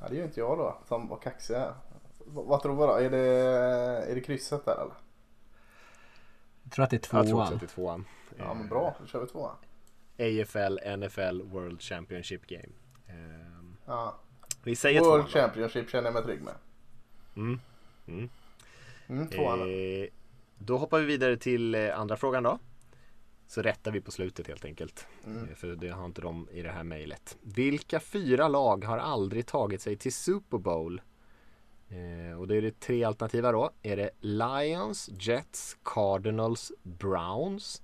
ja 0.00 0.08
det 0.08 0.16
gör 0.16 0.24
inte 0.24 0.40
jag 0.40 0.58
då 0.58 0.78
som 0.88 1.08
var 1.08 1.16
kaxig 1.16 1.54
här. 1.54 1.74
V- 2.18 2.42
vad 2.46 2.62
tror 2.62 2.74
vi 2.74 2.80
då? 2.86 2.92
Är 2.92 3.10
det, 3.10 3.28
är 4.10 4.14
det 4.14 4.20
krysset 4.20 4.64
där 4.64 4.72
eller? 4.74 4.94
Jag 6.62 6.72
tror 6.72 6.84
att 6.84 6.90
det 6.90 7.12
är 7.12 7.16
Jag 7.16 7.26
tror 7.28 7.40
också 7.40 7.48
tvåan. 7.48 7.54
att 7.54 7.60
det 7.60 7.66
är 7.66 7.68
tvåan. 7.68 8.04
Ja 8.38 8.54
men 8.54 8.68
bra, 8.68 8.96
då 9.00 9.06
kör 9.06 9.20
vi 9.20 9.26
tvåan. 9.26 9.56
AFL 10.18 10.96
NFL 10.96 11.42
World 11.42 11.80
Championship 11.82 12.46
Game. 12.46 12.72
Ehm, 13.08 13.76
Ja. 13.86 14.14
vi 14.62 14.76
säger 14.76 15.00
World 15.00 15.28
tvåan. 15.30 15.42
Championship 15.44 15.90
känner 15.90 16.04
jag 16.04 16.14
mig 16.14 16.22
trygg 16.22 16.42
med. 16.42 16.54
Mm. 17.36 17.60
Mm. 18.06 18.28
Mm. 19.08 19.28
Eh, 19.32 20.08
då 20.58 20.78
hoppar 20.78 20.98
vi 21.00 21.04
vidare 21.06 21.36
till 21.36 21.74
eh, 21.74 21.98
andra 22.00 22.16
frågan 22.16 22.42
då. 22.42 22.58
Så 23.46 23.62
rättar 23.62 23.90
vi 23.90 24.00
på 24.00 24.10
slutet 24.10 24.46
helt 24.46 24.64
enkelt. 24.64 25.06
Eh, 25.26 25.54
För 25.54 25.68
det 25.68 25.88
har 25.88 26.04
inte 26.04 26.20
de 26.20 26.48
i 26.52 26.62
det 26.62 26.70
här 26.70 26.84
mejlet. 26.84 27.36
Vilka 27.42 28.00
fyra 28.00 28.48
lag 28.48 28.84
har 28.84 28.98
aldrig 28.98 29.46
tagit 29.46 29.80
sig 29.80 29.96
till 29.96 30.12
Super 30.12 30.58
Bowl? 30.58 31.00
Eh, 31.88 32.38
och 32.40 32.48
då 32.48 32.54
är 32.54 32.62
det 32.62 32.80
tre 32.80 33.04
alternativa 33.04 33.52
då. 33.52 33.70
Är 33.82 33.96
det 33.96 34.10
Lions, 34.20 35.10
Jets, 35.18 35.76
Cardinals, 35.82 36.72
Browns? 36.82 37.82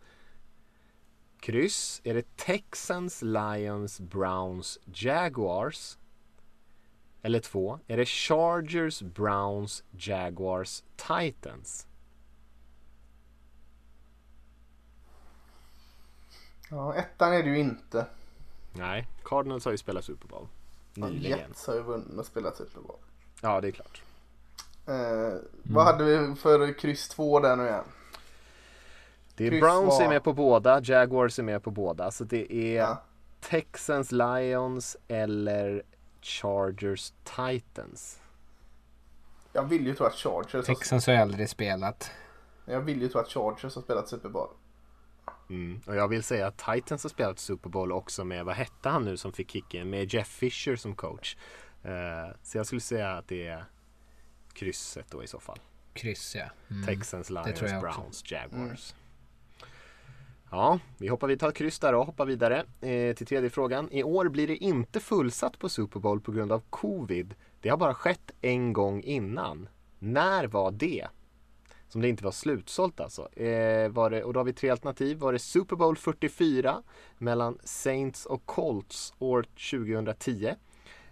Kryss. 1.41 2.01
Är 2.05 2.15
det 2.15 2.37
Texans, 2.37 3.23
Lions, 3.23 4.01
Browns, 4.01 4.79
Jaguars? 4.95 5.98
Eller 7.23 7.41
två. 7.41 7.79
Är 7.87 7.97
det 7.97 8.05
Chargers, 8.07 9.03
Browns, 9.03 9.85
Jaguars, 9.91 10.83
Titans? 10.97 11.87
Ja, 16.71 16.95
ettan 16.95 17.33
är 17.33 17.43
det 17.43 17.49
ju 17.49 17.59
inte. 17.59 18.07
Nej, 18.73 19.09
Cardinals 19.25 19.65
har 19.65 19.73
ju 19.73 19.79
spelat 19.79 20.05
Super 20.05 20.29
Bowl. 20.29 20.47
Nyligen. 20.95 21.39
Jets 21.39 21.67
har 21.67 21.75
ju 21.75 21.83
vunnit 21.83 22.19
och 22.19 22.27
spelat 22.27 22.57
Super 22.57 22.81
Bowl. 22.81 22.97
Ja, 23.43 23.61
det 23.61 23.69
är 23.69 23.73
klart. 23.73 24.03
Eh, 24.87 25.39
Vad 25.63 25.85
hade 25.85 26.05
vi 26.05 26.35
för 26.35 26.79
kryss 26.79 27.09
två 27.09 27.41
där 27.41 27.57
nu 27.57 27.65
igen? 27.67 27.85
Det 29.37 29.47
är 29.47 29.51
Kryss 29.51 29.61
Browns 29.61 29.89
var- 29.99 30.03
är 30.05 30.09
med 30.09 30.25
på 30.25 30.33
båda, 30.33 30.81
Jaguars 30.85 31.39
är 31.39 31.43
med 31.43 31.63
på 31.63 31.71
båda. 31.71 32.11
Så 32.11 32.25
det 32.25 32.53
är 32.55 32.77
Ja. 32.77 33.03
Texans, 33.41 34.13
Lions 34.13 34.97
eller 35.09 35.83
Chargers, 36.29 37.13
Titans. 37.25 38.21
Jag 39.53 39.65
vill 39.65 39.87
ju 39.87 39.95
tro 39.95 40.07
att 40.07 40.15
Chargers 40.15 40.53
har... 40.53 40.63
Texans 40.63 41.07
har 41.07 41.15
jag 41.15 41.23
aldrig 41.23 41.49
spelat. 41.49 42.11
Jag 42.65 42.81
vill 42.81 43.03
ju 43.03 43.09
tro 43.09 43.21
att 43.21 43.29
Chargers 43.29 43.75
har 43.75 43.83
spelat 43.83 44.09
Super 44.09 44.29
Bowl. 44.29 44.49
Mm. 45.51 45.81
Och 45.87 45.97
jag 45.97 46.09
vill 46.09 46.23
säga 46.23 46.47
att 46.47 46.59
Titans 46.59 47.03
har 47.03 47.11
spelat 47.11 47.39
Super 47.39 47.71
Bowl 47.71 47.93
också 47.93 48.25
med, 48.25 48.45
vad 48.45 48.55
hette 48.55 48.89
han 48.89 49.05
nu 49.05 49.17
som 49.17 49.33
fick 49.33 49.51
kicken? 49.51 49.91
Med 49.91 50.15
Jeff 50.15 50.29
Fisher 50.29 50.77
som 50.77 50.95
coach. 50.95 51.37
Eh, 51.83 52.37
så 52.43 52.59
jag 52.59 52.67
skulle 52.67 52.81
säga 52.81 53.11
att 53.11 53.29
det 53.29 53.47
är 53.47 53.65
krysset 54.53 55.07
då 55.11 55.25
i 55.25 55.27
så 55.27 55.41
fall. 55.41 55.59
Kryss 55.93 56.35
ja. 56.35 56.45
Mm. 56.71 56.87
Texans, 56.87 57.31
Lions. 57.31 57.61
Browns, 57.61 58.31
Jaguars. 58.31 58.95
Ja, 60.51 60.79
vi 60.99 61.09
hoppar 61.09 61.29
vi 61.29 61.37
tar 61.37 61.49
ett 61.49 61.55
kryss 61.55 61.79
där 61.79 61.95
och 61.95 62.07
hoppar 62.07 62.27
vidare 62.27 62.65
eh, 62.81 63.15
till 63.15 63.27
tredje 63.27 63.51
frågan. 63.51 63.89
I 63.93 64.03
år 64.03 64.29
blir 64.29 64.47
det 64.47 64.57
inte 64.57 65.01
fullsatt 65.01 65.59
på 65.59 65.69
Super 65.69 66.01
Bowl 66.01 66.21
på 66.21 66.33
grund 66.33 66.53
av 66.53 66.63
covid. 66.71 67.35
Det 67.61 67.69
har 67.69 67.77
bara 67.77 67.95
skett 67.95 68.31
en 68.41 68.73
gång 68.73 69.03
innan. 69.03 69.69
När 69.99 70.47
var 70.47 70.71
det? 70.71 71.07
Som 71.89 72.01
det 72.01 72.09
inte 72.09 72.25
var 72.25 72.31
slutsålt 72.31 73.01
alltså. 73.01 73.33
Eh, 73.33 73.89
var 73.89 74.11
det, 74.11 74.25
och 74.25 74.33
då 74.33 74.41
har 74.41 74.45
vi 74.45 74.53
tre 74.53 74.71
alternativ. 74.71 75.19
Var 75.19 75.33
det 75.33 75.39
Super 75.39 75.77
Bowl 75.77 75.97
44 75.97 76.83
mellan 77.19 77.59
Saints 77.65 78.27
och 78.27 78.47
Colts 78.47 79.15
år 79.19 79.43
2010? 79.71 80.55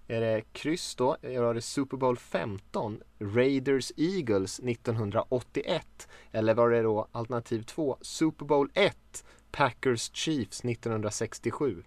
Är 0.08 0.20
det 0.20 0.42
kryss 0.52 0.94
då? 0.94 1.16
Är 1.22 1.54
det 1.54 1.60
Super 1.62 1.96
Bowl 1.96 2.16
15 2.18 3.00
Raiders 3.18 3.92
Eagles 3.96 4.58
1981? 4.58 6.08
Eller 6.32 6.54
var 6.54 6.70
det 6.70 6.82
då 6.82 7.08
alternativ 7.12 7.62
2 7.62 7.98
Super 8.00 8.44
Bowl 8.44 8.70
1 8.74 9.24
Packers 9.52 10.10
Chiefs 10.14 10.64
1967? 10.64 11.82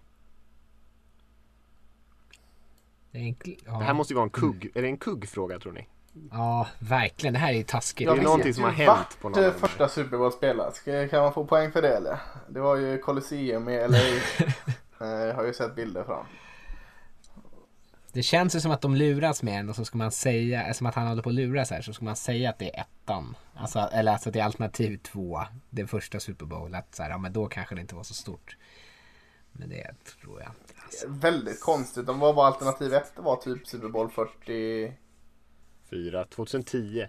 Det, 3.10 3.18
enkl- 3.18 3.58
ja. 3.66 3.72
Det 3.78 3.84
här 3.84 3.94
måste 3.94 4.12
ju 4.12 4.16
vara 4.16 4.24
en 4.24 4.30
kugg. 4.30 4.70
Är 4.74 4.82
det 4.82 4.88
en 4.88 4.96
kuggfråga 4.98 5.58
tror 5.58 5.72
ni? 5.72 5.86
ja, 6.32 6.68
verkligen. 6.78 7.32
Det 7.32 7.38
här 7.40 7.52
är 7.52 7.56
ju 7.56 7.62
taskigt. 7.62 8.08
Det 8.08 8.16
är 8.18 8.22
någonting 8.22 8.54
som 8.54 8.64
har 8.64 8.70
hänt 8.70 9.18
på 9.20 9.28
någon 9.28 9.52
första 9.52 9.88
Super 9.88 10.18
Bowl 10.18 10.32
spelas. 10.32 10.80
Kan 11.10 11.22
man 11.22 11.32
få 11.32 11.44
poäng 11.46 11.72
för 11.72 11.82
det 11.82 11.96
eller? 11.96 12.18
Det 12.48 12.60
var 12.60 12.76
ju 12.76 12.98
Colosseum 12.98 13.68
i 13.68 13.88
LA. 13.88 13.98
Eh, 15.02 15.06
Jag 15.08 15.34
har 15.34 15.44
ju 15.44 15.52
sett 15.52 15.74
bilder 15.74 16.04
från. 16.04 16.24
Det 18.12 18.22
känns 18.22 18.56
ju 18.56 18.60
som 18.60 18.70
att 18.70 18.80
de 18.80 18.94
luras 18.94 19.42
med 19.42 19.60
en 19.60 19.68
och 19.68 19.76
så 19.76 19.84
ska 19.84 19.98
man 19.98 20.12
säga, 20.12 20.74
som 20.74 20.86
att 20.86 20.94
han 20.94 21.06
håller 21.06 21.22
på 21.22 21.28
att 21.28 21.34
luras 21.34 21.70
här, 21.70 21.82
så 21.82 21.92
ska 21.92 22.04
man 22.04 22.16
säga 22.16 22.50
att 22.50 22.58
det 22.58 22.76
är 22.76 22.80
ettan. 22.80 23.36
Alltså, 23.54 23.78
eller 23.78 24.12
alltså 24.12 24.28
att 24.28 24.32
det 24.32 24.40
är 24.40 24.44
alternativ 24.44 24.96
två, 25.02 25.40
det 25.70 25.86
första 25.86 26.20
Super 26.20 26.46
Bowl. 26.46 26.74
Att 26.74 26.94
så 26.94 27.02
här, 27.02 27.10
ja 27.10 27.18
men 27.18 27.32
då 27.32 27.46
kanske 27.46 27.74
det 27.74 27.80
inte 27.80 27.94
var 27.94 28.02
så 28.02 28.14
stort. 28.14 28.56
Men 29.52 29.68
det 29.68 29.94
tror 30.22 30.40
jag 30.40 30.48
inte. 30.48 30.82
Alltså. 30.84 31.06
Väldigt 31.08 31.60
konstigt. 31.60 32.06
De 32.06 32.18
var 32.18 32.34
bara 32.34 32.46
alternativ 32.46 32.94
ett 32.94 33.12
var 33.16 33.36
typ 33.36 33.66
Super 33.66 33.88
Bowl 33.88 34.10
40. 34.10 34.92
4, 35.90 36.24
2010. 36.24 37.00
Eh, 37.00 37.08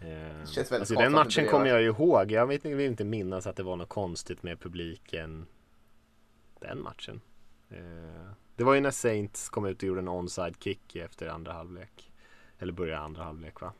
känns 0.00 0.56
väldigt 0.56 0.72
alltså 0.72 0.94
den 0.94 1.12
matchen 1.12 1.44
det 1.44 1.50
kommer 1.50 1.66
jag 1.66 1.82
ju 1.82 1.86
ihåg. 1.86 2.32
Jag 2.32 2.46
vet, 2.46 2.64
vill 2.64 2.80
inte 2.80 3.04
minnas 3.04 3.46
att 3.46 3.56
det 3.56 3.62
var 3.62 3.76
något 3.76 3.88
konstigt 3.88 4.42
med 4.42 4.60
publiken 4.60 5.46
den 6.60 6.82
matchen. 6.82 7.20
Det 8.62 8.66
var 8.66 8.74
ju 8.74 8.80
när 8.80 8.90
Saints 8.90 9.48
kom 9.48 9.66
ut 9.66 9.82
och 9.82 9.88
gjorde 9.88 10.00
en 10.00 10.08
onside 10.08 10.54
kick 10.60 10.96
efter 10.96 11.26
andra 11.28 11.52
halvlek. 11.52 12.10
Eller 12.58 12.72
började 12.72 13.02
andra 13.02 13.22
halvlek 13.24 13.60
va? 13.60 13.72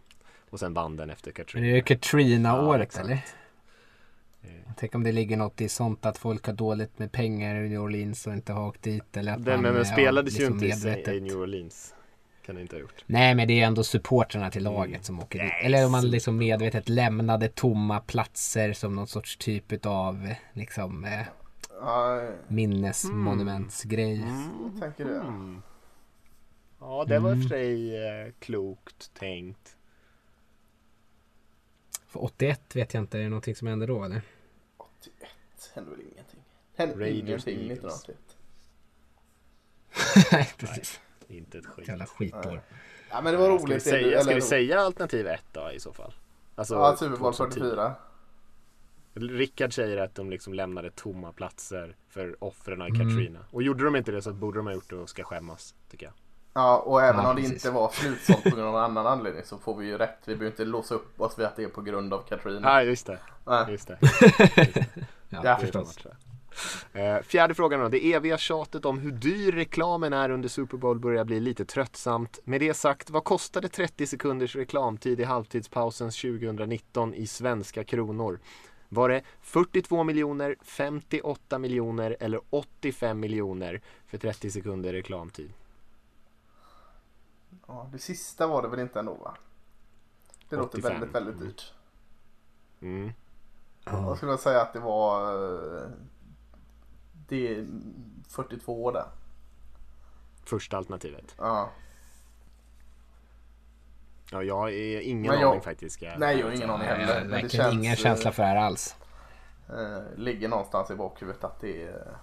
Och 0.51 0.61
sen 0.61 0.74
vann 0.74 0.97
den 0.97 1.11
efter 1.11 1.33
Katrina. 1.33 1.66
det 1.66 1.72
är 1.72 1.76
ju 1.76 1.83
Katrina-året 1.83 2.83
exakt. 2.83 3.05
eller? 3.05 3.24
Tänk 4.76 4.95
om 4.95 5.05
det 5.05 5.12
ligger 5.12 5.37
något 5.37 5.61
i 5.61 5.68
sånt 5.68 6.07
att 6.07 6.18
folk 6.18 6.47
har 6.47 6.53
dåligt 6.53 6.99
med 6.99 7.12
pengar 7.12 7.64
i 7.64 7.68
New 7.68 7.80
Orleans 7.80 8.26
och 8.26 8.33
inte 8.33 8.53
har 8.53 8.68
åkt 8.68 8.83
dit. 8.83 9.16
Eller 9.16 9.33
att 9.33 9.45
Den, 9.45 9.55
man, 9.55 9.62
men 9.62 9.74
den 9.74 9.85
ja, 9.89 9.93
spelades 9.93 10.35
liksom 10.39 10.61
ju 10.61 10.66
inte 10.66 10.87
medvetet. 10.87 11.14
i 11.14 11.20
New 11.20 11.37
Orleans. 11.37 11.95
Kan 12.47 12.55
det 12.55 12.61
inte 12.61 12.76
ha 12.76 12.80
gjort. 12.80 13.05
Nej 13.07 13.35
men 13.35 13.49
det 13.49 13.61
är 13.61 13.66
ändå 13.66 13.85
supportrarna 13.85 14.51
till 14.51 14.62
laget 14.62 15.05
som 15.05 15.20
åker 15.20 15.39
dit. 15.39 15.49
Nej, 15.53 15.66
Eller 15.66 15.87
om 15.87 15.93
man 15.93 16.11
liksom 16.11 16.37
medvetet 16.37 16.89
lämnade 16.89 17.49
tomma 17.49 18.01
platser 18.01 18.72
som 18.72 18.95
någon 18.95 19.07
sorts 19.07 19.37
typ 19.37 19.87
av 19.87 20.35
liksom 20.53 21.05
eh, 21.05 21.11
Ja, 21.11 21.41
minnesmonumentsgrej. 22.49 24.24
jag 24.72 24.80
tänker 24.80 25.05
det. 25.05 25.20
Mm. 25.20 25.62
Ja, 26.80 27.05
det 27.09 27.18
var 27.18 27.30
Mm. 27.30 27.43
för 27.43 27.49
sig 27.49 27.97
eh, 28.07 28.33
klokt 28.39 29.14
tänkt. 29.14 29.76
För 32.07 32.24
81 32.24 32.76
vet 32.76 32.95
jag 32.95 33.03
inte, 33.03 33.18
är 33.18 33.22
det 33.22 33.28
någonting 33.28 33.55
som 33.57 33.68
händer 33.68 33.87
då 33.87 34.05
eller? 34.05 34.22
81 34.76 35.12
hände 35.74 35.91
väl 35.91 36.01
ingenting. 36.01 36.41
Hände 36.76 36.95
Raiders, 36.95 37.47
ingenting 37.47 37.70
Eagles. 37.70 38.09
1981. 38.09 38.18
Nej 40.33 40.53
precis. 40.59 41.01
Inte 41.28 41.59
ett 41.59 41.66
skit. 41.66 41.89
Jävla 41.89 42.07
skitår. 42.07 42.62
Ja 43.11 43.20
men 43.22 43.33
det 43.33 43.39
var 43.39 43.59
Ska 43.59 43.66
vi, 43.66 43.72
roligt. 43.72 43.83
säga, 43.83 44.20
ska 44.20 44.35
vi 44.35 44.41
säga 44.41 44.80
alternativ 44.80 45.26
1 45.26 45.45
då 45.53 45.70
i 45.72 45.80
så 45.80 45.93
fall? 45.93 46.14
Alltså, 46.55 46.74
Ja, 46.74 46.97
Super 46.97 47.16
Bowl 47.16 47.35
2010. 47.35 47.61
44. 47.61 47.95
Rickard 49.14 49.74
säger 49.74 49.96
att 49.96 50.14
de 50.14 50.30
liksom 50.30 50.54
lämnade 50.54 50.90
tomma 50.90 51.32
platser 51.32 51.96
för 52.08 52.44
offren 52.44 52.82
i 52.82 52.84
Mm. 52.84 52.94
Katrina. 53.08 53.38
Och 53.50 53.62
gjorde 53.62 53.84
de 53.84 53.96
inte 53.96 54.12
det 54.12 54.22
så 54.22 54.32
borde 54.32 54.58
de 54.58 54.66
ha 54.66 54.74
gjort 54.74 54.90
det 54.90 54.96
och 54.96 55.08
ska 55.08 55.24
skämmas, 55.24 55.74
tycker 55.90 56.06
jag. 56.06 56.12
Ja, 56.54 56.78
och 56.78 57.02
även 57.02 57.20
Ja, 57.24 57.30
om 57.30 57.36
det 57.36 57.42
precis. 57.42 57.64
inte 57.64 57.70
var 57.70 57.88
slutsålt 57.88 58.42
på 58.42 58.60
en 58.60 58.66
annan 58.74 59.06
anledning 59.06 59.42
så 59.44 59.58
får 59.58 59.76
vi 59.76 59.86
ju 59.86 59.98
rätt. 59.98 60.18
Vi 60.24 60.34
behöver 60.36 60.46
inte 60.46 60.64
låsa 60.64 60.94
upp 60.94 61.20
oss 61.20 61.38
vid 61.38 61.46
att 61.46 61.56
det 61.56 61.62
är 61.64 61.68
på 61.68 61.82
grund 61.82 62.14
av 62.14 62.22
Katrina. 62.28 62.68
Ja, 62.68 62.82
just 62.82 63.06
det. 63.06 63.18
Nej. 63.46 63.66
Just 63.70 63.88
det. 63.88 63.98
Ja, 65.34 65.40
Ja, 65.44 65.56
förstås. 65.56 65.98
Eh, 66.92 67.18
fjärde 67.22 67.54
frågan 67.54 67.80
då. 67.80 67.88
Det 67.88 68.12
eviga 68.12 68.38
tjatet 68.38 68.84
om 68.84 68.98
hur 68.98 69.10
dyr 69.12 69.52
reklamen 69.52 70.12
är 70.12 70.30
under 70.30 70.48
Super 70.48 70.76
Bowl 70.76 70.98
börjar 70.98 71.24
bli 71.24 71.40
lite 71.40 71.64
tröttsamt. 71.64 72.38
Med 72.44 72.60
det 72.60 72.74
sagt, 72.74 73.10
vad 73.10 73.24
kostade 73.24 73.68
30 73.68 74.06
sekunders 74.06 74.56
reklamtid 74.56 75.20
i 75.20 75.24
halvtidspausens 75.24 76.16
2019 76.20 77.14
i 77.14 77.26
svenska 77.26 77.84
kronor? 77.84 78.38
Var 78.95 79.09
det 79.09 79.22
42 79.40 80.05
miljoner, 80.05 80.57
58 80.62 81.59
miljoner 81.59 82.16
eller 82.20 82.40
85 82.51 83.20
miljoner 83.20 83.82
för 84.07 84.18
30 84.18 84.51
sekunder 84.51 84.93
reklamtid? 84.93 85.53
Ja, 87.66 87.88
det 87.93 87.99
sista 87.99 88.47
var 88.47 88.62
det 88.62 88.68
väl 88.68 88.80
inte 88.80 88.99
ändå 88.99 89.14
va? 89.14 89.36
Det 90.49 90.57
låter 90.57 90.78
85. 90.78 90.93
väldigt, 90.93 91.14
väldigt 91.14 91.40
dyrt. 91.40 91.72
Mm. 92.80 93.12
Jag 93.84 94.16
skulle 94.16 94.38
säga 94.38 94.61
att 94.61 94.72
det 94.72 94.80
var 94.80 95.34
eh, 95.34 95.88
det 97.28 97.57
är 97.57 97.66
42 98.28 98.90
där. 98.90 99.07
Första 100.45 100.76
alternativet. 100.76 101.34
Ja. 101.38 101.70
Ja, 104.33 104.43
jag 104.43 104.57
har 104.57 104.68
ingen 105.03 105.30
Men 105.30 105.41
jag- 105.41 105.51
aning 105.51 105.61
faktiskt. 105.61 106.03
Jag 106.03 106.18
Nej, 106.20 106.39
jag 106.39 106.47
har 106.47 106.53
ingen 106.53 106.70
aning 106.70 106.89
Jag 106.89 106.97
heller. 106.97 107.24
Men 107.28 107.43
det 107.43 107.49
känns, 107.49 107.74
ingen 107.74 107.93
eh, 107.93 107.97
känsla 107.97 108.33
för 108.33 108.43
det 108.43 108.49
här 108.49 108.57
alls. 108.57 108.97
eh, 109.68 110.18
ligger 110.18 110.49
någonstans 110.49 110.91
i 110.91 110.95
bakhuvudet 110.95 111.45
att 111.45 111.61
det 111.61 111.83
är, 111.83 112.16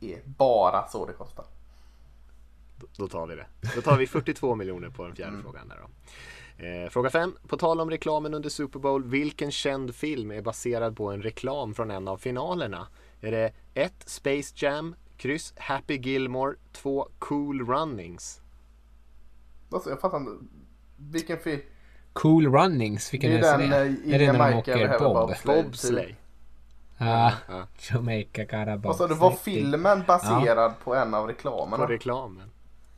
är 0.00 0.20
bara 0.24 0.86
så 0.88 1.06
det 1.06 1.12
kostar. 1.12 1.44
Då- 2.80 2.86
Då 2.96 3.08
tar 3.08 3.26
vi 3.26 3.34
det. 3.36 3.46
Då 3.74 3.80
tar 3.82 3.96
vi 3.96 4.06
42 4.06 4.54
miljoner 4.54 4.88
på 4.90 5.04
den 5.06 5.14
fjärde 5.16 5.36
frågan 5.42 5.68
där 5.68 5.76
då. 5.82 5.88
Eh, 6.64 6.88
fråga 6.90 7.10
5. 7.10 7.36
På 7.48 7.56
tal 7.56 7.80
om 7.80 7.90
reklamen 7.90 8.34
under 8.34 8.48
Super 8.50 8.78
Bowl. 8.78 9.04
Vilken 9.04 9.50
känd 9.50 9.94
film 9.94 10.30
är 10.30 10.42
baserad 10.42 10.96
på 10.96 11.10
en 11.12 11.22
reklam 11.22 11.74
från 11.74 11.90
en 11.90 12.08
av 12.08 12.16
finalerna? 12.16 12.86
Är 13.20 13.30
det 13.30 13.52
1. 13.74 13.92
Space 14.08 14.54
Jam, 14.56 14.94
kryss 15.16 15.54
Happy 15.56 15.96
Gilmore, 15.96 16.54
2. 16.72 17.08
Cool 17.18 17.66
Runnings? 17.66 18.40
Alltså, 19.72 19.90
jag 19.90 20.00
fattar 20.00 20.18
inte. 20.18 20.30
Vilken 20.96 21.38
film? 21.38 21.60
Cool 22.12 22.52
Runnings, 22.52 23.12
vilken 23.12 23.30
Det 23.30 23.38
är, 23.38 23.54
är 23.54 23.58
det? 23.58 23.66
den 23.66 23.72
eh, 23.72 24.14
är 24.14 24.18
det 24.18 24.32
när 24.32 24.50
de 24.50 24.58
åker 24.58 24.98
bob? 24.98 25.34
bobsleigh, 25.44 26.08
typ. 26.08 26.16
Ja, 26.98 27.32
Ja. 27.48 27.66
Jamaica 27.78 28.44
got 28.44 28.68
a 28.68 28.76
Vad 28.76 28.96
sa 28.96 29.08
du, 29.08 29.14
var 29.14 29.30
filmen 29.30 30.02
baserad 30.06 30.72
på 30.84 30.94
en 30.94 31.14
av 31.14 31.26
reklamerna? 31.26 31.86
På 31.86 31.92
reklamen. 31.92 32.50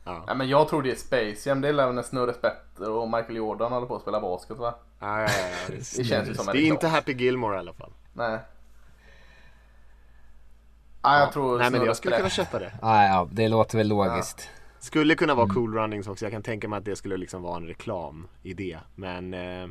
Ja. 0.03 0.23
Ja, 0.27 0.33
men 0.33 0.49
jag 0.49 0.69
tror 0.69 0.83
det 0.83 0.91
är 0.91 0.95
Space 0.95 1.49
Jam. 1.49 1.61
Det 1.61 1.67
är 1.69 1.73
väl 1.73 1.93
när 1.93 2.03
Snurre 2.03 2.33
Spetter 2.33 2.89
och 2.89 3.07
Michael 3.09 3.35
Jordan 3.35 3.71
håller 3.71 3.87
på 3.87 3.95
att 3.95 4.01
spela 4.01 4.21
basket 4.21 4.57
va? 4.57 4.75
Ja, 4.99 5.21
ja, 5.21 5.27
ja, 5.27 5.47
ja. 5.67 5.75
Det 5.97 6.03
känns 6.03 6.29
ju 6.29 6.33
som 6.33 6.49
en 6.49 6.55
Det 6.55 6.61
är 6.61 6.67
inte 6.67 6.87
Happy 6.87 7.13
Gilmore 7.13 7.55
i 7.55 7.59
alla 7.59 7.73
fall. 7.73 7.91
Nej. 8.13 8.39
Ja, 11.01 11.19
jag 11.19 11.31
tror 11.31 11.57
Nej 11.59 11.71
men 11.71 11.85
jag 11.85 11.97
skulle 11.97 12.17
kunna 12.17 12.29
köpa 12.29 12.59
det. 12.59 12.71
Ja, 12.81 13.03
ja, 13.03 13.27
det 13.31 13.47
låter 13.47 13.77
väl 13.77 13.87
logiskt. 13.87 14.49
Skulle 14.87 15.15
kunna 15.15 15.33
Mm. 15.33 15.37
vara 15.47 15.53
Cool 15.53 15.73
Runnings 15.73 16.07
också. 16.07 16.25
Jag 16.25 16.31
kan 16.31 16.43
tänka 16.43 16.67
mig 16.67 16.77
att 16.77 16.85
det 16.85 16.95
skulle 16.95 17.17
liksom 17.17 17.41
vara 17.41 17.57
en 17.57 17.67
reklamidé. 17.67 18.77
Men, 18.95 19.33
eh, 19.33 19.67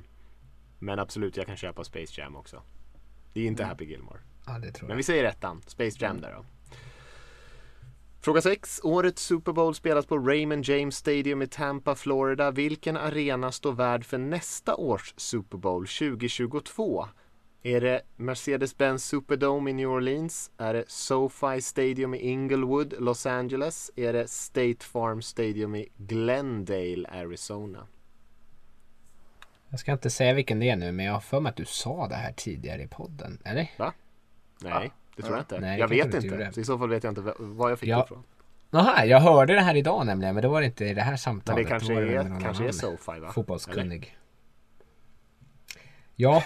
men 0.79 0.99
absolut, 0.99 1.37
jag 1.37 1.47
kan 1.47 1.57
köpa 1.57 1.85
Space 1.85 2.21
Jam 2.21 2.37
också. 2.37 2.63
Det 3.33 3.41
är 3.41 3.47
inte 3.47 3.63
Mm. 3.63 3.71
Happy 3.71 3.85
Gilmore. 3.85 4.19
Ja, 4.47 4.59
Men 4.59 4.73
jag. 4.89 4.97
vi 4.97 5.03
säger 5.03 5.25
ettan. 5.25 5.63
Space 5.67 5.97
Jam 6.05 6.21
där 6.21 6.33
då. 6.33 6.45
Fråga 8.21 8.41
6. 8.43 8.81
Årets 8.85 9.23
Super 9.23 9.53
Bowl 9.53 9.75
spelas 9.75 10.07
på 10.07 10.19
Raymond 10.19 10.65
James 10.65 10.97
Stadium 10.97 11.43
i 11.43 11.47
Tampa, 11.47 11.95
Florida. 11.95 12.51
Vilken 12.51 12.97
arena 12.97 13.53
står 13.53 13.73
värd 13.73 14.05
för 14.05 14.19
nästa 14.19 14.75
års 14.77 15.15
Super 15.17 15.59
Bowl 15.59 15.87
2022? 15.87 17.09
Är 17.63 17.81
det 17.81 18.03
Mercedes-Benz 18.17 19.05
Superdome 19.05 19.71
i 19.71 19.73
New 19.73 19.89
Orleans? 19.91 20.51
Är 20.59 20.75
det 20.75 20.85
SoFi 20.91 21.61
Stadium 21.61 22.15
i 22.15 22.19
Inglewood, 22.19 22.95
Los 22.99 23.27
Angeles? 23.27 23.91
Är 23.97 24.13
det 24.13 24.31
State 24.31 24.77
Farm 24.85 25.23
Stadium 25.23 25.75
i 25.75 25.89
Glendale, 25.97 27.09
Arizona? 27.09 27.87
Jag 29.69 29.81
ska 29.81 29.93
inte 29.93 30.11
säga 30.11 30.33
vilken 30.35 30.59
det 30.61 30.69
är 30.71 30.77
nu 30.77 30.93
men 30.93 31.07
jag 31.07 31.13
har 31.13 31.21
för 31.21 31.41
mig 31.41 31.51
att 31.51 31.57
du 31.57 31.65
sa 31.65 32.09
det 32.09 32.15
här 32.15 32.33
tidigare 32.33 32.83
i 32.83 32.87
podden. 32.89 33.39
Eller? 33.45 33.71
Nej, 34.61 34.91
det 35.17 35.23
tror 35.23 35.35
jag 35.35 35.43
inte. 35.43 35.61
Nej, 35.61 35.71
det 35.89 35.95
jag 35.97 36.11
kanske 36.11 36.29
vet 36.31 36.41
inte. 36.41 36.53
Så 36.53 36.61
I 36.61 36.65
så 36.65 36.79
fall 36.79 36.89
vet 36.89 37.05
jag 37.05 37.11
inte 37.11 37.21
v- 37.21 37.33
var 37.39 37.69
jag 37.69 37.79
fick 37.79 37.89
Ja. 37.89 37.97
det 37.99 38.05
ifrån. 38.05 38.23
Jaha, 38.71 39.05
jag 39.07 39.21
hörde 39.21 39.55
det 39.55 39.61
här 39.61 39.75
idag 39.75 40.07
nämligen 40.07 40.35
men 40.35 40.43
det 40.43 40.49
var 40.49 40.63
inte 40.63 40.85
i 40.85 40.95
det 40.95 41.01
här 41.03 41.11
Men 41.11 41.19
samtalet. 41.19 41.65
det 41.65 41.69
kanske 41.71 41.89
Då 41.89 41.95
var 41.95 42.07
det 42.07 42.25
med 42.25 42.37
är, 42.37 42.41
kanske 42.41 42.69
är 42.69 42.73
SoFi 42.73 43.07
va? 43.07 43.17
Eller? 43.17 43.29
Fotbollskunnig. 43.29 44.17
Ja, 46.15 46.43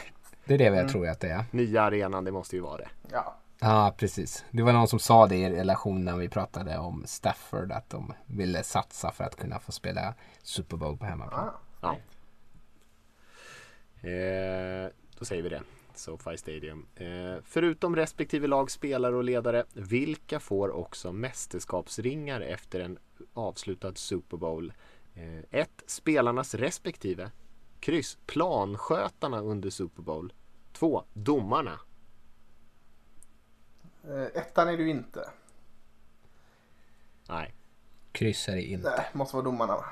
det 0.59 0.65
är 0.67 0.71
det 0.71 0.77
jag 0.77 0.79
Mm. 0.79 0.89
tror 0.93 1.09
att 1.09 1.21
det 1.21 1.29
är. 1.29 1.45
Nya 1.51 1.83
arenan, 1.83 2.25
det 2.25 2.33
måste 2.33 2.57
ju 2.57 2.63
vara 2.63 2.77
det. 2.77 2.89
Ja. 3.13 3.37
Ja, 3.61 3.95
precis. 3.99 4.45
Det 4.51 4.63
var 4.63 4.73
någon 4.73 4.89
som 4.89 4.99
sa 4.99 5.27
det 5.27 5.37
i 5.37 5.51
relation 5.51 6.05
när 6.05 6.17
vi 6.17 6.29
pratade 6.29 6.79
om 6.79 7.03
Stafford 7.07 7.73
att 7.73 7.91
de 7.91 8.13
ville 8.27 8.63
satsa 8.63 9.13
för 9.13 9.25
att 9.25 9.37
kunna 9.37 9.59
få 9.59 9.73
spela 9.73 10.15
Super 10.43 10.77
Bowl 10.77 10.97
på 10.97 11.05
hemmaplan. 11.07 11.49
Ah. 11.49 11.53
Ja. 11.83 11.97
Eh, 14.09 14.91
då 15.19 15.25
säger 15.25 15.43
vi 15.43 15.49
det. 15.49 15.63
SoFi 15.95 16.37
Stadium. 16.37 16.87
Eh, 16.97 17.43
förutom 17.45 17.97
respektive 17.97 18.47
lag, 18.47 18.71
spelare 18.71 19.17
och 19.17 19.25
ledare, 19.25 19.65
vilka 19.73 20.41
får 20.41 20.71
också 20.71 21.13
mästerskapsringar 21.13 22.41
efter 22.41 22.81
en 22.81 22.99
avslutad 23.35 23.95
Super 23.95 24.37
Bowl? 24.37 24.73
1. 25.51 25.71
spelarnas 25.87 26.55
respektive. 26.55 27.31
Kryss. 27.81 28.19
Planskötarna 28.27 29.41
under 29.41 29.71
Super 29.71 30.03
Bowl. 30.03 30.33
2. 30.73 31.05
Domarna. 31.13 31.81
Eh, 34.09 34.23
ettan 34.41 34.69
är 34.69 34.77
du 34.77 34.91
inte. 34.91 35.31
Nej. 37.29 37.55
Kryssar 38.13 38.57
i 38.57 38.73
in. 38.73 38.81
Nej, 38.81 39.07
måste 39.13 39.37
vara 39.37 39.45
domarna 39.45 39.77
va? 39.77 39.85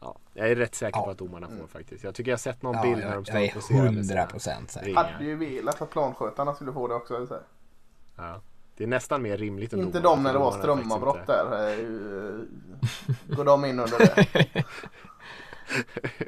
Ja, 0.00 0.18
jag 0.34 0.50
är 0.50 0.56
rätt 0.56 0.74
säker 0.74 1.00
på 1.00 1.06
Ja. 1.06 1.10
att 1.12 1.18
domarna 1.18 1.48
får 1.48 1.66
faktiskt. 1.66 2.04
Jag 2.04 2.14
tycker 2.14 2.30
jag 2.30 2.36
har 2.36 2.40
sett 2.40 2.62
någon 2.62 2.74
Ja, 2.76 2.82
bild 2.82 2.96
när 2.98 3.06
de 3.06 3.12
jag, 3.14 3.26
står 3.26 3.36
jag 3.36 3.42
och 3.44 3.50
är 3.50 3.54
poserar 3.54 3.78
med 3.82 3.88
hundra 3.94 4.04
sina 4.04 4.26
procent 4.26 4.70
säker. 4.70 4.94
Hade 4.94 5.24
ju 5.24 5.36
velat 5.36 5.82
att 5.82 5.90
planskötarna 5.90 6.54
skulle 6.54 6.72
få 6.72 6.88
det 6.88 6.94
också. 6.94 7.14
jag 7.14 7.28
säga. 7.28 7.40
Ja. 8.16 8.40
Det 8.76 8.84
är 8.84 8.88
nästan 8.88 9.22
mer 9.22 9.36
rimligt 9.36 9.72
än 9.72 9.80
Inte 9.80 10.00
domarna, 10.00 10.16
de 10.16 10.22
när 10.22 10.32
det 10.32 10.38
var 10.38 10.52
strömavbrott 10.58 11.16
inte- 11.20 11.32
där. 11.32 11.72
Eh, 11.72 13.36
Går 13.36 13.44
de 13.44 13.64
in 13.64 13.78
under 13.80 13.98
det? 13.98 14.64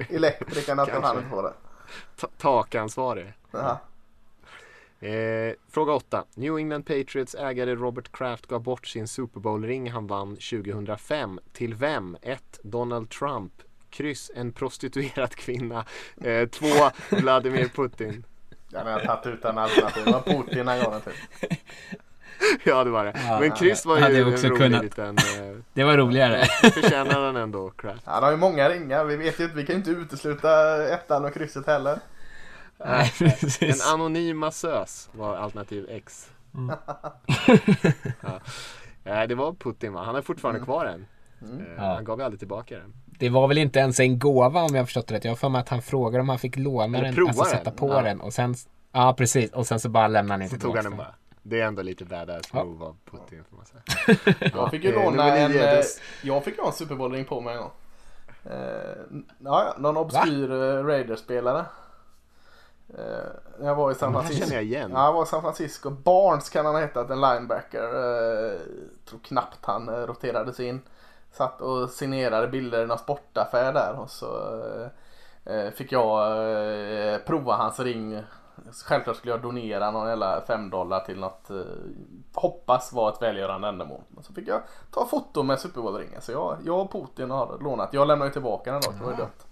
Elektrikerna 0.17 0.87
ska 0.87 1.01
han 1.01 1.17
inte 1.17 1.31
få 1.31 1.43
det. 1.43 1.53
Ta- 2.17 2.29
Takansvarig. 2.39 3.33
Jaha. 3.51 3.79
Eh, 5.01 5.55
fråga 5.71 5.93
8. 5.93 6.25
New 6.35 6.59
England 6.59 6.83
Patriots 6.83 7.35
ägare 7.35 7.75
Robert 7.75 8.13
Kraft 8.13 8.47
gav 8.47 8.63
bort 8.63 8.87
sin 8.87 9.09
Super 9.09 9.41
Bowl-ring 9.41 9.91
han 9.91 10.07
vann 10.07 10.37
2005. 10.37 11.41
Till 11.53 11.75
vem? 11.75 12.17
1. 12.23 12.61
Donald 12.63 13.11
Trump. 13.11 13.53
Kryss. 13.91 14.31
En 14.35 14.53
prostituerad 14.53 15.35
kvinna. 15.35 15.85
2. 16.51 16.67
Vladimir 17.11 17.69
Putin. 17.69 18.25
Ja, 18.69 18.91
jag 18.91 19.05
tagit 19.05 19.27
ut 19.27 19.43
den 19.43 19.59
alternativet. 19.59 20.05
Det 20.05 20.13
var 20.13 20.21
Putin 20.43 20.67
den 20.67 20.85
gången 20.85 21.01
typ. 21.01 21.15
ja, 22.65 22.85
det 22.85 22.91
var 22.91 23.05
det. 23.05 23.13
Ja, 23.29 23.41
Men 23.41 23.51
kryss 23.51 23.87
var 23.87 23.99
ju 23.99 24.05
en 24.05 24.25
rolig 24.25 24.57
kunnat. 24.57 24.83
liten... 24.83 25.17
Eh, 25.19 25.57
Det 25.73 25.85
var 25.85 25.97
roligare. 25.97 26.45
förtjänar 26.45 27.21
han 27.27 27.37
ändå, 27.37 27.71
Kraft. 27.71 28.03
Han 28.05 28.23
har 28.23 28.31
ju 28.31 28.37
många 28.37 28.69
ringar. 28.69 29.05
Vi 29.05 29.17
vet 29.17 29.41
ju 29.41 29.45
inte. 29.45 29.57
Vi 29.57 29.67
kan 29.67 29.75
ju 29.75 29.79
inte 29.79 29.91
utesluta 29.91 30.83
ettan 30.89 31.25
och 31.25 31.35
krysset 31.35 31.67
heller. 31.67 31.99
Nej, 32.85 33.13
En 33.61 33.95
anonym 33.95 34.39
massös 34.39 35.09
var 35.13 35.37
alternativ 35.37 35.87
X. 35.91 36.31
ja. 38.21 38.41
Nej, 39.05 39.29
det 39.29 39.35
var 39.35 39.53
Putin 39.53 39.93
va? 39.93 40.03
Han 40.05 40.15
har 40.15 40.23
fortfarande 40.23 40.61
kvar 40.61 40.85
den. 40.85 41.07
Eh, 41.43 41.67
Ja. 41.77 41.83
Han 41.95 42.05
gav 42.05 42.19
ju 42.19 42.25
aldrig 42.25 42.39
tillbaka 42.39 42.75
den. 42.79 42.93
Det 43.07 43.29
var 43.29 43.49
väl 43.49 43.59
inte 43.59 43.79
ens 43.79 44.01
en 44.01 44.19
gåva 44.19 44.63
om 44.63 44.75
jag 44.75 44.87
förstått 44.87 45.07
det 45.09 45.15
rätt. 45.15 45.25
Jag 45.25 45.31
har 45.31 45.37
för 45.37 45.49
mig 45.49 45.61
att 45.61 45.69
han 45.69 45.83
frågade 45.83 46.21
om 46.23 46.29
han 46.29 46.39
fick 46.39 46.57
låna 46.57 46.99
Eller 46.99 47.13
den, 47.13 47.27
alltså 47.29 47.43
den. 47.43 47.51
sätta 47.51 47.71
på 47.71 47.89
Ja. 47.89 48.03
den 48.03 48.21
och 48.21 48.33
sen 48.33 48.55
Ja 48.93 49.15
precis 49.19 49.53
och 49.53 49.67
sen 49.67 49.81
så 49.81 49.89
bara 49.89 50.09
lämnade 50.09 50.35
han 50.35 50.43
inte 50.43 50.55
Så 50.55 50.61
tog 50.61 50.75
han 50.77 50.85
den 50.85 50.97
bara. 50.97 51.15
Det 51.43 51.61
är 51.61 51.67
ändå 51.67 51.83
lite 51.83 52.05
badass 52.05 52.43
Ja. 52.53 52.65
move 52.65 52.85
av 52.85 52.97
Putin 53.11 53.45
får 53.51 53.57
man 53.57 53.67
säga. 53.67 54.51
Jag 54.55 54.71
fick 54.71 54.85
ju 54.85 54.93
låna 54.93 55.37
en... 55.37 55.59
eh, 55.59 55.81
Jag 56.23 56.45
fick 56.45 56.59
ha 56.61 56.67
en 56.67 56.73
Super 56.73 56.95
Bowl-ring 56.95 57.25
på 57.25 57.41
mig 57.41 57.55
en 57.55 57.61
gång. 57.61 57.71
Eh, 58.45 59.21
ja, 59.39 59.75
någon 59.79 59.97
obskyr 59.97 60.51
eh, 60.53 60.85
Raiders-spelare. 60.85 61.65
Eh, 62.99 63.05
jag 63.67 63.75
var 63.75 63.91
i 63.91 63.95
San 63.95 64.13
Francisco. 64.13 64.41
känner 64.45 64.55
jag 64.55 64.65
igen. 64.65 64.91
Ja, 64.95 65.05
jag 65.05 65.13
var 65.13 65.23
i 65.23 65.27
San 65.27 65.43
Francisco. 65.43 65.91
Barnes 65.91 66.51
kan 66.51 66.67
han 66.67 66.75
ha 66.75 66.81
hetat, 66.83 67.11
en 67.11 67.21
linebacker. 67.21 67.83
Eh, 67.85 68.61
tror 69.05 69.21
knappt 69.23 69.59
han 69.65 69.91
roterades 70.07 70.61
in. 70.61 70.81
Satt 71.33 71.61
och 71.61 71.91
signerade 71.91 72.49
bilder 72.49 72.83
i 72.85 72.87
någon 72.87 72.99
sportaffär 72.99 73.73
där 73.73 73.95
och 73.99 74.11
så 74.11 74.61
eh, 75.47 75.71
fick 75.71 75.93
jag 75.93 77.27
prova 77.27 77.57
hans 77.57 77.81
ring. 77.81 78.23
Självklart 78.85 79.17
skulle 79.17 79.33
jag 79.33 79.43
donera 79.43 79.91
någon 79.91 80.09
jävla 80.09 80.43
fem 80.47 80.71
dollar 80.71 81.01
till 81.01 81.19
något, 81.21 81.51
eh, 81.51 81.57
hoppas 82.35 82.93
var 82.93 83.09
ett 83.13 83.23
välgörande 83.23 83.69
ändamål. 83.69 84.01
Men 84.09 84.25
så 84.25 84.33
fick 84.33 84.49
jag 84.49 84.63
ta 84.91 85.07
foto 85.07 85.43
med 85.43 85.61
Super 85.61 85.81
Bowl-ringen. 85.81 86.21
Så 86.21 86.33
jag, 86.33 86.59
jag 86.65 86.81
och 86.81 86.93
Putin 86.93 87.31
har 87.31 87.59
lånat. 87.61 87.89
Jag 87.93 88.09
lämnade 88.09 88.29
ju 88.29 88.33
tillbaka 88.33 88.73
den 88.73 88.81
då, 88.81 88.91
det 88.91 89.05
var 89.05 89.11
ju 89.11 89.17
dött. 89.17 89.47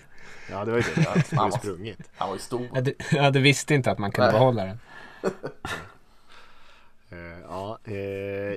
Ja 0.50 0.64
det 0.64 0.70
var 0.70 0.78
ju 0.78 0.84
det. 0.94 1.36
Han 1.36 1.50
var- 1.50 1.58
sprungit. 1.58 1.98
Han 2.16 2.28
var 2.28 2.34
ju 2.36 2.40
stor. 2.40 2.68
Jag, 2.74 2.92
jag 3.10 3.32
visste 3.32 3.74
inte 3.74 3.90
att 3.90 3.98
man 3.98 4.12
kunde 4.12 4.30
Nej. 4.30 4.40
behålla 4.40 4.64
den. 4.64 4.78
Eh, 7.12 7.40
ja, 7.48 7.78
eh, 7.84 8.56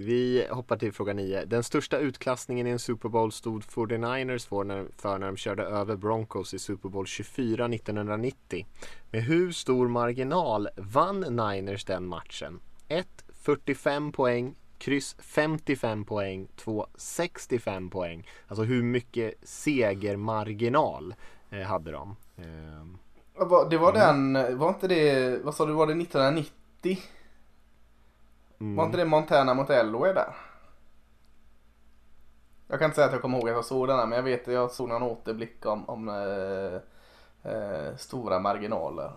vi 0.00 0.46
hoppar 0.50 0.76
till 0.76 0.92
fråga 0.92 1.12
9. 1.12 1.44
Den 1.44 1.62
största 1.62 1.98
utklassningen 1.98 2.66
i 2.66 2.70
en 2.70 2.78
Super 2.78 3.08
Bowl 3.08 3.32
stod 3.32 3.62
49ers 3.64 4.48
för 4.48 4.64
när, 4.64 4.86
för 4.96 5.18
när 5.18 5.26
de 5.26 5.36
körde 5.36 5.62
över 5.62 5.96
Broncos 5.96 6.54
i 6.54 6.58
Super 6.58 6.88
Bowl 6.88 7.06
24 7.06 7.64
1990. 7.66 8.66
Med 9.10 9.22
hur 9.22 9.52
stor 9.52 9.88
marginal 9.88 10.68
vann 10.76 11.20
Niners 11.20 11.84
den 11.84 12.06
matchen? 12.06 12.60
1. 12.88 13.06
45 13.40 14.12
poäng. 14.12 14.54
Kryss 14.78 15.16
55 15.18 16.04
poäng. 16.04 16.48
2. 16.56 16.86
65 16.94 17.90
poäng. 17.90 18.28
Alltså 18.48 18.62
hur 18.64 18.82
mycket 18.82 19.34
segermarginal 19.42 21.14
eh, 21.50 21.60
hade 21.62 21.90
de? 21.92 22.16
Vad- 23.36 23.70
Det 23.70 23.78
var 23.78 23.92
den, 23.92 24.32
var 24.58 24.68
inte 24.68 24.88
det, 24.88 25.40
vad 25.44 25.54
sa 25.54 25.66
du, 25.66 25.72
var 25.72 25.86
det 25.86 25.92
1990? 25.92 26.98
Mm. 28.60 28.76
Var 28.76 28.84
inte 28.84 28.96
det 28.96 29.04
Montana 29.04 29.54
mot 29.54 29.70
Elway 29.70 30.12
där? 30.12 30.36
Jag 32.68 32.78
kan 32.78 32.86
inte 32.86 32.94
säga 32.94 33.06
att 33.06 33.12
jag 33.12 33.22
kommer 33.22 33.38
ihåg 33.38 33.48
att 33.48 33.54
jag 33.54 33.64
såg 33.64 33.88
den 33.88 33.98
här, 33.98 34.06
men 34.06 34.16
jag 34.16 34.22
vet 34.22 34.48
att 34.48 34.54
jag 34.54 34.70
såg 34.70 34.88
någon 34.88 35.02
återblick 35.02 35.66
om, 35.66 35.88
om 35.88 36.08
eh, 36.08 37.52
eh, 37.52 37.96
stora 37.96 38.38
marginaler. 38.38 39.10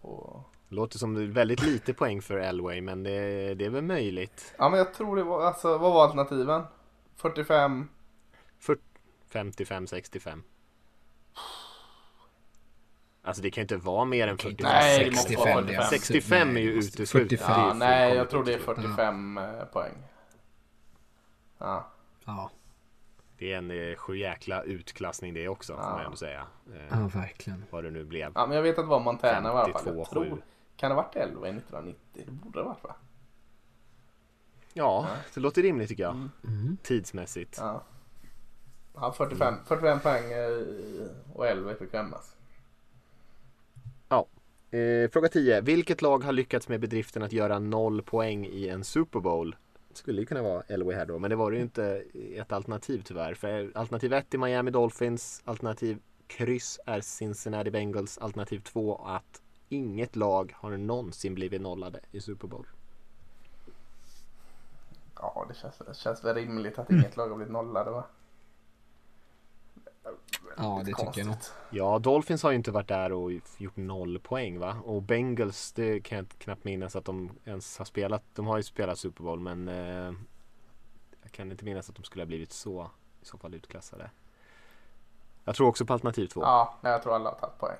Och, 0.00 0.42
Låter 0.68 0.98
som 0.98 1.14
det 1.14 1.22
är 1.22 1.26
väldigt 1.26 1.62
lite 1.62 1.94
poäng 1.94 2.22
för 2.22 2.38
Elway 2.38 2.80
men 2.80 3.02
det, 3.02 3.54
det 3.54 3.64
är 3.64 3.70
väl 3.70 3.84
möjligt. 3.84 4.54
ja 4.58 4.68
men 4.68 4.78
jag 4.78 4.94
tror 4.94 5.16
det 5.16 5.22
var, 5.22 5.44
alltså 5.44 5.78
vad 5.78 5.92
var 5.92 6.04
alternativen? 6.04 6.62
45? 7.16 7.88
55, 9.30 9.86
65. 9.86 10.42
Alltså 13.22 13.42
det 13.42 13.50
kan 13.50 13.60
ju 13.60 13.62
inte 13.64 13.76
vara 13.76 14.04
mer 14.04 14.28
än 14.28 14.38
45. 14.38 14.64
Nej, 14.72 15.04
det 15.04 15.10
måste 15.10 15.36
vara 15.36 15.46
65, 15.46 15.66
det 15.66 15.74
är 15.74 15.82
45. 15.82 15.98
65 16.00 16.56
är 16.56 16.60
ju 16.60 16.70
uteslutet. 16.72 17.40
45. 17.40 17.60
Ja, 17.60 17.74
nej 17.74 18.14
jag 18.16 18.30
tror 18.30 18.44
det 18.44 18.52
är 18.52 18.56
uteslutet. 18.56 18.84
45 18.84 19.38
eh, 19.38 19.64
poäng. 19.64 19.92
Ja. 21.58 21.86
Ja, 22.24 22.50
Det 23.38 23.52
är 23.52 23.58
en 23.58 23.70
eh, 23.70 23.96
sjujäkla 23.96 24.62
utklassning 24.62 25.34
det 25.34 25.48
också 25.48 25.74
får 25.74 25.82
Ja. 25.84 25.90
man 25.90 26.04
ändå 26.04 26.16
säga. 26.16 26.46
Eh, 26.74 26.82
ja 26.90 27.10
verkligen. 27.14 27.64
vad 27.70 27.84
det 27.84 27.90
nu 27.90 28.04
blev. 28.04 28.32
ja, 28.34 28.46
men 28.46 28.56
jag 28.56 28.62
vet 28.62 28.78
att 28.78 28.84
det 28.84 28.88
var 28.88 29.00
Montana 29.00 29.48
i 29.48 29.52
alla 29.52 29.62
fall. 29.62 29.72
52, 29.72 29.98
Jag 30.00 30.10
tror, 30.10 30.24
7. 30.36 30.42
kan 30.76 30.90
det 30.90 30.94
ha 30.96 31.02
varit 31.02 31.16
Elway 31.16 31.50
1990? 31.50 32.00
Det 32.26 32.30
borde 32.32 32.58
det 32.58 32.62
ha 32.62 32.68
varit 32.68 32.84
va? 32.84 32.94
Ja, 34.72 35.08
det 35.34 35.40
låter 35.40 35.62
rimligt 35.62 35.88
tycker 35.88 36.02
jag. 36.02 36.12
Mm. 36.12 36.76
Tidsmässigt. 36.82 37.58
Ja. 37.60 37.82
Ja, 38.94 39.12
45, 39.12 39.54
45 39.66 40.00
poäng 40.00 40.24
och 41.32 41.46
11 41.46 41.74
fick 41.74 41.90
skämmas. 41.90 42.36
Eh, 44.70 45.10
fråga 45.10 45.28
10. 45.28 45.60
Vilket 45.60 46.02
lag 46.02 46.24
har 46.24 46.32
lyckats 46.32 46.68
med 46.68 46.80
bedriften 46.80 47.22
att 47.22 47.32
göra 47.32 47.58
noll 47.58 48.02
poäng 48.02 48.46
i 48.46 48.68
en 48.68 48.84
Super 48.84 49.20
Bowl? 49.20 49.56
Det 49.88 49.96
skulle 49.96 50.20
ju 50.20 50.26
kunna 50.26 50.42
vara 50.42 50.62
Elway 50.62 50.96
här 50.96 51.06
då, 51.06 51.18
men 51.18 51.30
det 51.30 51.36
var 51.36 51.50
det 51.50 51.56
ju 51.56 51.62
inte 51.62 52.04
ett 52.36 52.52
alternativ 52.52 53.02
tyvärr. 53.04 53.34
För 53.34 53.72
alternativ 53.74 54.12
1 54.12 54.34
är 54.34 54.38
Miami 54.38 54.70
Dolphins, 54.70 55.42
alternativ 55.44 55.98
kryss 56.26 56.80
är 56.86 57.00
Cincinnati 57.00 57.70
Bengals, 57.70 58.18
alternativ 58.18 58.60
2 58.60 58.96
att 59.06 59.42
inget 59.68 60.16
lag 60.16 60.52
har 60.56 60.76
någonsin 60.76 61.34
blivit 61.34 61.60
nollade 61.60 62.00
i 62.12 62.20
Super 62.20 62.48
Bowl. 62.48 62.66
Ja, 65.16 65.46
det 65.48 65.54
känns, 65.54 65.78
det 65.78 65.96
känns 65.96 66.24
väl 66.24 66.34
rimligt 66.34 66.78
att 66.78 66.90
inget 66.90 67.16
lag 67.16 67.28
har 67.28 67.36
blivit 67.36 67.52
nollade 67.52 67.90
va? 67.90 68.04
Ja, 70.56 70.82
det 70.84 70.94
tycker 70.94 71.12
jag 71.20 71.26
nog. 71.26 71.36
Ja, 71.70 71.98
Dolphins 71.98 72.42
har 72.42 72.50
ju 72.50 72.56
inte 72.56 72.70
varit 72.70 72.88
där 72.88 73.12
och 73.12 73.32
gjort 73.58 73.76
noll 73.76 74.18
poäng 74.18 74.58
va? 74.58 74.76
Och 74.84 75.02
Bengals, 75.02 75.72
det 75.72 76.00
kan 76.00 76.18
jag 76.18 76.28
knappt 76.38 76.64
minnas 76.64 76.96
att 76.96 77.04
de 77.04 77.30
ens 77.44 77.78
har 77.78 77.84
spelat. 77.84 78.22
De 78.34 78.46
har 78.46 78.56
ju 78.56 78.62
spelat 78.62 78.98
Super 78.98 79.24
Bowl 79.24 79.40
men 79.40 79.68
eh, 79.68 80.14
jag 81.22 81.32
kan 81.32 81.50
inte 81.50 81.64
minnas 81.64 81.88
att 81.88 81.96
de 81.96 82.04
skulle 82.04 82.22
ha 82.22 82.26
blivit 82.26 82.52
så 82.52 82.90
i 83.22 83.24
så 83.24 83.38
fall 83.38 83.54
utklassade. 83.54 84.10
Jag 85.44 85.56
tror 85.56 85.68
också 85.68 85.86
på 85.86 85.92
alternativ 85.92 86.26
två. 86.26 86.40
Ja, 86.40 86.74
jag 86.82 87.02
tror 87.02 87.14
alla 87.14 87.30
har 87.30 87.36
tagit 87.36 87.58
poäng. 87.58 87.76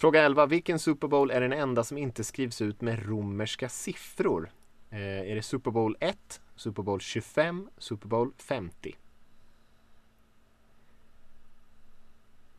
Fråga 0.00 0.22
11. 0.22 0.46
Vilken 0.46 0.78
Super 0.78 1.08
Bowl 1.08 1.30
är 1.30 1.40
den 1.40 1.52
enda 1.52 1.84
som 1.84 1.98
inte 1.98 2.24
skrivs 2.24 2.60
ut 2.60 2.80
med 2.80 3.06
romerska 3.06 3.68
siffror? 3.68 4.50
Eh, 4.90 5.30
är 5.30 5.34
det 5.34 5.42
Super 5.42 5.70
Bowl 5.70 5.96
1, 6.00 6.40
Super 6.56 6.82
Bowl 6.82 7.00
25, 7.00 7.68
Super 7.78 8.08
Bowl 8.08 8.32
50? 8.36 8.96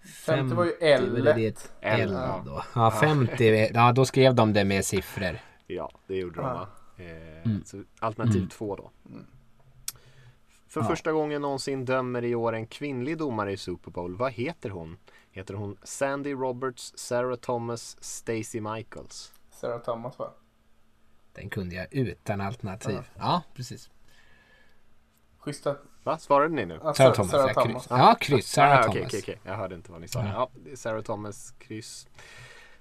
50 0.04 0.56
var 0.56 0.66
ju 0.66 0.72
Det 0.80 0.92
är 0.92 0.98
L. 1.02 1.24
det 1.24 1.32
L, 1.82 2.02
L 2.02 2.12
ja. 2.14 2.44
då. 2.46 2.64
Ja, 2.76 2.92
50. 2.92 3.70
Ja, 3.74 3.92
då 3.92 4.06
skrev 4.06 4.36
de 4.36 4.54
det 4.54 4.66
med 4.66 4.86
siffror. 4.86 5.40
Ja, 5.68 5.92
det 6.08 6.16
gjorde 6.16 6.36
de 6.42 6.48
Ja. 6.48 6.54
va? 6.54 6.68
Eh, 6.98 7.46
Mm. 7.46 7.64
så 7.66 7.84
alternativ 8.00 8.38
Mm. 8.38 8.50
två 8.50 8.76
då. 8.76 8.92
För 10.68 10.82
Ja. 10.82 10.88
första 10.88 11.12
gången 11.12 11.42
någonsin 11.42 11.86
dömer 11.86 12.24
i 12.24 12.36
år 12.36 12.54
en 12.54 12.68
kvinnlig 12.68 13.18
domare 13.18 13.52
i 13.52 13.58
Super 13.58 13.92
Bowl. 13.92 14.16
Vad 14.16 14.32
heter 14.32 14.70
hon? 14.70 14.98
Heter 15.32 15.54
hon 15.54 15.78
Sandy 15.84 16.34
Roberts, 16.34 16.94
Sarah 16.96 17.36
Thomas, 17.36 17.98
Stacey 18.04 18.62
Michaels? 18.62 19.34
Sarah 19.52 19.82
Thomas 19.82 20.20
va? 20.20 20.34
Den 21.34 21.50
kunde 21.50 21.76
jag 21.76 21.88
utan 21.92 22.42
alternativ. 22.42 23.00
Ja, 23.20 23.44
precis. 23.56 23.90
Schyssta. 25.42 25.76
Va? 26.04 26.18
Svarade 26.18 26.56
ni 26.56 26.66
nu? 26.66 26.80
Ja, 26.84 26.94
Sarah 26.94 27.14
Sa- 27.14 27.16
Thomas, 27.16 27.32
Sarah 27.32 27.48
ja, 27.48 27.54
Thomas. 27.54 27.88
kryss. 27.88 27.88
Ja, 27.90 28.16
kryss. 28.20 28.48
Sarah 28.48 28.72
Ah, 28.80 28.80
okej, 28.88 28.94
Thomas. 28.94 29.08
okej, 29.14 29.20
okej. 29.24 29.40
Jag 29.44 29.54
hörde 29.58 29.76
inte 29.76 29.92
vad 29.92 30.02
ni 30.02 30.08
sa. 30.08 30.20
Ja. 30.20 30.50
Ja, 30.66 30.76
Sarah 30.76 31.02
Thomas, 31.02 31.54
kryss. 31.60 32.08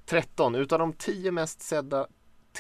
13. 0.06 0.54
Utav 0.54 0.78
de 0.78 0.92
10 0.92 1.32
mest 1.32 1.62
sedda 1.62 2.06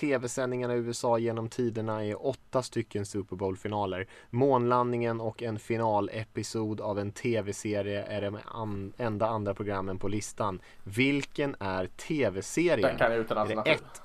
tv-sändningarna 0.00 0.74
i 0.74 0.76
USA 0.78 1.18
genom 1.18 1.48
tiderna 1.48 2.04
är 2.04 2.26
åtta 2.26 2.62
stycken 2.62 3.06
Super 3.06 3.36
Bowl-finaler. 3.36 4.08
Månlandningen 4.30 5.20
och 5.20 5.42
en 5.42 5.58
finalepisod 5.58 6.80
av 6.80 6.98
en 6.98 7.12
tv-serie 7.12 8.02
är 8.04 8.20
de 8.20 8.38
an- 8.44 8.92
enda 8.96 9.26
andra 9.26 9.54
programmen 9.54 9.98
på 9.98 10.08
listan. 10.08 10.60
Vilken 10.84 11.56
är 11.60 11.86
tv-serien? 11.86 12.80
Den 12.88 12.98
kan 12.98 13.10
jag 13.12 13.20
utan 13.20 13.38
Är 13.38 13.46
det 13.46 13.54
alternativ. 13.60 13.86
ett? 13.86 14.02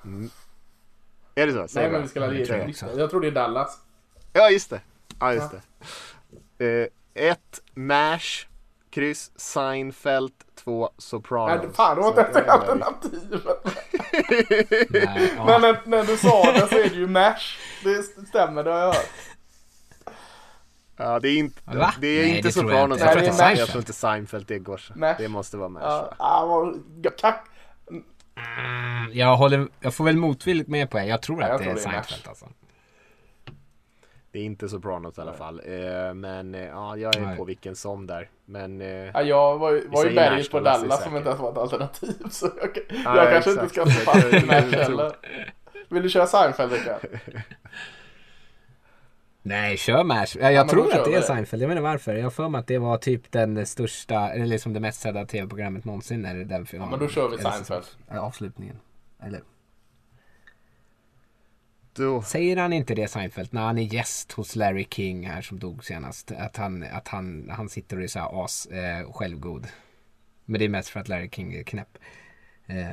Är 1.34 1.46
det 1.46 1.52
så? 1.52 1.68
Säg 1.68 1.82
Nej 1.82 1.92
men 1.92 2.02
vi 2.02 2.08
ska 2.44 2.86
också. 2.86 2.98
Jag 3.00 3.10
tror 3.10 3.20
det 3.20 3.26
är 3.26 3.32
Dallas. 3.32 3.78
Ja, 4.32 4.50
just 4.50 4.70
det. 4.70 4.80
Ja, 5.20 5.32
just 5.34 5.50
det. 6.58 6.90
Eh, 7.14 7.28
ett, 7.30 7.60
MASH. 7.74 8.46
Kryss, 8.90 9.30
Seinfeld. 9.36 10.32
Två, 10.64 10.90
Sopranos. 10.98 11.62
Nej 11.62 11.72
fan, 11.74 11.96
det 11.96 12.02
var 12.02 12.08
inte 12.08 12.20
ens 12.20 12.36
jag 12.36 12.62
ett 12.62 12.68
är 12.68 12.74
nöjd. 12.74 12.82
alternativ. 12.82 13.40
Nej, 14.90 15.32
ja. 15.36 15.44
Men 15.46 15.60
när, 15.60 15.80
när 15.86 16.04
du 16.04 16.16
sa 16.16 16.52
det 16.52 16.68
så 16.68 16.74
är 16.78 16.88
det 16.90 16.96
ju 16.96 17.06
MASH. 17.06 17.58
Det 17.84 18.02
stämmer, 18.28 18.64
det 18.64 18.70
har 18.72 18.78
jag 18.78 18.86
hört. 18.86 19.06
Ja, 20.96 21.20
det 21.20 21.28
är 21.28 21.38
inte, 21.38 21.60
Va? 21.64 21.94
det 22.00 22.06
är 22.06 22.22
Nej, 22.22 22.36
inte 22.36 22.42
det 22.42 22.46
jag 22.48 22.54
Sopranos. 22.54 22.98
inte. 23.00 23.04
Jag, 23.10 23.16
Nej, 23.16 23.32
tror 23.32 23.46
är 23.46 23.58
jag 23.58 23.68
tror 23.68 23.78
inte 23.80 23.92
Seinfeld 23.92 24.46
det 24.46 24.58
går. 24.58 24.76
så. 24.76 24.92
MASH. 24.98 25.18
Det 25.18 25.28
måste 25.28 25.56
vara 25.56 25.68
MASH 25.68 25.82
Ja, 25.84 26.00
va? 26.18 26.72
jag. 27.22 27.34
Mm, 28.58 29.12
jag, 29.12 29.36
håller, 29.36 29.68
jag 29.80 29.94
får 29.94 30.04
väl 30.04 30.16
motvilligt 30.16 30.68
med 30.68 30.90
på 30.90 30.98
det. 30.98 31.04
Jag 31.06 31.22
tror 31.22 31.42
Ja, 31.42 31.46
att 31.46 31.50
jag 31.50 31.60
det 31.60 31.64
tror 31.64 31.72
är 31.72 31.92
det 31.92 31.98
är 31.98 32.02
Seinfeld 32.02 32.28
alltså. 32.28 32.46
Det 34.36 34.40
är 34.40 34.44
inte 34.44 34.68
Sopranos 34.68 35.18
i 35.18 35.20
alla 35.20 35.32
fall. 35.32 35.60
Eh, 35.64 36.14
men 36.14 36.54
eh, 36.54 36.64
ja, 36.64 36.96
jag 36.96 37.16
är 37.16 37.20
Nej. 37.20 37.36
på 37.36 37.44
vilken 37.44 37.76
som 37.76 38.06
där. 38.06 38.28
Men 38.44 38.80
eh, 38.80 38.86
Ja, 38.88 39.22
jag 39.22 39.58
var, 39.58 39.72
ju- 39.72 39.88
var 39.88 40.04
ju 40.04 40.14
berget 40.14 40.50
på 40.50 40.56
är 40.58 40.62
Dallas 40.62 41.02
som 41.04 41.16
inte 41.16 41.28
ens 41.28 41.40
var 41.40 41.52
ett 41.52 41.58
alternativ. 41.58 42.14
Så 42.30 42.46
jag, 42.60 42.78
Ja, 43.04 43.16
jag 43.16 43.32
kanske 43.32 43.50
exakt. 43.50 43.62
inte 43.62 43.68
ska 43.68 43.86
stå 43.86 44.12
fast 44.12 44.74
heller. 44.74 45.12
Vill 45.88 46.02
du 46.02 46.08
köra 46.08 46.26
Seinfeld 46.26 46.72
Rickard? 46.72 47.00
Nej, 49.42 49.76
kör 49.76 50.04
MASH. 50.04 50.36
Ja, 50.40 50.50
jag 50.50 50.66
då 50.66 50.70
tror 50.70 50.84
att 50.94 51.04
det 51.04 51.12
är 51.12 51.16
det. 51.20 51.22
Seinfeld. 51.22 51.62
Jag 51.62 51.68
vet 51.68 51.74
inte 51.76 51.82
varför. 51.82 52.14
Jag 52.14 52.22
har 52.22 52.30
för 52.30 52.48
mig 52.48 52.58
att 52.58 52.66
det 52.66 52.78
var 52.78 52.98
typ 52.98 53.32
den 53.32 53.66
största, 53.66 54.28
eller 54.30 54.46
liksom 54.46 54.72
det 54.72 54.80
mest 54.80 55.00
sedda 55.00 55.26
tv-programmet 55.26 55.84
någonsin. 55.84 56.22
När 56.22 56.34
den 56.34 56.66
filmen. 56.66 56.90
men 56.90 56.98
då 56.98 57.08
kör 57.08 57.28
vi 57.28 57.38
Seinfeld. 57.38 57.84
Avslutningen. 58.10 58.80
Eller? 59.22 59.40
Då, 61.96 62.22
Säger 62.22 62.56
han 62.56 62.72
inte 62.72 62.94
det 62.94 63.08
Seinfeld 63.08 63.48
när 63.54 63.62
han 63.62 63.78
är 63.78 63.82
gäst 63.82 64.32
hos 64.32 64.56
Larry 64.56 64.86
King 64.90 65.26
här 65.28 65.42
som 65.42 65.58
dog 65.58 65.84
senast? 65.84 66.32
Att 66.32 66.56
han, 66.56 66.82
att 66.92 67.08
han, 67.08 67.50
han 67.50 67.68
sitter 67.68 67.96
och 67.96 68.02
är 68.02 68.06
så 68.06 68.18
här 68.18 68.44
as 68.44 68.66
eh, 68.66 69.12
självgod. 69.12 69.66
Men 70.44 70.58
det 70.58 70.64
är 70.64 70.68
mest 70.68 70.88
för 70.88 71.00
att 71.00 71.08
Larry 71.08 71.28
King 71.32 71.54
är 71.54 71.62
knäpp. 71.62 71.98
Eh, 72.66 72.86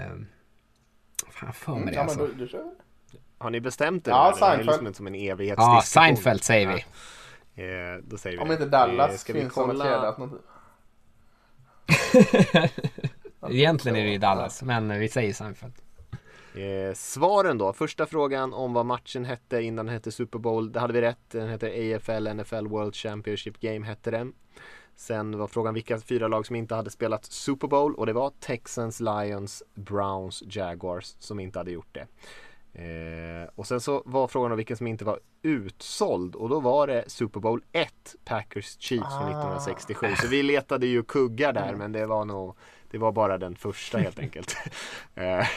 fan 1.31 1.53
för 1.53 1.75
mig 1.75 1.85
det 1.85 1.93
Ja 1.93 2.03
men 2.03 2.09
alltså. 2.19 2.47
kör 2.47 2.63
vi. 3.11 3.19
har 3.37 3.49
ni 3.49 3.59
bestämt 3.61 4.07
er? 4.07 4.11
Ja, 4.11 4.31
där? 4.31 4.39
Det 4.39 4.45
här 4.45 4.51
är 4.53 4.55
Seinfeld. 4.57 4.83
liksom 4.83 4.93
som 4.93 5.07
en 5.07 5.15
evighetsdiskussion. 5.15 5.75
Ja, 5.75 5.81
Seinfeld 5.81 6.43
säger 6.43 6.67
vi. 6.67 6.79
Eh, 7.63 8.03
då 8.03 8.17
säger 8.17 8.37
vi 8.37 8.43
Om 8.43 8.47
det. 8.47 8.53
inte 8.53 8.65
Dallas 8.65 9.11
Eh, 9.11 9.17
ska 9.17 9.33
vi 9.33 9.39
finns 9.41 9.53
som 9.53 9.69
ett 9.69 9.81
alternativ. 9.81 10.39
Egentligen 13.49 13.95
är 13.97 14.03
det 14.03 14.11
ju 14.11 14.17
Dallas, 14.17 14.63
men 14.63 14.99
vi 14.99 15.09
säger 15.09 15.33
Seinfeld. 15.33 15.73
Eh, 16.55 16.93
svaren 16.93 17.57
då. 17.57 17.73
Första 17.73 18.05
frågan 18.05 18.53
om 18.53 18.73
vad 18.73 18.85
matchen 18.85 19.25
hette 19.25 19.61
innan 19.61 19.85
den 19.85 19.93
hette 19.93 20.11
Super 20.11 20.39
Bowl. 20.39 20.71
Det 20.71 20.79
hade 20.79 20.93
vi 20.93 21.01
rätt. 21.01 21.29
Den 21.31 21.49
heter 21.49 21.95
AFL 21.95 22.33
NFL 22.33 22.67
World 22.67 22.95
Championship 22.95 23.59
Game 23.59 23.85
hette 23.85 24.11
den. 24.11 24.33
Sen 24.95 25.37
var 25.37 25.47
frågan 25.47 25.73
vilka 25.73 25.99
fyra 25.99 26.27
lag 26.27 26.45
som 26.45 26.55
inte 26.55 26.75
hade 26.75 26.89
spelat 26.91 27.25
Super 27.25 27.67
Bowl 27.67 27.95
och 27.95 28.05
det 28.05 28.13
var 28.13 28.31
Texans, 28.39 28.99
Lions, 28.99 29.63
Browns, 29.73 30.43
Jaguars 30.47 31.15
som 31.19 31.39
inte 31.39 31.59
hade 31.59 31.71
gjort 31.71 31.93
det. 31.93 32.07
Eh, 32.73 33.49
och 33.55 33.67
sen 33.67 33.81
så 33.81 34.03
var 34.05 34.27
frågan 34.27 34.51
om 34.51 34.57
vilken 34.57 34.77
som 34.77 34.87
inte 34.87 35.05
var 35.05 35.19
utsåld 35.41 36.35
och 36.35 36.49
då 36.49 36.59
var 36.59 36.87
det 36.87 37.03
Super 37.07 37.39
Bowl 37.39 37.61
1 37.71 38.15
Packers 38.25 38.77
Chiefs 38.79 39.09
från 39.17 39.27
Ah. 39.27 39.29
1967. 39.29 40.07
Så 40.15 40.27
vi 40.27 40.43
letade 40.43 40.87
ju 40.87 41.03
kuggar 41.03 41.53
där 41.53 41.75
men 41.75 41.91
det 41.91 42.05
var 42.05 42.25
nog 42.25 42.55
det 42.91 42.97
var 42.97 43.11
bara 43.11 43.37
den 43.37 43.55
första 43.55 43.97
helt 43.97 44.19
enkelt. 44.19 44.55
Eh, 45.15 45.47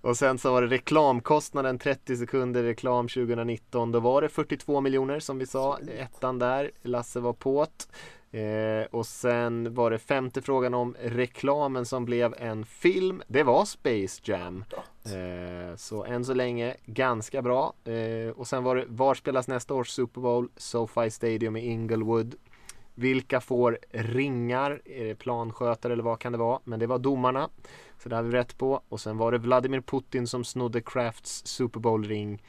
och 0.00 0.16
sen 0.16 0.38
så 0.38 0.52
var 0.52 0.62
det 0.62 0.68
reklamkostnaden 0.68 1.78
30 1.78 2.16
sekunder 2.16 2.62
reklam 2.62 3.08
2019. 3.08 3.92
Då 3.92 4.00
var 4.00 4.22
det 4.22 4.28
42 4.28 4.80
miljoner 4.80 5.20
som 5.20 5.38
vi 5.38 5.46
sa. 5.46 5.78
Ettan 5.98 6.38
där. 6.38 6.70
Lasse 6.82 7.20
var 7.20 7.32
påt. 7.32 7.88
Eh, 8.32 8.86
och 8.90 9.06
sen 9.06 9.74
var 9.74 9.90
det 9.90 9.98
femte 9.98 10.42
frågan 10.42 10.74
om 10.74 10.96
reklamen 11.02 11.86
som 11.86 12.04
blev 12.04 12.34
en 12.38 12.64
film. 12.64 13.22
Det 13.28 13.42
var 13.42 13.64
Space 13.64 14.22
Jam. 14.24 14.64
Eh, 15.04 15.76
så 15.76 16.04
än 16.04 16.24
så 16.24 16.34
länge 16.34 16.76
ganska 16.86 17.42
bra. 17.42 17.72
Eh, 17.84 18.30
och 18.36 18.46
sen 18.46 18.64
var 18.64 18.76
det 18.76 18.84
var 18.88 19.14
spelas 19.14 19.48
nästa 19.48 19.74
års 19.74 19.88
Super 19.88 20.20
Bowl? 20.20 20.48
SoFi 20.56 21.10
Stadium 21.10 21.56
i 21.56 21.66
Inglewood. 21.66 22.34
Vilka 22.94 23.40
får 23.40 23.78
ringar? 23.90 24.82
Är 24.84 25.04
det 25.04 25.14
planskötare 25.14 25.92
eller 25.92 26.02
vad 26.02 26.18
kan 26.18 26.32
det 26.32 26.38
vara? 26.38 26.60
Men 26.64 26.80
det 26.80 26.86
var 26.86 26.98
domarna. 26.98 27.48
Så 28.02 28.08
det 28.08 28.16
har 28.16 28.22
vi 28.22 28.32
rätt 28.32 28.58
på. 28.58 28.82
Och 28.88 29.00
sen 29.00 29.18
var 29.18 29.32
det 29.32 29.38
Vladimir 29.38 29.80
Putin 29.80 30.26
som 30.26 30.44
snodde 30.44 30.80
Crafts 30.80 31.46
Super 31.46 31.80
Bowl-ring. 31.80 32.42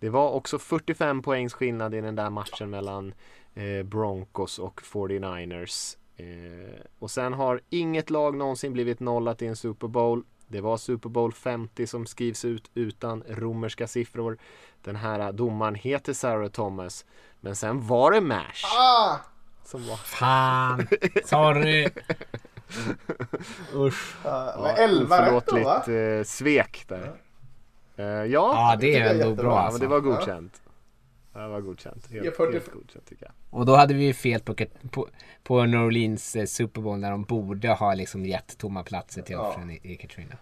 Det 0.00 0.08
var 0.08 0.30
också 0.30 0.58
45 0.58 1.22
poängs 1.22 1.54
skillnad 1.54 1.94
i 1.94 2.00
den 2.00 2.16
där 2.16 2.30
matchen 2.30 2.70
mellan 2.70 3.14
Broncos 3.84 4.58
och 4.58 4.80
49ers. 4.80 5.96
Eh, 6.16 6.80
och 6.98 7.10
sen 7.10 7.32
har 7.32 7.60
inget 7.70 8.10
lag 8.10 8.36
någonsin 8.36 8.72
blivit 8.72 9.00
nollat 9.00 9.42
i 9.42 9.46
en 9.46 9.56
Super 9.56 9.88
Bowl. 9.88 10.22
Det 10.48 10.60
var 10.60 10.76
Super 10.76 11.08
Bowl 11.08 11.32
50 11.32 11.86
som 11.86 12.06
skrivs 12.06 12.44
ut 12.44 12.70
utan 12.74 13.22
romerska 13.28 13.86
siffror. 13.86 14.38
Den 14.82 14.96
här 14.96 15.32
domaren 15.32 15.74
heter 15.74 16.12
Sarah 16.12 16.48
Thomas. 16.48 17.04
Men 17.40 17.56
sen 17.56 17.86
var 17.86 18.10
det 18.12 18.20
MASH. 18.20 18.64
Ah! 18.78 19.16
Som 19.64 19.86
var 19.86 19.96
Fan, 19.96 20.86
sorry. 21.24 21.88
Usch. 23.74 24.26
Uh, 24.26 24.62
men 24.62 24.76
11 24.76 25.36
rätt 25.36 25.46
då 25.46 25.58
va? 25.64 25.92
eh, 25.92 26.24
svek 26.24 26.84
där. 26.88 27.12
Eh, 27.96 28.04
ja, 28.06 28.26
Ja, 28.28 28.76
det 28.80 28.86
tycker 28.86 29.00
är 29.00 29.14
ändå 29.14 29.34
bra 29.34 29.50
ja, 29.50 29.54
men 29.56 29.64
alltså. 29.64 29.80
det 29.80 29.86
var 29.86 30.00
godkänt. 30.00 30.62
Ja, 30.64 30.69
det 31.42 31.48
var 31.48 31.60
godkänt. 31.60 32.08
Helt, 32.10 32.24
Ja, 32.24 32.32
40 32.36 32.52
helt 32.52 32.72
godkänt 32.72 33.06
tycker 33.08 33.24
jag. 33.24 33.32
Och 33.60 33.66
då 33.66 33.76
hade 33.76 33.94
vi 33.94 34.04
ju 34.04 34.12
fel 34.14 34.40
på, 34.40 34.54
på, 34.90 35.08
på 35.42 35.64
New 35.64 35.80
Orleans 35.80 36.36
eh, 36.36 36.44
Super 36.46 36.80
Bowl 36.80 36.98
när 36.98 37.10
de 37.10 37.22
borde 37.24 37.68
ha 37.68 37.94
liksom 37.94 38.26
gett 38.26 38.58
tomma 38.58 38.82
platser 38.82 39.22
till 39.22 39.32
Ja. 39.32 39.48
offren 39.50 39.70
i, 39.70 39.80
i 39.82 39.96
Katrina. 39.96 40.36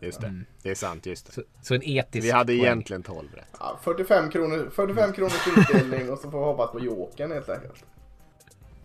Just 0.00 0.20
det. 0.20 0.26
Mm. 0.26 0.44
Det 0.62 0.70
är 0.70 0.74
sant, 0.74 1.06
just 1.06 1.26
det. 1.26 1.32
Så, 1.32 1.42
så 1.62 1.74
en 1.74 1.82
etisk 1.82 2.26
Vi 2.26 2.30
hade 2.30 2.52
poäng. 2.52 2.60
egentligen 2.60 3.02
12 3.02 3.28
rätt. 3.34 3.46
Ja, 3.60 3.78
45 3.82 4.30
kronor, 4.30 4.70
45 4.72 5.12
kronors 5.12 5.48
utdelning 5.58 6.10
och 6.10 6.18
så 6.18 6.30
får 6.30 6.38
vi 6.38 6.44
hoppas 6.44 6.70
på 6.72 6.80
Jokern 6.80 7.32
helt 7.32 7.48
enkelt. 7.48 7.84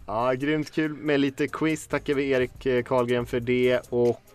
Ja, 0.07 0.33
grymt 0.33 0.71
kul 0.71 0.93
med 0.93 1.19
lite 1.19 1.47
quiz. 1.47 1.87
Tackar 1.87 2.13
vi 2.13 2.29
Erik 2.29 2.65
eh, 2.65 2.83
Karlgren 2.83 3.25
för 3.25 3.39
det. 3.39 3.81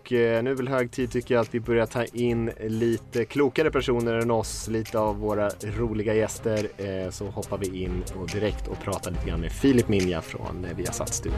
Och 0.01 0.13
eh, 0.13 0.43
nu 0.43 0.51
är 0.51 0.55
väl 0.55 0.67
hög 0.67 0.91
tid 0.91 1.11
tycker 1.11 1.35
jag 1.35 1.41
att 1.41 1.55
vi 1.55 1.59
börjar 1.59 1.85
ta 1.85 2.03
in 2.03 2.51
lite 2.59 3.25
klokare 3.25 3.71
personer 3.71 4.13
än 4.13 4.31
oss. 4.31 4.67
Lite 4.67 4.99
av 4.99 5.19
våra 5.19 5.49
roliga 5.49 6.13
gäster. 6.13 6.67
Eh, 6.77 7.09
så 7.09 7.25
hoppar 7.25 7.57
vi 7.57 7.83
in 7.83 8.03
och 8.15 8.27
direkt 8.27 8.67
och 8.67 8.79
pratar 8.79 9.11
lite 9.11 9.27
grann 9.27 9.41
med 9.41 9.51
Filip 9.51 9.87
Minja 9.87 10.21
från 10.21 10.65
eh, 10.65 10.75
Viasat 10.77 11.13
Studio. 11.13 11.37